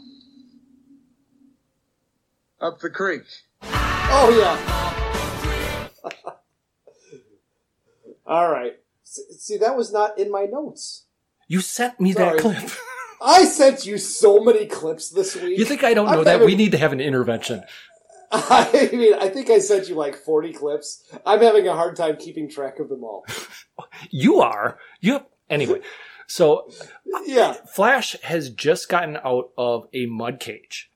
Up 2.62 2.80
the 2.80 2.90
creek. 2.90 3.24
Oh 3.64 4.30
yeah. 4.40 4.58
All 8.26 8.52
right. 8.52 8.74
See, 9.04 9.58
that 9.58 9.76
was 9.76 9.92
not 9.92 10.18
in 10.20 10.32
my 10.32 10.46
notes. 10.46 11.06
You 11.48 11.62
sent 11.62 12.00
me 12.00 12.14
Sorry. 12.14 12.38
that 12.38 12.42
clip. 12.42 12.70
I 13.22 13.46
sent 13.46 13.86
you 13.86 13.98
so 13.98 14.40
many 14.44 14.66
clips 14.66 15.10
this 15.10 15.36
week. 15.36 15.58
You 15.58 15.66
think 15.66 15.84
I 15.84 15.94
don't 15.94 16.06
know 16.08 16.20
I'm 16.20 16.24
that? 16.24 16.32
having- 16.32 16.46
We 16.48 16.56
need 16.56 16.72
to 16.72 16.78
have 16.78 16.94
an 16.94 17.02
intervention. 17.02 17.64
I 18.32 18.90
mean, 18.94 19.16
I 19.16 19.28
think 19.30 19.50
I 19.50 19.58
sent 19.60 19.90
you 19.90 19.96
like 19.96 20.16
40 20.16 20.54
clips. 20.54 21.04
I'm 21.26 21.42
having 21.42 21.68
a 21.68 21.74
hard 21.74 21.96
time 21.96 22.16
keeping 22.18 22.50
track 22.50 22.80
of 22.80 22.90
them 22.90 23.04
all. 23.04 23.26
You 24.12 24.42
are. 24.42 24.78
You 25.00 25.14
have, 25.14 25.26
anyway. 25.50 25.80
So 26.28 26.70
Yeah. 27.26 27.54
Flash 27.74 28.16
has 28.24 28.50
just 28.50 28.88
gotten 28.90 29.18
out 29.24 29.52
of 29.58 29.88
a 29.94 30.06
mud 30.06 30.40
cage. 30.40 30.92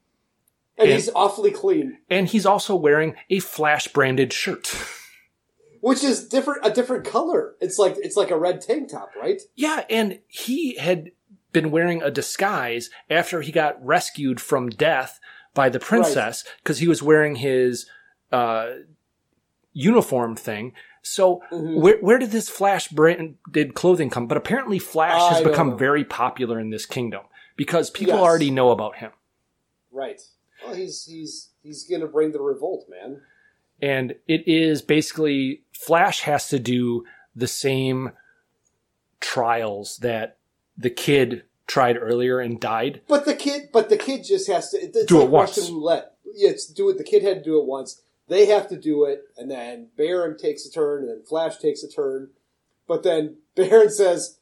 And 0.78 0.90
he's 0.90 1.10
awfully 1.16 1.52
clean, 1.52 2.00
And 2.10 2.28
he's 2.28 2.46
also 2.46 2.76
wearing 2.76 3.16
a 3.30 3.40
Flash 3.40 3.88
branded 3.88 4.32
shirt. 4.34 4.76
which 5.82 6.04
is 6.04 6.28
different, 6.28 6.66
a 6.66 6.72
different 6.72 7.06
color. 7.06 7.56
It's 7.62 7.78
like, 7.80 7.96
it's 7.98 8.16
like 8.18 8.32
a 8.32 8.38
red 8.38 8.62
tank 8.62 8.90
top, 8.92 9.12
right? 9.20 9.42
Yeah, 9.56 9.84
and 9.90 10.20
he 10.28 10.76
had 10.78 11.12
been 11.54 11.72
wearing 11.72 12.02
a 12.04 12.12
disguise 12.12 12.90
after 13.10 13.42
he 13.42 13.52
got 13.52 13.84
rescued 13.86 14.42
from 14.42 14.70
death 14.70 15.20
by 15.54 15.70
the 15.70 15.80
princess 15.80 16.44
because 16.64 16.80
he 16.80 16.88
was 16.88 17.02
wearing 17.04 17.36
his 17.36 17.86
uh, 18.32 18.70
uniform 19.72 20.36
thing. 20.36 20.74
So 21.02 21.42
Mm-hmm. 21.52 21.80
where 21.82 21.98
where 22.00 22.18
did 22.20 22.32
this 22.32 22.50
Flash 22.50 22.88
branded 22.88 23.74
clothing 23.76 24.10
come? 24.10 24.28
But 24.28 24.38
apparently, 24.38 24.80
Flash 24.80 25.22
I 25.22 25.36
has 25.36 25.44
become 25.44 25.70
know. 25.72 25.76
very 25.76 26.04
popular 26.04 26.60
in 26.60 26.70
this 26.70 26.86
kingdom 26.86 27.22
because 27.56 27.90
people 27.90 28.16
Yes. 28.16 28.24
already 28.24 28.50
know 28.52 28.72
about 28.72 28.98
him. 28.98 29.12
Right. 29.92 30.22
Well, 30.66 30.74
he's, 30.74 31.06
he's, 31.06 31.50
he's 31.62 31.84
gonna 31.88 32.08
bring 32.08 32.32
the 32.32 32.40
revolt, 32.42 32.86
man. 32.90 33.22
and 33.82 34.16
it 34.28 34.48
is 34.48 34.82
basically 34.82 35.64
Flash 35.74 36.22
has 36.22 36.48
to 36.50 36.58
do 36.58 37.04
the 37.36 37.48
same 37.48 38.12
trials 39.20 39.98
that 39.98 40.38
the 40.78 40.90
kid 40.90 41.44
tried 41.68 41.98
earlier 41.98 42.40
and 42.40 42.60
died. 42.60 43.02
But 43.08 43.26
the 43.26 43.36
kid, 43.36 43.70
but 43.72 43.90
the 43.90 43.98
kid 43.98 44.24
just 44.24 44.48
has 44.48 44.72
to 44.72 44.78
it's 44.78 45.06
Do 45.06 45.20
like 45.20 45.26
it 45.26 45.32
once. 45.32 45.58
Russian 45.58 45.76
roulette. 45.76 46.14
Yeah, 46.34 46.50
it's 46.50 46.66
do 46.68 46.90
it. 46.90 46.98
The 46.98 47.04
kid 47.04 47.24
had 47.24 47.38
to 47.38 47.44
do 47.44 47.60
it 47.60 47.66
once. 47.66 48.02
They 48.28 48.46
have 48.48 48.68
to 48.70 48.78
do 48.78 49.06
it, 49.06 49.24
and 49.38 49.52
then 49.52 49.90
Barin 49.98 50.38
takes 50.38 50.66
a 50.66 50.72
turn, 50.72 51.02
and 51.02 51.10
then 51.10 51.24
Flash 51.24 51.58
takes 51.58 51.84
a 51.84 51.90
turn. 51.90 52.30
But 52.88 53.04
then 53.04 53.38
Barin 53.56 53.90
says, 53.90 54.40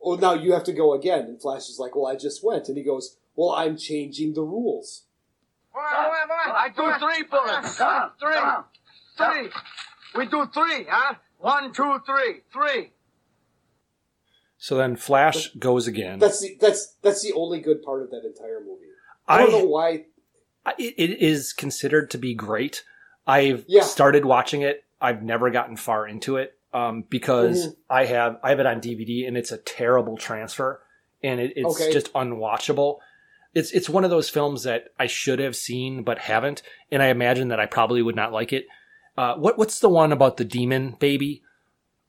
"Well, 0.00 0.18
now 0.18 0.34
you 0.34 0.52
have 0.52 0.64
to 0.64 0.72
go 0.72 0.92
again." 0.94 1.24
And 1.24 1.40
Flash 1.40 1.68
is 1.68 1.78
like, 1.78 1.94
"Well, 1.94 2.06
I 2.06 2.16
just 2.16 2.44
went," 2.44 2.68
and 2.68 2.76
he 2.76 2.84
goes, 2.84 3.16
"Well, 3.36 3.50
I'm 3.50 3.76
changing 3.76 4.34
the 4.34 4.42
rules." 4.42 5.04
I 5.74 6.68
do 6.74 6.92
three 6.98 7.22
bullets. 7.30 7.76
Three. 8.18 8.34
Three. 9.16 9.50
We 10.16 10.26
do 10.26 10.46
three, 10.52 10.86
huh? 10.88 11.14
One, 11.38 11.72
two, 11.72 12.00
three. 12.04 12.40
Three. 12.52 12.90
So 14.62 14.76
then 14.76 14.94
Flash 14.94 15.48
goes 15.54 15.86
again. 15.86 16.18
That's 16.18 16.40
the 16.42 16.56
that's 16.60 16.94
that's 17.00 17.22
the 17.22 17.32
only 17.32 17.60
good 17.60 17.82
part 17.82 18.02
of 18.02 18.10
that 18.10 18.24
entire 18.26 18.60
movie. 18.60 18.86
I, 19.26 19.36
I- 19.36 19.38
don't 19.46 19.52
know 19.52 19.64
why. 19.64 20.04
It, 20.78 21.22
is 21.22 21.54
considered 21.54 22.10
to 22.10 22.18
be 22.18 22.34
great. 22.34 22.84
I've 23.26 23.64
Yeah. 23.66 23.82
started 23.82 24.26
watching 24.26 24.60
it. 24.60 24.84
I've 25.00 25.22
never 25.22 25.50
gotten 25.50 25.76
far 25.78 26.06
into 26.06 26.36
it 26.36 26.58
um, 26.74 27.04
because 27.08 27.68
Mhm. 27.68 27.76
I 27.88 28.04
have 28.04 28.38
I 28.42 28.50
have 28.50 28.60
it 28.60 28.66
on 28.66 28.80
DVD 28.82 29.26
and 29.26 29.38
it's 29.38 29.50
a 29.50 29.56
terrible 29.56 30.18
transfer 30.18 30.82
and 31.22 31.40
it, 31.40 31.54
it's 31.56 31.80
Okay. 31.80 31.90
just 31.90 32.12
unwatchable. 32.12 32.98
It's 33.54 33.70
it's 33.72 33.88
one 33.88 34.04
of 34.04 34.10
those 34.10 34.28
films 34.28 34.64
that 34.64 34.88
I 34.98 35.06
should 35.06 35.38
have 35.38 35.56
seen 35.56 36.02
but 36.04 36.18
haven't, 36.18 36.62
and 36.92 37.02
I 37.02 37.06
imagine 37.06 37.48
that 37.48 37.58
I 37.58 37.64
probably 37.66 38.02
would 38.02 38.14
not 38.14 38.30
like 38.30 38.52
it. 38.52 38.66
Uh, 39.16 39.36
what 39.36 39.56
what's 39.56 39.80
the 39.80 39.88
one 39.88 40.12
about 40.12 40.36
the 40.36 40.44
demon 40.44 40.96
baby? 41.00 41.42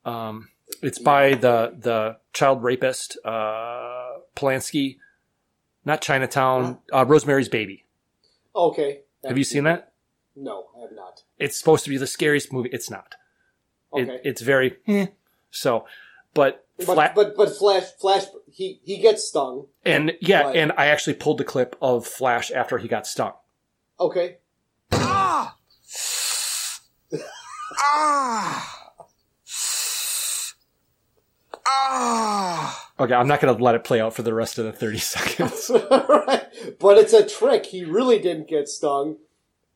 Um, 0.03 0.49
it's 0.81 0.99
by 0.99 1.33
the 1.35 1.75
the 1.77 2.17
child 2.33 2.63
rapist 2.63 3.17
uh, 3.25 4.19
Polanski, 4.35 4.97
not 5.85 6.01
Chinatown. 6.01 6.79
Uh, 6.93 7.05
Rosemary's 7.07 7.49
Baby. 7.49 7.85
Okay, 8.55 9.01
Have 9.25 9.37
you 9.37 9.43
seen 9.43 9.63
that? 9.65 9.91
No, 10.35 10.67
I 10.77 10.81
have 10.81 10.91
not. 10.93 11.23
It's 11.37 11.57
supposed 11.57 11.83
to 11.85 11.89
be 11.89 11.97
the 11.97 12.07
scariest 12.07 12.51
movie. 12.53 12.69
It's 12.71 12.89
not. 12.89 13.15
It, 13.93 14.09
Okay. 14.09 14.19
it's 14.23 14.41
very 14.41 14.77
eh. 14.87 15.07
so, 15.51 15.85
but 16.33 16.65
But 16.77 16.85
Fla- 16.85 17.11
but 17.15 17.35
but 17.35 17.57
Flash 17.57 17.83
Flash 17.99 18.25
he 18.51 18.79
he 18.83 18.97
gets 18.99 19.27
stung. 19.27 19.67
and 19.85 20.13
yeah, 20.21 20.43
but- 20.43 20.55
and 20.55 20.71
I 20.77 20.87
actually 20.87 21.15
pulled 21.15 21.37
the 21.37 21.43
clip 21.43 21.75
of 21.81 22.05
Flash 22.07 22.51
after 22.51 22.77
he 22.77 22.87
got 22.87 23.05
stung. 23.07 23.33
Okay. 23.99 24.37
Ah! 24.93 25.55
Ah! 27.77 28.80
Ah! 31.73 32.91
Okay, 32.99 33.13
I'm 33.13 33.27
not 33.27 33.39
going 33.39 33.55
to 33.55 33.63
let 33.63 33.75
it 33.75 33.83
play 33.83 34.01
out 34.01 34.13
for 34.13 34.23
the 34.23 34.33
rest 34.33 34.57
of 34.57 34.65
the 34.65 34.71
30 34.73 34.97
seconds. 34.99 35.71
right. 35.91 36.45
But 36.79 36.97
it's 36.97 37.13
a 37.13 37.27
trick. 37.27 37.65
He 37.67 37.83
really 37.83 38.19
didn't 38.19 38.47
get 38.47 38.67
stung, 38.67 39.17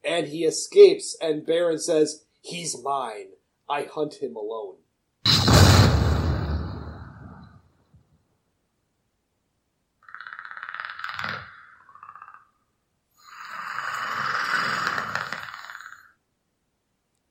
and 0.03 0.27
he 0.27 0.43
escapes. 0.43 1.17
And 1.21 1.45
Barin 1.45 1.79
says, 1.79 2.25
"He's 2.41 2.81
mine. 2.81 3.29
I 3.69 3.83
hunt 3.83 4.15
him 4.15 4.35
alone." 4.35 4.75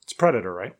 it's 0.02 0.12
Predator, 0.12 0.52
right? 0.52 0.74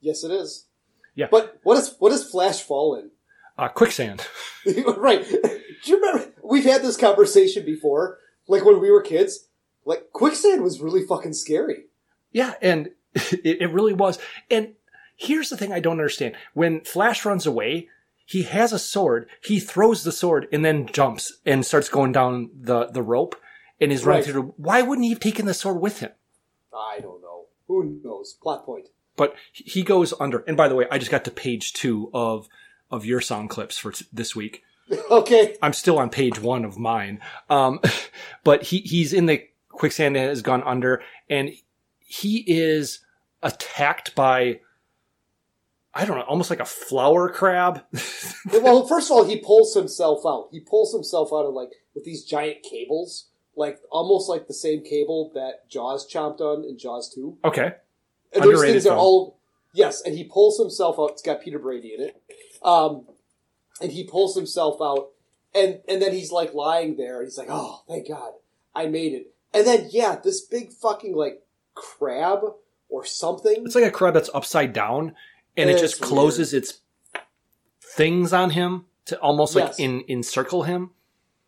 Yes, 0.00 0.22
it 0.22 0.30
is. 0.30 0.66
Yeah. 1.14 1.28
But 1.30 1.60
what 1.62 1.78
is 1.78 1.96
what 1.98 2.10
does 2.10 2.28
Flash 2.28 2.62
fall 2.62 2.94
in? 2.94 3.10
Uh, 3.58 3.68
quicksand. 3.68 4.26
right. 4.96 5.24
Do 5.28 5.90
you 5.90 5.96
remember? 6.00 6.32
We've 6.42 6.64
had 6.64 6.82
this 6.82 6.96
conversation 6.96 7.64
before, 7.64 8.18
like 8.48 8.64
when 8.64 8.80
we 8.80 8.90
were 8.90 9.02
kids. 9.02 9.48
Like 9.84 10.10
quicksand 10.12 10.62
was 10.62 10.80
really 10.80 11.04
fucking 11.04 11.32
scary. 11.34 11.86
Yeah, 12.30 12.54
and 12.62 12.90
it, 13.14 13.60
it 13.62 13.72
really 13.72 13.92
was. 13.92 14.18
And 14.50 14.74
Here's 15.16 15.50
the 15.50 15.56
thing 15.56 15.72
I 15.72 15.78
don't 15.78 15.92
understand. 16.00 16.34
When 16.54 16.80
Flash 16.80 17.24
runs 17.24 17.46
away, 17.46 17.88
he 18.26 18.42
has 18.44 18.72
a 18.72 18.78
sword. 18.78 19.28
He 19.44 19.60
throws 19.60 20.02
the 20.02 20.10
sword 20.10 20.48
and 20.52 20.64
then 20.64 20.86
jumps 20.86 21.38
and 21.46 21.64
starts 21.64 21.88
going 21.88 22.10
down 22.10 22.50
the, 22.58 22.86
the 22.86 23.02
rope 23.02 23.36
and 23.80 23.92
is 23.92 24.04
running 24.04 24.24
Right. 24.24 24.32
through. 24.32 24.54
Why 24.56 24.82
wouldn't 24.82 25.04
he 25.04 25.10
have 25.10 25.20
taken 25.20 25.46
the 25.46 25.54
sword 25.54 25.80
with 25.80 26.00
him? 26.00 26.10
I 26.74 26.98
don't 27.00 27.20
know. 27.20 27.44
Who 27.68 28.00
knows? 28.02 28.36
Plot 28.42 28.64
point. 28.64 28.88
But 29.16 29.36
he 29.52 29.82
goes 29.84 30.12
under. 30.18 30.38
And 30.48 30.56
by 30.56 30.66
the 30.66 30.74
way, 30.74 30.86
I 30.90 30.98
just 30.98 31.10
got 31.10 31.24
to 31.26 31.30
page 31.30 31.72
two 31.74 32.10
of 32.12 32.48
of 32.92 33.04
your 33.06 33.20
song 33.20 33.48
clips 33.48 33.78
for 33.78 33.90
t- 33.90 34.06
this 34.12 34.36
week. 34.36 34.62
okay. 35.10 35.56
I'm 35.62 35.72
still 35.72 35.98
on 35.98 36.10
page 36.10 36.40
one 36.40 36.64
of 36.64 36.78
mine. 36.78 37.20
Um, 37.50 37.80
but 38.44 38.62
he 38.64 38.78
he's 38.78 39.12
in 39.12 39.26
the 39.26 39.42
quicksand 39.70 40.16
and 40.16 40.28
has 40.28 40.42
gone 40.42 40.62
under, 40.64 41.02
and 41.28 41.50
he 41.98 42.44
is 42.46 43.00
attacked 43.42 44.14
by. 44.14 44.60
I 45.94 46.06
don't 46.06 46.16
know, 46.16 46.24
almost 46.24 46.48
like 46.48 46.60
a 46.60 46.64
flower 46.64 47.28
crab. 47.28 47.84
well, 48.50 48.86
first 48.88 49.10
of 49.10 49.16
all, 49.16 49.24
he 49.24 49.36
pulls 49.36 49.74
himself 49.74 50.22
out. 50.26 50.48
He 50.50 50.58
pulls 50.58 50.94
himself 50.94 51.28
out 51.34 51.44
of 51.44 51.52
like 51.52 51.68
with 51.94 52.04
these 52.04 52.24
giant 52.24 52.62
cables, 52.62 53.28
like 53.56 53.78
almost 53.90 54.26
like 54.26 54.46
the 54.46 54.54
same 54.54 54.82
cable 54.82 55.30
that 55.34 55.68
Jaws 55.68 56.10
chomped 56.10 56.40
on 56.40 56.64
in 56.64 56.78
Jaws 56.78 57.12
Two. 57.14 57.36
Okay. 57.44 57.72
And 58.34 58.42
those 58.42 58.54
Underrated 58.54 58.74
things 58.74 58.86
are 58.86 58.90
film. 58.90 58.98
all 58.98 59.38
yes, 59.74 60.00
and 60.00 60.16
he 60.16 60.24
pulls 60.24 60.58
himself 60.58 60.96
out. 60.98 61.10
It's 61.10 61.20
got 61.22 61.42
Peter 61.42 61.58
Brady 61.58 61.94
in 61.94 62.00
it, 62.04 62.22
um, 62.64 63.06
and 63.80 63.92
he 63.92 64.04
pulls 64.04 64.36
himself 64.36 64.78
out, 64.80 65.10
and 65.54 65.80
and 65.88 66.00
then 66.00 66.12
he's 66.12 66.30
like 66.32 66.54
lying 66.54 66.96
there. 66.96 67.18
And 67.18 67.26
he's 67.26 67.38
like, 67.38 67.48
"Oh, 67.50 67.82
thank 67.88 68.08
God, 68.08 68.32
I 68.74 68.86
made 68.86 69.12
it." 69.12 69.34
And 69.54 69.66
then 69.66 69.88
yeah, 69.90 70.16
this 70.22 70.40
big 70.40 70.72
fucking 70.72 71.14
like 71.14 71.42
crab 71.74 72.40
or 72.88 73.04
something. 73.04 73.64
It's 73.64 73.74
like 73.74 73.84
a 73.84 73.90
crab 73.90 74.14
that's 74.14 74.30
upside 74.34 74.72
down, 74.72 75.14
and 75.56 75.68
it 75.70 75.78
just 75.78 76.00
closes 76.00 76.52
its 76.54 76.80
things 77.96 78.32
on 78.32 78.50
him 78.50 78.86
to 79.06 79.18
almost 79.18 79.54
like 79.56 79.66
Yes. 79.66 79.78
in 79.78 80.04
encircle 80.08 80.62
him, 80.62 80.90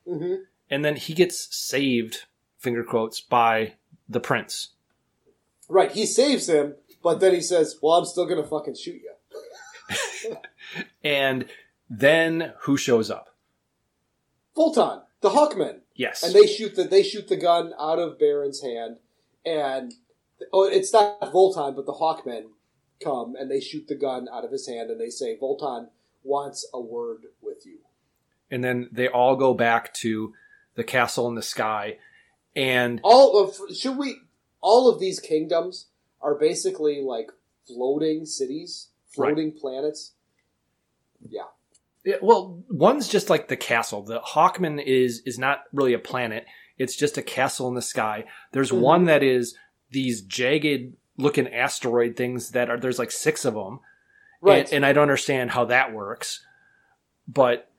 hmm 0.07 0.35
and 0.71 0.85
then 0.85 0.97
he 0.97 1.13
gets 1.15 1.55
saved, 1.55 2.25
finger 2.59 2.83
quotes, 2.83 3.21
by 3.21 3.75
the 4.09 4.19
prince. 4.19 4.71
Right, 5.69 5.93
he 5.93 6.05
saves 6.07 6.49
him, 6.49 6.75
but 7.03 7.21
then 7.21 7.35
he 7.35 7.41
says, 7.41 7.79
"Well, 7.81 7.93
I'm 7.95 8.05
still 8.07 8.27
gonna 8.27 8.45
fucking 8.47 8.75
shoot 8.75 9.01
you." 9.03 9.13
And 11.05 11.47
then 11.91 12.55
who 12.63 12.77
shows 12.77 13.11
up? 13.11 13.37
Vultan, 14.57 15.03
the 15.21 15.31
Hawkmen. 15.31 15.81
Yes. 15.95 16.23
and 16.25 16.35
they 16.35 16.47
shoot 16.47 16.75
the 16.75 16.85
they 16.85 17.03
shoot 17.05 17.29
the 17.29 17.37
gun 17.37 17.73
out 17.79 18.01
of 18.01 18.19
Barin's 18.19 18.63
hand, 18.63 18.99
and 19.47 19.95
oh, 20.53 20.65
it's 20.65 20.93
not 20.93 21.21
Vultan, 21.21 21.77
but 21.77 21.87
the 21.87 21.93
Hawkmen 21.93 22.47
come 23.03 23.37
and 23.39 23.51
they 23.51 23.61
shoot 23.61 23.87
the 23.87 23.95
gun 23.95 24.27
out 24.33 24.45
of 24.45 24.51
his 24.51 24.67
hand, 24.67 24.91
and 24.91 25.01
they 25.01 25.11
say, 25.11 25.39
"Vultan 25.41 25.89
wants 26.25 26.67
a 26.75 26.81
word 26.81 27.27
with 27.41 27.65
you." 27.65 27.79
And 28.51 28.65
then 28.65 28.89
they 28.91 29.09
all 29.09 29.37
go 29.37 29.55
back 29.55 29.95
to 29.95 30.35
the 30.75 30.85
castle 30.85 31.29
in 31.29 31.37
the 31.37 31.43
sky, 31.43 31.99
and 32.57 33.01
All 33.05 33.39
of 33.39 33.77
should 33.77 33.97
we? 33.97 34.17
All 34.61 34.89
of 34.89 34.99
these 34.99 35.21
kingdoms 35.21 35.87
are 36.21 36.35
basically 36.35 37.03
like 37.03 37.31
floating 37.67 38.27
cities, 38.27 38.89
floating 39.15 39.53
planets. 39.53 40.13
Yeah, 41.29 41.43
Yeah, 42.05 42.17
well, 42.21 42.63
one's 42.69 43.09
just 43.09 43.31
like 43.31 43.49
the 43.49 43.57
castle. 43.57 44.03
The 44.03 44.21
Hawkman 44.21 44.83
is 44.85 45.21
is 45.25 45.39
not 45.39 45.61
really 45.73 45.95
a 45.95 45.99
planet. 45.99 46.45
It's 46.77 46.97
just 46.97 47.17
a 47.17 47.23
castle 47.23 47.69
in 47.69 47.75
the 47.75 47.83
sky. 47.83 48.25
There's 48.53 48.71
Mhm. 48.73 48.81
one 48.81 49.05
that 49.05 49.23
is 49.23 49.57
these 49.91 50.21
jagged 50.23 50.97
looking 51.17 51.49
asteroid 51.49 52.17
things 52.17 52.51
that 52.51 52.69
are 52.69 52.79
there's 52.79 52.99
like 52.99 53.11
six 53.11 53.45
of 53.45 53.55
them. 53.55 53.81
Right. 54.43 54.65
And, 54.67 54.75
and 54.75 54.87
I 54.87 54.93
don't 54.93 55.03
understand 55.03 55.53
how 55.53 55.65
that 55.67 55.95
works. 55.95 56.45
But 57.27 57.71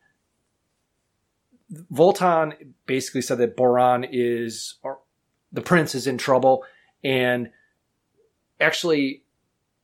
Vultan 1.92 2.74
basically 2.86 3.22
said 3.22 3.38
that 3.40 3.58
Barin 3.58 4.06
is 4.10 4.76
or 4.82 5.00
the 5.52 5.62
prince 5.62 5.94
is 5.94 6.08
in 6.08 6.18
trouble 6.18 6.64
and 7.04 7.52
actually 8.60 9.24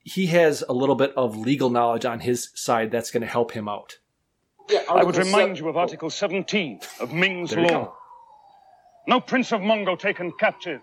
he 0.04 0.28
has 0.28 0.64
a 0.68 0.74
little 0.74 0.96
bit 0.96 1.14
of 1.16 1.38
legal 1.38 1.70
knowledge 1.70 2.06
on 2.06 2.20
his 2.20 2.50
side 2.56 2.92
that's 2.92 3.12
going 3.12 3.22
to 3.22 3.28
help 3.28 3.52
him 3.52 3.68
out. 3.70 3.98
yeah. 4.70 4.82
I 4.90 5.04
would 5.04 5.16
remind 5.16 5.32
seven- 5.34 5.56
you 5.58 5.70
of 5.70 5.78
Article 5.78 6.10
17 6.10 6.80
of 7.00 7.14
Ming's 7.14 7.56
law. 7.56 7.94
No 9.08 9.20
prince 9.20 9.52
of 9.52 9.62
Mongo 9.62 9.98
taken 9.98 10.32
captive 10.40 10.82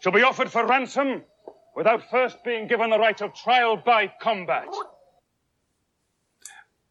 shall 0.00 0.12
be 0.12 0.22
offered 0.22 0.50
for 0.50 0.66
ransom 0.66 1.22
without 1.74 2.02
first 2.10 2.42
being 2.44 2.66
given 2.68 2.90
the 2.90 2.98
right 2.98 3.20
of 3.20 3.34
trial 3.34 3.76
by 3.76 4.12
combat. 4.20 4.66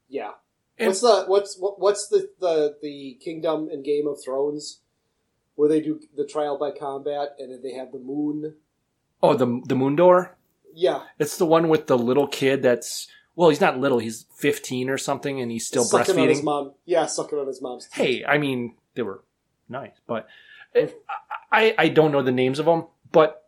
Yeah. 0.10 0.32
What's 0.78 1.02
the 1.02 1.24
what's 1.28 1.58
what, 1.58 1.80
what's 1.80 2.08
the, 2.10 2.30
the 2.40 2.76
the 2.82 3.18
kingdom 3.24 3.70
in 3.72 3.82
Game 3.82 4.08
of 4.08 4.22
Thrones 4.24 4.82
where 5.56 5.70
they 5.70 5.80
do 5.82 6.02
the 6.18 6.26
trial 6.26 6.58
by 6.58 6.72
combat 6.72 7.30
and 7.40 7.52
then 7.52 7.62
they 7.64 7.74
have 7.74 7.92
the 7.92 8.00
moon? 8.00 8.56
Oh, 9.24 9.36
the 9.36 9.62
the 9.66 9.76
moon 9.76 9.96
door. 9.96 10.36
Yeah, 10.76 11.04
It's 11.20 11.38
the 11.38 11.46
one 11.46 11.70
with 11.70 11.88
the 11.88 11.98
little 11.98 12.28
kid. 12.28 12.62
That's 12.62 13.08
well, 13.36 13.50
he's 13.50 13.62
not 13.62 13.80
little. 13.80 14.00
He's 14.00 14.26
fifteen 14.36 14.90
or 14.90 14.98
something, 14.98 15.42
and 15.42 15.52
he's 15.52 15.66
still 15.66 15.84
sucking 15.84 16.20
on 16.20 16.28
his 16.28 16.42
breastfeeding. 16.42 16.44
mom. 16.44 16.74
Yeah, 16.86 17.06
sucking 17.06 17.40
on 17.40 17.48
his 17.48 17.62
mom's. 17.62 17.88
teeth. 17.88 17.94
Hey, 17.94 18.26
I 18.26 18.38
mean, 18.38 18.76
they 18.94 19.02
were 19.02 19.24
nice, 19.70 19.94
but 20.06 20.28
hmm. 20.76 20.86
I 21.52 21.70
I 21.70 21.76
I 21.78 21.88
don't 21.90 22.12
know 22.12 22.22
the 22.22 22.32
names 22.32 22.60
of 22.60 22.66
them. 22.66 22.86
But 23.12 23.46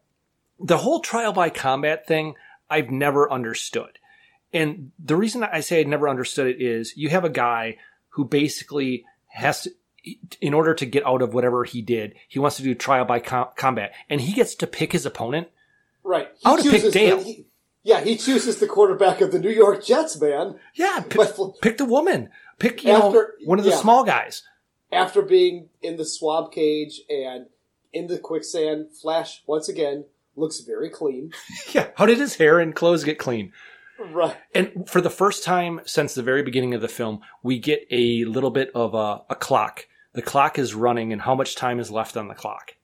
the 0.59 0.77
whole 0.77 1.01
trial 1.01 1.33
by 1.33 1.49
combat 1.49 2.07
thing, 2.07 2.35
I've 2.69 2.89
never 2.89 3.31
understood. 3.31 3.99
And 4.53 4.91
the 4.97 5.15
reason 5.15 5.43
I 5.43 5.59
say 5.59 5.81
I 5.81 5.83
never 5.83 6.07
understood 6.07 6.47
it 6.47 6.61
is 6.61 6.95
you 6.95 7.09
have 7.09 7.25
a 7.25 7.29
guy 7.29 7.77
who 8.09 8.25
basically 8.25 9.05
has 9.27 9.63
to, 9.63 9.71
in 10.39 10.53
order 10.53 10.73
to 10.73 10.85
get 10.85 11.05
out 11.05 11.21
of 11.21 11.33
whatever 11.33 11.63
he 11.65 11.81
did, 11.81 12.15
he 12.27 12.39
wants 12.39 12.57
to 12.57 12.63
do 12.63 12.73
trial 12.73 13.05
by 13.05 13.19
com- 13.19 13.49
combat, 13.55 13.93
and 14.09 14.21
he 14.21 14.33
gets 14.33 14.55
to 14.55 14.67
pick 14.67 14.93
his 14.93 15.05
opponent. 15.05 15.49
Right. 16.07 16.29
I 16.45 16.51
would've 16.51 16.63
picked 16.65 16.75
chooses 16.85 16.93
the- 16.93 16.99
Dale. 16.99 17.23
he- 17.23 17.45
yeah, 17.83 18.01
he 18.01 18.17
chooses 18.17 18.59
the 18.59 18.67
quarterback 18.67 19.21
of 19.21 19.31
the 19.31 19.39
New 19.39 19.49
York 19.49 19.83
Jets, 19.85 20.19
man. 20.19 20.59
Yeah, 20.73 21.03
pick, 21.07 21.29
pick 21.61 21.77
the 21.77 21.85
woman. 21.85 22.29
Pick 22.59 22.83
you 22.83 22.91
know 22.93 23.07
After- 23.07 23.35
one 23.45 23.59
of 23.59 23.65
the 23.65 23.71
yeah. 23.71 23.77
small 23.77 24.03
guys. 24.03 24.43
After 24.91 25.21
being 25.21 25.69
in 25.81 25.97
the 25.97 26.05
swamp 26.05 26.51
cage 26.53 27.01
and 27.09 27.47
in 27.93 28.07
the 28.07 28.17
quicksand, 28.17 28.87
Flash 28.93 29.43
once 29.47 29.67
again 29.69 30.05
looks 30.35 30.59
very 30.61 30.89
clean. 30.89 31.33
Yeah. 31.73 31.89
How 31.95 32.05
did 32.05 32.17
his 32.19 32.35
hair 32.35 32.59
and 32.59 32.73
clothes 32.75 33.03
get 33.03 33.17
clean? 33.19 33.51
Right. 33.99 34.35
And 34.53 34.87
for 34.89 35.01
the 35.01 35.09
first 35.09 35.43
time 35.43 35.81
since 35.85 36.13
the 36.13 36.23
very 36.23 36.43
beginning 36.43 36.73
of 36.73 36.81
the 36.81 36.87
film, 36.87 37.21
we 37.43 37.57
get 37.59 37.85
a 37.91 38.23
little 38.25 38.51
bit 38.51 38.69
of 38.75 38.93
a, 38.93 39.23
a 39.29 39.35
clock. 39.35 39.87
The 40.13 40.21
clock 40.21 40.57
is 40.59 40.73
running, 40.75 41.11
and 41.13 41.21
how 41.21 41.35
much 41.35 41.55
time 41.55 41.79
is 41.79 41.89
left 41.91 42.15
on 42.17 42.27
the 42.27 42.33
clock? 42.35 42.75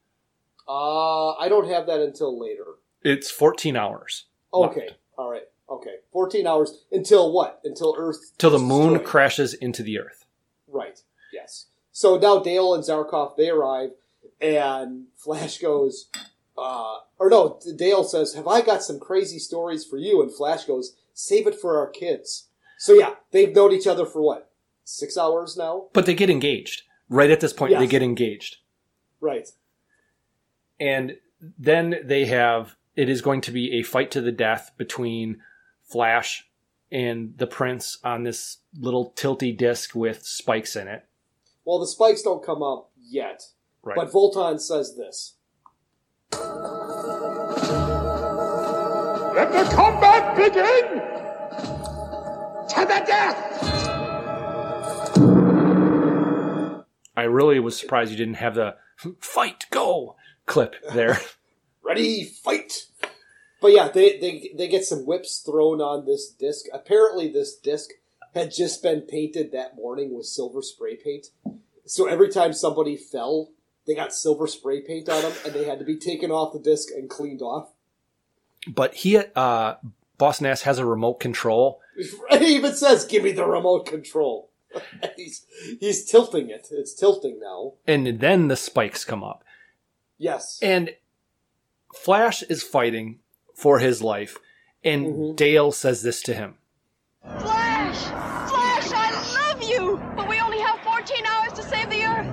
Uh, 0.68 1.32
I 1.34 1.48
don't 1.48 1.68
have 1.68 1.86
that 1.86 2.00
until 2.00 2.38
later. 2.40 2.64
It's 3.04 3.30
14 3.30 3.76
hours. 3.76 4.24
Okay. 4.52 4.88
All 5.18 5.30
right. 5.30 5.42
Okay. 5.70 5.96
14 6.12 6.46
hours 6.46 6.84
until 6.90 7.32
what? 7.32 7.60
Until 7.64 7.94
Earth. 7.98 8.32
Till 8.38 8.50
the 8.50 8.58
moon 8.58 8.94
destroyed. 8.94 9.06
crashes 9.06 9.54
into 9.54 9.82
the 9.82 9.98
earth. 9.98 10.24
Right. 10.68 11.00
Yes. 11.32 11.66
So 11.92 12.16
now 12.18 12.40
Dale 12.40 12.74
and 12.74 12.82
Zarkov 12.82 13.36
they 13.36 13.50
arrive, 13.50 13.90
and 14.40 15.06
Flash 15.16 15.58
goes, 15.58 16.08
uh, 16.58 16.98
or 17.18 17.30
no, 17.30 17.60
Dale 17.76 18.02
says, 18.04 18.34
"Have 18.34 18.48
I 18.48 18.60
got 18.62 18.82
some 18.82 18.98
crazy 18.98 19.38
stories 19.38 19.84
for 19.84 19.96
you?" 19.96 20.20
And 20.22 20.32
Flash 20.32 20.64
goes, 20.64 20.96
"Save 21.12 21.46
it 21.46 21.54
for 21.54 21.78
our 21.78 21.88
kids." 21.88 22.48
So 22.78 22.92
yeah, 22.94 23.14
they've 23.30 23.54
known 23.54 23.72
each 23.72 23.86
other 23.86 24.06
for 24.06 24.20
what 24.22 24.50
six 24.84 25.16
hours 25.16 25.56
now. 25.56 25.86
But 25.92 26.06
they 26.06 26.14
get 26.14 26.30
engaged. 26.30 26.82
Right 27.08 27.30
at 27.30 27.40
this 27.40 27.52
point, 27.52 27.70
Yes. 27.72 27.80
they 27.80 27.86
get 27.86 28.02
engaged. 28.02 28.56
Right. 29.20 29.48
And 30.80 31.18
then 31.58 32.00
they 32.04 32.24
have 32.26 32.76
it 32.96 33.08
is 33.08 33.20
going 33.22 33.40
to 33.42 33.50
be 33.52 33.72
a 33.78 33.82
fight 33.82 34.10
to 34.12 34.20
the 34.20 34.32
death 34.32 34.70
between 34.76 35.40
Flash 35.82 36.48
and 36.92 37.34
the 37.38 37.46
Prince 37.46 37.98
on 38.04 38.22
this 38.22 38.58
little 38.78 39.12
tilty 39.16 39.56
disc 39.56 39.94
with 39.94 40.24
spikes 40.24 40.76
in 40.76 40.86
it. 40.88 41.04
Well, 41.64 41.78
the 41.78 41.86
spikes 41.86 42.22
don't 42.22 42.44
come 42.44 42.62
up 42.62 42.90
yet, 43.02 43.42
Right. 43.82 43.96
but 43.96 44.10
Vultan 44.12 44.60
says 44.60 44.96
this. 44.96 45.34
Let 49.34 49.50
the 49.52 49.64
combat 49.74 50.36
begin! 50.36 51.00
To 52.68 52.80
the 52.80 53.04
death! 53.06 53.60
I 57.16 57.22
really 57.22 57.58
was 57.60 57.78
surprised 57.78 58.10
you 58.10 58.16
didn't 58.16 58.34
have 58.34 58.54
the 58.54 58.76
fight 59.20 59.64
go 59.70 60.16
clip 60.46 60.76
there. 60.92 61.18
Ready, 61.84 62.24
fight! 62.24 62.86
But 63.60 63.72
yeah, 63.72 63.88
they, 63.88 64.18
they 64.18 64.50
they 64.56 64.68
get 64.68 64.84
some 64.84 65.06
whips 65.06 65.38
thrown 65.38 65.80
on 65.80 66.06
this 66.06 66.30
disc. 66.30 66.66
Apparently, 66.72 67.28
this 67.28 67.56
disc 67.56 67.90
had 68.34 68.52
just 68.52 68.82
been 68.82 69.02
painted 69.02 69.52
that 69.52 69.76
morning 69.76 70.14
with 70.14 70.26
silver 70.26 70.62
spray 70.62 70.96
paint. 70.96 71.26
So 71.86 72.06
every 72.06 72.30
time 72.30 72.52
somebody 72.52 72.96
fell, 72.96 73.50
they 73.86 73.94
got 73.94 74.14
silver 74.14 74.46
spray 74.46 74.80
paint 74.80 75.08
on 75.08 75.22
them, 75.22 75.32
and 75.44 75.54
they 75.54 75.64
had 75.64 75.78
to 75.78 75.84
be 75.84 75.96
taken 75.96 76.30
off 76.30 76.52
the 76.52 76.58
disc 76.58 76.88
and 76.94 77.08
cleaned 77.08 77.42
off. 77.42 77.68
but 78.68 78.94
he 78.94 79.18
uh 79.18 79.74
Boss 80.16 80.40
Nass 80.40 80.62
has 80.62 80.78
a 80.78 80.86
remote 80.86 81.20
control. 81.20 81.80
He 82.38 82.56
even 82.56 82.74
says, 82.74 83.04
"Give 83.04 83.22
me 83.22 83.32
the 83.32 83.46
remote 83.46 83.86
control." 83.86 84.50
he's 85.16 85.46
he's 85.80 86.04
tilting 86.04 86.50
it. 86.50 86.68
It's 86.70 86.92
tilting 86.94 87.38
now. 87.40 87.74
And 87.86 88.18
then 88.20 88.48
the 88.48 88.56
spikes 88.56 89.04
come 89.04 89.22
up. 89.22 89.44
Yes. 90.18 90.58
And 90.60 90.90
Flash 91.94 92.42
is 92.44 92.62
fighting 92.62 93.20
for 93.54 93.78
his 93.78 94.02
life. 94.02 94.38
And 94.82 95.06
Mm-hmm. 95.06 95.34
Dale 95.36 95.72
says 95.72 96.02
this 96.02 96.22
to 96.22 96.34
him. 96.34 96.56
Flash! 97.22 97.96
Flash, 98.50 98.92
I 98.92 99.52
love 99.52 99.62
you! 99.62 99.96
But 100.14 100.28
we 100.28 100.38
only 100.40 100.58
have 100.60 100.78
14 100.80 101.24
hours 101.26 101.52
to 101.54 101.62
save 101.62 101.88
the 101.88 102.02
Earth. 102.04 102.26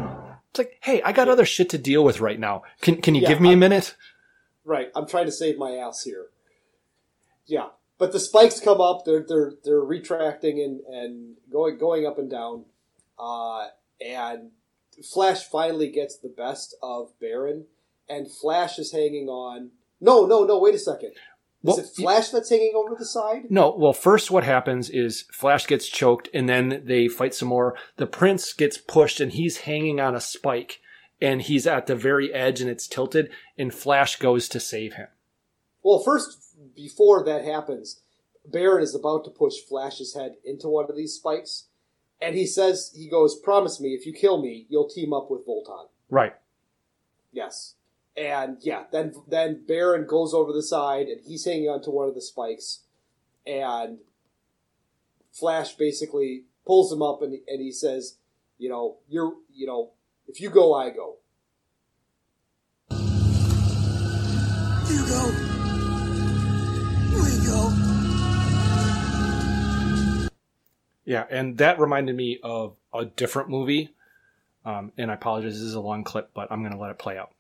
It's 0.50 0.60
like, 0.60 0.78
hey, 0.82 1.02
I 1.04 1.14
got 1.14 1.30
other 1.30 1.46
shit 1.46 1.70
to 1.70 1.78
deal 1.78 2.04
with 2.04 2.20
right 2.20 2.38
now. 2.40 2.64
Can 2.82 3.02
can 3.02 3.16
you 3.16 3.22
Yeah, 3.22 3.30
give 3.30 3.40
me 3.42 3.50
a 3.50 3.52
I'm- 3.52 3.60
minute? 3.60 3.96
Right. 4.66 4.92
I'm 4.96 5.08
trying 5.08 5.26
to 5.28 5.32
save 5.32 5.58
my 5.58 5.72
ass 5.72 6.04
here. 6.04 6.28
Yeah. 7.46 7.70
But 7.98 8.12
the 8.12 8.20
spikes 8.20 8.60
come 8.60 8.82
up, 8.82 9.06
they're 9.06 9.24
they're 9.28 9.54
they're 9.64 9.80
retracting 9.80 10.60
and, 10.60 10.82
and 10.94 11.36
going 11.52 11.78
going 11.78 12.06
up 12.06 12.18
and 12.20 12.30
down. 12.30 12.66
Uh, 13.18 13.68
and 14.06 14.52
Flash 15.10 15.44
finally 15.44 15.90
gets 15.90 16.18
the 16.18 16.30
best 16.30 16.76
of 16.84 17.12
Barin, 17.20 17.66
and 18.10 18.32
Flash 18.32 18.78
is 18.80 18.92
hanging 18.92 19.28
on. 19.28 19.72
No, 20.00 20.26
no, 20.26 20.44
no, 20.44 20.60
wait 20.60 20.76
a 20.76 20.80
second. 20.80 21.12
Is 21.12 21.16
Well, 21.64 21.80
it 21.80 21.88
Flash 21.96 22.30
that's 22.30 22.50
hanging 22.50 22.74
over 22.76 22.96
the 22.98 23.06
side? 23.06 23.52
No, 23.52 23.76
well, 23.78 23.94
first 23.94 24.32
what 24.32 24.44
happens 24.44 24.90
is 24.90 25.26
Flash 25.32 25.68
gets 25.68 25.88
choked 25.88 26.28
and 26.34 26.50
then 26.50 26.82
they 26.86 27.08
fight 27.08 27.36
some 27.36 27.50
more. 27.50 27.76
The 27.98 28.08
prince 28.08 28.52
gets 28.54 28.78
pushed 28.78 29.20
and 29.20 29.32
he's 29.32 29.58
hanging 29.60 30.00
on 30.00 30.16
a 30.16 30.22
spike 30.22 30.82
and 31.22 31.42
he's 31.42 31.68
at 31.68 31.86
the 31.86 31.96
very 31.96 32.34
edge 32.34 32.62
and 32.62 32.70
it's 32.70 32.88
tilted 32.88 33.30
and 33.58 33.74
Flash 33.74 34.16
goes 34.16 34.50
to 34.50 34.60
save 34.60 34.96
him. 34.96 35.08
Well, 35.84 36.00
first, 36.00 36.56
before 36.76 37.24
that 37.26 37.44
happens, 37.44 38.02
Barin 38.46 38.84
is 38.84 38.96
about 38.96 39.24
to 39.26 39.30
push 39.32 39.56
Flash's 39.68 40.16
head 40.16 40.34
into 40.44 40.68
one 40.68 40.86
of 40.90 40.96
these 40.96 41.14
spikes, 41.14 41.68
and 42.20 42.36
he 42.36 42.46
says, 42.46 42.92
he 42.96 43.10
goes, 43.10 43.40
promise 43.40 43.80
me, 43.80 43.90
if 43.90 44.06
you 44.06 44.14
kill 44.14 44.42
me, 44.42 44.66
you'll 44.70 44.90
team 44.90 45.14
up 45.14 45.30
with 45.30 45.46
Vultan. 45.46 45.88
Right. 46.10 46.36
Yes. 47.32 47.76
And 48.18 48.58
yeah, 48.62 48.84
then 48.92 49.14
then 49.28 49.64
Barin 49.66 50.06
goes 50.06 50.34
over 50.34 50.52
the 50.52 50.64
side 50.64 51.08
and 51.08 51.22
he's 51.26 51.46
hanging 51.46 51.70
onto 51.70 51.92
one 51.92 52.10
of 52.10 52.16
the 52.16 52.22
spikes, 52.22 52.82
and 53.48 54.00
Flash 55.32 55.76
basically 55.76 56.44
pulls 56.66 56.92
him 56.92 57.02
up 57.02 57.22
and 57.22 57.34
and 57.48 57.62
he 57.62 57.72
says, 57.72 58.18
you 58.58 58.70
know, 58.70 58.98
you're 59.08 59.36
you 59.54 59.66
know, 59.66 59.92
if 60.28 60.42
you 60.42 60.50
go, 60.50 60.74
I 60.74 60.90
go. 60.90 61.18
You 64.90 65.06
go. 65.08 65.32
We 67.16 67.46
go. 67.48 67.72
Yeah, 71.06 71.26
and 71.30 71.58
that 71.60 71.80
reminded 71.80 72.16
me 72.16 72.40
of 72.44 72.76
a 72.94 73.06
different 73.06 73.50
movie. 73.50 73.96
Um, 74.64 74.92
and 74.98 75.10
I 75.10 75.16
apologize, 75.16 75.54
this 75.54 75.62
is 75.62 75.74
a 75.74 75.80
long 75.80 76.04
clip, 76.04 76.32
but 76.34 76.52
I'm 76.52 76.60
going 76.62 76.74
to 76.74 76.78
let 76.78 76.92
it 76.92 77.00
play 77.00 77.18
out. 77.18 77.32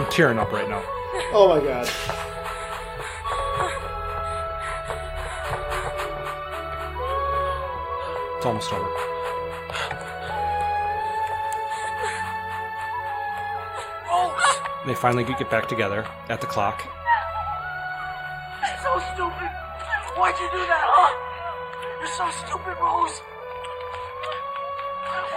I'm 0.00 0.10
tearing 0.10 0.38
up 0.38 0.50
right 0.50 0.66
now. 0.66 0.82
Oh 1.34 1.46
my 1.46 1.62
god. 1.62 1.84
It's 8.34 8.46
almost 8.46 8.72
over. 8.72 8.88
Rose! 14.08 14.56
They 14.86 14.94
finally 14.94 15.24
get 15.24 15.50
back 15.50 15.68
together 15.68 16.06
at 16.30 16.40
the 16.40 16.46
clock. 16.46 16.80
So 18.82 18.98
stupid! 19.12 19.50
Why'd 20.16 20.34
you 20.40 20.48
do 20.50 20.64
that, 20.64 20.86
huh? 20.88 21.12
You're 22.00 22.08
so 22.08 22.30
stupid, 22.46 22.80
Rose! 22.80 23.20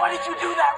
Why 0.00 0.10
did 0.10 0.24
you 0.24 0.32
do 0.40 0.54
that? 0.54 0.73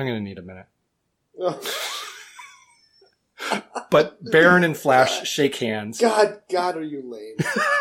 I'm 0.00 0.06
going 0.06 0.18
to 0.18 0.28
need 0.28 0.38
a 0.38 0.42
minute. 0.42 0.66
But 3.90 4.22
Barin 4.22 4.62
and 4.62 4.76
Flash 4.76 5.28
shake 5.28 5.56
hands. 5.56 6.00
God, 6.00 6.40
God, 6.48 6.76
are 6.76 6.82
you 6.82 7.02
lame? 7.04 7.36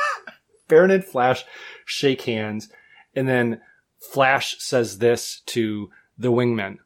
Barin 0.68 0.90
and 0.90 1.06
Flash 1.06 1.46
shake 1.86 2.24
hands, 2.24 2.70
and 3.16 3.28
then 3.28 3.62
Flash 4.00 4.60
says 4.60 4.98
this 4.98 5.42
to 5.48 5.92
the 6.18 6.32
wingmen. 6.32 6.78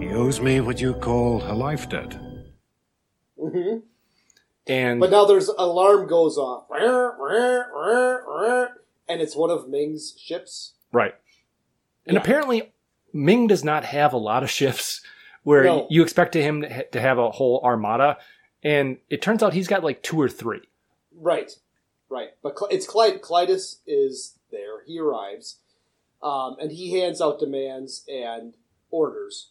He 0.00 0.08
owes 0.08 0.40
me 0.40 0.60
what 0.60 0.80
you 0.80 0.94
call 0.94 1.42
a 1.44 1.54
life 1.54 1.88
debt. 1.88 2.18
Mm-hmm. 3.38 3.78
And 4.66 4.98
But 4.98 5.10
now 5.12 5.24
there's 5.24 5.48
alarm 5.48 6.08
goes 6.08 6.36
off, 6.36 6.64
and 9.08 9.20
it's 9.22 9.36
one 9.36 9.50
of 9.50 9.68
Ming's 9.68 10.14
ships. 10.18 10.74
right. 10.92 11.14
And 12.08 12.16
apparently, 12.16 12.72
Ming 13.16 13.46
does 13.46 13.64
not 13.64 13.84
have 13.84 14.12
a 14.12 14.18
lot 14.18 14.42
of 14.42 14.50
ships 14.50 15.00
where 15.42 15.64
No. 15.64 15.86
you 15.90 16.02
expect 16.02 16.34
him 16.34 16.62
to 16.62 16.72
ha- 16.72 16.82
to 16.92 17.00
have 17.00 17.18
a 17.18 17.30
whole 17.30 17.60
armada, 17.64 18.18
and 18.62 18.98
it 19.10 19.22
turns 19.22 19.42
out 19.42 19.52
he's 19.54 19.68
got 19.68 19.82
like 19.84 20.02
two 20.02 20.20
or 20.20 20.28
three. 20.28 20.60
Right, 21.14 21.52
right. 22.08 22.30
But 22.42 22.54
it's 22.70 22.86
Clyde. 22.86 23.22
Klytus 23.22 23.76
is 23.86 24.38
there. 24.50 24.82
He 24.86 24.98
arrives, 24.98 25.58
um, 26.22 26.56
and 26.60 26.70
he 26.72 26.98
hands 27.00 27.20
out 27.20 27.38
demands 27.40 28.04
and 28.08 28.54
orders. 28.90 29.50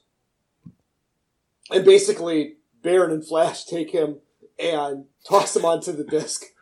And 1.71 1.83
basically, 1.83 2.57
Barin 2.83 3.11
and 3.11 3.25
Flash 3.25 3.65
take 3.65 3.91
him 3.91 4.17
and 4.59 5.05
toss 5.27 5.55
him 5.55 5.65
onto 5.65 5.91
the 5.91 6.03
disc. 6.03 6.43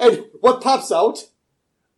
And 0.00 0.24
what 0.40 0.62
pops 0.62 0.90
out? 0.90 1.26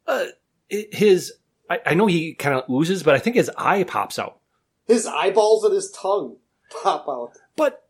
Uh, 0.06 0.26
his, 0.68 1.32
I, 1.70 1.78
I 1.86 1.94
know 1.94 2.06
he 2.06 2.34
kind 2.34 2.54
of 2.56 2.68
oozes, 2.68 3.04
but 3.04 3.14
I 3.14 3.20
think 3.20 3.36
his 3.36 3.50
eye 3.56 3.84
pops 3.84 4.18
out. 4.18 4.39
His 4.86 5.06
eyeballs 5.06 5.64
and 5.64 5.74
his 5.74 5.90
tongue 5.90 6.36
pop 6.82 7.08
out. 7.08 7.32
But 7.56 7.88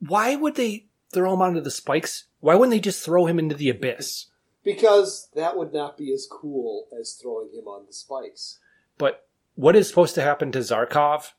why 0.00 0.36
would 0.36 0.56
they 0.56 0.86
throw 1.12 1.34
him 1.34 1.42
onto 1.42 1.60
the 1.60 1.70
spikes? 1.70 2.24
Why 2.40 2.54
wouldn't 2.54 2.72
they 2.72 2.80
just 2.80 3.04
throw 3.04 3.26
him 3.26 3.38
into 3.38 3.54
the 3.54 3.70
abyss? 3.70 4.26
Because 4.64 5.28
that 5.34 5.56
would 5.56 5.72
not 5.72 5.96
be 5.96 6.12
as 6.12 6.26
cool 6.30 6.86
as 6.98 7.18
throwing 7.20 7.50
him 7.52 7.66
on 7.66 7.86
the 7.86 7.92
spikes. 7.92 8.58
But 8.98 9.26
what 9.54 9.76
is 9.76 9.88
supposed 9.88 10.14
to 10.16 10.22
happen 10.22 10.52
to 10.52 10.58
Zarkov? 10.58 11.32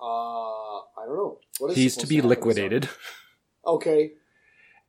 Uh, 0.00 0.78
I 0.78 1.06
don't 1.06 1.16
know. 1.16 1.38
What 1.58 1.70
is 1.70 1.76
He's 1.76 1.96
to 1.96 2.06
be 2.06 2.16
happen 2.16 2.30
liquidated. 2.30 2.88
Okay. 3.66 4.12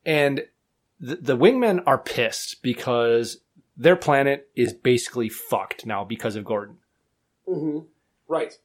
And 0.05 0.45
the, 0.99 1.15
the 1.15 1.37
wingmen 1.37 1.81
are 1.85 1.97
pissed 1.97 2.61
because 2.61 3.41
their 3.75 3.95
planet 3.95 4.49
is 4.55 4.73
basically 4.73 5.29
fucked 5.29 5.85
now 5.85 6.03
because 6.03 6.35
of 6.35 6.45
Gordon. 6.45 6.77
Hmm 7.53 7.79
Right. 8.27 8.57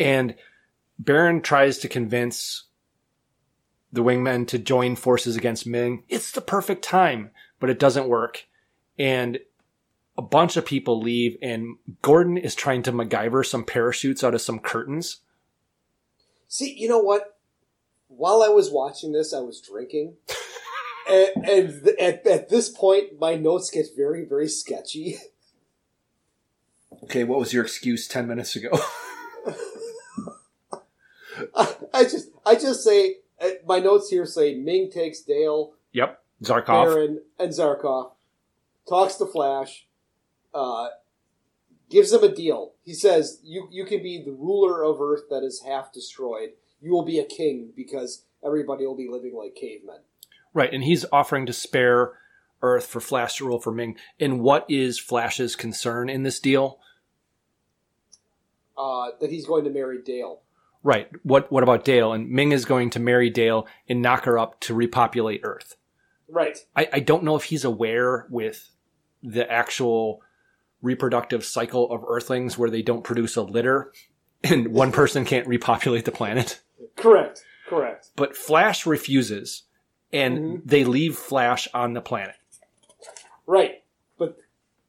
And 0.00 0.34
Barin 0.98 1.42
tries 1.42 1.78
to 1.78 1.88
convince 1.88 2.64
the 3.92 4.02
wingmen 4.02 4.48
to 4.48 4.58
join 4.58 4.96
forces 4.96 5.36
against 5.36 5.66
Ming. 5.66 6.02
It's 6.08 6.32
the 6.32 6.40
perfect 6.40 6.82
time, 6.82 7.30
but 7.60 7.70
it 7.70 7.78
doesn't 7.78 8.08
work. 8.08 8.46
And 8.98 9.38
a 10.18 10.22
bunch 10.22 10.56
of 10.56 10.66
people 10.66 11.00
leave, 11.00 11.36
and 11.40 11.76
Gordon 12.02 12.36
is 12.36 12.54
trying 12.54 12.82
to 12.82 12.92
MacGyver 12.92 13.46
some 13.46 13.64
parachutes 13.64 14.24
out 14.24 14.34
of 14.34 14.40
some 14.40 14.58
curtains. 14.58 15.20
See, 16.48 16.74
you 16.76 16.88
know 16.88 16.98
what? 16.98 17.38
While 18.08 18.42
I 18.42 18.48
was 18.48 18.70
watching 18.70 19.12
this, 19.12 19.32
I 19.32 19.40
was 19.40 19.60
drinking. 19.60 20.16
and 21.08 21.48
and 21.48 21.84
th- 21.84 21.98
at, 21.98 22.26
at 22.26 22.48
this 22.48 22.68
point, 22.68 23.18
my 23.18 23.36
notes 23.36 23.70
get 23.70 23.86
very, 23.96 24.24
very 24.24 24.48
sketchy. 24.48 25.16
Okay, 27.04 27.24
what 27.24 27.38
was 27.38 27.52
your 27.52 27.64
excuse 27.64 28.06
10 28.08 28.26
minutes 28.28 28.56
ago? 28.56 28.70
I, 31.56 31.74
I 31.92 32.02
just 32.04 32.28
I 32.46 32.54
just 32.54 32.84
say, 32.84 33.16
uh, 33.40 33.48
my 33.66 33.78
notes 33.78 34.08
here 34.08 34.26
say 34.26 34.54
Ming 34.54 34.90
takes 34.90 35.20
Dale, 35.22 35.72
yep, 35.92 36.22
Zarkov. 36.42 36.84
Barin, 36.84 37.20
and 37.38 37.50
Zarkov, 37.50 38.12
talks 38.88 39.16
to 39.16 39.26
Flash, 39.26 39.86
uh, 40.54 40.88
gives 41.90 42.12
him 42.12 42.22
a 42.22 42.34
deal. 42.34 42.72
He 42.84 42.94
says, 42.94 43.40
you, 43.44 43.68
you 43.70 43.84
can 43.84 44.02
be 44.02 44.22
the 44.24 44.32
ruler 44.32 44.82
of 44.82 45.00
Earth 45.00 45.24
that 45.30 45.42
is 45.44 45.62
half 45.66 45.92
destroyed. 45.92 46.50
You 46.80 46.92
will 46.92 47.04
be 47.04 47.18
a 47.18 47.24
king 47.24 47.70
because 47.76 48.24
everybody 48.44 48.86
will 48.86 48.96
be 48.96 49.08
living 49.08 49.34
like 49.36 49.54
cavemen. 49.54 50.00
Right, 50.54 50.72
and 50.72 50.82
he's 50.82 51.04
offering 51.12 51.46
to 51.46 51.52
spare 51.52 52.12
Earth 52.60 52.86
for 52.86 53.00
Flash 53.00 53.36
to 53.36 53.46
rule 53.46 53.60
for 53.60 53.72
Ming. 53.72 53.96
And 54.18 54.40
what 54.40 54.66
is 54.68 54.98
Flash's 54.98 55.54
concern 55.56 56.08
in 56.08 56.22
this 56.22 56.40
deal? 56.40 56.78
Uh, 58.82 59.10
that 59.20 59.30
he's 59.30 59.46
going 59.46 59.64
to 59.64 59.70
marry 59.70 60.02
Dale. 60.02 60.40
Right. 60.82 61.08
What 61.22 61.52
what 61.52 61.62
about 61.62 61.84
Dale? 61.84 62.12
And 62.12 62.28
Ming 62.28 62.52
is 62.52 62.64
going 62.64 62.90
to 62.90 63.00
marry 63.00 63.30
Dale 63.30 63.66
and 63.88 64.02
knock 64.02 64.24
her 64.24 64.38
up 64.38 64.58
to 64.62 64.74
repopulate 64.74 65.42
Earth. 65.44 65.76
Right. 66.28 66.58
I, 66.74 66.88
I 66.94 67.00
don't 67.00 67.22
know 67.22 67.36
if 67.36 67.44
he's 67.44 67.64
aware 67.64 68.26
with 68.30 68.70
the 69.22 69.50
actual 69.50 70.22
reproductive 70.80 71.44
cycle 71.44 71.92
of 71.92 72.02
Earthlings 72.08 72.58
where 72.58 72.70
they 72.70 72.82
don't 72.82 73.04
produce 73.04 73.36
a 73.36 73.42
litter 73.42 73.92
and 74.42 74.68
one 74.68 74.90
person 74.90 75.24
can't 75.24 75.46
repopulate 75.46 76.04
the 76.04 76.10
planet. 76.10 76.60
Correct. 76.96 77.44
Correct. 77.68 78.10
But 78.16 78.36
Flash 78.36 78.84
refuses 78.84 79.62
and 80.12 80.62
they 80.64 80.84
leave 80.84 81.16
Flash 81.16 81.68
on 81.72 81.92
the 81.92 82.00
planet. 82.00 82.34
Right. 83.46 83.81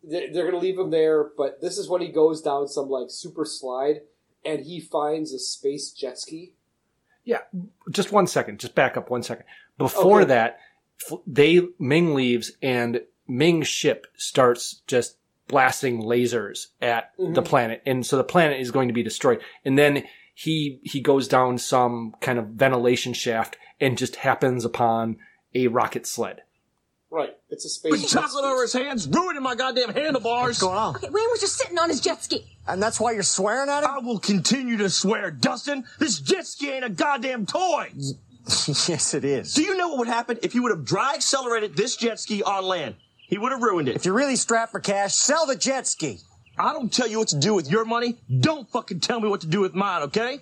They're 0.04 0.30
going 0.32 0.52
to 0.52 0.58
leave 0.58 0.78
him 0.78 0.90
there. 0.92 1.24
But 1.38 1.62
this 1.62 1.78
is 1.78 1.90
when 1.90 2.02
he 2.02 2.10
goes 2.10 2.42
down 2.42 2.68
some 2.68 2.90
like 2.90 3.08
super 3.10 3.46
slide, 3.46 4.02
and 4.46 4.62
he 4.66 4.80
finds 4.80 5.34
a 5.34 5.40
space 5.40 5.92
jet 5.92 6.20
ski. 6.20 6.54
Yeah, 7.24 7.40
just 7.90 8.12
one 8.12 8.28
second. 8.28 8.60
Just 8.60 8.76
back 8.76 8.98
up 8.98 9.10
one 9.10 9.24
second. 9.24 9.46
Before 9.78 10.22
Okay. 10.22 10.28
that, 10.30 10.60
they 11.26 11.62
Ming 11.80 12.14
leaves 12.14 12.52
and 12.62 13.02
Ming's 13.28 13.68
ship 13.68 14.08
starts 14.18 14.82
just 14.88 15.18
blasting 15.48 16.02
lasers 16.02 16.68
at 16.82 17.12
the 17.18 17.42
Mhm. 17.42 17.46
planet, 17.46 17.82
and 17.86 18.06
so 18.06 18.18
the 18.18 18.24
planet 18.24 18.60
is 18.60 18.72
going 18.72 18.88
to 18.90 18.94
be 18.94 19.04
destroyed. 19.04 19.42
And 19.64 19.78
then 19.78 20.04
he 20.34 20.80
he 20.84 21.00
goes 21.00 21.28
down 21.28 21.58
some 21.58 22.16
kind 22.20 22.40
of 22.40 22.48
ventilation 22.48 23.14
shaft 23.14 23.56
and 23.80 23.98
just 23.98 24.18
happens 24.18 24.66
upon 24.66 25.18
a 25.56 25.68
rocket 25.68 26.06
sled. 26.06 26.42
Right. 27.14 27.38
It's 27.52 27.64
a 27.64 27.70
space. 27.70 27.92
Put 27.92 28.02
jet 28.02 28.22
chocolate 28.22 28.44
over 28.44 28.64
his 28.64 28.74
hands, 28.74 29.08
ruining 29.08 29.44
my 29.44 29.54
goddamn 29.54 29.94
handlebars. 29.94 30.48
What's 30.48 30.62
going 30.62 30.80
on? 30.80 30.96
Okay, 30.96 31.10
Wayne 31.10 31.30
was 31.30 31.42
just 31.42 31.56
sitting 31.60 31.78
on 31.78 31.90
his 31.90 32.02
jet 32.02 32.24
ski. 32.24 32.44
And 32.68 32.82
that's 32.82 33.00
why 33.00 33.12
you're 33.12 33.22
swearing 33.22 33.70
at 33.70 33.84
him? 33.84 33.90
I 33.92 34.00
will 34.00 34.18
continue 34.18 34.78
to 34.78 34.90
swear, 34.90 35.30
Dustin. 35.30 35.84
This 36.00 36.20
jet 36.20 36.48
ski 36.48 36.72
ain't 36.72 36.84
a 36.84 36.90
goddamn 36.90 37.46
toy. 37.46 37.92
yes, 38.68 39.14
it 39.14 39.24
is. 39.24 39.54
Do 39.54 39.62
you 39.62 39.78
know 39.78 39.90
what 39.90 40.00
would 40.00 40.08
happen 40.08 40.40
if 40.42 40.54
he 40.54 40.60
would 40.60 40.72
have 40.72 40.86
dry 40.86 41.14
accelerated 41.14 41.78
this 41.78 41.96
jet 41.96 42.20
ski 42.20 42.42
on 42.42 42.66
land? 42.66 42.96
He 43.28 43.38
would 43.38 43.52
have 43.52 43.62
ruined 43.62 43.90
it. 43.90 43.96
If 43.96 44.06
you're 44.06 44.16
really 44.16 44.36
strapped 44.36 44.72
for 44.72 44.80
cash, 44.80 45.14
sell 45.14 45.46
the 45.46 45.56
jet 45.56 45.86
ski. 45.86 46.18
I 46.58 46.74
don't 46.74 46.92
tell 46.92 47.08
you 47.08 47.20
what 47.20 47.28
to 47.28 47.40
do 47.40 47.54
with 47.54 47.70
your 47.70 47.86
money. 47.86 48.18
Don't 48.40 48.68
fucking 48.72 49.02
tell 49.02 49.20
me 49.20 49.30
what 49.30 49.42
to 49.42 49.48
do 49.48 49.62
with 49.62 49.76
mine, 49.76 50.02
okay? 50.02 50.40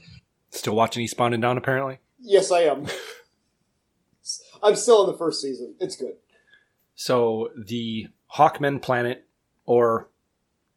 Still 0.52 0.76
watching 0.76 1.03
Eastbound 1.03 1.34
and 1.34 1.41
Down, 1.41 1.57
apparently. 1.57 1.98
Yes, 2.18 2.49
I 2.49 2.61
am. 2.61 2.88
I'm 4.64 4.77
still 4.77 5.03
in 5.03 5.11
the 5.11 5.18
first 5.18 5.41
season. 5.41 5.76
It's 5.81 5.98
good. 5.98 6.14
So 6.95 7.49
the 7.57 8.07
Hawkmen 8.35 8.81
planet, 8.81 9.26
or 9.65 10.09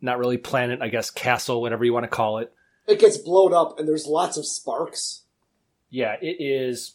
not 0.00 0.18
really 0.18 0.38
planet, 0.38 0.80
I 0.82 0.88
guess 0.88 1.10
castle, 1.10 1.60
whatever 1.60 1.84
you 1.84 1.92
want 1.92 2.04
to 2.04 2.08
call 2.08 2.38
it. 2.38 2.52
It 2.86 2.98
gets 3.00 3.16
blown 3.16 3.52
up, 3.54 3.78
and 3.78 3.88
there's 3.88 4.06
lots 4.06 4.36
of 4.36 4.46
sparks. 4.46 5.22
Yeah, 5.90 6.16
it 6.20 6.36
is. 6.40 6.94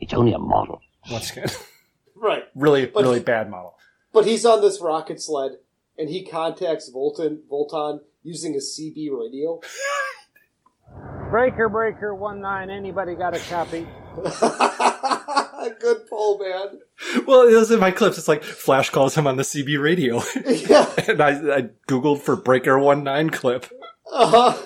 It's 0.00 0.14
only 0.14 0.32
a 0.32 0.38
model. 0.38 0.80
Once 1.10 1.30
again, 1.32 1.48
Right. 2.14 2.44
really, 2.54 2.86
But 2.86 3.02
really 3.02 3.18
he- 3.18 3.24
bad 3.24 3.50
model. 3.50 3.74
But 4.12 4.24
he's 4.26 4.46
on 4.46 4.60
this 4.62 4.80
rocket 4.80 5.20
sled, 5.20 5.52
and 5.98 6.08
he 6.08 6.24
contacts 6.24 6.90
Vultan 6.90 7.40
Vultan 7.50 8.00
using 8.22 8.54
a 8.54 8.58
CB 8.58 9.10
radio. 9.10 9.60
Breaker, 11.30 11.68
breaker, 11.68 12.14
one 12.14 12.40
nine. 12.40 12.70
Anybody 12.70 13.14
got 13.14 13.34
a 13.36 13.38
copy? 13.40 13.86
Good 15.80 16.06
pull, 16.08 16.38
man. 16.38 16.80
Well, 17.26 17.42
it 17.48 17.54
was 17.54 17.70
in 17.70 17.78
my 17.80 17.90
clips. 17.92 18.18
It's 18.18 18.28
like 18.28 18.42
Flash 18.42 18.90
calls 18.90 19.14
him 19.14 19.26
on 19.26 19.36
the 19.36 19.42
CB 19.44 19.80
radio. 19.80 20.20
Yeah. 20.46 20.90
and 21.08 21.20
I, 21.22 21.56
I 21.56 21.62
googled 21.88 22.20
for 22.20 22.34
Breaker 22.36 22.78
One 22.78 23.04
Nine 23.04 23.30
clip, 23.30 23.66
Uh 24.12 24.26
huh. 24.54 24.62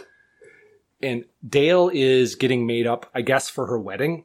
and 1.03 1.25
Dale 1.47 1.91
is 1.93 2.35
getting 2.37 2.67
made 2.67 2.87
up, 2.87 3.11
I 3.15 3.21
guess, 3.23 3.49
for 3.51 3.67
her 3.67 3.79
wedding, 3.79 4.25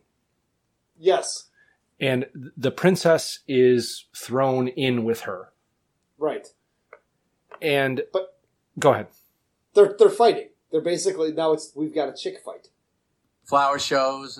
Yes. 0.97 1.49
and 1.99 2.27
the 2.55 2.71
princess 2.71 3.39
is 3.47 4.05
thrown 4.15 4.67
in 4.69 5.03
with 5.03 5.21
her. 5.21 5.51
Right. 6.17 6.47
And 7.61 8.03
but 8.13 8.37
go 8.79 8.93
ahead. 8.93 9.07
They're 9.73 9.95
they're 9.99 10.09
fighting. 10.09 10.49
They're 10.71 10.81
basically 10.81 11.31
now 11.33 11.51
it's 11.53 11.71
we've 11.75 11.93
got 11.93 12.09
a 12.09 12.13
chick 12.15 12.37
fight. 12.43 12.67
flower 13.45 13.79
shows, 13.79 14.39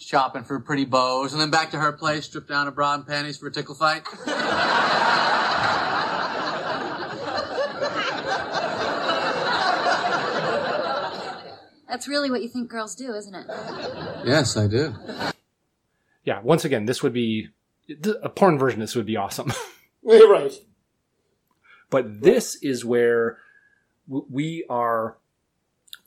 shopping 0.00 0.44
for 0.44 0.58
pretty 0.60 0.84
bows, 0.84 1.32
and 1.32 1.40
then 1.40 1.50
back 1.50 1.70
to 1.70 1.78
her 1.78 1.92
place, 1.92 2.24
strip 2.24 2.48
down 2.48 2.66
her 2.66 2.72
bra 2.72 2.94
and 2.94 3.06
panties 3.06 3.38
for 3.38 3.46
a 3.46 3.52
tickle 3.52 3.74
fight. 3.74 4.02
That's 11.88 12.08
really 12.08 12.30
what 12.30 12.40
you 12.40 12.48
think 12.48 12.70
girls 12.70 12.94
do, 12.94 13.12
isn't 13.14 13.34
it? 13.34 13.46
Yes, 14.24 14.56
I 14.56 14.68
do. 14.68 14.94
Yeah. 16.24 16.40
Once 16.40 16.64
again, 16.64 16.86
this 16.86 17.02
would 17.02 17.12
be 17.12 17.48
a 18.22 18.28
porn 18.28 18.58
version. 18.58 18.80
This 18.80 18.94
would 18.94 19.06
be 19.06 19.16
awesome. 19.16 19.52
right. 20.02 20.52
But 21.90 22.22
this 22.22 22.54
is 22.62 22.84
where 22.84 23.38
we 24.06 24.64
are 24.70 25.18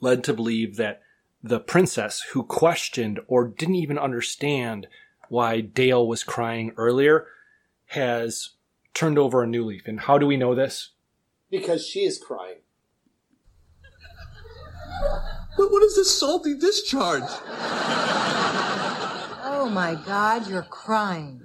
led 0.00 0.24
to 0.24 0.32
believe 0.32 0.76
that 0.76 1.02
the 1.44 1.60
princess 1.60 2.22
who 2.32 2.42
questioned 2.42 3.20
or 3.28 3.46
didn't 3.46 3.74
even 3.74 3.98
understand 3.98 4.86
why 5.28 5.60
Dale 5.60 6.06
was 6.08 6.24
crying 6.24 6.72
earlier 6.78 7.26
has 7.88 8.50
turned 8.94 9.18
over 9.18 9.42
a 9.42 9.46
new 9.46 9.62
leaf. 9.66 9.86
And 9.86 10.00
how 10.00 10.16
do 10.16 10.26
we 10.26 10.38
know 10.38 10.54
this? 10.54 10.92
Because 11.50 11.86
she 11.86 12.00
is 12.00 12.18
crying. 12.18 12.56
What, 15.56 15.70
what 15.70 15.82
is 15.82 15.96
this 15.96 16.18
salty 16.18 16.56
discharge? 16.56 17.22
Oh 19.46 19.68
my 19.70 20.00
God, 20.06 20.48
you're 20.48 20.62
crying. 20.62 21.42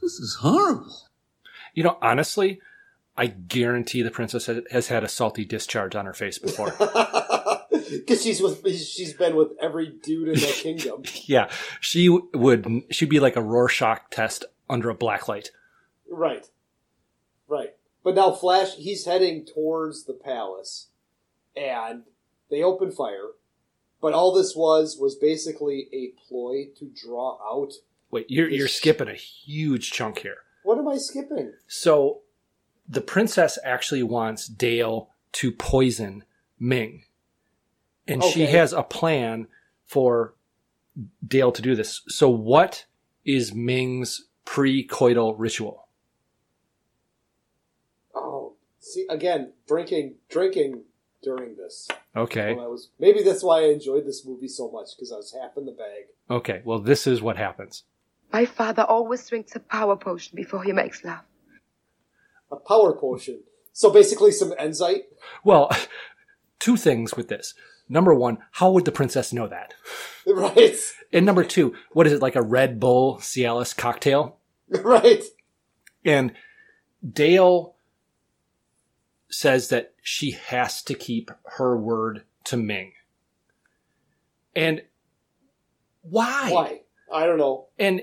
This 0.00 0.12
is 0.12 0.38
horrible. 0.40 1.08
You 1.74 1.82
know, 1.82 1.98
honestly, 2.00 2.60
I 3.16 3.26
guarantee 3.26 4.02
the 4.02 4.12
princess 4.12 4.46
has- 4.46 4.62
has 4.70 4.86
had 4.88 5.02
a 5.02 5.08
salty 5.08 5.44
discharge 5.44 5.96
on 5.96 6.06
her 6.06 6.14
face 6.14 6.38
before. 6.38 6.72
Because 7.90 8.22
she's 8.22 8.40
with 8.40 8.66
she's 8.76 9.14
been 9.14 9.36
with 9.36 9.52
every 9.60 9.88
dude 10.02 10.28
in 10.28 10.34
the 10.34 10.46
kingdom. 10.62 11.02
yeah, 11.26 11.50
she 11.80 12.08
would. 12.08 12.84
She'd 12.90 13.08
be 13.08 13.20
like 13.20 13.36
a 13.36 13.42
Rorschach 13.42 14.10
test 14.10 14.44
under 14.68 14.90
a 14.90 14.94
black 14.94 15.28
light. 15.28 15.50
Right. 16.10 16.46
Right. 17.46 17.74
But 18.04 18.14
now 18.14 18.32
Flash 18.32 18.74
he's 18.76 19.04
heading 19.04 19.44
towards 19.44 20.04
the 20.04 20.12
palace 20.14 20.88
and 21.56 22.02
they 22.50 22.62
open 22.62 22.90
fire. 22.92 23.28
But 24.00 24.12
all 24.14 24.32
this 24.32 24.54
was 24.54 24.96
was 24.98 25.16
basically 25.16 25.88
a 25.92 26.12
ploy 26.28 26.66
to 26.78 26.86
draw 26.94 27.38
out 27.52 27.72
Wait, 28.10 28.26
you're 28.30 28.48
you're 28.48 28.68
skipping 28.68 29.08
a 29.08 29.14
huge 29.14 29.90
chunk 29.90 30.20
here. 30.20 30.38
what 30.62 30.78
am 30.78 30.88
I 30.88 30.96
skipping? 30.96 31.52
So, 31.66 32.20
the 32.88 33.02
princess 33.02 33.58
actually 33.64 34.02
wants 34.02 34.46
Dale 34.46 35.10
to 35.32 35.52
poison 35.52 36.24
Ming, 36.58 37.04
and 38.08 38.24
she 38.24 38.46
has 38.46 38.72
a 38.72 38.82
plan 38.82 39.46
for 39.86 40.34
Dale 41.26 41.52
to 41.52 41.62
do 41.62 41.74
this. 41.76 42.02
So, 42.08 42.28
what 42.28 42.86
is 43.24 43.54
Ming's 43.54 44.26
pre-coital 44.44 45.34
ritual? 45.38 45.86
Oh, 48.14 48.54
see 48.80 49.06
again, 49.08 49.52
drinking 49.66 50.14
drinking 50.28 50.82
during 51.22 51.56
this. 51.56 51.88
Okay, 52.16 52.54
When 52.54 52.64
I 52.64 52.68
was 52.68 52.90
maybe 52.98 53.22
that's 53.22 53.42
why 53.44 53.60
I 53.60 53.66
enjoyed 53.68 54.06
this 54.06 54.24
movie 54.26 54.48
so 54.48 54.70
much 54.70 54.90
because 54.96 55.12
I 55.12 55.16
was 55.16 55.34
half 55.40 55.56
in 55.56 55.66
the 55.66 55.72
bag. 55.72 56.04
okay. 56.30 56.62
Well, 56.64 56.78
this 56.80 57.06
is 57.06 57.20
what 57.22 57.36
happens. 57.36 57.84
My 58.32 58.44
father 58.44 58.82
always 58.82 59.26
drinks 59.26 59.54
a 59.56 59.60
power 59.60 59.96
potion 59.96 60.36
before 60.36 60.62
he 60.62 60.72
makes 60.72 61.04
love. 61.04 61.20
A 62.50 62.56
power 62.56 62.92
potion. 62.94 63.40
So 63.72 63.90
basically 63.90 64.32
some 64.32 64.50
Enzyte. 64.52 65.04
Well, 65.44 65.70
two 66.58 66.76
things 66.76 67.16
with 67.16 67.28
this. 67.28 67.54
Number 67.88 68.14
one, 68.14 68.38
how 68.52 68.70
would 68.72 68.84
the 68.84 68.92
princess 68.92 69.32
know 69.32 69.48
that? 69.48 69.74
Right. 70.30 70.76
And 71.10 71.24
number 71.24 71.42
two, 71.42 71.74
what 71.92 72.06
is 72.06 72.12
it 72.12 72.20
like 72.20 72.36
a 72.36 72.42
Red 72.42 72.78
Bull 72.78 73.16
Cialis 73.16 73.74
cocktail? 73.74 74.36
Right. 74.68 75.22
And 76.04 76.34
Dale 77.10 77.74
says 79.30 79.68
that 79.68 79.94
she 80.02 80.32
has 80.32 80.82
to 80.82 80.92
keep 80.92 81.30
her 81.56 81.78
word 81.78 82.24
to 82.44 82.58
Ming. 82.58 82.92
And 84.54 84.82
why? 86.02 86.50
Why? 86.52 86.80
I 87.12 87.26
don't 87.26 87.38
know. 87.38 87.68
And 87.78 88.02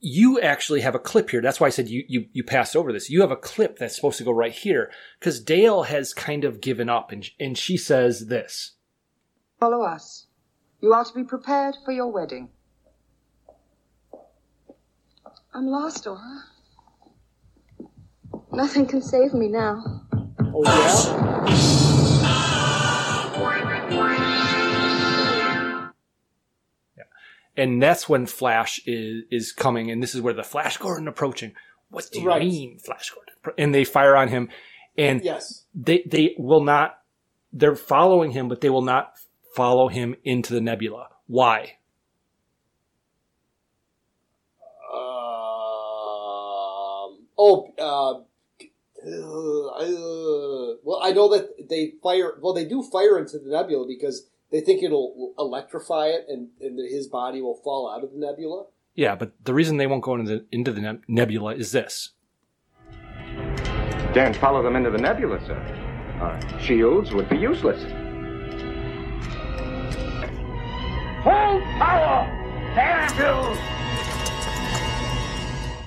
you 0.00 0.40
actually 0.40 0.80
have 0.82 0.94
a 0.94 1.00
clip 1.00 1.30
here. 1.30 1.40
That's 1.40 1.60
why 1.60 1.68
I 1.68 1.70
said 1.70 1.88
you, 1.88 2.04
you, 2.08 2.26
you 2.32 2.44
passed 2.44 2.76
over 2.76 2.92
this. 2.92 3.10
You 3.10 3.20
have 3.22 3.30
a 3.30 3.36
clip 3.36 3.78
that's 3.78 3.96
supposed 3.96 4.18
to 4.18 4.24
go 4.24 4.32
right 4.32 4.52
here 4.52 4.90
because 5.18 5.40
Dale 5.40 5.84
has 5.84 6.12
kind 6.12 6.44
of 6.44 6.60
given 6.60 6.88
up 6.88 7.10
and, 7.10 7.28
and 7.40 7.56
she 7.56 7.76
says 7.76 8.26
this. 8.26 8.72
Follow 9.64 9.80
us. 9.80 10.26
You 10.82 10.92
are 10.92 11.06
to 11.06 11.14
be 11.14 11.24
prepared 11.24 11.74
for 11.86 11.92
your 11.92 12.12
wedding. 12.12 12.50
I'm 15.54 15.68
lost, 15.68 16.06
Aura. 16.06 16.44
Nothing 18.52 18.84
can 18.84 19.00
save 19.00 19.32
me 19.32 19.48
now. 19.48 19.82
Oh, 20.38 20.62
yeah? 20.66 21.46
yeah. 26.98 27.04
And 27.56 27.82
that's 27.82 28.06
when 28.06 28.26
Flash 28.26 28.82
is, 28.84 29.22
is 29.30 29.50
coming, 29.52 29.90
and 29.90 30.02
this 30.02 30.14
is 30.14 30.20
where 30.20 30.34
the 30.34 30.42
Flash 30.42 30.76
Gordon 30.76 31.08
approaching. 31.08 31.54
What 31.88 32.10
do 32.12 32.20
you 32.20 32.28
right. 32.28 32.42
mean, 32.42 32.80
Flash 32.80 33.08
Gordon? 33.08 33.32
And 33.56 33.74
they 33.74 33.84
fire 33.84 34.14
on 34.14 34.28
him, 34.28 34.50
and 34.98 35.24
yes. 35.24 35.64
they, 35.74 36.04
they 36.06 36.34
will 36.36 36.62
not, 36.62 36.98
they're 37.50 37.76
following 37.76 38.32
him, 38.32 38.50
but 38.50 38.60
they 38.60 38.68
will 38.68 38.82
not 38.82 39.14
follow 39.54 39.88
him 39.88 40.16
into 40.24 40.52
the 40.52 40.60
nebula. 40.60 41.08
Why? 41.26 41.78
Um, 44.92 44.98
oh, 47.38 47.72
uh, 47.78 48.20
uh, 49.06 50.76
well, 50.82 51.00
I 51.02 51.12
know 51.12 51.28
that 51.28 51.68
they 51.68 51.94
fire. 52.02 52.34
Well, 52.40 52.54
they 52.54 52.64
do 52.64 52.82
fire 52.82 53.18
into 53.18 53.38
the 53.38 53.50
nebula 53.50 53.86
because 53.86 54.28
they 54.50 54.60
think 54.60 54.82
it'll 54.82 55.34
electrify 55.38 56.06
it, 56.08 56.26
and, 56.28 56.48
and 56.60 56.78
his 56.78 57.06
body 57.06 57.40
will 57.40 57.60
fall 57.62 57.90
out 57.90 58.04
of 58.04 58.12
the 58.12 58.18
nebula. 58.18 58.66
Yeah, 58.94 59.16
but 59.16 59.32
the 59.44 59.54
reason 59.54 59.76
they 59.76 59.86
won't 59.86 60.04
go 60.04 60.14
into 60.14 60.30
the 60.30 60.46
into 60.52 60.72
the 60.72 61.00
nebula 61.08 61.54
is 61.54 61.72
this. 61.72 62.10
Can't 64.14 64.36
follow 64.36 64.62
them 64.62 64.76
into 64.76 64.90
the 64.90 64.98
nebula, 64.98 65.40
sir. 65.44 65.58
Our 66.20 66.60
shields 66.60 67.12
would 67.12 67.28
be 67.28 67.36
useless. 67.36 67.82
Full 71.24 71.60
power! 71.78 72.26
Devils! 72.74 73.58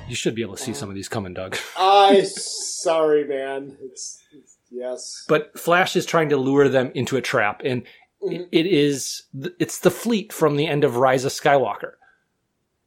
You 0.09 0.15
should 0.15 0.33
be 0.35 0.41
able 0.41 0.55
to 0.55 0.61
see 0.63 0.73
some 0.73 0.89
of 0.89 0.95
these 0.95 1.07
coming, 1.09 1.33
Doug. 1.33 1.57
I 1.77 2.23
sorry, 2.23 3.25
man. 3.27 3.77
It's, 3.81 4.23
it's 4.31 4.57
yes. 4.71 5.25
But 5.27 5.57
Flash 5.59 5.95
is 5.95 6.05
trying 6.05 6.29
to 6.29 6.37
lure 6.37 6.69
them 6.69 6.91
into 6.95 7.17
a 7.17 7.21
trap, 7.21 7.61
and 7.63 7.83
Mm-hmm. 8.19 8.33
it- 8.33 8.49
it 8.51 8.65
is 8.65 9.23
it's 9.59 9.77
the 9.77 9.91
fleet 9.91 10.33
from 10.33 10.55
the 10.55 10.65
end 10.65 10.83
of 10.83 10.95
Rise 10.97 11.23
of 11.23 11.31
Skywalker. 11.31 11.91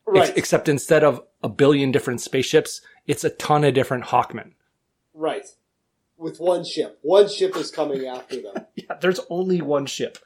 Ex- 0.09 0.29
Right. 0.31 0.37
except 0.37 0.69
instead 0.69 1.05
of 1.05 1.23
a 1.45 1.49
billion 1.49 1.93
different 1.93 2.21
spaceships, 2.21 2.81
it's 3.07 3.23
a 3.23 3.31
ton 3.31 3.63
of 3.63 3.73
different 3.75 4.07
Hawkmen. 4.07 4.55
Right. 5.15 5.47
With 6.17 6.41
one 6.41 6.65
ship. 6.65 6.99
One 7.03 7.29
ship 7.29 7.55
is 7.57 7.71
coming 7.71 8.07
after 8.09 8.43
them. 8.43 8.67
Yeah, 8.75 8.97
there's 9.01 9.21
only 9.31 9.61
one 9.61 9.87
ship. 9.87 10.19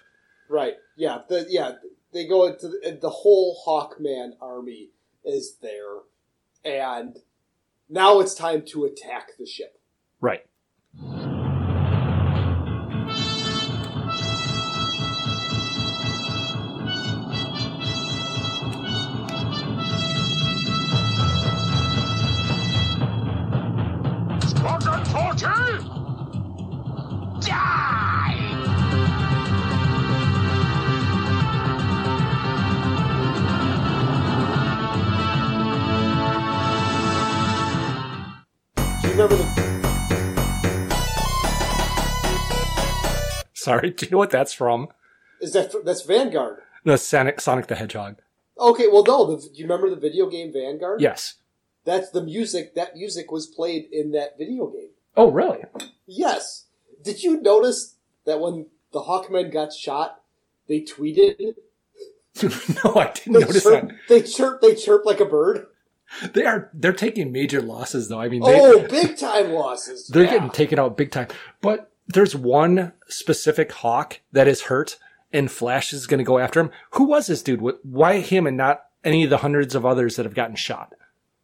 Right. 0.48 0.76
Yeah. 0.96 1.18
The, 1.28 1.44
yeah. 1.50 1.72
They 2.14 2.26
go 2.28 2.46
into 2.46 2.68
the, 2.68 2.96
the 3.02 3.10
whole 3.10 3.60
Hawkman 3.66 4.34
army 4.40 4.90
is 5.24 5.56
there, 5.60 5.98
and 6.64 7.18
now 7.88 8.20
it's 8.20 8.36
time 8.36 8.62
to 8.66 8.84
attack 8.84 9.32
the 9.36 9.44
ship. 9.44 9.80
Right. 10.20 10.46
Squadron 24.46 25.04
40! 25.06 25.46
Die! 27.40 28.13
Do 39.14 39.22
you 39.22 39.28
the? 39.28 39.46
Sorry, 43.52 43.90
do 43.90 44.06
you 44.06 44.10
know 44.10 44.18
what 44.18 44.30
that's 44.30 44.52
from? 44.52 44.88
Is 45.40 45.52
that 45.52 45.72
that's 45.84 46.02
Vanguard? 46.02 46.62
No, 46.84 46.96
Sonic, 46.96 47.40
Sonic 47.40 47.68
the 47.68 47.76
Hedgehog. 47.76 48.16
Okay. 48.58 48.88
Well, 48.88 49.04
no. 49.04 49.36
The, 49.36 49.40
do 49.40 49.54
you 49.54 49.66
remember 49.66 49.88
the 49.88 50.00
video 50.00 50.28
game 50.28 50.52
Vanguard? 50.52 51.00
Yes. 51.00 51.34
That's 51.84 52.10
the 52.10 52.24
music. 52.24 52.74
That 52.74 52.96
music 52.96 53.30
was 53.30 53.46
played 53.46 53.86
in 53.92 54.10
that 54.12 54.36
video 54.36 54.66
game. 54.66 54.90
Oh, 55.16 55.30
really? 55.30 55.62
Yes. 56.08 56.64
Did 57.00 57.22
you 57.22 57.40
notice 57.40 57.94
that 58.26 58.40
when 58.40 58.66
the 58.92 59.02
Hawkmen 59.02 59.52
got 59.52 59.72
shot, 59.72 60.22
they 60.66 60.80
tweeted? 60.80 61.54
no, 62.84 62.96
I 62.96 63.12
didn't 63.14 63.34
They 63.34 63.40
notice 63.40 63.62
chirp, 63.62 63.92
They 64.08 64.22
chirp. 64.22 64.60
They 64.60 64.74
chirp 64.74 65.04
like 65.04 65.20
a 65.20 65.24
bird. 65.24 65.68
They 66.32 66.44
are 66.44 66.70
they're 66.74 66.92
taking 66.92 67.32
major 67.32 67.60
losses 67.60 68.08
though. 68.08 68.20
I 68.20 68.28
mean, 68.28 68.42
they, 68.42 68.60
Oh, 68.60 68.86
big 68.88 69.16
time 69.16 69.50
losses. 69.52 70.06
they're 70.12 70.24
Yeah. 70.24 70.30
getting 70.32 70.50
taken 70.50 70.78
out 70.78 70.96
big 70.96 71.10
time. 71.10 71.28
But 71.60 71.90
there's 72.06 72.36
one 72.36 72.92
specific 73.08 73.72
Hawk 73.72 74.20
that 74.32 74.46
is 74.46 74.62
hurt, 74.62 74.98
and 75.32 75.50
Flash 75.50 75.92
is 75.92 76.06
going 76.06 76.18
to 76.18 76.24
go 76.24 76.38
after 76.38 76.60
him. 76.60 76.70
Who 76.92 77.04
was 77.04 77.26
this 77.26 77.42
dude? 77.42 77.60
Why 77.82 78.20
him 78.20 78.46
and 78.46 78.56
not 78.56 78.84
any 79.02 79.24
of 79.24 79.30
the 79.30 79.38
hundreds 79.38 79.74
of 79.74 79.84
others 79.86 80.16
that 80.16 80.24
have 80.26 80.34
gotten 80.34 80.56
shot? 80.56 80.94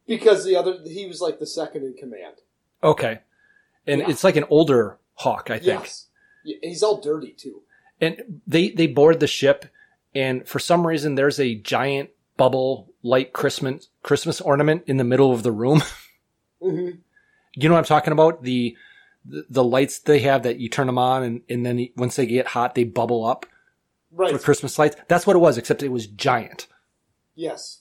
because 0.07 0.45
the 0.45 0.57
other 0.57 0.77
he 0.85 1.07
was 1.07 1.21
like 1.21 1.39
the 1.39 1.47
second 1.47 1.85
in 1.85 1.95
command. 1.95 2.35
Okay, 2.83 3.21
and 3.87 4.01
Yeah. 4.01 4.11
it's 4.11 4.25
like 4.25 4.35
an 4.37 4.45
older 4.51 4.99
Hawk, 5.15 5.51
I 5.51 5.59
think. 5.59 5.67
Yes. 5.83 6.07
He's 6.63 6.83
all 6.83 7.01
dirty 7.01 7.31
too. 7.33 7.63
and 8.01 8.41
they 8.47 8.71
they 8.71 8.87
board 8.87 9.21
the 9.21 9.27
ship 9.27 9.67
and 10.15 10.49
for 10.49 10.59
some 10.59 10.87
reason 10.87 11.15
there's 11.15 11.39
a 11.39 11.55
giant 11.55 12.11
bubble 12.41 12.93
light 13.03 13.33
christmas 13.33 13.89
christmas 14.03 14.41
ornament 14.41 14.83
in 14.87 14.97
the 14.97 15.05
middle 15.05 15.33
of 15.33 15.43
the 15.43 15.53
room 15.53 15.83
Mm-hmm. 16.63 16.99
you 17.55 17.69
know 17.69 17.75
what 17.75 17.79
i'm 17.79 17.85
talking 17.97 18.13
about 18.13 18.43
the 18.43 18.77
the, 19.25 19.45
the 19.49 19.65
lights 19.65 19.99
they 20.01 20.19
have 20.21 20.43
that 20.43 20.59
you 20.61 20.69
turn 20.69 20.87
them 20.87 20.99
on 20.99 21.23
and, 21.23 21.41
and 21.49 21.65
then 21.65 21.89
once 21.97 22.17
they 22.17 22.27
get 22.27 22.49
hot 22.49 22.75
they 22.75 22.85
bubble 22.85 23.25
up 23.25 23.47
Right. 24.13 24.33
for 24.33 24.39
christmas 24.39 24.79
lights 24.79 24.97
that's 25.09 25.27
what 25.27 25.37
it 25.37 25.39
was 25.39 25.57
except 25.59 25.83
it 25.83 25.89
was 25.93 26.07
giant 26.07 26.67
Yes. 27.35 27.81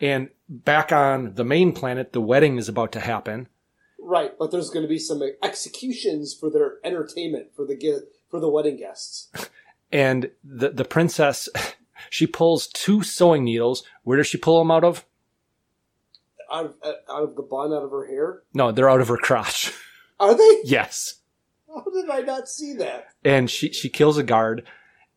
and 0.00 0.30
back 0.48 0.90
on 0.92 1.34
the 1.34 1.44
main 1.44 1.72
planet 1.72 2.12
the 2.12 2.20
wedding 2.20 2.56
is 2.58 2.68
about 2.68 2.90
to 2.92 3.00
happen 3.00 3.48
Right, 4.00 4.32
but 4.38 4.50
there's 4.50 4.70
going 4.70 4.84
to 4.84 4.88
be 4.88 4.98
some 4.98 5.20
executions 5.42 6.32
for 6.32 6.48
their 6.50 6.76
entertainment 6.82 7.48
for 7.54 7.66
the 7.66 7.76
for 8.30 8.40
the 8.40 8.48
wedding 8.48 8.78
guests. 8.78 9.28
and 9.92 10.30
the 10.42 10.70
the 10.70 10.84
princess 10.84 11.48
she 12.10 12.26
pulls 12.26 12.66
two 12.68 13.02
sewing 13.02 13.44
needles 13.44 13.82
where 14.02 14.16
does 14.16 14.26
she 14.26 14.38
pull 14.38 14.58
them 14.58 14.70
out 14.70 14.84
of 14.84 15.04
Out 16.52 16.66
of, 16.66 16.74
uh, 16.82 16.92
out 17.10 17.22
of 17.24 17.36
the 17.36 17.42
bun, 17.42 17.72
out 17.72 17.82
of 17.84 17.90
her 17.90 18.06
hair. 18.06 18.42
no 18.54 18.72
they're 18.72 18.90
out 18.90 19.00
of 19.00 19.08
her 19.08 19.16
crotch 19.18 19.72
Are 20.20 20.34
they? 20.34 20.60
yes 20.64 21.20
How 21.68 21.84
did 21.92 22.08
I 22.10 22.20
not 22.20 22.48
see 22.48 22.74
that? 22.74 23.08
and 23.24 23.50
she 23.50 23.72
she 23.72 23.88
kills 23.88 24.18
a 24.18 24.22
guard. 24.22 24.66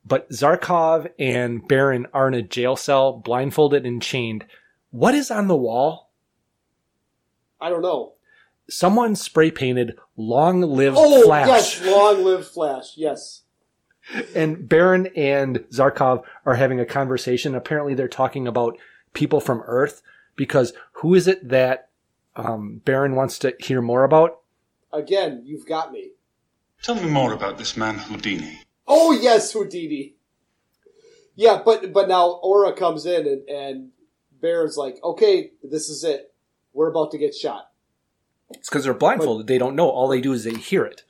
But 0.04 0.30
Zarkov 0.32 1.10
and 1.20 1.68
Barin 1.68 2.08
are 2.12 2.28
in 2.28 2.34
a 2.34 2.42
jail 2.42 2.76
cell, 2.76 3.14
blindfolded 3.14 3.86
and 3.86 4.02
chained. 4.02 4.46
What 4.90 5.14
is 5.14 5.30
on 5.30 5.48
the 5.48 5.56
wall? 5.56 6.10
I 7.60 7.70
don't 7.70 7.84
know. 7.84 8.14
Someone 8.68 9.16
spray 9.16 9.52
painted 9.52 9.98
"Long 10.18 10.62
Live 10.62 10.96
Flash. 10.96 11.06
Oh 11.06 11.22
Flash," 11.24 11.48
yes, 11.48 11.86
long 11.86 12.24
live 12.24 12.48
Flash. 12.48 12.94
Yes. 12.98 13.42
And 14.36 14.68
Barin 14.68 15.08
and 15.16 15.60
Zarkov 15.72 16.24
are 16.46 16.56
having 16.56 16.80
a 16.80 16.86
conversation. 16.86 17.56
Apparently, 17.56 17.94
they're 17.94 18.08
talking 18.08 18.48
about 18.48 18.78
people 19.14 19.40
from 19.40 19.64
Earth 19.66 20.02
because 20.36 20.74
who 20.94 21.14
is 21.16 21.28
it 21.28 21.50
that 21.50 21.90
um, 22.36 22.82
Barin 22.86 23.16
wants 23.16 23.40
to 23.40 23.54
hear 23.60 23.82
more 23.82 24.04
about? 24.04 24.40
Again, 24.94 25.44
you've 25.46 25.66
got 25.66 25.92
me. 25.92 26.12
Tell 26.82 26.96
me 26.96 27.10
more 27.10 27.34
about 27.34 27.58
this 27.58 27.78
man 27.78 28.00
Houdini. 28.00 28.62
Oh 28.88 29.12
yes, 29.12 29.54
Houdini. 29.54 30.16
Yeah, 31.36 31.62
but 31.64 31.94
but 31.94 32.08
now 32.10 32.40
Aura 32.44 32.74
comes 32.74 33.06
in 33.06 33.28
and 33.28 33.48
and 33.48 33.90
Barin's 34.42 34.78
like, 34.78 34.98
okay, 35.04 35.52
this 35.64 35.90
is 35.90 36.04
it. 36.04 36.34
We're 36.74 36.90
about 36.90 37.12
to 37.12 37.18
get 37.18 37.36
shot. 37.36 37.70
It's 38.50 38.70
because 38.70 38.84
they're 38.84 38.94
blindfolded. 38.94 39.48
They 39.48 39.58
don't 39.58 39.76
know. 39.76 39.90
All 39.90 40.08
they 40.08 40.22
do 40.22 40.34
is 40.34 40.44
they 40.44 40.56
hear 40.56 40.84
it. 40.84 41.04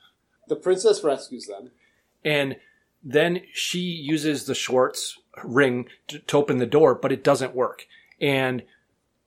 The 0.48 0.56
princess 0.56 1.02
rescues 1.02 1.46
them. 1.46 1.70
And 2.24 2.56
then 3.02 3.42
she 3.52 3.78
uses 3.80 4.44
the 4.44 4.54
Schwartz 4.54 5.18
ring 5.42 5.86
to, 6.08 6.18
to 6.20 6.36
open 6.36 6.58
the 6.58 6.66
door, 6.66 6.94
but 6.94 7.12
it 7.12 7.24
doesn't 7.24 7.54
work. 7.54 7.86
And 8.20 8.62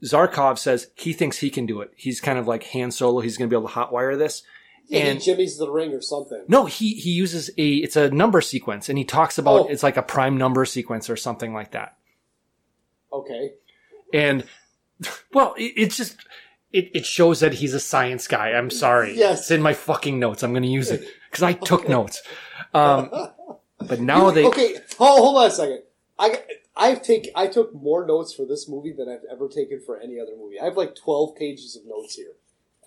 Zarkov 0.04 0.58
says 0.58 0.92
he 0.96 1.14
thinks 1.14 1.40
he 1.40 1.50
can 1.50 1.66
do 1.66 1.82
it. 1.82 1.92
He's 1.96 2.22
kind 2.22 2.38
of 2.40 2.48
like 2.48 2.64
Han 2.68 2.92
Solo. 2.92 3.22
He's 3.22 3.38
going 3.38 3.50
to 3.50 3.54
be 3.54 3.60
able 3.60 3.70
to 3.70 3.76
hotwire 3.76 4.18
this. 4.18 4.44
And 4.92 5.18
he 5.20 5.26
jimmies 5.26 5.58
the 5.58 5.70
ring 5.72 5.94
or 5.94 6.02
something. 6.02 6.44
no, 6.48 6.66
he 6.68 6.94
he 6.94 7.10
uses 7.10 7.50
a 7.58 7.70
it's 7.78 7.96
a 7.96 8.12
number 8.12 8.40
sequence, 8.40 8.88
and 8.88 9.00
he 9.00 9.04
talks 9.04 9.40
about 9.40 9.62
Oh. 9.62 9.68
it's 9.68 9.82
like 9.82 9.98
a 9.98 10.04
prime 10.04 10.38
number 10.38 10.64
sequence 10.64 11.10
or 11.10 11.16
something 11.18 11.54
like 11.56 11.72
that. 11.72 11.98
Okay. 13.12 13.54
And 14.14 14.44
well, 15.34 15.56
it, 15.58 15.74
it's 15.76 15.98
just 15.98 16.18
it, 16.72 16.92
it 16.94 17.06
shows 17.06 17.40
that 17.40 17.56
he's 17.56 17.74
a 17.74 17.80
science 17.80 18.28
guy. 18.28 18.52
I'm 18.52 18.70
sorry. 18.70 19.18
Yes. 19.18 19.40
it's 19.42 19.52
in 19.52 19.62
my 19.64 19.74
fucking 19.74 20.20
notes. 20.20 20.44
I'm 20.44 20.52
going 20.52 20.62
to 20.64 20.70
use 20.70 20.92
it 20.92 21.04
because 21.32 21.42
I 21.44 21.54
took 21.54 21.90
notes. 21.90 22.22
Um, 22.74 23.10
but 23.88 24.00
now 24.00 24.28
You- 24.28 24.34
they 24.34 24.46
okay. 24.48 24.76
Hold, 24.98 25.20
hold 25.20 25.38
on 25.38 25.48
a 25.48 25.52
second. 25.52 25.84
I 26.18 26.42
I've 26.78 27.02
take 27.02 27.30
I 27.36 27.48
took 27.48 27.74
more 27.74 28.06
notes 28.06 28.34
for 28.34 28.46
this 28.46 28.68
movie 28.70 28.94
than 28.94 29.10
I've 29.10 29.26
ever 29.32 29.48
taken 29.48 29.82
for 29.86 30.00
any 30.00 30.20
other 30.20 30.32
movie. 30.38 30.60
I 30.60 30.66
have 30.66 30.78
like 30.78 30.96
twelve 30.96 31.36
pages 31.36 31.76
of 31.76 31.84
notes 31.86 32.16
here. 32.16 32.34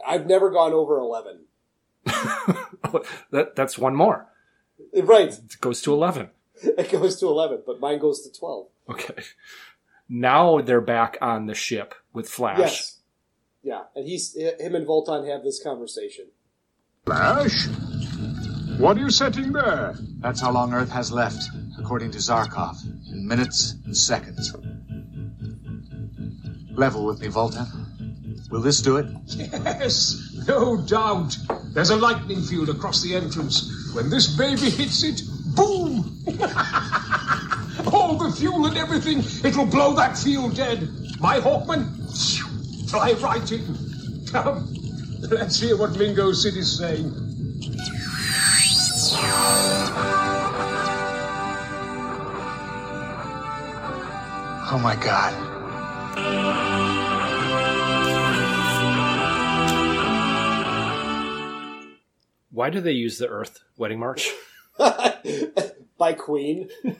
I've 0.06 0.26
never 0.26 0.50
gone 0.50 0.72
over 0.72 0.98
eleven. 0.98 1.40
that 2.04 3.52
that's 3.54 3.78
one 3.78 3.94
more. 3.94 4.26
Right. 4.94 5.28
It 5.32 5.60
goes 5.60 5.82
to 5.82 5.92
eleven. 5.92 6.30
It 6.62 6.90
goes 6.90 7.20
to 7.20 7.26
eleven, 7.28 7.62
but 7.64 7.78
mine 7.80 7.98
goes 8.00 8.22
to 8.22 8.36
twelve. 8.36 8.66
Okay. 8.90 9.14
Now 10.08 10.60
they're 10.60 10.80
back 10.80 11.16
on 11.20 11.46
the 11.46 11.54
ship 11.54 11.94
with 12.12 12.28
Flash. 12.28 12.58
Yes. 12.58 12.94
Yeah, 13.62 13.82
and 13.94 14.06
he's 14.06 14.34
him 14.36 14.74
and 14.74 14.86
Vultan 14.86 15.28
have 15.30 15.42
this 15.44 15.62
conversation. 15.62 16.26
Flash? 17.04 17.66
What 18.78 18.96
are 18.96 19.00
you 19.00 19.10
setting 19.10 19.52
there? 19.52 19.96
That's 20.20 20.40
how 20.40 20.52
long 20.52 20.72
Earth 20.72 20.90
has 20.90 21.10
left, 21.10 21.50
according 21.80 22.12
to 22.12 22.18
Zarkov, 22.18 22.76
in 23.10 23.26
minutes 23.26 23.74
and 23.84 23.96
seconds. 23.96 24.54
Level 26.70 27.04
with 27.04 27.20
me, 27.20 27.26
Vultan. 27.26 27.66
Will 28.50 28.62
this 28.62 28.80
do 28.80 28.98
it? 28.98 29.06
Yes, 29.26 30.32
no 30.46 30.76
doubt. 30.76 31.36
There's 31.74 31.90
a 31.90 31.96
lightning 31.96 32.40
field 32.40 32.68
across 32.68 33.02
the 33.02 33.16
entrance. 33.16 33.92
When 33.94 34.10
this 34.10 34.36
baby 34.36 34.70
hits 34.70 35.02
it, 35.02 35.22
boom! 35.56 36.16
All 37.92 38.16
the 38.16 38.32
fuel 38.38 38.64
and 38.66 38.78
everything, 38.78 39.18
it'll 39.44 39.66
blow 39.66 39.92
that 39.94 40.16
field 40.16 40.54
dead. 40.54 40.88
My 41.18 41.40
Hawkman, 41.40 42.88
fly 42.88 43.14
right 43.14 43.50
in. 43.50 44.24
Come, 44.30 44.72
let's 45.30 45.58
hear 45.58 45.76
what 45.76 45.98
Mingo 45.98 46.30
City's 46.30 46.78
saying. 46.78 47.27
Oh 54.70 54.80
my 54.82 54.96
god. 54.96 55.34
Why 62.50 62.70
do 62.70 62.80
they 62.80 62.90
use 62.90 63.18
the 63.18 63.28
Earth 63.28 63.60
wedding 63.76 64.00
march? 64.00 64.32
by 65.98 66.12
Queen. 66.14 66.68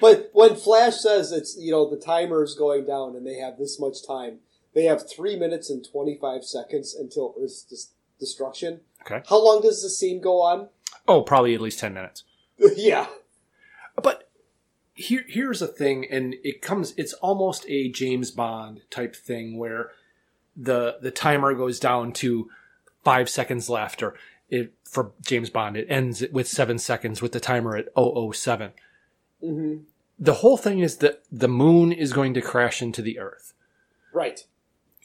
but 0.00 0.30
when 0.32 0.56
Flash 0.56 1.00
says 1.00 1.32
it's 1.32 1.58
you 1.58 1.70
know 1.70 1.90
the 1.90 1.98
timer 1.98 2.42
is 2.42 2.54
going 2.54 2.86
down 2.86 3.14
and 3.14 3.26
they 3.26 3.34
have 3.34 3.58
this 3.58 3.78
much 3.78 4.06
time, 4.06 4.38
they 4.74 4.84
have 4.84 5.06
three 5.06 5.36
minutes 5.36 5.68
and 5.68 5.84
twenty 5.84 6.16
five 6.18 6.44
seconds 6.44 6.94
until 6.94 7.34
Earth's 7.38 7.62
dis- 7.62 7.92
destruction. 8.18 8.80
Okay. 9.02 9.22
How 9.28 9.42
long 9.42 9.62
does 9.62 9.82
the 9.82 9.90
scene 9.90 10.20
go 10.20 10.42
on? 10.42 10.68
Oh, 11.08 11.22
probably 11.22 11.54
at 11.54 11.60
least 11.60 11.80
10 11.80 11.94
minutes. 11.94 12.24
yeah. 12.76 13.06
But 14.00 14.30
here, 14.94 15.24
here's 15.28 15.60
a 15.60 15.66
thing, 15.66 16.06
and 16.10 16.34
it 16.44 16.62
comes, 16.62 16.94
it's 16.96 17.12
almost 17.14 17.64
a 17.68 17.90
James 17.90 18.30
Bond 18.30 18.82
type 18.90 19.16
thing 19.16 19.58
where 19.58 19.90
the, 20.56 20.98
the 21.00 21.10
timer 21.10 21.54
goes 21.54 21.80
down 21.80 22.12
to 22.14 22.48
five 23.02 23.28
seconds 23.28 23.68
left, 23.68 24.02
or 24.02 24.14
it, 24.48 24.72
for 24.84 25.12
James 25.26 25.50
Bond, 25.50 25.76
it 25.76 25.86
ends 25.88 26.22
with 26.30 26.46
seven 26.46 26.78
seconds 26.78 27.20
with 27.20 27.32
the 27.32 27.40
timer 27.40 27.76
at 27.76 27.88
007. 27.96 28.72
hmm 29.42 29.76
The 30.18 30.34
whole 30.34 30.56
thing 30.56 30.78
is 30.78 30.98
that 30.98 31.22
the 31.32 31.48
moon 31.48 31.90
is 31.90 32.12
going 32.12 32.34
to 32.34 32.42
crash 32.42 32.80
into 32.80 33.02
the 33.02 33.18
earth. 33.18 33.54
Right. 34.12 34.46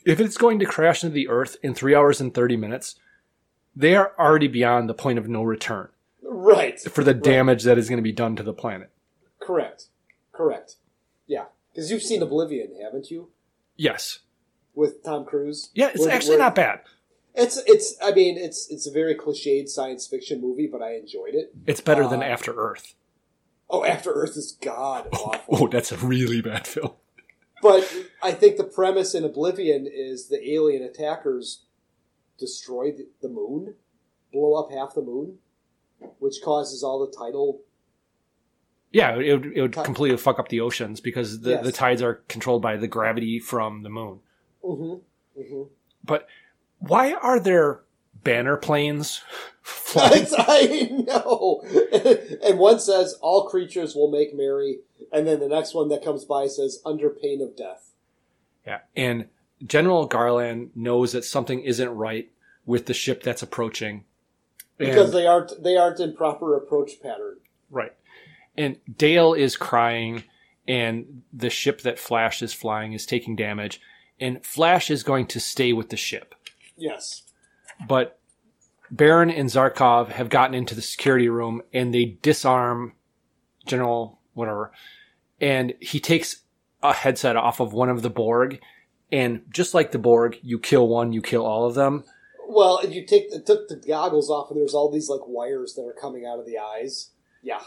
If 0.06 0.20
it's 0.20 0.38
going 0.38 0.60
to 0.60 0.66
crash 0.66 1.04
into 1.04 1.14
the 1.14 1.30
earth 1.30 1.58
in 1.64 1.74
three 1.74 1.96
hours 1.96 2.22
and 2.22 2.34
30 2.34 2.58
minutes, 2.58 2.96
they 3.80 3.96
are 3.96 4.14
already 4.18 4.48
beyond 4.48 4.90
the 4.90 4.94
point 4.94 5.20
of 5.20 5.28
no 5.28 5.44
return 5.44 5.90
Right. 6.24 6.80
for 6.80 7.04
the 7.04 7.14
damage 7.14 7.64
that 7.64 7.78
is 7.78 7.88
going 7.90 7.98
to 7.98 8.04
be 8.04 8.12
done 8.12 8.36
to 8.36 8.44
the 8.44 8.54
planet. 8.54 8.90
Correct. 9.40 9.86
Correct. 10.32 10.76
Yeah. 11.28 11.46
Because 11.72 11.92
you've 11.92 12.02
seen 12.04 12.22
Oblivion, 12.22 12.70
haven't 12.82 13.12
you? 13.12 13.30
Yes. 13.76 14.20
With 14.74 15.04
Tom 15.04 15.26
Cruise. 15.26 15.70
Yeah, 15.74 15.90
it's 15.94 16.06
actually 16.08 16.38
not 16.38 16.56
bad. 16.56 16.82
It's 17.36 17.58
it's. 17.68 17.96
I 18.02 18.12
mean, 18.12 18.36
it's 18.38 18.68
it's 18.72 18.88
a 18.88 18.92
very 18.92 19.14
cliched 19.16 19.70
science 19.70 20.08
fiction 20.08 20.42
movie, 20.42 20.66
but 20.68 20.82
I 20.82 20.96
enjoyed 20.96 21.36
it. 21.36 21.54
It's 21.68 21.82
better 21.82 22.08
than 22.08 22.22
Uh, 22.24 22.26
After 22.26 22.54
Earth. 22.56 22.96
Oh, 23.70 23.84
After 23.86 24.12
Earth 24.12 24.36
is 24.38 24.58
god 24.60 25.08
awful. 25.14 25.36
Oh, 25.50 25.68
that's 25.68 25.92
a 25.92 25.98
really 25.98 26.42
bad 26.42 26.66
film. 26.66 26.94
But 27.62 27.92
I 28.24 28.32
think 28.32 28.58
the 28.58 28.64
premise 28.64 29.14
in 29.16 29.24
Oblivion 29.24 29.88
is 29.92 30.28
the 30.30 30.52
alien 30.52 30.82
attackers 30.84 31.62
destroy 32.38 32.92
the, 32.92 33.08
the 33.22 33.30
moon, 33.30 33.76
blow 34.32 34.54
up 34.56 34.72
half 34.72 34.94
the 34.94 35.02
moon, 35.02 35.38
which 36.20 36.36
causes 36.44 36.84
all 36.84 37.06
the 37.06 37.16
tidal. 37.16 37.62
Yeah, 38.92 39.18
it 39.18 39.34
would, 39.34 39.58
it 39.58 39.62
would 39.62 39.74
completely 39.74 40.18
fuck 40.18 40.40
up 40.40 40.50
the 40.50 40.62
oceans 40.62 41.02
because 41.02 41.42
the, 41.42 41.52
Yes. 41.52 41.66
the 41.66 41.72
tides 41.72 42.02
are 42.02 42.16
controlled 42.30 42.62
by 42.62 42.78
the 42.78 42.88
gravity 42.88 43.40
from 43.40 43.84
the 43.84 43.90
moon. 43.90 44.20
Mm-hmm. 44.64 45.40
Mm-hmm. 45.42 45.64
But 46.04 46.28
why 46.80 47.14
are 47.14 47.40
there 47.40 47.82
banner 48.24 48.56
planes 48.58 49.22
flying? 49.62 50.26
I 50.38 50.90
know. 51.06 51.62
and 52.44 52.58
one 52.58 52.80
says 52.80 53.16
all 53.22 53.48
creatures 53.50 53.94
will 53.94 54.10
make 54.10 54.34
merry, 54.36 54.80
and 55.12 55.28
then 55.28 55.40
the 55.40 55.50
next 55.50 55.74
one 55.74 55.90
that 55.90 56.04
comes 56.04 56.24
by 56.26 56.48
says 56.48 56.82
under 56.86 57.10
pain 57.10 57.42
of 57.42 57.56
death. 57.58 57.92
Yeah, 58.66 58.80
and 58.96 59.28
General 59.66 60.06
Garland 60.06 60.72
knows 60.76 61.12
that 61.14 61.26
something 61.26 61.62
isn't 61.62 61.90
right 61.90 62.30
with 62.66 62.86
the 62.86 62.94
ship 62.94 63.24
that's 63.24 63.42
approaching. 63.42 64.04
Because 64.78 65.06
And- 65.06 65.14
they 65.14 65.26
aren't 65.26 65.64
they 65.64 65.76
aren't 65.76 66.00
in 66.00 66.16
proper 66.16 66.56
approach 66.56 67.02
pattern. 67.02 67.38
Right. 67.70 67.94
And 68.56 68.78
Dale 68.98 69.34
is 69.34 69.56
crying, 69.58 70.24
and 70.68 71.24
the 71.32 71.50
ship 71.50 71.82
that 71.82 72.00
Flash 72.00 72.42
is 72.42 72.54
flying 72.54 72.94
is 72.94 73.06
taking 73.06 73.36
damage, 73.36 73.80
and 74.20 74.44
Flash 74.46 74.90
is 74.90 75.04
going 75.04 75.28
to 75.28 75.40
stay 75.40 75.74
with 75.74 75.90
the 75.90 75.98
ship. 75.98 76.36
Yes. 76.76 77.24
But 77.88 78.20
Barin 78.90 79.30
and 79.30 79.50
Zarkov 79.50 80.10
have 80.10 80.30
gotten 80.30 80.56
into 80.56 80.74
the 80.76 80.82
security 80.82 81.30
room 81.30 81.62
and 81.74 81.94
they 81.94 82.18
disarm 82.22 82.94
General 83.66 84.20
whatever. 84.34 84.72
And 85.42 85.74
he 85.80 86.00
takes 86.00 86.42
a 86.82 86.94
headset 86.94 87.36
off 87.36 87.60
of 87.60 87.74
one 87.74 87.90
of 87.90 88.02
the 88.02 88.10
Borg, 88.10 88.62
and 89.12 89.42
just 89.50 89.74
like 89.74 89.92
the 89.92 90.00
Borg, 90.00 90.38
you 90.42 90.60
kill 90.60 90.88
one, 90.88 91.14
you 91.14 91.22
kill 91.22 91.46
all 91.46 91.66
of 91.66 91.76
them. 91.76 92.04
Well, 92.50 92.80
if 92.84 92.94
you 92.94 93.06
take 93.06 93.30
the, 93.30 93.40
took 93.42 93.68
the 93.68 93.76
goggles 93.76 94.30
off, 94.30 94.50
and 94.52 94.60
there's 94.60 94.74
all 94.74 94.90
these 94.92 95.10
like 95.10 95.22
wires 95.28 95.74
that 95.76 95.84
are 95.84 95.94
coming 96.00 96.26
out 96.26 96.40
of 96.40 96.46
the 96.46 96.58
eyes. 96.58 97.10
Yeah. 97.44 97.62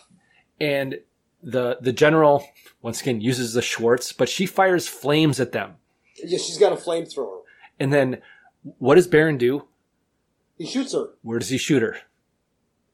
and 0.61 1.01
the 1.43 1.79
the 1.81 1.93
general 1.93 2.45
once 2.83 3.01
again 3.01 3.21
uses 3.23 3.55
the 3.55 3.63
Schwartz, 3.63 4.13
but 4.13 4.29
she 4.29 4.45
fires 4.45 4.87
flames 4.89 5.41
at 5.41 5.53
them. 5.53 5.77
Yeah, 6.23 6.37
she's 6.39 6.59
got 6.59 6.73
a 6.73 6.77
flamethrower. 6.77 7.41
And 7.79 7.93
then 7.93 8.21
what 8.79 8.97
does 8.97 9.07
Barin 9.07 9.39
do? 9.39 9.67
He 10.59 10.67
shoots 10.67 10.93
her 10.93 11.11
Where 11.23 11.39
does 11.39 11.49
he 11.49 11.57
shoot 11.57 11.83
her? 11.83 11.97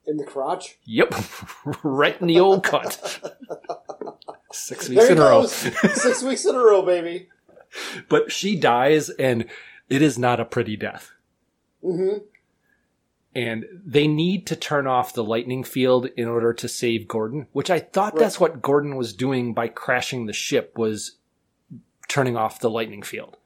in 0.06 0.16
the 0.18 0.24
crotch. 0.24 0.78
Yep, 0.84 1.12
right 1.82 2.20
in 2.20 2.28
the 2.28 2.38
old 2.38 2.62
cut. 2.62 3.20
Six 4.52 4.88
weeks 4.88 5.06
he 5.06 5.12
in 5.12 5.18
a 5.18 5.22
row. 5.22 5.46
Six 5.46 6.22
weeks 6.22 6.44
in 6.44 6.54
a 6.54 6.58
row, 6.58 6.82
baby. 6.82 7.28
But 8.08 8.32
she 8.32 8.56
dies, 8.58 9.10
and 9.10 9.46
it 9.88 10.02
is 10.02 10.18
not 10.18 10.40
a 10.40 10.44
pretty 10.44 10.76
death. 10.76 11.12
Mm-hmm. 11.84 12.18
And 13.34 13.66
they 13.84 14.06
need 14.08 14.46
to 14.46 14.56
turn 14.56 14.86
off 14.86 15.12
the 15.12 15.22
lightning 15.24 15.62
field 15.62 16.06
in 16.16 16.26
order 16.26 16.54
to 16.54 16.68
save 16.68 17.06
Gordon, 17.06 17.48
which 17.52 17.70
I 17.70 17.78
thought 17.80 18.14
Right. 18.14 18.20
that's 18.20 18.40
what 18.40 18.62
Gordon 18.62 18.96
was 18.96 19.12
doing 19.12 19.52
by 19.52 19.68
crashing 19.68 20.24
the 20.26 20.32
ship 20.32 20.78
was 20.78 21.16
turning 22.08 22.36
off 22.36 22.60
the 22.60 22.70
lightning 22.70 23.02
field. 23.02 23.36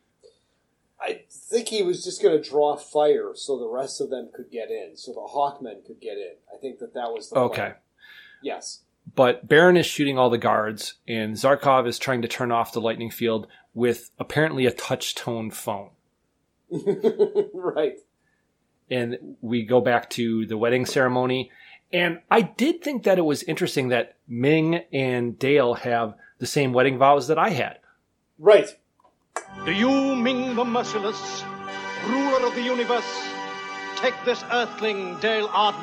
I 1.00 1.22
think 1.30 1.68
he 1.68 1.82
was 1.82 2.04
just 2.04 2.22
going 2.22 2.40
to 2.40 2.48
draw 2.50 2.76
fire 2.76 3.30
so 3.34 3.58
the 3.58 3.66
rest 3.66 4.00
of 4.00 4.10
them 4.10 4.28
could 4.32 4.50
get 4.50 4.70
in, 4.70 4.96
so 4.96 5.12
the 5.12 5.20
Hawkmen 5.20 5.84
could 5.84 6.00
get 6.00 6.18
in. 6.18 6.34
I 6.54 6.58
think 6.60 6.78
that 6.78 6.94
that 6.94 7.12
was 7.12 7.30
the 7.30 7.36
Okay. 7.36 7.56
plan. 7.56 7.74
Yes. 8.42 8.82
But 9.16 9.48
Barin 9.48 9.76
is 9.78 9.86
shooting 9.86 10.18
all 10.18 10.30
the 10.30 10.38
guards, 10.38 10.94
and 11.08 11.34
Zarkov 11.34 11.88
is 11.88 11.98
trying 11.98 12.22
to 12.22 12.28
turn 12.28 12.52
off 12.52 12.72
the 12.72 12.80
lightning 12.82 13.10
field 13.10 13.48
with 13.74 14.10
apparently 14.18 14.66
a 14.66 14.72
touch 14.72 15.14
tone 15.14 15.50
phone. 15.50 15.90
right. 17.54 17.98
And 18.90 19.36
we 19.40 19.64
go 19.64 19.80
back 19.80 20.10
to 20.10 20.46
the 20.46 20.58
wedding 20.58 20.86
ceremony. 20.86 21.50
And 21.92 22.20
I 22.30 22.42
did 22.42 22.82
think 22.82 23.04
that 23.04 23.18
it 23.18 23.24
was 23.24 23.42
interesting 23.44 23.88
that 23.88 24.16
Ming 24.28 24.82
and 24.92 25.38
Dale 25.38 25.74
have 25.74 26.14
the 26.38 26.46
same 26.46 26.72
wedding 26.72 26.98
vows 26.98 27.28
that 27.28 27.38
I 27.38 27.50
had. 27.50 27.78
Right. 28.38 28.68
Do 29.64 29.72
you, 29.72 30.16
Ming 30.16 30.54
the 30.54 30.64
Merciless, 30.64 31.44
ruler 32.06 32.46
of 32.46 32.54
the 32.54 32.62
universe, 32.62 33.28
take 33.96 34.14
this 34.24 34.42
earthling, 34.50 35.18
Dale 35.20 35.48
Arden, 35.52 35.80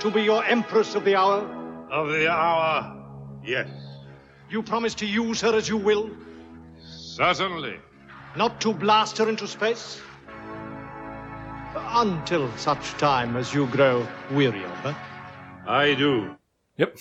to 0.00 0.10
be 0.10 0.22
your 0.22 0.44
empress 0.44 0.94
of 0.94 1.04
the 1.04 1.16
hour? 1.16 1.46
Of 1.90 2.08
the 2.08 2.28
hour, 2.30 3.02
yes. 3.44 3.68
You 4.50 4.62
promise 4.62 4.94
to 4.96 5.06
use 5.06 5.40
her 5.40 5.54
as 5.54 5.68
you 5.68 5.76
will? 5.76 6.10
Certainly. 7.14 7.78
Not 8.36 8.60
to 8.62 8.72
blast 8.72 9.18
her 9.18 9.28
into 9.28 9.46
space? 9.46 10.00
Until 11.76 12.50
such 12.56 12.90
time 12.94 13.36
as 13.36 13.54
you 13.54 13.66
grow 13.68 14.06
weary 14.32 14.64
of 14.64 14.70
her. 14.78 14.96
I 15.66 15.94
do. 15.94 16.34
Yep. 16.76 16.96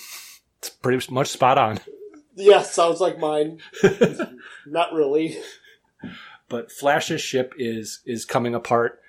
It's 0.59 0.69
pretty 0.69 1.11
much 1.11 1.29
spot 1.29 1.57
on. 1.57 1.79
Yeah, 2.35 2.61
sounds 2.61 2.99
like 2.99 3.17
mine. 3.17 3.59
Not 4.67 4.93
really. 4.93 5.37
But 6.47 6.71
Flash's 6.71 7.21
ship 7.21 7.53
is 7.57 8.01
is 8.05 8.25
coming 8.25 8.53
apart, 8.53 8.99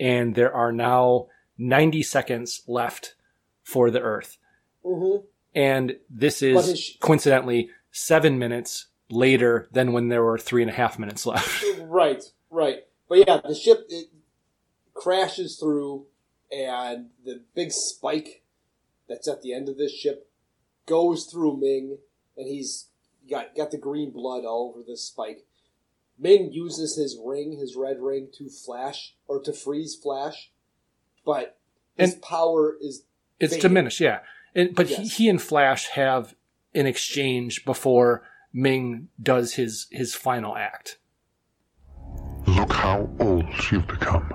and 0.00 0.34
there 0.34 0.52
are 0.54 0.72
now 0.72 1.26
90 1.58 2.02
seconds 2.02 2.62
left 2.66 3.14
for 3.62 3.90
the 3.90 4.00
Earth. 4.00 4.38
Mm-hmm. 4.84 5.24
And 5.54 5.96
this 6.10 6.40
But 6.40 6.46
is 6.46 6.66
his 6.66 6.80
sh- 6.80 6.96
coincidentally 7.00 7.70
seven 7.90 8.38
minutes 8.38 8.86
later 9.08 9.68
than 9.72 9.92
when 9.92 10.08
there 10.08 10.24
were 10.24 10.38
three 10.38 10.62
and 10.62 10.70
a 10.70 10.74
half 10.74 10.98
minutes 10.98 11.26
left. 11.26 11.64
Right, 11.80 12.22
right. 12.50 12.80
But 13.08 13.26
yeah, 13.26 13.40
the 13.46 13.54
ship 13.54 13.86
it 13.88 14.08
crashes 14.94 15.56
through, 15.56 16.06
and 16.50 17.06
the 17.24 17.42
big 17.54 17.70
spike 17.72 18.42
that's 19.08 19.28
at 19.28 19.42
the 19.42 19.52
end 19.54 19.68
of 19.68 19.78
this 19.78 19.92
ship 19.94 20.28
goes 20.86 21.24
through 21.26 21.56
Ming, 21.58 21.98
and 22.36 22.48
he's 22.48 22.86
got 23.30 23.54
got 23.56 23.70
the 23.70 23.78
green 23.78 24.10
blood 24.10 24.44
all 24.44 24.72
over 24.74 24.84
this 24.86 25.02
spike. 25.04 25.44
Ming 26.18 26.52
uses 26.52 26.96
his 26.96 27.18
ring, 27.22 27.58
his 27.58 27.76
red 27.76 28.00
ring, 28.00 28.28
to 28.38 28.48
flash 28.48 29.14
or 29.28 29.40
to 29.42 29.52
freeze 29.52 29.94
Flash, 29.94 30.50
but 31.24 31.58
his 31.96 32.14
power 32.16 32.76
is 32.80 33.04
It's 33.38 33.52
fading. 33.54 33.68
diminished, 33.68 34.00
yeah. 34.00 34.20
And, 34.54 34.74
but 34.74 34.88
Yes. 34.88 34.98
he, 34.98 35.08
he 35.24 35.28
and 35.28 35.40
Flash 35.40 35.88
have 35.88 36.34
an 36.74 36.86
exchange 36.86 37.64
before 37.66 38.22
Ming 38.52 39.08
does 39.22 39.54
his 39.54 39.86
his 39.90 40.14
final 40.14 40.56
act. 40.56 40.98
Look 42.46 42.72
how 42.72 43.10
old 43.18 43.44
you've 43.70 43.86
become. 43.86 44.32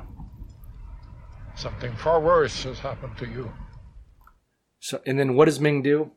Something 1.55 1.93
far 1.95 2.19
worse 2.19 2.63
has 2.63 2.79
happened 2.79 3.17
to 3.17 3.25
you. 3.25 3.51
So, 4.79 5.01
and 5.05 5.19
then 5.19 5.35
what 5.35 5.45
does 5.45 5.59
Ming 5.59 5.81
do? 5.81 6.11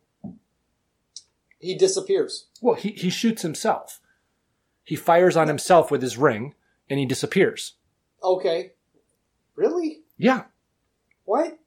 He 1.59 1.77
disappears. 1.77 2.49
Well, 2.61 2.75
he, 2.75 2.91
he 2.91 3.11
shoots 3.11 3.43
himself. 3.43 4.01
He 4.83 4.97
fires 4.97 5.37
on 5.37 5.49
himself 5.49 5.91
with 5.91 6.03
his 6.03 6.17
ring, 6.17 6.55
and 6.91 6.99
he 6.99 7.07
disappears. 7.07 7.75
Okay, 8.23 8.73
really? 9.57 10.01
Yeah, 10.19 10.45
What? 11.25 11.59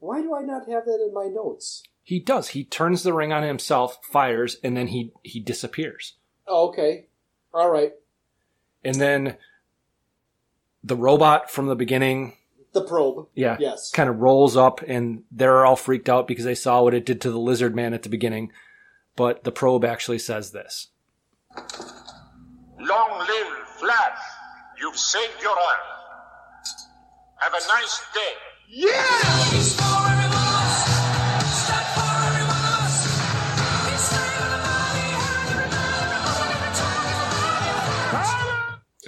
Why 0.00 0.22
do 0.22 0.34
I 0.34 0.42
not 0.42 0.68
have 0.68 0.86
that 0.86 1.04
in 1.06 1.12
my 1.12 1.26
notes? 1.26 1.82
He 2.10 2.18
does. 2.18 2.48
He 2.48 2.64
turns 2.64 3.04
the 3.04 3.12
ring 3.12 3.32
on 3.32 3.44
himself, 3.44 3.98
fires, 4.04 4.56
and 4.64 4.76
then 4.76 4.88
he 4.88 5.12
he 5.22 5.38
disappears. 5.38 6.14
Oh, 6.46 6.68
okay, 6.68 7.06
all 7.54 7.70
right. 7.70 7.92
And 8.84 8.96
then 8.96 9.36
the 10.82 10.96
robot 10.96 11.50
from 11.50 11.66
the 11.66 11.76
beginning, 11.76 12.36
The 12.72 12.82
probe. 12.82 13.28
yeah, 13.34 13.56
Yes. 13.60 13.90
kind 13.92 14.08
of 14.10 14.18
rolls 14.18 14.56
up, 14.56 14.80
and 14.82 15.22
they're 15.30 15.64
all 15.64 15.76
freaked 15.76 16.08
out 16.08 16.26
because 16.26 16.44
they 16.44 16.54
saw 16.56 16.82
what 16.82 16.94
it 16.94 17.06
did 17.06 17.20
to 17.20 17.30
the 17.30 17.38
lizard 17.38 17.76
man 17.76 17.94
at 17.94 18.02
the 18.02 18.08
beginning. 18.08 18.50
But 19.14 19.44
the 19.44 19.52
probe 19.52 19.84
actually 19.84 20.18
says 20.18 20.50
this. 20.50 20.88
Long 21.56 23.18
live 23.18 23.68
Flash. 23.78 24.18
You've 24.80 24.98
saved 24.98 25.40
your 25.42 25.52
Earth. 25.52 26.86
Have 27.36 27.52
a 27.54 27.68
nice 27.68 28.02
day. 28.14 28.34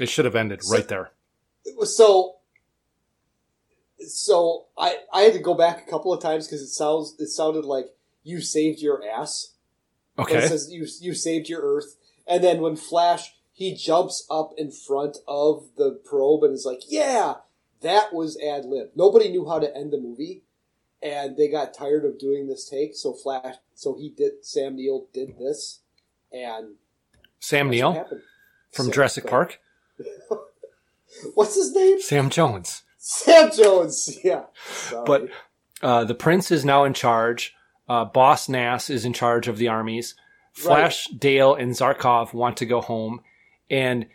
It 0.02 0.08
should 0.08 0.24
have 0.24 0.34
ended 0.34 0.62
right 0.68 0.88
there. 0.88 1.12
so 1.84 2.38
so 4.04 4.66
I 4.76 4.96
I 5.12 5.20
had 5.20 5.32
to 5.34 5.38
go 5.38 5.54
back 5.54 5.86
a 5.86 5.88
couple 5.88 6.12
of 6.12 6.20
times 6.20 6.48
because 6.48 6.60
it 6.60 6.70
sounds 6.70 7.14
it 7.20 7.28
sounded 7.28 7.64
like 7.64 7.86
you 8.24 8.40
saved 8.40 8.80
your 8.80 9.00
ass. 9.06 9.54
Okay. 10.18 10.38
It 10.38 10.48
says 10.48 10.72
you 10.72 10.88
you 11.00 11.14
saved 11.14 11.48
your 11.48 11.62
Earth, 11.62 11.96
and 12.26 12.42
then 12.42 12.60
when 12.60 12.74
Flash 12.74 13.32
he 13.52 13.76
jumps 13.76 14.26
up 14.28 14.50
in 14.58 14.72
front 14.72 15.18
of 15.28 15.68
the 15.76 16.00
probe 16.04 16.42
and 16.42 16.52
is 16.52 16.66
like, 16.66 16.80
"Yeah, 16.88 17.34
that 17.82 18.12
was 18.12 18.36
ad 18.40 18.64
lib." 18.64 18.90
Nobody 18.96 19.28
knew 19.28 19.48
how 19.48 19.60
to 19.60 19.72
end 19.76 19.92
the 19.92 20.00
movie, 20.00 20.42
and 21.00 21.36
they 21.36 21.46
got 21.46 21.74
tired 21.74 22.04
of 22.04 22.18
doing 22.18 22.48
this 22.48 22.68
take. 22.68 22.96
So 22.96 23.12
Flash, 23.12 23.54
so 23.76 23.94
he 23.94 24.10
did. 24.10 24.44
Sam 24.44 24.74
Neill 24.74 25.06
did 25.12 25.38
this, 25.38 25.78
and 26.32 26.74
Sam 27.38 27.70
Neill 27.70 28.04
from 28.72 28.90
Jurassic 28.90 29.28
Park. 29.28 29.60
What's 31.34 31.54
his 31.56 31.72
name? 31.74 32.00
Sam 32.00 32.30
Jones. 32.30 32.82
Sam 32.98 33.50
Jones. 33.52 34.18
Yeah. 34.24 34.44
Sorry. 34.64 35.04
But 35.06 35.28
uh, 35.82 36.04
the 36.04 36.14
prince 36.14 36.50
is 36.50 36.64
now 36.64 36.84
in 36.84 36.94
charge. 36.94 37.54
Uh, 37.88 38.04
Boss 38.04 38.48
Nass 38.48 38.88
is 38.90 39.04
in 39.04 39.12
charge 39.12 39.48
of 39.48 39.58
the 39.58 39.68
armies. 39.68 40.14
Flash, 40.52 41.06
Dale, 41.08 41.54
and 41.54 41.72
Zarkov 41.72 42.32
want 42.32 42.56
to 42.58 42.66
go 42.66 42.80
home. 42.80 43.20
And 43.70 44.06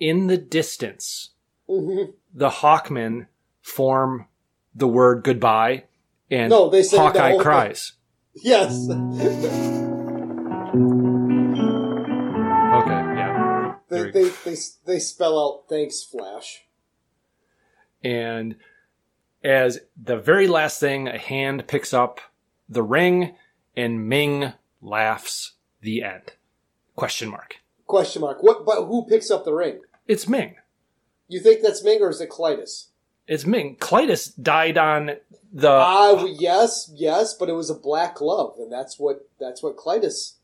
in 0.00 0.26
the 0.26 0.36
distance, 0.36 1.30
Mhm. 1.68 2.12
the 2.32 2.50
Hawkmen 2.50 3.26
form 3.62 4.26
the 4.74 4.88
word 4.88 5.22
goodbye, 5.24 5.84
and 6.30 6.50
No, 6.50 6.68
they 6.68 6.82
say 6.82 6.96
Hawkeye 6.96 7.32
no. 7.32 7.38
cries. 7.40 7.92
Yes. 8.34 8.88
they, 14.54 14.94
they, 14.94 14.98
spell 14.98 15.38
out 15.38 15.68
thanks, 15.68 16.02
Flash. 16.02 16.64
And 18.02 18.56
as 19.42 19.80
the 20.00 20.16
very 20.16 20.46
last 20.46 20.80
thing, 20.80 21.08
a 21.08 21.18
hand 21.18 21.66
picks 21.66 21.92
up 21.92 22.20
the 22.68 22.82
ring, 22.82 23.34
and 23.76 24.08
Ming 24.08 24.52
laughs. 24.80 25.52
The 25.80 26.02
end. 26.02 26.32
Question 26.96 27.28
mark. 27.28 27.56
Question 27.86 28.22
mark. 28.22 28.42
What? 28.42 28.64
But 28.64 28.86
who 28.86 29.06
picks 29.06 29.30
up 29.30 29.44
the 29.44 29.52
ring? 29.52 29.80
It's 30.06 30.26
Ming. 30.26 30.56
You 31.28 31.40
think 31.40 31.62
that's 31.62 31.84
Ming 31.84 32.00
or 32.00 32.08
is 32.08 32.20
it 32.20 32.30
Klytus? 32.30 32.86
It's 33.26 33.44
Ming. 33.44 33.76
Klytus 33.76 34.32
died 34.40 34.78
on 34.78 35.16
the. 35.52 35.70
Ah, 35.70 36.14
well, 36.14 36.28
yes, 36.28 36.90
yes, 36.94 37.34
but 37.34 37.48
it 37.48 37.52
was 37.52 37.68
a 37.68 37.74
black 37.74 38.16
glove, 38.16 38.54
and 38.58 38.72
that's 38.72 38.98
what 38.98 39.28
that's 39.38 39.62
what 39.62 39.76
Klytus. 39.76 40.34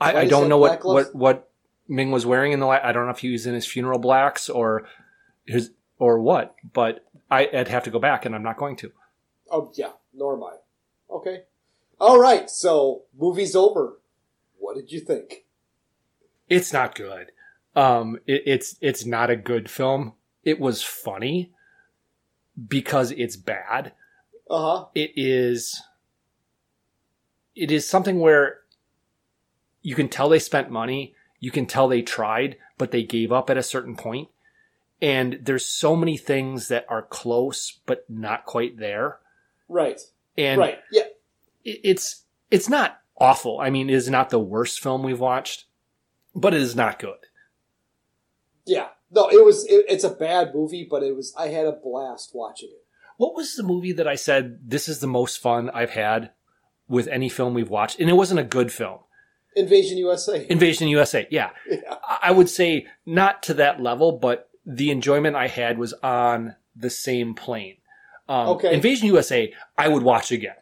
I, 0.00 0.22
I 0.22 0.26
don't 0.26 0.48
know 0.48 0.58
what, 0.58 0.84
what 0.84 1.14
what 1.14 1.51
Ming 1.92 2.10
was 2.10 2.24
wearing 2.24 2.52
in 2.52 2.60
the. 2.60 2.66
I 2.66 2.90
don't 2.90 3.04
know 3.04 3.12
if 3.12 3.18
he 3.18 3.30
was 3.30 3.46
in 3.46 3.54
his 3.54 3.66
funeral 3.66 3.98
blacks 3.98 4.48
or 4.48 4.88
his 5.46 5.72
or 5.98 6.18
what. 6.18 6.54
But 6.72 7.04
I, 7.30 7.48
I'd 7.52 7.68
have 7.68 7.84
to 7.84 7.90
go 7.90 7.98
back, 7.98 8.24
and 8.24 8.34
I'm 8.34 8.42
not 8.42 8.56
going 8.56 8.76
to. 8.76 8.90
Oh 9.50 9.70
yeah, 9.74 9.92
nor 10.14 10.34
am 10.34 10.42
I. 10.42 10.56
Okay. 11.14 11.42
All 12.00 12.18
right. 12.18 12.48
So 12.48 13.02
movie's 13.16 13.54
over. 13.54 13.98
What 14.58 14.76
did 14.76 14.90
you 14.90 15.00
think? 15.00 15.44
It's 16.48 16.72
not 16.72 16.94
good. 16.94 17.30
Um, 17.76 18.18
it, 18.26 18.42
it's 18.46 18.76
it's 18.80 19.04
not 19.04 19.28
a 19.28 19.36
good 19.36 19.70
film. 19.70 20.14
It 20.44 20.58
was 20.58 20.82
funny 20.82 21.52
because 22.68 23.10
it's 23.10 23.36
bad. 23.36 23.92
Uh 24.48 24.78
huh. 24.78 24.84
It 24.94 25.12
is. 25.14 25.82
It 27.54 27.70
is 27.70 27.86
something 27.86 28.18
where 28.18 28.60
you 29.82 29.94
can 29.94 30.08
tell 30.08 30.30
they 30.30 30.38
spent 30.38 30.70
money. 30.70 31.14
You 31.42 31.50
can 31.50 31.66
tell 31.66 31.88
they 31.88 32.02
tried, 32.02 32.56
but 32.78 32.92
they 32.92 33.02
gave 33.02 33.32
up 33.32 33.50
at 33.50 33.58
a 33.58 33.64
certain 33.64 33.96
point. 33.96 34.28
And 35.02 35.40
there's 35.42 35.66
so 35.66 35.96
many 35.96 36.16
things 36.16 36.68
that 36.68 36.86
are 36.88 37.02
close 37.02 37.80
but 37.84 38.04
not 38.08 38.46
quite 38.46 38.78
there. 38.78 39.18
Right. 39.68 40.00
And 40.38 40.60
right. 40.60 40.78
Yeah. 40.92 41.02
it's 41.64 42.22
it's 42.52 42.68
not 42.68 43.00
awful. 43.18 43.58
I 43.58 43.70
mean, 43.70 43.90
it 43.90 43.94
is 43.94 44.08
not 44.08 44.30
the 44.30 44.38
worst 44.38 44.80
film 44.80 45.02
we've 45.02 45.18
watched, 45.18 45.64
but 46.32 46.54
it 46.54 46.60
is 46.60 46.76
not 46.76 47.00
good. 47.00 47.18
Yeah. 48.64 48.90
No, 49.10 49.28
it 49.28 49.44
was. 49.44 49.66
It, 49.66 49.86
it's 49.88 50.04
a 50.04 50.10
bad 50.10 50.54
movie, 50.54 50.86
but 50.88 51.02
it 51.02 51.16
was. 51.16 51.34
I 51.36 51.48
had 51.48 51.66
a 51.66 51.72
blast 51.72 52.30
watching 52.34 52.68
it. 52.68 52.84
What 53.16 53.34
was 53.34 53.56
the 53.56 53.64
movie 53.64 53.92
that 53.92 54.06
I 54.06 54.14
said 54.14 54.60
this 54.64 54.88
is 54.88 55.00
the 55.00 55.08
most 55.08 55.38
fun 55.38 55.70
I've 55.70 55.90
had 55.90 56.30
with 56.86 57.08
any 57.08 57.28
film 57.28 57.52
we've 57.52 57.68
watched? 57.68 57.98
And 57.98 58.08
it 58.08 58.14
wasn't 58.14 58.38
a 58.38 58.44
good 58.44 58.70
film. 58.70 59.00
Invasion 59.56 59.98
USA. 59.98 60.46
Invasion 60.48 60.88
USA. 60.88 61.26
Yeah. 61.30 61.50
Yeah. 61.68 61.96
I 62.22 62.30
would 62.32 62.48
say 62.48 62.86
not 63.06 63.42
to 63.44 63.54
that 63.54 63.80
level, 63.82 64.12
but 64.12 64.48
the 64.64 64.90
enjoyment 64.90 65.36
I 65.36 65.48
had 65.48 65.78
was 65.78 65.92
on 66.02 66.56
the 66.76 66.90
same 66.90 67.34
plane. 67.34 67.76
Um, 68.28 68.48
Okay. 68.50 68.72
Invasion 68.74 69.08
USA, 69.08 69.52
I 69.76 69.88
would 69.88 70.02
watch 70.02 70.32
again. 70.32 70.54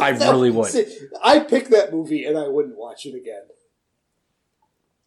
I 0.00 0.12
That- 0.12 0.30
really 0.32 0.50
would. 0.50 0.70
see, 0.70 0.86
I 1.22 1.40
picked 1.40 1.70
that 1.72 1.92
movie 1.92 2.24
and 2.24 2.38
I 2.38 2.48
wouldn't 2.48 2.76
watch 2.78 3.04
it 3.06 3.14
again. 3.14 3.42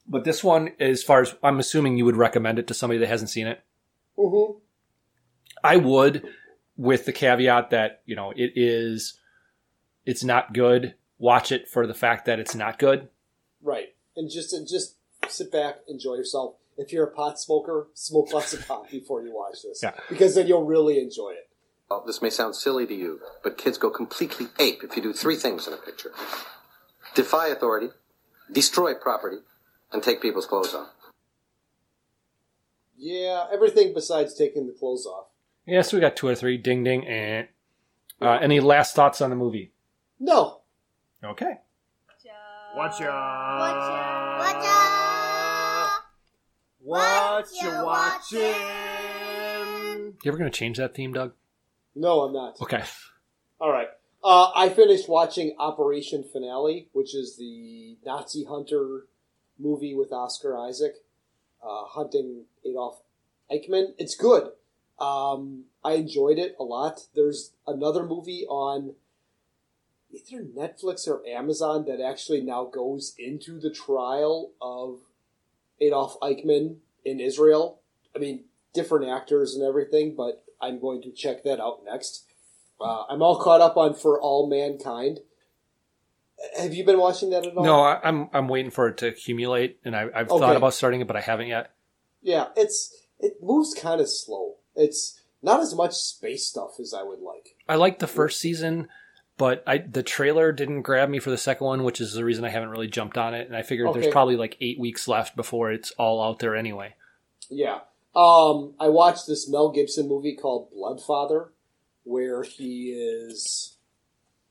But 0.07 0.23
this 0.23 0.43
one, 0.43 0.73
as 0.79 1.01
far 1.01 1.21
as 1.21 1.33
I'm 1.41 1.57
assuming 1.59 1.97
you 1.97 2.05
would 2.05 2.15
recommend 2.17 2.59
it 2.59 2.67
to 2.67 2.73
somebody 2.75 2.99
that 2.99 3.07
hasn't 3.07 3.31
seen 3.31 3.47
it. 3.47 3.61
Mm-hmm. 4.17 4.59
I 5.63 5.77
would, 5.77 6.27
with 6.77 7.05
the 7.05 7.11
caveat 7.13 7.71
that, 7.71 8.01
you 8.05 8.15
know, 8.15 8.31
it 8.35 8.51
is, 8.55 9.19
it's 10.05 10.23
not 10.23 10.53
good. 10.53 10.93
Watch 11.17 11.51
it 11.51 11.67
for 11.67 11.87
the 11.87 11.93
fact 11.93 12.25
that 12.25 12.39
it's 12.39 12.55
not 12.55 12.79
good. 12.79 13.09
Right. 13.61 13.95
And 14.15 14.29
just 14.29 14.53
and 14.53 14.67
just 14.67 14.95
sit 15.27 15.51
back, 15.51 15.79
enjoy 15.87 16.15
yourself. 16.15 16.55
If 16.77 16.91
you're 16.91 17.05
a 17.05 17.11
pot 17.11 17.39
smoker, 17.39 17.87
smoke 17.93 18.33
lots 18.33 18.53
of 18.53 18.67
pot 18.67 18.89
before 18.91 19.21
you 19.21 19.33
watch 19.33 19.63
this. 19.63 19.79
Yeah. 19.81 19.93
Because 20.09 20.35
then 20.35 20.47
you'll 20.47 20.65
really 20.65 20.99
enjoy 20.99 21.31
it. 21.31 21.49
Well, 21.89 22.03
this 22.05 22.21
may 22.21 22.29
sound 22.29 22.55
silly 22.55 22.85
to 22.87 22.93
you, 22.93 23.19
but 23.43 23.57
kids 23.57 23.77
go 23.77 23.89
completely 23.89 24.47
ape 24.59 24.83
if 24.83 24.95
you 24.95 25.03
do 25.03 25.13
three 25.13 25.35
things 25.35 25.67
in 25.67 25.73
a 25.73 25.77
picture 25.77 26.11
defy 27.13 27.47
authority, 27.47 27.87
destroy 28.51 28.93
property, 28.93 29.37
and 29.91 30.03
take 30.03 30.21
people's 30.21 30.45
clothes 30.45 30.73
off. 30.73 30.89
Yeah, 32.97 33.45
everything 33.51 33.93
besides 33.93 34.33
taking 34.33 34.67
the 34.67 34.73
clothes 34.73 35.05
off. 35.05 35.27
Yeah, 35.65 35.81
so 35.81 35.97
we 35.97 36.01
got 36.01 36.15
two 36.15 36.27
or 36.27 36.35
three. 36.35 36.57
Ding, 36.57 36.83
ding, 36.83 37.07
and 37.07 37.47
uh, 38.21 38.37
any 38.41 38.59
last 38.59 38.95
thoughts 38.95 39.21
on 39.21 39.29
the 39.29 39.35
movie? 39.35 39.71
No. 40.19 40.61
Okay. 41.25 41.57
Watch 42.07 42.25
ya. 42.25 42.33
Watch 42.75 42.99
ya. 42.99 44.85
What 46.79 47.47
you 47.61 47.69
watching? 47.83 48.39
You 50.23 50.29
ever 50.31 50.37
going 50.37 50.51
to 50.51 50.57
change 50.57 50.77
that 50.77 50.93
theme, 50.93 51.13
Doug? 51.13 51.33
No, 51.95 52.21
I'm 52.21 52.33
not. 52.33 52.61
Okay. 52.61 52.83
All 53.59 53.71
right. 53.71 53.87
Uh, 54.23 54.51
I 54.55 54.69
finished 54.69 55.09
watching 55.09 55.55
Operation 55.57 56.23
Finale, 56.23 56.89
which 56.93 57.15
is 57.15 57.37
the 57.37 57.97
Nazi 58.05 58.43
hunter 58.43 59.07
movie 59.57 59.95
with 59.95 60.11
Oscar 60.11 60.57
Isaac 60.59 60.95
uh, 61.63 61.85
hunting 61.85 62.45
Adolf 62.65 63.01
Eichmann. 63.51 63.93
It's 63.97 64.15
good. 64.15 64.51
Um, 64.99 65.65
I 65.83 65.93
enjoyed 65.93 66.37
it 66.37 66.55
a 66.59 66.63
lot. 66.63 67.07
There's 67.15 67.53
another 67.65 68.05
movie 68.05 68.45
on 68.47 68.95
either 70.15 70.43
Netflix 70.43 71.07
or 71.07 71.25
Amazon 71.27 71.85
that 71.85 72.01
actually 72.01 72.41
now 72.41 72.65
goes 72.65 73.13
into 73.17 73.59
the 73.59 73.69
trial 73.69 74.51
of 74.61 74.99
Adolf 75.81 76.19
Eichmann 76.21 76.77
in 77.03 77.19
Israel. 77.19 77.81
I 78.15 78.19
mean, 78.19 78.45
different 78.73 79.09
actors 79.09 79.55
and 79.55 79.63
everything, 79.63 80.15
but 80.15 80.43
I'm 80.61 80.79
going 80.79 81.01
to 81.03 81.11
check 81.11 81.43
that 81.43 81.59
out 81.59 81.79
next. 81.85 82.25
Uh, 82.79 83.03
I'm 83.09 83.21
all 83.21 83.39
caught 83.41 83.61
up 83.61 83.77
on 83.77 83.93
For 83.93 84.19
All 84.19 84.49
Mankind. 84.49 85.19
Have 86.57 86.73
you 86.73 86.85
been 86.85 86.99
watching 86.99 87.29
that 87.29 87.45
at 87.45 87.55
all? 87.55 87.63
No, 87.63 87.81
I, 87.81 87.99
I'm 88.03 88.29
I'm 88.33 88.47
waiting 88.49 88.71
for 88.71 88.89
it 88.89 88.97
to 88.97 89.07
accumulate, 89.07 89.79
and 89.85 89.95
I, 89.95 90.07
I've 90.13 90.29
Okay. 90.29 90.39
thought 90.39 90.57
about 90.57 90.73
starting 90.73 90.99
it, 91.01 91.07
but 91.07 91.15
I 91.15 91.21
haven't 91.21 91.47
yet. 91.47 91.71
Yeah, 92.21 92.47
it's 92.57 92.93
it 93.19 93.37
moves 93.41 93.73
kind 93.73 94.01
of 94.01 94.09
slow. 94.09 94.55
It's 94.75 95.21
not 95.41 95.61
as 95.61 95.73
much 95.73 95.93
space 95.93 96.45
stuff 96.47 96.79
as 96.79 96.93
I 96.93 97.03
would 97.03 97.19
like. 97.19 97.55
I 97.69 97.75
like 97.75 97.99
the 97.99 98.07
first 98.07 98.39
season, 98.39 98.89
but 99.37 99.63
I 99.67 99.77
the 99.79 100.03
trailer 100.03 100.51
didn't 100.51 100.83
grab 100.83 101.09
me 101.09 101.19
for 101.19 101.29
the 101.29 101.37
second 101.37 101.65
one, 101.65 101.83
which 101.83 101.99
is 102.01 102.13
the 102.13 102.23
reason 102.23 102.45
I 102.45 102.49
haven't 102.49 102.69
really 102.69 102.87
jumped 102.87 103.17
on 103.17 103.33
it. 103.33 103.47
And 103.47 103.55
I 103.55 103.61
figured 103.61 103.87
Okay. 103.89 103.99
there's 104.01 104.11
probably 104.11 104.35
like 104.37 104.57
eight 104.61 104.79
weeks 104.79 105.07
left 105.07 105.35
before 105.35 105.71
it's 105.71 105.91
all 105.91 106.21
out 106.21 106.39
there 106.39 106.55
anyway. 106.55 106.95
Yeah. 107.49 107.79
Um, 108.15 108.73
I 108.79 108.87
watched 108.89 109.27
this 109.27 109.49
Mel 109.49 109.71
Gibson 109.71 110.07
movie 110.07 110.35
called 110.35 110.69
Bloodfather, 110.73 111.49
where 112.03 112.43
he 112.43 112.91
is 112.91 113.75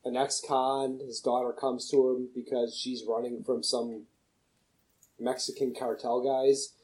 an 0.05 0.17
ex-con. 0.17 1.01
His 1.07 1.21
daughter 1.21 1.51
comes 1.53 1.89
to 1.91 2.11
him 2.11 2.29
because 2.35 2.77
she's 2.79 3.05
running 3.09 3.43
from 3.43 3.63
some 3.63 4.03
Mexican 5.19 5.75
cartel 5.75 6.21
guys. 6.23 6.75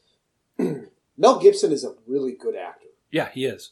Mel 1.17 1.39
Gibson 1.39 1.71
is 1.71 1.83
a 1.83 1.93
really 2.07 2.31
good 2.33 2.55
actor. 2.55 2.87
Yeah, 3.11 3.29
he 3.29 3.45
is. 3.45 3.71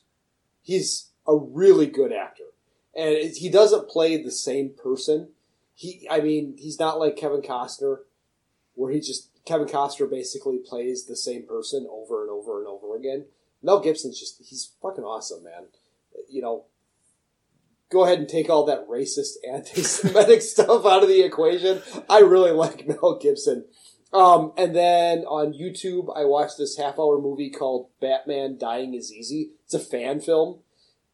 He's 0.61 1.09
a 1.27 1.35
really 1.35 1.87
good 1.87 2.11
actor, 2.13 2.38
and 2.95 3.31
he 3.35 3.49
doesn't 3.49 3.89
play 3.89 4.21
the 4.21 4.31
same 4.31 4.71
person. 4.71 5.29
He, 5.73 6.07
I 6.09 6.19
mean, 6.21 6.55
he's 6.57 6.79
not 6.79 6.99
like 6.99 7.15
Kevin 7.15 7.41
Costner, 7.41 7.99
where 8.75 8.91
he 8.91 8.99
just 8.99 9.29
Kevin 9.45 9.67
Costner 9.67 10.09
basically 10.09 10.57
plays 10.57 11.05
the 11.05 11.15
same 11.15 11.43
person 11.43 11.87
over 11.89 12.21
and 12.21 12.29
over 12.29 12.59
and 12.59 12.67
over 12.67 12.95
again. 12.95 13.25
Mel 13.61 13.79
Gibson's 13.79 14.19
just 14.19 14.41
he's 14.43 14.71
fucking 14.81 15.03
awesome, 15.03 15.43
man. 15.43 15.67
You 16.29 16.41
know, 16.41 16.65
go 17.89 18.03
ahead 18.03 18.19
and 18.19 18.29
take 18.29 18.49
all 18.49 18.65
that 18.65 18.87
racist 18.87 19.35
anti-Semitic 19.49 20.41
stuff 20.41 20.85
out 20.85 21.03
of 21.03 21.09
the 21.09 21.23
equation. 21.23 21.81
I 22.09 22.19
really 22.19 22.51
like 22.51 22.87
Mel 22.87 23.17
Gibson. 23.21 23.65
Um, 24.11 24.53
and 24.57 24.75
then 24.75 25.19
on 25.19 25.53
YouTube, 25.53 26.15
I 26.17 26.25
watched 26.25 26.57
this 26.57 26.77
half-hour 26.77 27.21
movie 27.21 27.51
called 27.51 27.89
Batman 28.01 28.57
Dying 28.57 28.95
Is 28.95 29.13
Easy. 29.13 29.51
It's 29.65 29.75
a 29.75 29.79
fan 29.79 30.19
film. 30.19 30.59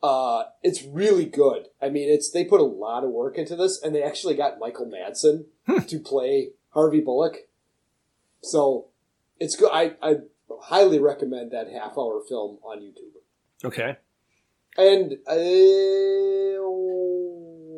Uh, 0.06 0.44
it's 0.62 0.84
really 0.84 1.26
good. 1.26 1.68
I 1.82 1.90
mean, 1.90 2.10
it's 2.10 2.30
they 2.32 2.44
put 2.46 2.60
a 2.60 2.64
lot 2.86 3.04
of 3.04 3.10
work 3.10 3.38
into 3.38 3.56
this, 3.56 3.82
and 3.82 3.94
they 3.96 4.04
actually 4.04 4.36
got 4.36 4.60
Michael 4.60 4.86
Madsen 4.96 5.46
to 5.88 6.00
play 6.00 6.52
Harvey 6.70 7.02
Bullock. 7.02 7.36
So 8.42 8.88
it's 9.40 9.56
good. 9.56 9.72
I, 9.74 9.96
I 10.02 10.18
highly 10.64 11.00
recommend 11.00 11.52
that 11.52 11.68
half-hour 11.72 12.22
film 12.30 12.58
on 12.64 12.80
YouTube. 12.82 13.16
Okay. 13.64 13.98
And 14.78 15.14
uh, 15.28 15.36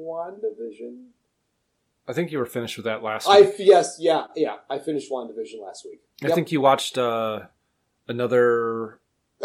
WandaVision. 0.07 1.05
I 2.09 2.13
think 2.13 2.31
you 2.31 2.39
were 2.39 2.45
finished 2.45 2.77
with 2.77 2.85
that 2.85 3.03
last 3.03 3.27
I 3.27 3.41
week. 3.41 3.55
yes, 3.59 3.97
yeah, 3.99 4.25
yeah. 4.35 4.55
I 4.69 4.79
finished 4.79 5.11
WandaVision 5.11 5.61
last 5.61 5.85
week. 5.85 6.01
I 6.23 6.27
Yep. 6.27 6.35
think 6.35 6.51
you 6.51 6.61
watched 6.61 6.97
uh, 6.97 7.41
another 8.07 8.99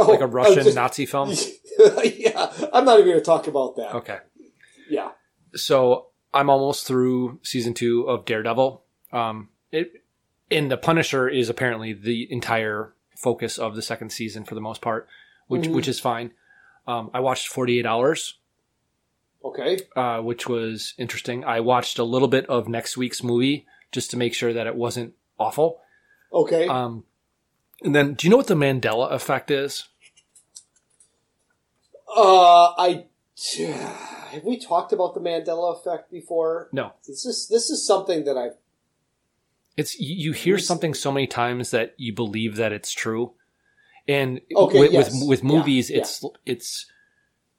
Oh, 0.09 0.11
like 0.13 0.21
a 0.21 0.27
Russian 0.27 0.65
just- 0.65 0.77
Nazi 0.77 1.07
film. 1.07 1.31
yeah, 2.05 2.53
I'm 2.73 2.85
not 2.85 2.99
even 2.99 3.11
going 3.13 3.19
to 3.19 3.25
talk 3.25 3.47
about 3.47 3.77
that. 3.77 3.95
Okay. 3.97 4.19
Yeah. 4.89 5.11
So 5.55 6.09
I'm 6.35 6.49
almost 6.51 6.87
through 6.87 7.41
season 7.43 7.75
two 7.75 8.03
of 8.09 8.25
Daredevil. 8.25 8.83
Um, 9.13 9.49
it 9.71 9.93
and 10.51 10.71
the 10.71 10.77
Punisher 10.77 11.29
is 11.29 11.49
apparently 11.49 11.93
the 11.93 12.31
entire 12.31 12.95
focus 13.17 13.59
of 13.59 13.75
the 13.77 13.83
second 13.83 14.11
season 14.11 14.45
for 14.45 14.55
the 14.55 14.61
most 14.61 14.81
part, 14.83 15.09
which 15.47 15.63
Mhm. 15.63 15.75
which 15.75 15.89
is 15.89 15.99
fine. 16.01 16.33
Um, 16.87 17.11
I 17.15 17.21
watched 17.21 17.49
48 17.49 17.87
Hours, 17.87 18.39
Okay. 19.45 19.79
uh, 19.97 20.21
which 20.21 20.49
was 20.49 20.95
interesting. 20.99 21.45
I 21.45 21.61
watched 21.61 21.99
a 21.99 22.05
little 22.05 22.29
bit 22.29 22.47
of 22.47 22.69
next 22.69 22.97
week's 22.97 23.23
movie 23.23 23.67
just 23.93 24.11
to 24.11 24.17
make 24.17 24.35
sure 24.35 24.53
that 24.53 24.67
it 24.67 24.75
wasn't 24.75 25.15
awful. 25.39 25.81
Okay. 26.33 26.67
Um, 26.67 27.05
and 27.83 27.95
then, 27.95 28.15
do 28.15 28.27
you 28.27 28.31
know 28.31 28.37
what 28.37 28.47
the 28.47 28.55
Mandela 28.55 29.11
effect 29.13 29.51
is? 29.51 29.89
Uh, 32.17 32.75
I 32.79 33.07
have 34.31 34.45
we 34.45 34.59
talked 34.59 34.93
about 34.93 35.15
the 35.15 35.21
Mandela 35.21 35.77
effect 35.79 36.11
before? 36.11 36.69
No. 36.73 36.93
This 37.07 37.25
is 37.27 37.49
this 37.49 37.71
is 37.71 37.87
something 37.87 38.25
that 38.25 38.37
I've 38.37 38.55
It's 39.77 39.99
you 39.99 40.15
you 40.15 40.33
hear 40.33 40.59
something 40.59 40.95
so 40.95 41.11
many 41.13 41.27
times 41.27 41.71
that 41.71 41.95
you 41.97 42.13
believe 42.13 42.57
that 42.57 42.73
it's 42.73 42.93
true, 42.93 43.33
and 44.07 44.41
Okay, 44.55 44.81
with, 44.81 44.93
yes. 44.93 45.13
with 45.21 45.29
with 45.29 45.45
movies, 45.45 45.91
yeah. 45.91 45.99
it's 45.99 46.25
it's 46.47 46.87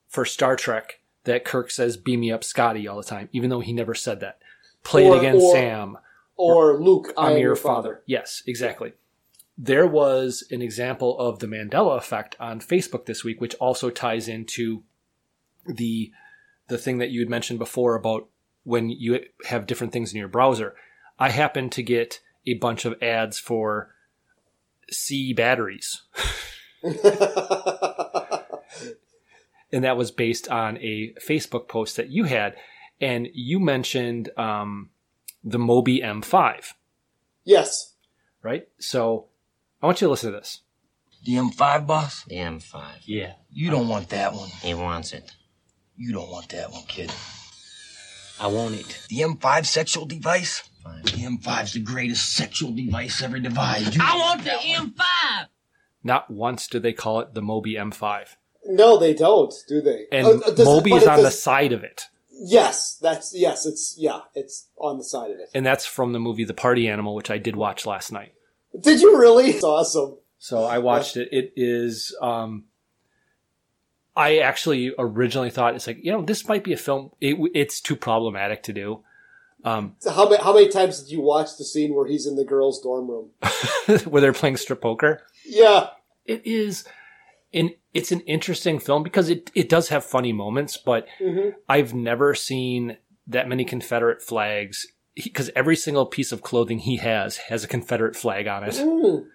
for 0.07 0.25
Star 0.25 0.55
Trek 0.55 0.99
that 1.23 1.43
Kirk 1.45 1.71
says 1.71 1.97
"Beam 1.97 2.19
me 2.21 2.31
up, 2.31 2.43
Scotty" 2.43 2.87
all 2.87 2.97
the 2.97 3.03
time, 3.03 3.29
even 3.31 3.49
though 3.49 3.61
he 3.61 3.73
never 3.73 3.95
said 3.95 4.19
that. 4.19 4.39
Play 4.83 5.07
Or- 5.07 5.15
it 5.15 5.19
again, 5.19 5.35
or- 5.37 5.53
Sam. 5.53 5.97
or 6.35 6.79
Luke. 6.79 7.13
I 7.17 7.27
I'm 7.27 7.31
am 7.33 7.37
your 7.37 7.47
your 7.49 7.55
father. 7.55 8.03
Yes, 8.05 8.43
exactly. 8.45 8.93
There 9.63 9.87
was 9.87 10.43
an 10.51 10.61
example 10.61 11.17
of 11.17 11.39
the 11.39 11.47
Mandela 11.47 11.97
effect 11.97 12.35
on 12.37 12.59
Facebook 12.59 13.05
this 13.05 13.23
week, 13.23 13.39
which 13.39 13.55
also 13.61 13.89
ties 13.89 14.27
into 14.27 14.83
the 15.65 16.11
the 16.67 16.77
thing 16.77 16.97
that 16.97 17.11
you 17.11 17.21
had 17.21 17.29
mentioned 17.29 17.59
before 17.59 17.95
about 17.95 18.27
when 18.65 18.89
you 18.89 19.21
have 19.45 19.65
different 19.65 19.93
things 19.93 20.11
in 20.11 20.19
your 20.19 20.27
browser. 20.27 20.75
I 21.17 21.29
happened 21.29 21.71
to 21.73 21.81
get 21.81 22.19
a 22.45 22.55
bunch 22.55 22.83
of 22.83 23.01
ads 23.01 23.39
for 23.39 23.95
C 24.91 25.31
batteries. 25.31 26.01
and 26.83 26.93
that 29.71 29.95
was 29.95 30.11
based 30.11 30.49
on 30.49 30.75
a 30.79 31.13
Facebook 31.25 31.69
post 31.69 31.95
that 31.95 32.09
you 32.09 32.25
had. 32.25 32.57
And 32.99 33.29
you 33.33 33.61
mentioned 33.61 34.29
um, 34.37 34.89
the 35.41 35.57
Mobi 35.57 36.03
M5, 36.03 36.73
yes. 37.45 37.93
right? 38.41 38.67
So 38.77 39.27
I 39.83 39.85
want 39.85 39.99
you 39.99 40.07
to 40.07 40.11
listen 40.11 40.31
to 40.31 40.39
this. 40.39 40.61
The 41.25 41.33
M5 41.33 41.85
boss? 41.85 42.23
The 42.23 42.35
M5. 42.35 42.81
Yeah. 43.03 43.33
You 43.51 43.69
don't 43.69 43.89
want 43.89 44.07
that 44.09 44.33
one. 44.33 44.47
He 44.61 44.73
wants 44.73 45.11
it. 45.11 45.33
You 45.97 46.13
don't 46.13 46.29
want 46.31 46.47
that 46.49 46.71
one, 46.71 46.83
kid. 46.87 47.11
I 48.39 48.47
want 48.47 48.75
it. 48.75 49.05
The 49.09 49.17
M5 49.19 49.65
sexual 49.65 50.05
device? 50.05 50.63
The 51.03 51.11
M5's 51.11 51.73
the 51.73 51.81
greatest 51.81 52.33
sexual 52.33 52.71
device 52.71 53.21
ever 53.21 53.39
devised. 53.39 53.95
You 53.95 54.01
I 54.03 54.11
don't 54.11 54.19
want 54.19 54.43
the 54.45 54.51
one. 54.51 54.93
M5. 54.93 55.47
Not 56.01 56.31
once 56.31 56.67
do 56.67 56.79
they 56.79 56.93
call 56.93 57.19
it 57.19 57.33
the 57.33 57.41
Moby 57.41 57.75
M5. 57.75 58.27
No, 58.65 58.97
they 58.97 59.13
don't, 59.13 59.53
do 59.67 59.81
they? 59.81 60.05
And 60.13 60.25
Uh, 60.25 60.29
uh, 60.31 60.51
does 60.51 60.59
it- 60.61 60.65
Mobi 60.65 60.89
but 60.91 60.95
is 60.97 61.03
it 61.03 61.09
on 61.09 61.23
the 61.23 61.31
side 61.31 61.73
of 61.73 61.83
it. 61.83 62.03
Yes, 62.31 62.97
that's 63.01 63.33
yes. 63.35 63.65
It's 63.65 63.95
yeah. 63.97 64.21
It's 64.33 64.67
on 64.77 64.97
the 64.97 65.03
side 65.03 65.31
of 65.31 65.37
it. 65.39 65.49
And 65.53 65.65
that's 65.65 65.85
from 65.85 66.13
the 66.13 66.19
movie 66.19 66.45
The 66.45 66.53
Party 66.53 66.87
Animal, 66.87 67.15
which 67.15 67.29
I 67.29 67.37
did 67.37 67.55
watch 67.57 67.85
last 67.85 68.11
night. 68.11 68.33
Did 68.79 69.01
you 69.01 69.17
really? 69.17 69.51
It's 69.51 69.63
awesome. 69.63 70.17
So 70.39 70.63
I 70.63 70.79
watched 70.79 71.15
it. 71.17 71.29
It 71.31 71.53
is. 71.55 72.15
Um, 72.21 72.65
I 74.15 74.39
actually 74.39 74.93
originally 74.97 75.49
thought 75.49 75.75
it's 75.75 75.87
like 75.87 76.03
you 76.03 76.11
know 76.11 76.21
this 76.21 76.47
might 76.47 76.63
be 76.63 76.73
a 76.73 76.77
film. 76.77 77.11
It, 77.21 77.37
it's 77.53 77.81
too 77.81 77.95
problematic 77.95 78.63
to 78.63 78.73
do. 78.73 79.03
Um, 79.63 79.95
So 79.99 80.11
how 80.11 80.29
many 80.29 80.43
how 80.43 80.53
many 80.53 80.67
times 80.67 81.01
did 81.01 81.11
you 81.11 81.21
watch 81.21 81.57
the 81.57 81.63
scene 81.63 81.93
where 81.95 82.07
he's 82.07 82.25
in 82.27 82.35
the 82.35 82.43
girls' 82.45 82.81
dorm 82.81 83.09
room? 83.09 83.29
where 84.05 84.21
they're 84.21 84.33
playing 84.33 84.57
strip 84.57 84.81
poker. 84.81 85.21
Yeah. 85.45 85.87
It 86.25 86.45
is 86.45 86.83
an 87.53 87.71
it's 87.93 88.11
an 88.11 88.19
interesting 88.21 88.79
film 88.79 89.03
because 89.03 89.29
it 89.29 89.49
it 89.55 89.69
does 89.69 89.89
have 89.89 90.03
funny 90.03 90.33
moments, 90.33 90.77
but 90.77 91.07
Mhm. 91.21 91.53
I've 91.69 91.93
never 91.93 92.35
seen 92.35 92.97
that 93.27 93.47
many 93.47 93.63
Confederate 93.63 94.21
flags 94.21 94.85
because 95.15 95.49
every 95.55 95.75
single 95.75 96.05
piece 96.05 96.31
of 96.31 96.41
clothing 96.41 96.79
he 96.79 96.97
has 96.97 97.37
has 97.37 97.63
a 97.63 97.67
Confederate 97.67 98.15
flag 98.15 98.47
on 98.47 98.63
it, 98.63 98.73
Mm. 98.75 99.27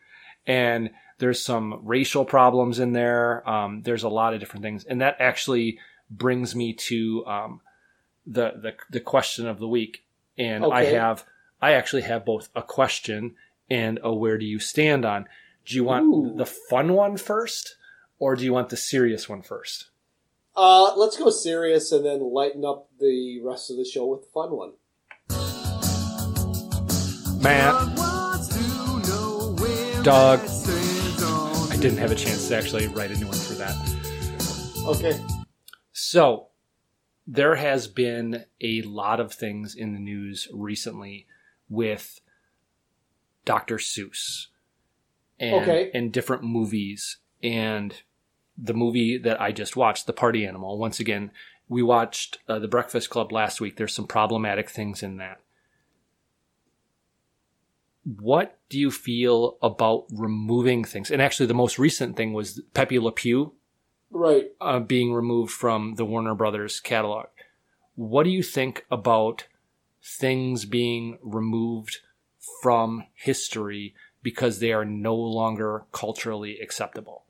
and 0.46 0.90
there's 1.18 1.42
some 1.42 1.80
racial 1.84 2.24
problems 2.24 2.78
in 2.78 2.92
there. 2.92 3.48
Um, 3.48 3.82
there's 3.82 4.04
a 4.04 4.08
lot 4.08 4.34
of 4.34 4.40
different 4.40 4.62
things, 4.62 4.84
and 4.84 5.00
that 5.00 5.16
actually 5.18 5.78
brings 6.10 6.54
me 6.54 6.72
to 6.72 7.26
um, 7.26 7.60
the 8.26 8.52
the 8.62 8.74
the 8.90 9.00
question 9.00 9.46
of 9.46 9.58
the 9.58 9.68
week, 9.68 10.04
and 10.36 10.64
I 10.64 10.84
have 10.84 11.24
I 11.60 11.72
actually 11.72 12.02
have 12.02 12.24
both 12.24 12.48
a 12.54 12.62
question 12.62 13.34
and 13.70 13.98
a 14.02 14.14
where 14.14 14.38
do 14.38 14.46
you 14.46 14.58
stand 14.58 15.04
on. 15.04 15.26
Do 15.66 15.76
you 15.76 15.84
want 15.84 16.38
the 16.38 16.46
fun 16.46 16.94
one 16.94 17.16
first, 17.18 17.76
or 18.18 18.36
do 18.36 18.44
you 18.44 18.52
want 18.52 18.70
the 18.70 18.76
serious 18.76 19.28
one 19.28 19.42
first? 19.42 19.90
Uh, 20.56 20.96
let's 20.96 21.16
go 21.16 21.30
serious 21.30 21.92
and 21.92 22.04
then 22.04 22.20
lighten 22.20 22.64
up 22.64 22.88
the 22.98 23.40
rest 23.44 23.70
of 23.70 23.76
the 23.76 23.84
show 23.84 24.06
with 24.06 24.22
the 24.22 24.28
fun 24.32 24.50
one. 24.50 24.72
Matt, 27.40 27.74
Dog. 30.04 30.40
I 31.70 31.76
didn't 31.80 31.98
have 31.98 32.10
a 32.10 32.14
chance 32.14 32.48
to 32.48 32.56
actually 32.56 32.88
write 32.88 33.10
a 33.10 33.16
new 33.16 33.26
one 33.26 33.36
for 33.36 33.54
that. 33.54 33.74
Okay. 34.86 35.20
So, 35.92 36.48
there 37.26 37.56
has 37.56 37.86
been 37.88 38.44
a 38.60 38.82
lot 38.82 39.20
of 39.20 39.32
things 39.32 39.74
in 39.74 39.92
the 39.92 39.98
news 40.00 40.48
recently 40.52 41.26
with 41.68 42.20
Dr. 43.44 43.76
Seuss 43.76 44.46
and, 45.38 45.62
Okay. 45.62 45.90
and 45.94 46.12
different 46.12 46.42
movies. 46.42 47.18
And 47.42 48.02
the 48.56 48.74
movie 48.74 49.18
that 49.18 49.40
I 49.40 49.52
just 49.52 49.76
watched, 49.76 50.06
The 50.06 50.12
Party 50.12 50.44
Animal, 50.46 50.78
once 50.78 50.98
again, 50.98 51.30
we 51.68 51.82
watched 51.82 52.38
uh, 52.48 52.58
The 52.58 52.68
Breakfast 52.68 53.10
Club 53.10 53.30
last 53.30 53.60
week. 53.60 53.76
There's 53.76 53.94
some 53.94 54.06
problematic 54.06 54.70
things 54.70 55.02
in 55.02 55.18
that. 55.18 55.40
What 58.16 58.58
do 58.70 58.78
you 58.78 58.90
feel 58.90 59.58
about 59.60 60.06
removing 60.10 60.82
things? 60.84 61.10
And 61.10 61.20
actually, 61.20 61.46
the 61.46 61.54
most 61.54 61.78
recent 61.78 62.16
thing 62.16 62.32
was 62.32 62.62
Pepe 62.72 62.98
Le 62.98 63.12
Pew 63.12 63.52
Right. 64.10 64.46
uh, 64.60 64.80
being 64.80 65.12
removed 65.12 65.52
from 65.52 65.96
the 65.96 66.06
Warner 66.06 66.34
Brothers 66.34 66.80
catalog. 66.80 67.26
What 67.96 68.22
do 68.22 68.30
you 68.30 68.42
think 68.42 68.86
about 68.90 69.46
things 70.02 70.64
being 70.64 71.18
removed 71.22 71.98
from 72.62 73.04
history 73.14 73.94
because 74.22 74.58
they 74.58 74.72
are 74.72 74.86
no 74.86 75.14
longer 75.14 75.84
culturally 75.92 76.58
acceptable? 76.60 77.24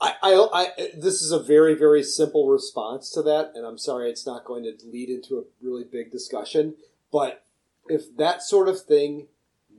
I, 0.00 0.14
I, 0.22 0.48
I, 0.52 0.88
this 0.96 1.22
is 1.22 1.30
a 1.30 1.38
very, 1.38 1.74
very 1.74 2.02
simple 2.02 2.48
response 2.48 3.10
to 3.12 3.22
that, 3.22 3.52
and 3.54 3.64
I'm 3.66 3.78
sorry 3.78 4.10
it's 4.10 4.26
not 4.26 4.44
going 4.44 4.64
to 4.64 4.74
lead 4.86 5.10
into 5.10 5.38
a 5.38 5.44
really 5.62 5.84
big 5.84 6.10
discussion. 6.10 6.74
But 7.12 7.44
if 7.86 8.16
that 8.16 8.42
sort 8.42 8.68
of 8.68 8.82
thing 8.82 9.28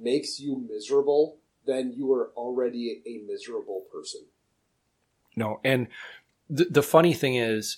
makes 0.02 0.40
you 0.40 0.66
miserable, 0.70 1.38
then 1.66 1.94
you 1.96 2.12
are 2.14 2.32
already 2.36 3.02
a 3.06 3.26
miserable 3.26 3.86
person. 3.92 4.22
No, 5.36 5.60
and 5.64 5.88
the, 6.50 6.66
the 6.66 6.84
funny 6.84 7.14
thing 7.14 7.36
is, 7.36 7.78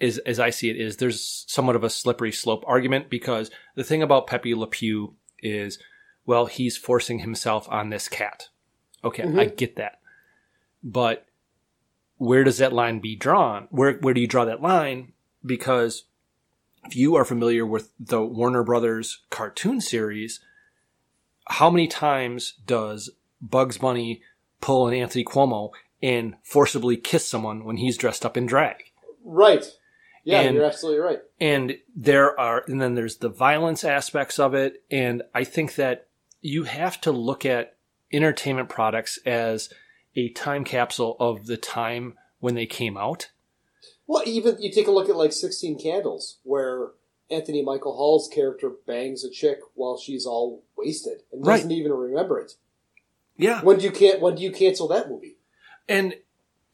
is 0.00 0.18
as 0.18 0.40
I 0.40 0.50
see 0.50 0.70
it, 0.70 0.76
is 0.80 0.96
there's 0.96 1.44
somewhat 1.48 1.76
of 1.76 1.84
a 1.84 1.90
slippery 1.90 2.32
slope 2.32 2.64
argument 2.66 3.10
because 3.10 3.50
the 3.74 3.84
thing 3.84 4.02
about 4.02 4.26
Pepe 4.26 4.54
Le 4.54 4.66
Pew 4.66 5.14
is, 5.40 5.78
well, 6.26 6.46
he's 6.46 6.76
forcing 6.76 7.20
himself 7.20 7.68
on 7.68 7.90
this 7.90 8.08
cat. 8.08 8.48
Okay, 9.04 9.22
Mhm. 9.24 9.38
I 9.38 9.44
get 9.46 9.76
that, 9.76 10.00
but 10.82 11.26
where 12.16 12.42
does 12.42 12.58
that 12.58 12.72
line 12.72 12.98
be 12.98 13.14
drawn? 13.14 13.68
Where 13.70 13.92
where 13.98 14.12
do 14.14 14.20
you 14.20 14.26
draw 14.26 14.44
that 14.44 14.60
line? 14.60 15.12
Because 15.46 16.04
if 16.84 16.96
you 16.96 17.14
are 17.14 17.24
familiar 17.24 17.64
with 17.64 17.92
the 18.00 18.20
Warner 18.22 18.64
Brothers 18.64 19.20
cartoon 19.30 19.80
series, 19.80 20.40
how 21.48 21.70
many 21.70 21.88
times 21.88 22.54
does 22.66 23.10
Bugs 23.40 23.78
Bunny 23.78 24.22
pull 24.60 24.88
an 24.88 24.94
Anthony 24.94 25.24
Cuomo 25.24 25.70
and 26.02 26.36
forcibly 26.42 26.96
kiss 26.96 27.26
someone 27.26 27.64
when 27.64 27.76
he's 27.78 27.96
dressed 27.96 28.24
up 28.24 28.36
in 28.36 28.46
drag? 28.46 28.84
Right. 29.24 29.64
Yeah, 30.24 30.40
And- 30.40 30.56
you're 30.56 30.64
absolutely 30.64 31.00
right. 31.00 31.20
And 31.40 31.78
there 31.96 32.38
are, 32.38 32.64
and 32.66 32.80
then 32.80 32.94
there's 32.94 33.16
the 33.16 33.28
violence 33.28 33.84
aspects 33.84 34.38
of 34.38 34.54
it. 34.54 34.82
And 34.90 35.22
I 35.34 35.44
think 35.44 35.76
that 35.76 36.06
you 36.40 36.64
have 36.64 37.00
to 37.02 37.12
look 37.12 37.46
at 37.46 37.76
entertainment 38.12 38.68
products 38.68 39.18
as 39.24 39.70
a 40.16 40.28
time 40.30 40.64
capsule 40.64 41.16
of 41.20 41.46
the 41.46 41.56
time 41.56 42.14
when 42.40 42.54
they 42.54 42.66
came 42.66 42.96
out. 42.96 43.30
Well, 44.06 44.22
even 44.26 44.56
you 44.60 44.72
take 44.72 44.86
a 44.86 44.90
look 44.90 45.08
at 45.08 45.16
like 45.16 45.32
Sixteen 45.32 45.78
Candles, 45.78 46.38
where 46.42 46.88
Anthony 47.30 47.62
Michael 47.62 47.96
Hall's 47.96 48.28
character 48.28 48.70
bangs 48.86 49.24
a 49.24 49.30
chick 49.30 49.58
while 49.74 49.98
she's 49.98 50.26
all 50.26 50.62
wasted 50.76 51.22
and 51.32 51.44
doesn't 51.44 51.70
even 51.70 51.92
remember 51.92 52.40
it. 52.40 52.54
Yeah. 53.36 53.60
When 53.62 53.78
do 53.78 53.84
you 53.84 53.90
can 53.90 54.20
when 54.20 54.34
do 54.34 54.42
you 54.42 54.50
cancel 54.50 54.88
that 54.88 55.08
movie? 55.08 55.36
And 55.88 56.14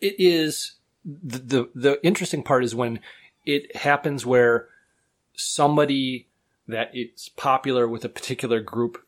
it 0.00 0.14
is 0.18 0.74
the, 1.04 1.38
the 1.38 1.70
the 1.74 2.06
interesting 2.06 2.42
part 2.42 2.64
is 2.64 2.74
when 2.74 3.00
it 3.44 3.76
happens 3.76 4.24
where 4.24 4.68
somebody 5.34 6.28
that 6.66 6.90
it's 6.94 7.28
popular 7.28 7.86
with 7.86 8.04
a 8.04 8.08
particular 8.08 8.60
group 8.60 9.04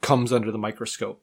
comes 0.00 0.32
under 0.32 0.50
the 0.50 0.58
microscope. 0.58 1.20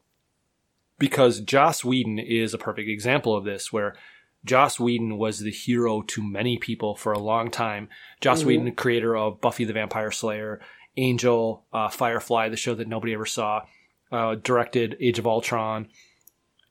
Because 1.00 1.40
Joss 1.42 1.84
Whedon 1.84 2.20
is 2.20 2.54
a 2.54 2.60
perfect 2.60 2.88
example 2.88 3.36
of 3.36 3.44
this, 3.44 3.74
where 3.74 3.96
Joss 4.44 4.80
Whedon 4.80 5.18
was 5.18 5.40
the 5.40 5.52
hero 5.52 6.02
to 6.02 6.24
many 6.24 6.58
people 6.58 6.96
for 6.96 7.14
a 7.14 7.20
long 7.20 7.52
time. 7.52 7.90
Joss 8.22 8.44
Mhm. 8.44 8.46
Whedon, 8.46 8.72
creator 8.76 9.16
of 9.16 9.40
Buffy 9.42 9.66
the 9.66 9.74
Vampire 9.74 10.12
Slayer, 10.12 10.62
Angel, 10.98 11.66
uh, 11.72 11.90
Firefly, 11.90 12.50
the 12.50 12.58
show 12.58 12.74
that 12.76 12.88
nobody 12.88 13.14
ever 13.14 13.26
saw, 13.26 13.62
uh, 14.12 14.36
directed 14.36 14.98
Age 15.00 15.20
of 15.20 15.28
Ultron, 15.28 15.88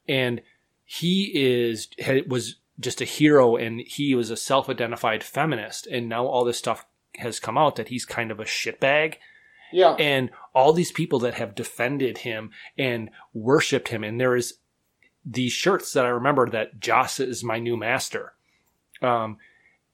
and 0.09 0.43
he 0.85 1.31
is 1.35 1.89
was 2.27 2.57
just 2.79 3.01
a 3.01 3.05
hero, 3.05 3.57
and 3.57 3.81
he 3.81 4.15
was 4.15 4.31
a 4.31 4.37
self-identified 4.37 5.23
feminist, 5.23 5.87
and 5.87 6.09
now 6.09 6.27
all 6.27 6.45
this 6.45 6.59
stuff 6.59 6.87
has 7.17 7.39
come 7.39 7.59
out 7.59 7.77
that 7.77 7.89
he's 7.89 8.05
kind 8.05 8.31
of 8.31 8.41
a 8.41 8.45
shitbag. 8.45 9.17
Yeah. 9.73 9.93
And 9.99 10.31
all 10.55 10.73
these 10.73 10.91
people 10.91 11.19
that 11.21 11.35
have 11.35 11.55
defended 11.55 12.19
him 12.19 12.51
and 12.77 13.11
worshipped 13.33 13.89
him, 13.89 14.03
and 14.03 14.21
there 14.21 14.35
is 14.35 14.59
these 15.25 15.53
shirts 15.53 15.93
that 15.93 16.07
I 16.07 16.11
remember 16.11 16.49
that 16.49 16.81
Joss 16.81 17.21
is 17.21 17.45
my 17.45 17.59
new 17.59 17.77
master. 17.77 18.33
Um, 19.03 19.39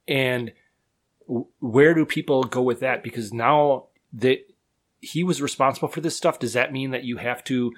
and 0.07 0.53
w- 1.27 1.47
where 1.61 1.95
do 1.95 2.07
people 2.07 2.45
go 2.45 2.63
with 2.63 2.81
that? 2.81 3.03
Because 3.03 3.33
now 3.33 3.87
that 4.13 4.39
he 5.01 5.25
was 5.25 5.43
responsible 5.43 5.89
for 5.89 6.01
this 6.01 6.17
stuff, 6.17 6.39
does 6.39 6.55
that 6.55 6.73
mean 6.73 6.91
that 6.91 7.05
you 7.05 7.19
have 7.19 7.45
to 7.45 7.73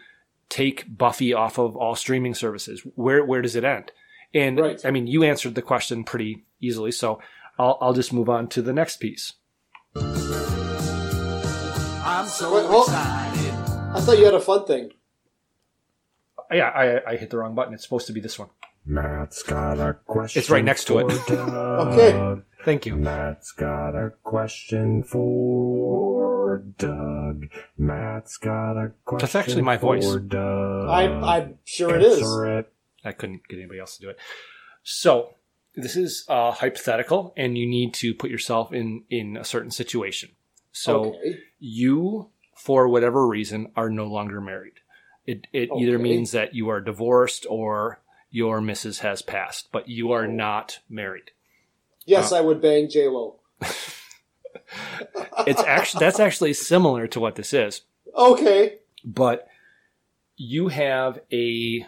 take 0.48 0.96
Buffy 0.96 1.32
off 1.32 1.58
of 1.58 1.76
all 1.76 1.94
streaming 1.94 2.34
services? 2.34 2.82
Where 2.94 3.24
where 3.24 3.42
does 3.42 3.56
it 3.56 3.64
end? 3.64 3.92
And 4.34 4.60
I 4.84 4.90
mean, 4.90 5.06
you 5.06 5.22
answered 5.22 5.54
the 5.54 5.62
question 5.62 6.04
pretty 6.04 6.44
easily, 6.60 6.92
so 6.92 7.20
I'll 7.58 7.78
I'll 7.80 7.94
just 7.94 8.12
move 8.12 8.28
on 8.28 8.48
to 8.48 8.62
the 8.62 8.72
next 8.72 8.98
piece. 8.98 9.34
I'm 9.96 10.16
so 12.26 12.54
Wait, 12.54 12.78
excited. 12.78 13.54
I 13.94 14.00
thought 14.00 14.18
you 14.18 14.24
had 14.24 14.34
a 14.34 14.40
fun 14.40 14.66
thing. 14.66 14.90
Yeah, 16.52 16.68
I 16.68 17.12
I 17.12 17.16
hit 17.16 17.30
the 17.30 17.38
wrong 17.38 17.54
button. 17.54 17.74
It's 17.74 17.82
supposed 17.82 18.06
to 18.08 18.12
be 18.12 18.20
this 18.20 18.38
one. 18.38 18.48
Matt's 18.86 19.42
got 19.42 19.78
a 19.78 19.94
question. 20.06 20.40
It's 20.40 20.50
right 20.50 20.64
next 20.64 20.84
to 20.86 20.98
it. 21.00 21.06
Okay. 21.30 22.42
Thank 22.64 22.86
you. 22.86 22.96
Matt's 22.96 23.52
got 23.52 23.90
a 23.94 24.10
question 24.24 25.02
for 25.04 26.58
Doug. 26.78 27.48
Matt's 27.76 28.36
got 28.36 28.72
a 28.72 28.92
question. 29.04 29.24
That's 29.24 29.34
actually 29.34 29.62
my 29.62 29.76
voice. 29.76 30.06
I 30.06 31.04
I'm 31.06 31.58
sure 31.64 31.94
it 31.94 32.02
is. 32.02 32.20
It. 32.46 32.72
I 33.04 33.12
couldn't 33.12 33.46
get 33.48 33.58
anybody 33.58 33.78
else 33.80 33.96
to 33.96 34.02
do 34.02 34.10
it. 34.10 34.18
So 34.82 35.34
this 35.74 35.94
is 35.96 36.24
uh, 36.28 36.50
hypothetical, 36.50 37.32
and 37.36 37.56
you 37.56 37.66
need 37.66 37.94
to 37.94 38.12
put 38.14 38.30
yourself 38.30 38.72
in 38.72 39.04
in 39.08 39.36
a 39.36 39.44
certain 39.44 39.70
situation. 39.70 40.30
So 40.72 41.06
Okay. 41.10 41.36
you, 41.58 42.30
for 42.56 42.88
whatever 42.88 43.26
reason, 43.26 43.70
are 43.76 43.88
no 43.90 44.06
longer 44.06 44.40
married. 44.40 44.77
It 45.28 45.46
it 45.52 45.68
either 45.78 45.98
means 45.98 46.30
that 46.30 46.54
you 46.54 46.70
are 46.70 46.80
divorced 46.80 47.44
or 47.50 48.00
your 48.30 48.62
missus 48.62 49.00
has 49.00 49.20
passed, 49.20 49.68
but 49.70 49.86
you 49.86 50.12
are 50.12 50.26
not 50.26 50.78
married. 50.88 51.32
Yes, 52.06 52.32
Uh, 52.32 52.36
I 52.36 52.40
would 52.40 52.62
bang 52.62 52.88
J 52.88 53.08
Lo. 53.08 53.36
It's 55.46 55.62
actually 55.62 56.00
that's 56.00 56.18
actually 56.20 56.52
similar 56.54 57.06
to 57.08 57.20
what 57.20 57.34
this 57.36 57.52
is. 57.52 57.82
Okay. 58.14 58.78
but 59.04 59.48
you 60.36 60.68
have 60.68 61.20
a 61.32 61.86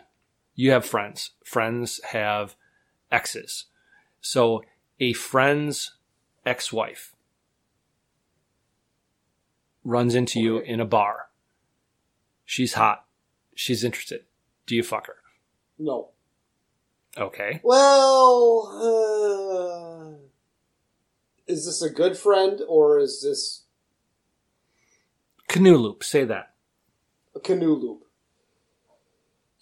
you 0.54 0.70
have 0.70 0.84
friends 0.84 1.30
friends 1.44 2.00
have 2.12 2.54
exes 3.10 3.64
so 4.20 4.62
a 5.00 5.12
friend's 5.14 5.94
ex-wife 6.44 7.14
runs 9.84 10.14
into 10.14 10.40
you 10.40 10.58
in 10.58 10.78
a 10.80 10.84
bar 10.84 11.28
she's 12.44 12.74
hot 12.74 13.04
she's 13.54 13.84
interested 13.84 14.22
do 14.66 14.74
you 14.76 14.82
fuck 14.82 15.06
her 15.06 15.16
No. 15.78 16.10
okay 17.16 17.60
Well, 17.62 18.66
uh, 20.16 20.20
is 21.46 21.66
this 21.66 21.82
a 21.82 21.90
good 21.90 22.16
friend 22.16 22.60
or 22.68 22.98
is 23.00 23.20
this 23.22 23.64
canoe 25.48 25.76
loop 25.76 26.04
say 26.04 26.24
that 26.24 26.54
a 27.34 27.40
canoe 27.40 27.74
loop? 27.74 28.04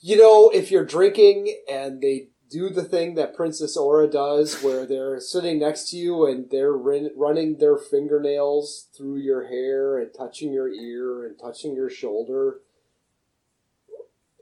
You 0.01 0.17
know, 0.17 0.51
if 0.51 0.71
you're 0.71 0.85
drinking 0.85 1.59
and 1.71 2.01
they 2.01 2.29
do 2.51 2.71
the 2.71 2.85
thing 2.85 3.15
that 3.17 3.35
Princess 3.35 3.77
Aura 3.77 4.07
does, 4.09 4.63
where 4.63 4.87
they're 4.87 5.21
sitting 5.21 5.59
next 5.59 5.91
to 5.91 5.97
you 5.97 6.25
and 6.27 6.49
they're 6.51 6.73
rin- 6.73 7.11
running 7.17 7.59
their 7.59 7.77
fingernails 7.77 8.89
through 8.97 9.19
your 9.19 9.49
hair 9.49 9.99
and 9.99 10.11
touching 10.17 10.53
your 10.53 10.69
ear 10.69 11.27
and 11.27 11.39
touching 11.39 11.75
your 11.75 11.91
shoulder, 11.91 12.61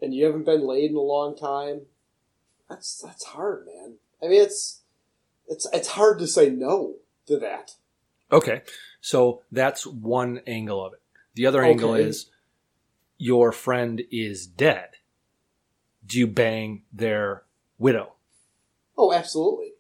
and 0.01 0.15
you 0.15 0.25
haven't 0.27 0.45
been 0.45 0.67
laid 0.67 0.91
in 0.91 0.97
a 0.97 1.01
long 1.01 1.37
time. 1.37 1.83
That's 2.69 3.01
that's 3.03 3.25
hard, 3.25 3.67
man. 3.67 3.95
I 4.23 4.29
mean, 4.29 4.43
it's 4.43 4.81
it's 5.49 5.67
it's 5.73 5.89
hard 5.89 6.19
to 6.19 6.27
say 6.27 6.51
no 6.51 6.97
to 7.27 7.39
that. 7.39 7.73
Okay. 8.31 8.63
So 9.01 9.43
that's 9.53 9.87
one 9.87 10.41
angle 10.47 10.85
of 10.85 10.95
it. 10.95 11.01
The 11.35 11.47
other 11.47 11.63
angle 11.63 11.95
is 11.95 12.31
your 13.19 13.53
friend 13.53 14.03
is 14.11 14.47
dead. 14.47 14.91
Do 16.05 16.19
you 16.19 16.27
bang 16.27 16.83
their 16.93 17.45
widow? 17.79 18.15
Oh, 18.97 19.13
absolutely. 19.13 19.73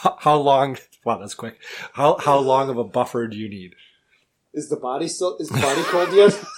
How, 0.00 0.16
how 0.18 0.36
long? 0.36 0.78
Wow, 1.04 1.18
that's 1.18 1.34
quick. 1.34 1.58
How 1.92 2.16
how 2.18 2.38
long 2.38 2.70
of 2.70 2.78
a 2.78 2.84
buffer 2.84 3.26
do 3.28 3.36
you 3.36 3.48
need? 3.48 3.74
Is 4.52 4.68
the 4.68 4.76
body 4.76 5.08
still 5.08 5.36
is 5.38 5.48
the 5.48 5.60
body 5.60 5.82
cold 5.84 6.12
yet? 6.12 6.40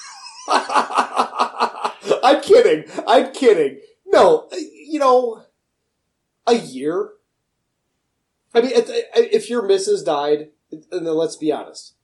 I'm 2.25 2.41
kidding. 2.43 2.85
I'm 3.07 3.33
kidding. 3.33 3.81
No, 4.07 4.49
uh, 4.53 4.57
you 4.57 4.99
know, 4.99 5.43
a 6.47 6.55
year. 6.55 7.11
I 8.55 8.61
mean, 8.63 8.73
if, 8.75 8.89
if 9.15 9.51
your 9.51 9.63
missus 9.63 10.03
died, 10.03 10.49
and 10.73 10.85
then 11.07 11.15
let's 11.15 11.37
be 11.37 11.53
honest, 11.53 11.95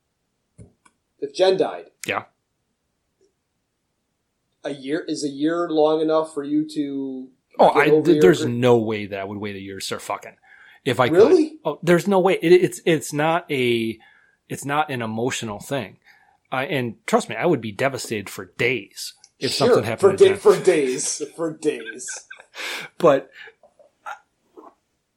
if 1.20 1.34
Jen 1.34 1.56
died, 1.56 1.86
Yeah. 2.06 2.24
a 4.64 4.70
year 4.72 5.04
is 5.06 5.24
a 5.24 5.28
year 5.28 5.68
long 5.68 6.00
enough 6.00 6.32
for 6.34 6.44
you 6.44 6.68
to. 6.74 7.28
Oh, 7.58 7.68
I, 7.68 7.86
your 7.86 8.02
there's 8.02 8.44
no 8.44 8.76
way 8.78 9.06
that 9.06 9.18
I 9.18 9.24
would 9.24 9.38
wait 9.38 9.56
a 9.56 9.60
year 9.60 9.78
to 9.78 9.84
start 9.84 10.02
fucking. 10.02 10.36
If 10.84 11.00
I 11.00 11.06
Really? 11.08 11.50
could. 11.50 11.58
Oh, 11.64 11.78
there's 11.82 12.06
no 12.06 12.20
way. 12.20 12.34
It, 12.42 12.52
it's 12.52 12.80
it's 12.84 13.12
not 13.12 13.50
a 13.50 13.98
it's 14.48 14.64
not 14.64 14.90
an 14.90 15.02
emotional 15.02 15.58
thing. 15.58 15.98
I 16.52 16.66
and 16.66 16.94
trust 17.06 17.28
me, 17.28 17.34
I 17.36 17.46
would 17.46 17.60
be 17.60 17.72
devastated 17.72 18.28
for 18.30 18.52
days 18.56 19.14
if 19.38 19.52
Sure, 19.52 19.68
something 19.68 19.82
for, 19.82 19.88
happened. 19.88 20.18
to 20.18 20.28
da- 20.30 20.36
for 20.36 20.56
days. 20.58 21.22
For 21.36 21.52
days. 21.52 22.06
but 22.98 23.30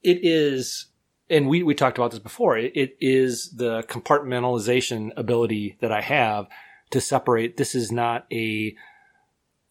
it 0.02 0.18
is 0.22 0.86
and 1.28 1.48
we, 1.48 1.62
we 1.62 1.74
talked 1.74 1.96
about 1.96 2.10
this 2.10 2.18
before 2.20 2.58
it, 2.58 2.72
it 2.74 2.96
is 3.00 3.50
the 3.52 3.82
compartmentalization 3.84 5.10
ability 5.16 5.76
that 5.80 5.92
i 5.92 6.00
have 6.00 6.46
to 6.90 7.00
separate 7.00 7.56
this 7.56 7.74
is 7.74 7.90
not 7.92 8.26
a 8.32 8.74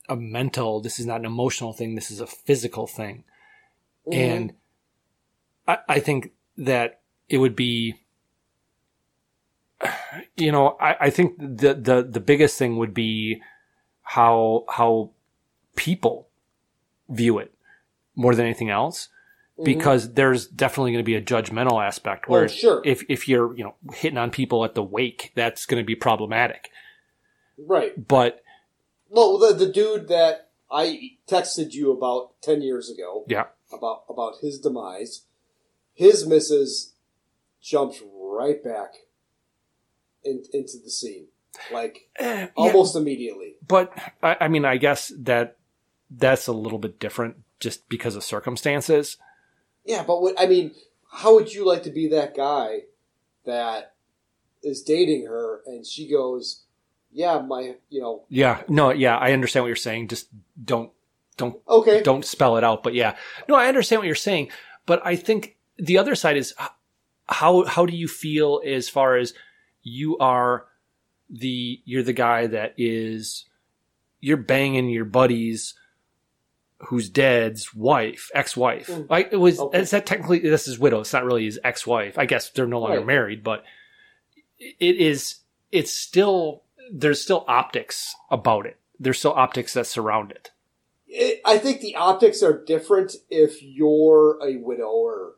a 0.08 0.16
mental 0.16 0.80
this 0.82 1.00
is 1.00 1.06
not 1.06 1.20
an 1.20 1.26
emotional 1.26 1.74
thing 1.74 1.96
this 1.96 2.10
is 2.12 2.20
a 2.22 2.28
physical 2.28 2.88
thing 2.88 3.24
Mhm. 4.08 4.14
and 4.16 4.54
I, 5.68 5.78
I 5.88 6.00
think 6.00 6.32
that 6.58 7.02
it 7.28 7.38
would 7.38 7.56
be 7.56 7.96
you 10.38 10.52
know 10.52 10.78
I, 10.80 10.96
I 11.02 11.10
think 11.10 11.38
the, 11.38 11.74
the 11.76 12.08
the 12.10 12.20
biggest 12.20 12.58
thing 12.58 12.78
would 12.78 12.94
be 12.94 13.42
how 14.14 14.66
how 14.70 15.12
people 15.76 16.28
view 17.10 17.38
it 17.38 17.54
more 18.16 18.34
than 18.34 18.46
anything 18.46 18.70
else 18.70 19.10
Mhm. 19.60 19.66
because 19.66 20.14
there's 20.14 20.48
definitely 20.48 20.92
going 20.94 21.04
to 21.04 21.12
be 21.12 21.16
a 21.16 21.22
judgmental 21.22 21.86
aspect 21.86 22.26
Oh, 22.28 22.32
where 22.32 22.48
sure. 22.48 22.82
if 22.86 23.04
if 23.08 23.28
you're 23.28 23.56
you 23.56 23.64
know 23.64 23.76
hitting 23.94 24.18
on 24.18 24.32
people 24.32 24.66
at 24.66 24.74
the 24.74 24.82
wake 24.84 25.32
that's 25.36 25.66
going 25.68 25.82
to 25.82 25.86
be 25.86 25.96
problematic 25.96 26.70
Right. 27.58 28.08
but 28.08 28.42
Well, 29.10 29.38
the 29.38 29.54
the 29.54 29.72
dude 29.72 30.08
that 30.08 30.50
I 30.72 31.18
texted 31.28 31.74
you 31.74 31.92
about 31.92 32.40
ten 32.42 32.62
years 32.62 32.90
ago. 32.90 33.26
Yeah. 33.28 33.48
About 33.72 34.04
about 34.10 34.36
his 34.42 34.60
demise, 34.60 35.26
his 35.94 36.26
missus 36.26 36.94
jumped 37.62 38.02
right 38.12 38.64
back 38.64 38.92
in, 40.24 40.44
into 40.54 40.78
the 40.84 40.90
scene, 40.90 41.28
like 41.72 42.08
Eh, 42.20 42.48
almost 42.56 42.96
immediately. 42.96 43.56
but 43.68 43.92
I, 44.24 44.38
I 44.42 44.48
mean 44.48 44.66
i 44.66 44.78
guess 44.78 45.12
that 45.18 45.58
that's 46.10 46.48
a 46.48 46.54
little 46.54 46.80
bit 46.80 47.00
different 47.00 47.38
just 47.60 47.88
because 47.90 48.16
of 48.16 48.24
circumstances 48.24 49.18
Yeah, 49.86 50.04
but 50.04 50.22
what, 50.22 50.36
I 50.40 50.46
mean, 50.48 50.72
how 51.12 51.34
would 51.36 51.54
you 51.54 51.66
like 51.66 51.84
to 51.84 51.90
be 51.92 52.08
that 52.10 52.36
guy 52.36 52.82
that 53.46 53.94
is 54.64 54.82
dating 54.84 55.26
her 55.26 55.62
and 55.66 55.86
she 55.86 56.08
goes, 56.10 56.64
"Yeah, 57.12 57.40
my, 57.40 57.76
you 57.90 58.02
know, 58.02 58.24
yeah 58.30 58.62
no 58.68 58.92
yeah 58.92 59.18
i 59.18 59.32
understand 59.34 59.64
what 59.64 59.68
you're 59.68 59.76
saying 59.76 60.08
just 60.08 60.28
don't 60.64 60.92
don't 61.38 61.58
Okay. 61.68 62.02
don't 62.04 62.26
spell 62.26 62.58
it 62.58 62.64
out 62.64 62.84
but 62.84 62.94
yeah 62.94 63.16
no 63.48 63.56
i 63.56 63.68
understand 63.68 64.00
what 64.02 64.06
you're 64.08 64.16
saying 64.16 64.50
but 64.86 65.00
i 65.06 65.16
think 65.16 65.56
the 65.78 65.98
other 65.98 66.14
side 66.16 66.38
is 66.38 66.54
how 67.28 67.64
how 67.66 67.86
do 67.86 67.96
you 67.96 68.08
feel 68.08 68.62
as 68.66 68.90
far 68.90 69.16
as 69.16 69.34
you 69.84 70.18
are 70.18 70.66
the 71.30 71.80
you're 71.86 72.04
the 72.04 72.14
guy 72.14 72.48
that 72.48 72.74
is 72.78 73.46
you're 74.20 74.38
banging 74.38 74.90
your 74.90 75.06
buddy's 75.06 75.76
who's 76.88 77.10
dead's 77.10 77.74
wife 77.76 78.32
ex-wife 78.34 78.88
Mm. 78.88 79.10
like 79.10 79.30
it 79.32 79.38
was 79.38 79.60
Okay. 79.60 79.80
is 79.80 79.92
that 79.92 80.06
technically 80.06 80.40
this 80.40 80.68
is 80.68 80.80
widow 80.80 81.02
it's 81.02 81.14
not 81.14 81.26
really 81.26 81.46
his 81.46 81.60
ex-wife 81.64 82.18
i 82.18 82.26
guess 82.26 82.50
they're 82.50 82.66
no 82.68 82.80
longer 82.80 82.98
Right. 83.00 83.06
married 83.08 83.44
but 83.44 83.64
it 84.58 84.96
is 84.98 85.36
it's 85.72 85.94
still 85.94 86.64
there's 86.92 87.22
still 87.22 87.46
optics 87.48 88.16
about 88.32 88.66
it 88.66 88.78
there's 89.00 89.20
still 89.20 89.34
optics 89.34 89.74
that 89.74 89.88
surround 89.88 90.32
it 90.32 90.52
it, 91.12 91.42
I 91.44 91.58
think 91.58 91.82
the 91.82 91.96
optics 91.96 92.44
are 92.44 92.64
different 92.66 93.16
if 93.32 93.64
you're 93.64 94.38
a 94.44 94.58
widower." 94.58 95.34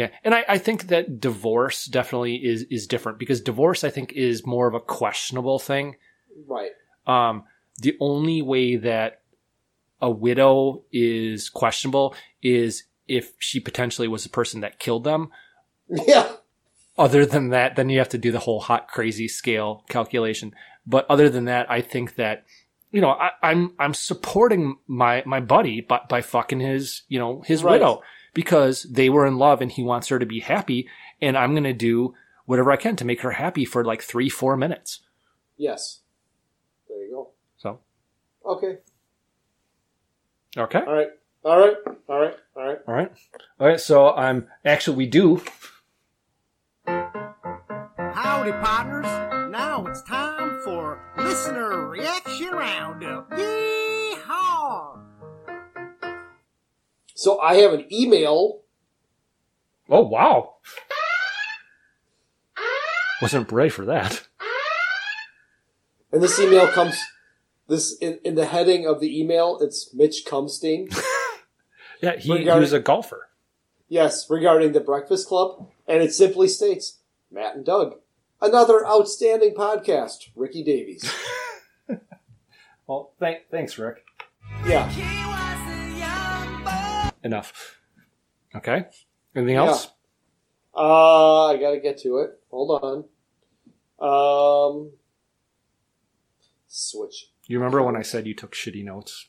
Yeah, 0.00 0.08
and 0.24 0.34
I, 0.34 0.44
I 0.48 0.58
think 0.58 0.88
that 0.88 1.20
divorce 1.20 1.84
definitely 1.86 2.36
is 2.36 2.62
is 2.70 2.86
different 2.86 3.18
because 3.18 3.40
divorce 3.40 3.84
I 3.84 3.90
think 3.90 4.12
is 4.14 4.46
more 4.46 4.66
of 4.66 4.74
a 4.74 4.80
questionable 4.80 5.58
thing. 5.58 5.96
Right. 6.46 6.70
Um, 7.06 7.44
the 7.78 7.96
only 8.00 8.40
way 8.42 8.76
that 8.76 9.20
a 10.00 10.10
widow 10.10 10.84
is 10.92 11.50
questionable 11.50 12.14
is 12.42 12.84
if 13.06 13.32
she 13.38 13.60
potentially 13.60 14.08
was 14.08 14.22
the 14.22 14.30
person 14.30 14.60
that 14.60 14.78
killed 14.78 15.04
them. 15.04 15.30
Yeah. 15.88 16.32
Other 16.96 17.26
than 17.26 17.50
that, 17.50 17.76
then 17.76 17.88
you 17.88 17.98
have 17.98 18.08
to 18.10 18.18
do 18.18 18.30
the 18.32 18.38
whole 18.38 18.60
hot 18.60 18.88
crazy 18.88 19.28
scale 19.28 19.84
calculation. 19.88 20.54
But 20.86 21.06
other 21.10 21.28
than 21.28 21.44
that, 21.46 21.70
I 21.70 21.80
think 21.82 22.14
that 22.14 22.44
you 22.92 23.00
know 23.00 23.10
I, 23.10 23.30
I'm 23.42 23.74
I'm 23.78 23.94
supporting 23.94 24.76
my 24.86 25.22
my 25.26 25.40
buddy 25.40 25.80
by 25.82 26.00
by 26.08 26.20
fucking 26.22 26.60
his 26.60 27.02
you 27.08 27.18
know 27.18 27.42
his 27.46 27.62
Right. 27.62 27.72
widow 27.72 28.02
because 28.34 28.84
they 28.84 29.08
were 29.08 29.26
in 29.26 29.38
love 29.38 29.60
and 29.60 29.70
he 29.72 29.82
wants 29.82 30.08
her 30.08 30.18
to 30.18 30.26
be 30.26 30.40
happy, 30.40 30.88
and 31.20 31.36
I'm 31.36 31.54
gonna 31.54 31.72
do 31.72 32.14
whatever 32.46 32.72
I 32.72 32.76
can 32.76 32.96
to 32.96 33.04
make 33.04 33.20
her 33.22 33.32
happy 33.32 33.64
for 33.64 33.84
like 33.84 34.02
three 34.02 34.28
four 34.28 34.56
minutes. 34.56 35.00
Yes. 35.56 36.00
There 36.88 36.98
you 37.04 37.10
go. 37.12 37.28
So 37.58 37.80
Okay. 38.44 38.78
okay, 40.56 40.78
All 40.80 40.92
right. 40.94 41.08
All 41.44 41.58
right. 41.58 41.76
All 42.08 42.18
right. 42.20 42.36
All 42.56 42.64
right. 42.64 42.78
all 42.86 42.94
right, 42.94 43.10
all 43.58 43.66
right. 43.68 43.80
So 43.80 44.10
I'm 44.12 44.48
actually 44.64 44.96
we 44.96 45.06
do 45.06 45.42
Howdy, 46.86 48.52
partners. 48.52 49.06
Now 49.50 49.86
it's 49.86 50.02
time 50.02 50.60
for 50.64 51.00
listener 51.18 51.88
reaction 51.88 52.48
roundup. 52.50 53.30
Yeehaw! 53.30 53.89
So 57.20 57.38
I 57.38 57.56
have 57.56 57.74
an 57.74 57.84
email. 57.92 58.62
Oh 59.90 60.00
wow! 60.00 60.54
Wasn't 63.20 63.52
ready 63.52 63.68
for 63.68 63.84
that. 63.84 64.26
And 66.10 66.22
this 66.22 66.40
email 66.40 66.66
comes 66.68 66.98
this 67.68 67.94
in, 67.98 68.20
in 68.24 68.36
the 68.36 68.46
heading 68.46 68.86
of 68.86 69.00
the 69.00 69.20
email. 69.20 69.58
It's 69.60 69.92
Mitch 69.92 70.24
Cumstein. 70.26 70.88
Yeah, 72.02 72.16
he, 72.16 72.38
he 72.38 72.48
was 72.48 72.72
a 72.72 72.80
golfer. 72.80 73.28
yes, 73.86 74.30
regarding 74.30 74.72
the 74.72 74.80
Breakfast 74.80 75.28
Club, 75.28 75.68
and 75.86 76.02
it 76.02 76.14
simply 76.14 76.48
states 76.48 77.00
Matt 77.30 77.56
and 77.56 77.62
Doug, 77.66 77.96
another 78.40 78.86
outstanding 78.86 79.52
podcast. 79.52 80.30
Ricky 80.34 80.64
Davies. 80.64 81.04
Well, 82.86 83.12
thank, 83.20 83.50
thanks, 83.52 83.78
Rick. 83.78 84.04
Yeah. 84.66 85.36
Enough. 87.22 87.78
Okay. 88.54 88.86
Anything 89.34 89.54
Yeah. 89.54 89.64
else? 89.66 89.88
Uh, 90.74 91.46
I 91.46 91.56
gotta 91.56 91.78
get 91.80 91.98
to 91.98 92.18
it. 92.18 92.40
Hold 92.50 92.82
on. 92.82 93.04
Um, 94.00 94.92
switch. 96.66 97.30
You 97.46 97.58
remember 97.58 97.82
when 97.82 97.96
I 97.96 98.02
said 98.02 98.26
you 98.26 98.34
took 98.34 98.54
shitty 98.54 98.84
notes? 98.84 99.26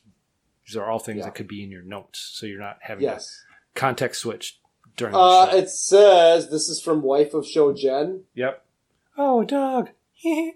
These 0.66 0.76
are 0.76 0.88
all 0.90 0.98
things 0.98 1.18
Yeah. 1.18 1.24
that 1.26 1.34
could 1.34 1.48
be 1.48 1.62
in 1.62 1.70
your 1.70 1.82
notes, 1.82 2.30
so 2.34 2.46
you're 2.46 2.60
not 2.60 2.78
having 2.82 3.04
Yes. 3.04 3.26
to 3.74 3.80
context 3.80 4.22
switch 4.22 4.60
during 4.96 5.12
the 5.12 5.18
Uh, 5.18 5.50
show. 5.50 5.56
it 5.56 5.68
says 5.68 6.50
this 6.50 6.68
is 6.68 6.80
from 6.80 7.02
wife 7.02 7.34
of 7.34 7.46
show 7.46 7.72
Jen. 7.72 8.24
Yep. 8.34 8.64
Oh, 9.18 9.44
Doug. 9.44 9.90
Love 10.24 10.54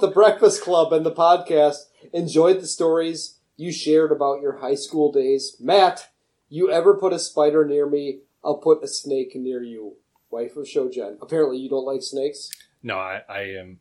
the 0.00 0.10
Breakfast 0.12 0.62
Club 0.62 0.92
and 0.92 1.04
the 1.06 1.10
podcast, 1.12 1.86
Enjoyed 2.12 2.60
the 2.60 2.66
stories 2.66 3.38
you 3.56 3.72
shared 3.72 4.12
about 4.12 4.40
your 4.40 4.58
high 4.58 4.74
school 4.74 5.12
days. 5.12 5.56
Matt, 5.60 6.08
you 6.48 6.70
ever 6.70 6.96
put 6.96 7.12
a 7.12 7.18
spider 7.18 7.64
near 7.64 7.88
me, 7.88 8.20
I'll 8.44 8.58
put 8.58 8.82
a 8.82 8.88
snake 8.88 9.32
near 9.34 9.62
you. 9.62 9.96
Wife 10.30 10.56
of 10.56 10.66
show 10.68 10.88
Jen. 10.88 11.18
Apparently 11.20 11.58
you 11.58 11.68
don't 11.68 11.84
like 11.84 12.02
snakes? 12.02 12.50
No, 12.82 12.96
I, 12.98 13.22
I 13.28 13.40
am. 13.60 13.80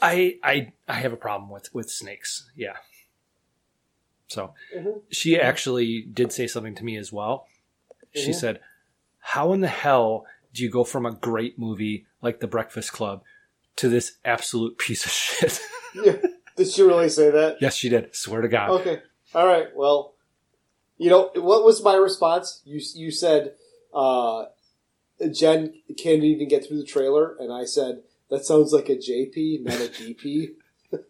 I 0.00 0.38
I 0.42 0.72
I 0.88 0.94
have 0.94 1.12
a 1.12 1.16
problem 1.16 1.50
with 1.50 1.74
with 1.74 1.90
snakes. 1.90 2.50
Yeah. 2.56 2.76
So 4.28 4.54
Mhm. 4.74 5.02
she 5.10 5.38
actually 5.38 6.02
did 6.02 6.32
say 6.32 6.46
something 6.46 6.74
to 6.76 6.84
me 6.84 6.96
as 6.96 7.12
well. 7.12 7.46
She 8.14 8.30
Mhm. 8.30 8.34
said, 8.34 8.60
"How 9.18 9.52
in 9.52 9.60
the 9.60 9.68
hell 9.68 10.26
do 10.52 10.62
you 10.62 10.70
go 10.70 10.84
from 10.84 11.04
a 11.04 11.12
great 11.12 11.58
movie 11.58 12.06
like 12.22 12.40
The 12.40 12.46
Breakfast 12.46 12.92
Club 12.92 13.22
to 13.76 13.88
this 13.88 14.18
absolute 14.24 14.78
piece 14.78 15.04
of 15.04 15.10
shit?" 15.10 15.60
Yeah. 15.94 16.16
Did 16.56 16.68
she 16.68 16.82
really 16.82 17.08
say 17.08 17.30
that? 17.30 17.56
yes, 17.60 17.74
she 17.76 17.88
did. 17.88 18.14
Swear 18.14 18.40
to 18.42 18.48
God. 18.48 18.70
Okay. 18.80 19.00
All 19.34 19.46
right. 19.46 19.68
Well, 19.74 20.14
you 20.98 21.10
know 21.10 21.30
what 21.34 21.64
was 21.64 21.82
my 21.82 21.94
response? 21.96 22.62
You 22.64 22.80
you 22.94 23.10
said 23.10 23.54
uh, 23.92 24.44
Jen 25.32 25.74
can't 25.98 26.22
even 26.22 26.48
get 26.48 26.66
through 26.66 26.78
the 26.78 26.84
trailer, 26.86 27.36
and 27.40 27.52
I 27.52 27.64
said 27.64 28.02
that 28.30 28.44
sounds 28.44 28.72
like 28.72 28.88
a 28.88 28.96
JP, 28.96 29.64
not 29.64 29.74
a 29.74 29.88
DP. 29.88 30.50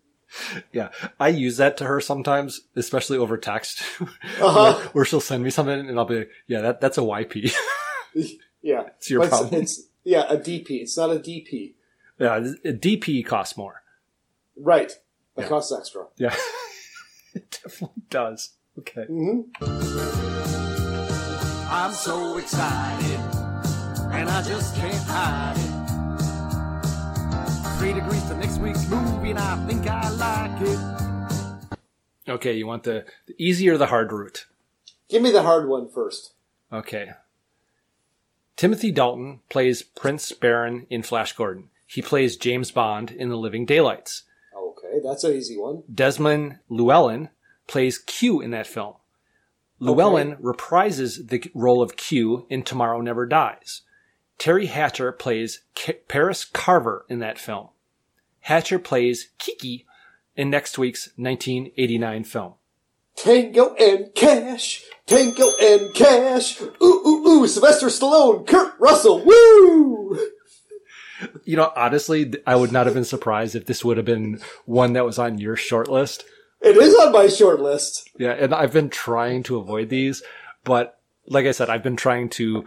Yeah, 0.72 0.88
I 1.20 1.28
use 1.28 1.58
that 1.58 1.76
to 1.76 1.84
her 1.84 2.00
sometimes, 2.00 2.62
especially 2.74 3.18
over 3.18 3.36
text, 3.36 3.84
Uh-huh. 4.00 4.72
where, 4.74 4.84
where 4.88 5.04
she'll 5.04 5.20
send 5.20 5.44
me 5.44 5.50
something 5.50 5.78
and 5.88 5.96
I'll 5.96 6.06
be 6.06 6.16
like, 6.20 6.30
"Yeah, 6.48 6.60
that 6.62 6.80
that's 6.80 6.98
a 6.98 7.02
YP." 7.02 7.54
yeah, 8.60 8.82
It's 8.96 9.10
your 9.10 9.20
But 9.20 9.28
problem. 9.28 9.62
It's, 9.62 9.82
yeah, 10.02 10.24
a 10.28 10.36
DP. 10.36 10.82
It's 10.82 10.96
not 10.96 11.10
a 11.10 11.20
DP. 11.20 11.74
yeah, 12.18 12.36
a 12.64 12.72
DP 12.72 13.24
costs 13.24 13.56
more. 13.56 13.82
Right. 14.56 14.92
That 15.36 15.42
Yeah. 15.42 15.48
costs 15.48 15.72
extra. 15.76 16.06
Yeah, 16.16 16.34
it 17.34 17.50
definitely 17.62 18.02
does. 18.10 18.50
Okay. 18.78 19.04
Mm-hmm. 19.08 19.64
I'm 21.70 21.92
so 21.92 22.38
excited, 22.38 23.20
and 24.12 24.28
I 24.28 24.42
just 24.42 24.74
can't 24.76 24.94
hide 25.06 25.56
it. 25.56 25.74
Three 27.78 27.92
degrees 27.92 28.22
to 28.28 28.36
next 28.36 28.58
week's 28.58 28.88
movie, 28.88 29.30
and 29.30 29.38
I 29.38 29.56
think 29.66 29.86
I 29.86 30.08
like 30.10 30.60
it. 30.62 30.78
Okay, 32.30 32.54
you 32.54 32.66
want 32.66 32.84
the, 32.84 33.04
the 33.26 33.34
easy 33.38 33.68
or 33.68 33.76
the 33.76 33.86
hard 33.86 34.10
route? 34.12 34.46
Give 35.10 35.20
me 35.20 35.30
the 35.30 35.42
hard 35.42 35.68
one 35.68 35.88
first. 35.90 36.32
Okay. 36.72 37.10
Timothy 38.56 38.90
Dalton 38.92 39.40
plays 39.50 39.82
Prince 39.82 40.32
Barin 40.32 40.86
in 40.88 41.02
Flash 41.02 41.32
Gordon. 41.34 41.68
He 41.86 42.00
plays 42.00 42.36
James 42.36 42.70
Bond 42.70 43.10
in 43.10 43.28
The 43.28 43.36
Living 43.36 43.66
Daylights. 43.66 44.22
Okay, 45.04 45.10
that's 45.10 45.24
an 45.24 45.34
easy 45.34 45.58
one. 45.58 45.82
Desmond 45.92 46.58
Llewellyn 46.68 47.28
plays 47.66 47.98
Q 47.98 48.40
in 48.40 48.50
that 48.52 48.66
film. 48.66 48.94
Llewellyn 49.78 50.36
reprises 50.36 51.28
the 51.28 51.50
role 51.54 51.82
of 51.82 51.96
Q 51.96 52.46
in 52.48 52.62
Tomorrow 52.62 53.00
Never 53.00 53.26
Dies. 53.26 53.82
Teri 54.38 54.66
Hatcher 54.66 55.12
plays 55.12 55.62
K- 55.74 56.00
Paris 56.08 56.44
Carver 56.44 57.04
in 57.08 57.18
that 57.18 57.38
film. 57.38 57.68
Hatcher 58.40 58.78
plays 58.78 59.28
Kiki 59.38 59.86
in 60.36 60.50
next 60.50 60.78
week's 60.78 61.08
1989 61.16 62.24
film. 62.24 62.54
Tango 63.16 63.74
and 63.74 64.12
Cash, 64.14 64.84
Tango 65.06 65.50
and 65.60 65.94
Cash. 65.94 66.60
Ooh 66.60 66.72
ooh 66.82 67.28
ooh! 67.28 67.46
Sylvester 67.46 67.86
Stallone, 67.86 68.44
Kurt 68.46 68.74
Russell. 68.80 69.24
Woo! 69.24 70.18
You 71.44 71.56
know, 71.56 71.72
honestly, 71.76 72.34
I 72.46 72.56
would 72.56 72.72
not 72.72 72.86
have 72.86 72.94
been 72.94 73.04
surprised 73.04 73.54
if 73.54 73.66
this 73.66 73.84
would 73.84 73.96
have 73.96 74.06
been 74.06 74.40
one 74.64 74.92
that 74.94 75.04
was 75.04 75.18
on 75.18 75.38
your 75.38 75.56
short 75.56 75.88
list. 75.88 76.24
It 76.60 76.76
is 76.76 76.94
on 76.94 77.12
my 77.12 77.28
short 77.28 77.60
list. 77.60 78.08
Yeah, 78.18 78.32
and 78.32 78.54
I've 78.54 78.72
been 78.72 78.88
trying 78.88 79.42
to 79.44 79.58
avoid 79.58 79.90
these, 79.90 80.22
but 80.64 80.98
like 81.26 81.46
I 81.46 81.52
said, 81.52 81.68
I've 81.68 81.82
been 81.82 81.96
trying 81.96 82.28
to 82.30 82.64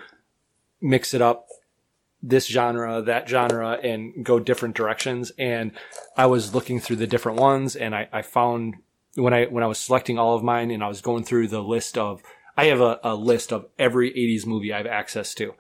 mix 0.82 1.14
it 1.14 1.22
up 1.22 1.48
this 2.22 2.48
genre, 2.48 3.02
that 3.02 3.30
genre, 3.30 3.80
and 3.84 4.26
go 4.26 4.40
different 4.40 4.76
directions. 4.76 5.32
And 5.38 5.72
I 6.16 6.26
was 6.26 6.54
looking 6.54 6.80
through 6.80 6.98
the 6.98 7.08
different 7.08 7.40
ones 7.40 7.76
and 7.76 7.96
I, 7.96 8.10
I 8.12 8.22
found 8.22 8.76
when 9.16 9.34
I, 9.34 9.46
when 9.46 9.64
I 9.64 9.68
was 9.68 9.78
selecting 9.78 10.18
all 10.20 10.36
of 10.36 10.44
mine 10.44 10.72
and 10.72 10.84
I 10.84 10.88
was 10.88 11.02
going 11.02 11.24
through 11.24 11.48
the 11.48 11.62
list 11.62 11.98
of, 11.98 12.22
I 12.56 12.66
have 12.66 12.82
a, 12.82 13.00
a 13.04 13.16
list 13.16 13.54
of 13.54 13.68
every 13.78 14.12
80s 14.12 14.46
movie 14.46 14.74
I 14.74 14.78
have 14.78 14.88
access 14.88 15.34
to. 15.36 15.54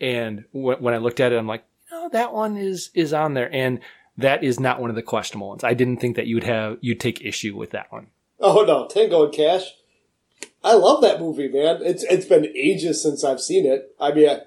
And 0.00 0.44
wh- 0.52 0.80
when 0.80 0.94
I 0.94 0.98
looked 0.98 1.20
at 1.20 1.32
it, 1.32 1.38
I'm 1.38 1.46
like, 1.46 1.64
no, 1.92 2.08
that 2.08 2.32
one 2.32 2.56
is, 2.56 2.90
is 2.94 3.12
on 3.12 3.34
there. 3.34 3.54
And 3.54 3.78
that 4.16 4.42
is 4.42 4.58
not 4.58 4.80
one 4.80 4.90
of 4.90 4.96
the 4.96 5.02
questionable 5.02 5.48
ones. 5.50 5.62
I 5.64 5.74
didn't 5.74 5.98
think 5.98 6.16
that 6.16 6.26
you'd 6.26 6.44
have, 6.44 6.78
you'd 6.80 6.98
take 7.00 7.20
issue 7.24 7.56
with 7.56 7.70
that 7.70 7.92
one. 7.92 8.08
Oh 8.40 8.64
no, 8.66 8.88
Tango 8.88 9.24
and 9.24 9.32
Cash. 9.32 9.62
I 10.64 10.74
love 10.74 11.02
that 11.02 11.20
movie, 11.20 11.48
man. 11.48 11.78
It's 11.82 12.02
it's 12.04 12.26
been 12.26 12.46
ages 12.56 13.00
since 13.02 13.22
I've 13.24 13.40
seen 13.40 13.66
it. 13.66 13.94
I 14.00 14.12
mean, 14.12 14.28
I, 14.28 14.40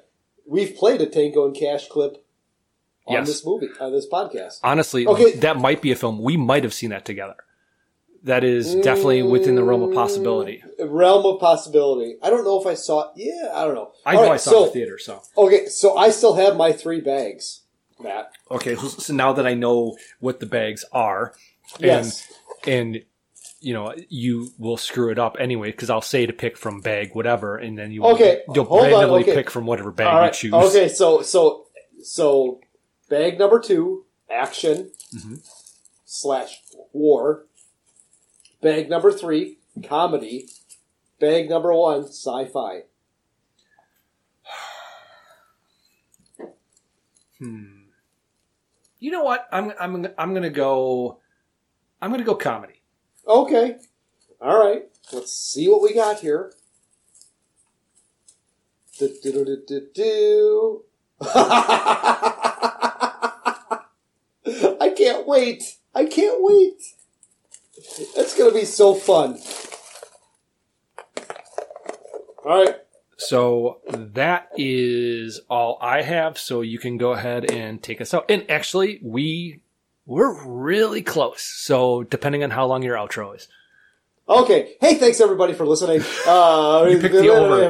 we've 0.46 0.76
played 0.76 1.00
a 1.02 1.06
Tango 1.06 1.46
and 1.46 1.56
Cash 1.56 1.88
clip 1.88 2.26
on 3.08 3.14
Yes. 3.16 3.28
this 3.28 3.46
movie, 3.46 3.70
on 3.80 3.92
this 3.94 4.08
podcast. 4.12 4.60
Honestly, 4.64 5.08
Okay. 5.08 5.32
that 5.38 5.58
might 5.58 5.82
be 5.82 5.92
a 5.92 5.96
film. 5.96 6.22
We 6.22 6.36
might 6.38 6.64
have 6.64 6.74
seen 6.74 6.90
that 6.90 7.06
together. 7.06 7.36
That 8.26 8.44
is 8.44 8.74
definitely 8.76 9.22
within 9.22 9.54
the 9.54 9.64
realm 9.64 9.84
of 9.84 9.94
possibility. 9.94 10.64
Realm 10.80 11.26
of 11.28 11.40
possibility. 11.40 12.16
I 12.24 12.32
don't 12.32 12.44
know 12.44 12.60
if 12.60 12.66
I 12.66 12.74
saw 12.74 13.12
it. 13.12 13.12
Yeah, 13.18 13.52
I 13.54 13.66
don't 13.66 13.76
know. 13.76 13.92
I 14.04 14.16
All 14.16 14.24
know 14.24 14.28
right, 14.30 14.34
I 14.34 14.38
saw 14.38 14.50
so, 14.50 14.58
it 14.58 14.62
in 14.62 14.66
the 14.66 14.72
theater, 14.74 14.98
so. 14.98 15.22
Okay, 15.38 15.68
so 15.68 15.96
I 15.96 16.10
still 16.10 16.34
have 16.34 16.58
my 16.58 16.72
three 16.72 17.02
bags, 17.02 17.62
Matt. 18.00 18.32
Okay, 18.50 18.76
so, 18.76 18.88
so 18.88 19.14
now 19.14 19.34
that 19.34 19.46
I 19.46 19.54
know 19.54 19.96
what 20.20 20.40
the 20.40 20.48
bags 20.48 20.84
are, 20.92 21.36
and, 21.76 21.84
Yes. 21.86 22.28
and, 22.66 23.04
you 23.60 23.76
know, 23.76 23.94
you 24.10 24.50
will 24.58 24.78
screw 24.78 25.12
it 25.12 25.20
up 25.20 25.38
anyway, 25.40 25.70
because 25.70 25.92
I'll 25.92 26.02
say 26.02 26.26
to 26.26 26.34
pick 26.34 26.58
from 26.58 26.82
bag 26.82 27.14
whatever, 27.14 27.58
and 27.58 27.78
then 27.78 27.92
you 27.92 28.04
Okay, 28.06 28.42
you'll 28.56 28.66
hold 28.66 28.86
on, 28.86 28.92
randomly 28.92 29.22
okay. 29.22 29.36
pick 29.36 29.52
from 29.52 29.68
whatever 29.68 29.92
bag 29.92 30.08
All 30.08 30.20
right, 30.20 30.44
you 30.44 30.50
choose. 30.50 30.76
Okay, 30.76 30.88
so 30.88 31.22
so 31.22 31.68
so 32.02 32.60
bag 33.08 33.38
number 33.38 33.60
two, 33.60 34.06
action 34.32 34.90
Mhm. 35.16 35.48
slash 36.06 36.64
war. 36.92 37.46
Bag 38.66 38.90
number 38.90 39.12
three, 39.12 39.60
comedy. 39.84 40.50
Bag 41.20 41.48
number 41.48 41.72
one, 41.72 42.06
sci-fi. 42.06 42.82
Hmm. 47.38 47.90
You 48.98 49.12
know 49.12 49.24
what? 49.24 49.48
I'm 49.52 49.72
I'm 49.80 50.08
I'm 50.18 50.34
gonna 50.34 50.50
go. 50.50 51.20
I'm 52.02 52.10
gonna 52.10 52.24
go 52.24 52.34
comedy. 52.34 52.82
Okay. 53.28 53.76
All 54.42 54.58
right. 54.58 54.86
Let's 55.14 55.36
see 55.36 55.68
what 55.68 55.84
we 55.84 55.94
got 55.94 56.22
here. 56.22 56.52
Do, 58.98 59.14
do, 59.22 59.82
do. 59.94 60.86
I 61.22 62.24
can't 64.98 65.28
wait. 65.28 65.76
I 65.94 66.06
can't 66.06 66.38
wait. 66.40 66.95
It's 67.78 68.36
going 68.38 68.52
to 68.52 68.58
be 68.58 68.66
so 68.66 68.94
fun. 68.94 69.40
All 72.46 72.64
right. 72.64 72.76
So 73.18 73.80
that 73.88 74.50
is 74.58 75.42
all 75.50 75.78
I 75.82 76.02
have. 76.02 76.38
So 76.38 76.62
you 76.62 76.80
can 76.80 76.98
go 76.98 77.12
ahead 77.12 77.52
and 77.52 77.82
take 77.82 78.02
us 78.02 78.14
out. 78.14 78.26
And 78.30 78.50
actually, 78.50 79.00
we 79.02 79.62
we're 80.06 80.44
really 80.46 81.02
close. 81.02 81.42
So 81.42 82.04
depending 82.04 82.44
on 82.44 82.52
how 82.52 82.66
long 82.66 82.84
your 82.84 82.96
outro 82.96 83.36
is, 83.36 83.48
Okay. 84.28 84.76
Hey, 84.82 84.96
thanks 84.96 85.22
everybody 85.22 85.54
for 85.54 85.66
listening. 85.66 86.02
Uh, 86.28 86.88
you 86.90 87.00
picked 87.00 87.14
the 87.14 87.30
over. 87.30 87.62
You 87.62 87.70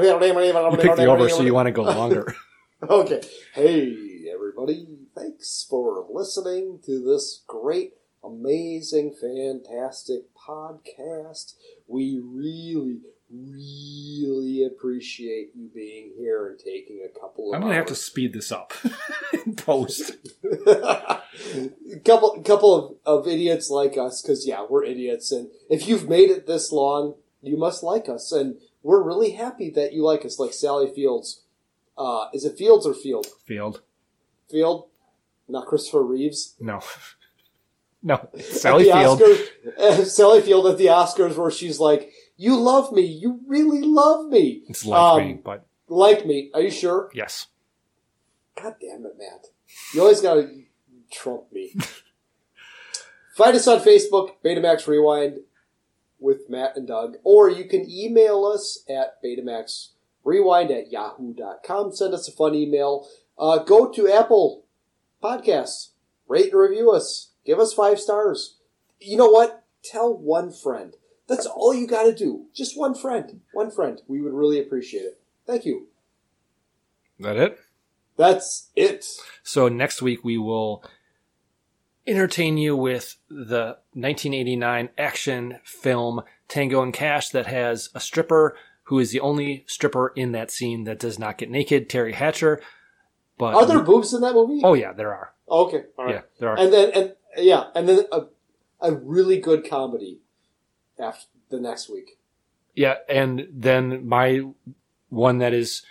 picked 0.77 0.95
the 0.95 1.05
over, 1.05 1.27
so 1.27 1.41
you 1.41 1.53
want 1.53 1.67
to 1.67 1.71
go 1.71 1.83
longer. 1.83 2.33
Okay. 2.81 3.21
Hey, 3.53 4.25
everybody. 4.33 4.87
Thanks 5.13 5.65
for 5.69 6.05
listening 6.09 6.79
to 6.85 7.03
this 7.03 7.43
great, 7.47 7.93
amazing, 8.25 9.13
fantastic 9.19 10.21
podcast. 10.35 11.53
We 11.87 12.19
really, 12.23 12.99
really 13.29 14.63
appreciate 14.65 15.51
you 15.55 15.69
being 15.73 16.13
here 16.17 16.47
and 16.47 16.59
taking 16.59 17.05
a 17.05 17.19
couple 17.19 17.49
of 17.49 17.55
I'm 17.55 17.61
gonna 17.61 17.75
have 17.75 17.85
to 17.87 17.95
speed 17.95 18.33
this 18.33 18.51
up 18.51 18.73
in 19.45 19.55
post. 19.55 20.13
couple 22.05 22.41
couple 22.43 22.97
of, 23.05 23.21
of 23.21 23.27
idiots 23.27 23.69
like 23.69 23.97
us 23.97 24.21
because 24.21 24.47
yeah 24.47 24.65
we're 24.69 24.83
idiots 24.85 25.31
and 25.31 25.49
if 25.69 25.87
you've 25.87 26.07
made 26.07 26.29
it 26.29 26.47
this 26.47 26.71
long 26.71 27.15
you 27.41 27.57
must 27.57 27.83
like 27.83 28.07
us 28.07 28.31
and 28.31 28.55
we're 28.83 29.01
really 29.03 29.31
happy 29.31 29.69
that 29.69 29.91
you 29.91 30.03
like 30.03 30.23
us 30.23 30.39
like 30.39 30.53
sally 30.53 30.91
fields 30.93 31.41
uh, 31.97 32.27
is 32.33 32.45
it 32.45 32.57
fields 32.57 32.85
or 32.87 32.93
field 32.93 33.27
Field. 33.45 33.81
field 34.49 34.87
not 35.49 35.65
christopher 35.65 36.03
reeves 36.03 36.55
No. 36.59 36.79
No. 38.11 38.29
Sally 38.39 38.83
Field. 38.85 39.19
Oscars- 39.19 40.05
sally 40.17 40.41
field 40.41 40.67
at 40.67 40.77
the 40.77 40.85
oscars 40.87 41.35
where 41.35 41.49
she's 41.49 41.79
like 41.79 42.11
you 42.37 42.55
love 42.55 42.91
me 42.91 43.01
you 43.01 43.39
really 43.47 43.81
love 43.81 44.27
me 44.27 44.61
It's 44.67 44.85
like 44.85 44.99
Um, 45.01 45.27
me, 45.27 45.33
but 45.43 45.65
like 45.87 46.25
me 46.25 46.51
are 46.53 46.61
you 46.61 46.69
sure 46.71 47.09
yes. 47.15 47.47
God 48.61 48.75
damn 48.79 49.05
it, 49.05 49.15
Matt. 49.17 49.47
You 49.93 50.01
always 50.01 50.21
gotta 50.21 50.49
trump 51.11 51.51
me. 51.51 51.73
Find 53.35 53.55
us 53.55 53.67
on 53.67 53.79
Facebook, 53.79 54.29
Betamax 54.45 54.87
Rewind 54.87 55.39
with 56.19 56.49
Matt 56.49 56.77
and 56.77 56.87
Doug, 56.87 57.15
or 57.23 57.49
you 57.49 57.65
can 57.65 57.89
email 57.89 58.45
us 58.45 58.83
at 58.89 59.21
betamaxrewind 59.21 60.71
at 60.71 60.91
yahoo.com. 60.91 61.91
Send 61.93 62.13
us 62.13 62.27
a 62.29 62.31
fun 62.31 62.55
email. 62.55 63.07
Uh, 63.37 63.57
go 63.59 63.91
to 63.91 64.09
Apple 64.09 64.63
Podcasts, 65.21 65.89
rate 66.29 66.51
and 66.53 66.59
review 66.61 66.91
us, 66.91 67.31
give 67.45 67.59
us 67.59 67.73
five 67.73 67.99
stars. 67.99 68.55
You 68.99 69.17
know 69.17 69.29
what? 69.29 69.63
Tell 69.83 70.15
one 70.15 70.51
friend. 70.51 70.95
That's 71.27 71.45
all 71.45 71.73
you 71.73 71.87
got 71.87 72.03
to 72.03 72.13
do. 72.13 72.45
Just 72.53 72.77
one 72.77 72.95
friend. 72.95 73.41
One 73.53 73.71
friend. 73.71 74.01
We 74.07 74.21
would 74.21 74.33
really 74.33 74.59
appreciate 74.59 75.01
it. 75.03 75.19
Thank 75.45 75.65
you. 75.65 75.87
That 77.19 77.37
it? 77.37 77.59
That's 78.17 78.69
it. 78.75 79.05
So 79.43 79.67
next 79.67 80.01
week 80.01 80.23
we 80.23 80.37
will 80.37 80.83
entertain 82.07 82.57
you 82.57 82.75
with 82.75 83.17
the 83.29 83.77
1989 83.93 84.89
action 84.97 85.59
film 85.63 86.21
Tango 86.47 86.81
and 86.83 86.93
Cash 86.93 87.29
that 87.29 87.47
has 87.47 87.89
a 87.95 87.99
stripper 87.99 88.55
who 88.83 88.99
is 88.99 89.11
the 89.11 89.19
only 89.19 89.63
stripper 89.67 90.13
in 90.15 90.31
that 90.33 90.51
scene 90.51 90.83
that 90.83 90.99
does 90.99 91.17
not 91.17 91.37
get 91.37 91.49
naked, 91.49 91.89
Teri 91.89 92.13
Hatcher. 92.13 92.61
But 93.37 93.55
Are 93.55 93.65
there 93.65 93.81
boobs 93.81 94.13
in 94.13 94.21
that 94.21 94.33
movie? 94.33 94.61
Oh 94.63 94.75
yeah, 94.75 94.93
there 94.93 95.13
are. 95.13 95.33
Okay, 95.49 95.83
all 95.97 96.05
right. 96.05 96.15
Yeah, 96.15 96.21
there 96.39 96.49
are. 96.49 96.57
And 96.57 96.71
then 96.71 96.91
and 96.93 97.15
yeah, 97.37 97.65
and 97.75 97.87
then 97.89 98.05
a, 98.11 98.21
a 98.81 98.93
really 98.95 99.39
good 99.39 99.67
comedy 99.69 100.19
after 100.99 101.25
the 101.49 101.59
next 101.59 101.89
week. 101.89 102.17
Yeah, 102.75 102.95
and 103.07 103.47
then 103.51 104.07
my 104.07 104.41
one 105.09 105.37
that 105.39 105.53
is 105.53 105.81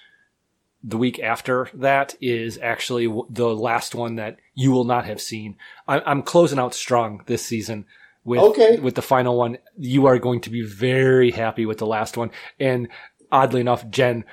the 0.82 0.98
week 0.98 1.18
after 1.18 1.70
that 1.72 2.14
is 2.20 2.58
actually 2.62 3.06
the 3.30 3.48
last 3.48 3.94
one 3.94 4.16
that 4.16 4.36
you 4.54 4.70
will 4.70 4.84
not 4.84 5.06
have 5.06 5.20
seen. 5.20 5.56
I- 5.88 6.00
I'm 6.04 6.22
closing 6.22 6.58
out 6.58 6.74
strong 6.74 7.22
this 7.26 7.44
season 7.44 7.86
with 8.22 8.40
Okay. 8.40 8.78
with 8.78 8.94
the 8.94 9.02
final 9.02 9.38
one. 9.38 9.58
You 9.78 10.06
are 10.06 10.18
going 10.18 10.40
to 10.42 10.50
be 10.50 10.62
very 10.62 11.30
happy 11.30 11.64
with 11.66 11.78
the 11.78 11.86
last 11.86 12.16
one, 12.18 12.30
and 12.60 12.88
oddly 13.32 13.60
enough, 13.62 13.88
Jen 13.88 14.24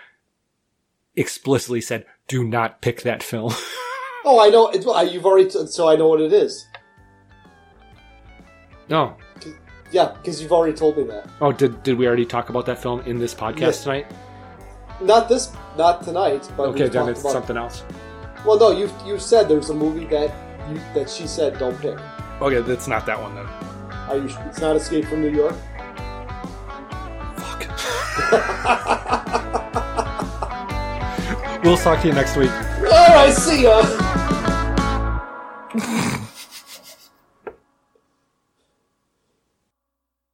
explicitly 1.16 1.82
said, 1.82 2.06
"Do 2.28 2.44
not 2.44 2.82
pick 2.82 3.02
that 3.04 3.24
film." 3.24 3.54
Oh, 4.24 4.40
I 4.40 4.50
know. 4.50 4.68
It's, 4.70 4.86
you've 5.12 5.26
already 5.26 5.50
t- 5.50 5.66
so 5.66 5.90
I 5.90 5.96
know 5.96 6.08
what 6.08 6.22
it 6.22 6.32
is. 6.32 6.68
No. 8.92 9.16
Yeah, 9.92 10.14
because 10.14 10.42
you've 10.42 10.52
already 10.54 10.74
told 10.78 10.96
me 10.98 11.04
that. 11.04 11.28
Oh, 11.42 11.52
did 11.52 11.82
did 11.84 11.98
we 11.98 12.06
already 12.08 12.26
talk 12.26 12.50
about 12.50 12.66
that 12.68 12.78
film 12.82 13.02
in 13.02 13.18
this 13.20 13.34
podcast 13.34 13.60
Yes. 13.60 13.84
tonight? 13.84 14.06
Not 15.02 15.28
this, 15.28 15.52
not 15.78 16.04
tonight. 16.04 16.48
But 16.56 16.70
Okay, 16.70 16.84
we've 16.84 16.92
then 16.94 17.02
talked 17.02 17.12
it's 17.12 17.22
about- 17.22 17.34
something 17.34 17.58
else. 17.58 17.84
Well, 18.46 18.58
no, 18.60 18.72
you 18.72 18.90
you 19.06 19.20
said 19.20 19.50
there's 19.50 19.70
a 19.70 19.74
movie 19.74 20.06
that 20.06 20.32
you, 20.70 20.80
that 20.94 21.10
she 21.10 21.28
said 21.28 21.58
don't 21.60 21.78
pick. 21.82 21.98
Okay, 22.42 22.62
that's 22.62 22.88
not 22.88 23.06
that 23.06 23.20
one 23.22 23.36
then. 23.36 23.46
Are 24.10 24.18
you? 24.18 24.30
It's 24.50 24.62
not 24.62 24.76
Escape 24.78 25.06
from 25.06 25.22
New 25.22 25.30
York. 25.42 25.56
Fuck. 27.38 27.62
we'll 31.64 31.78
talk 31.78 32.02
to 32.02 32.08
you 32.08 32.14
next 32.14 32.36
week. 32.38 32.52
All 32.52 33.14
right, 33.16 33.34
see 33.34 33.64
ya. 33.64 33.82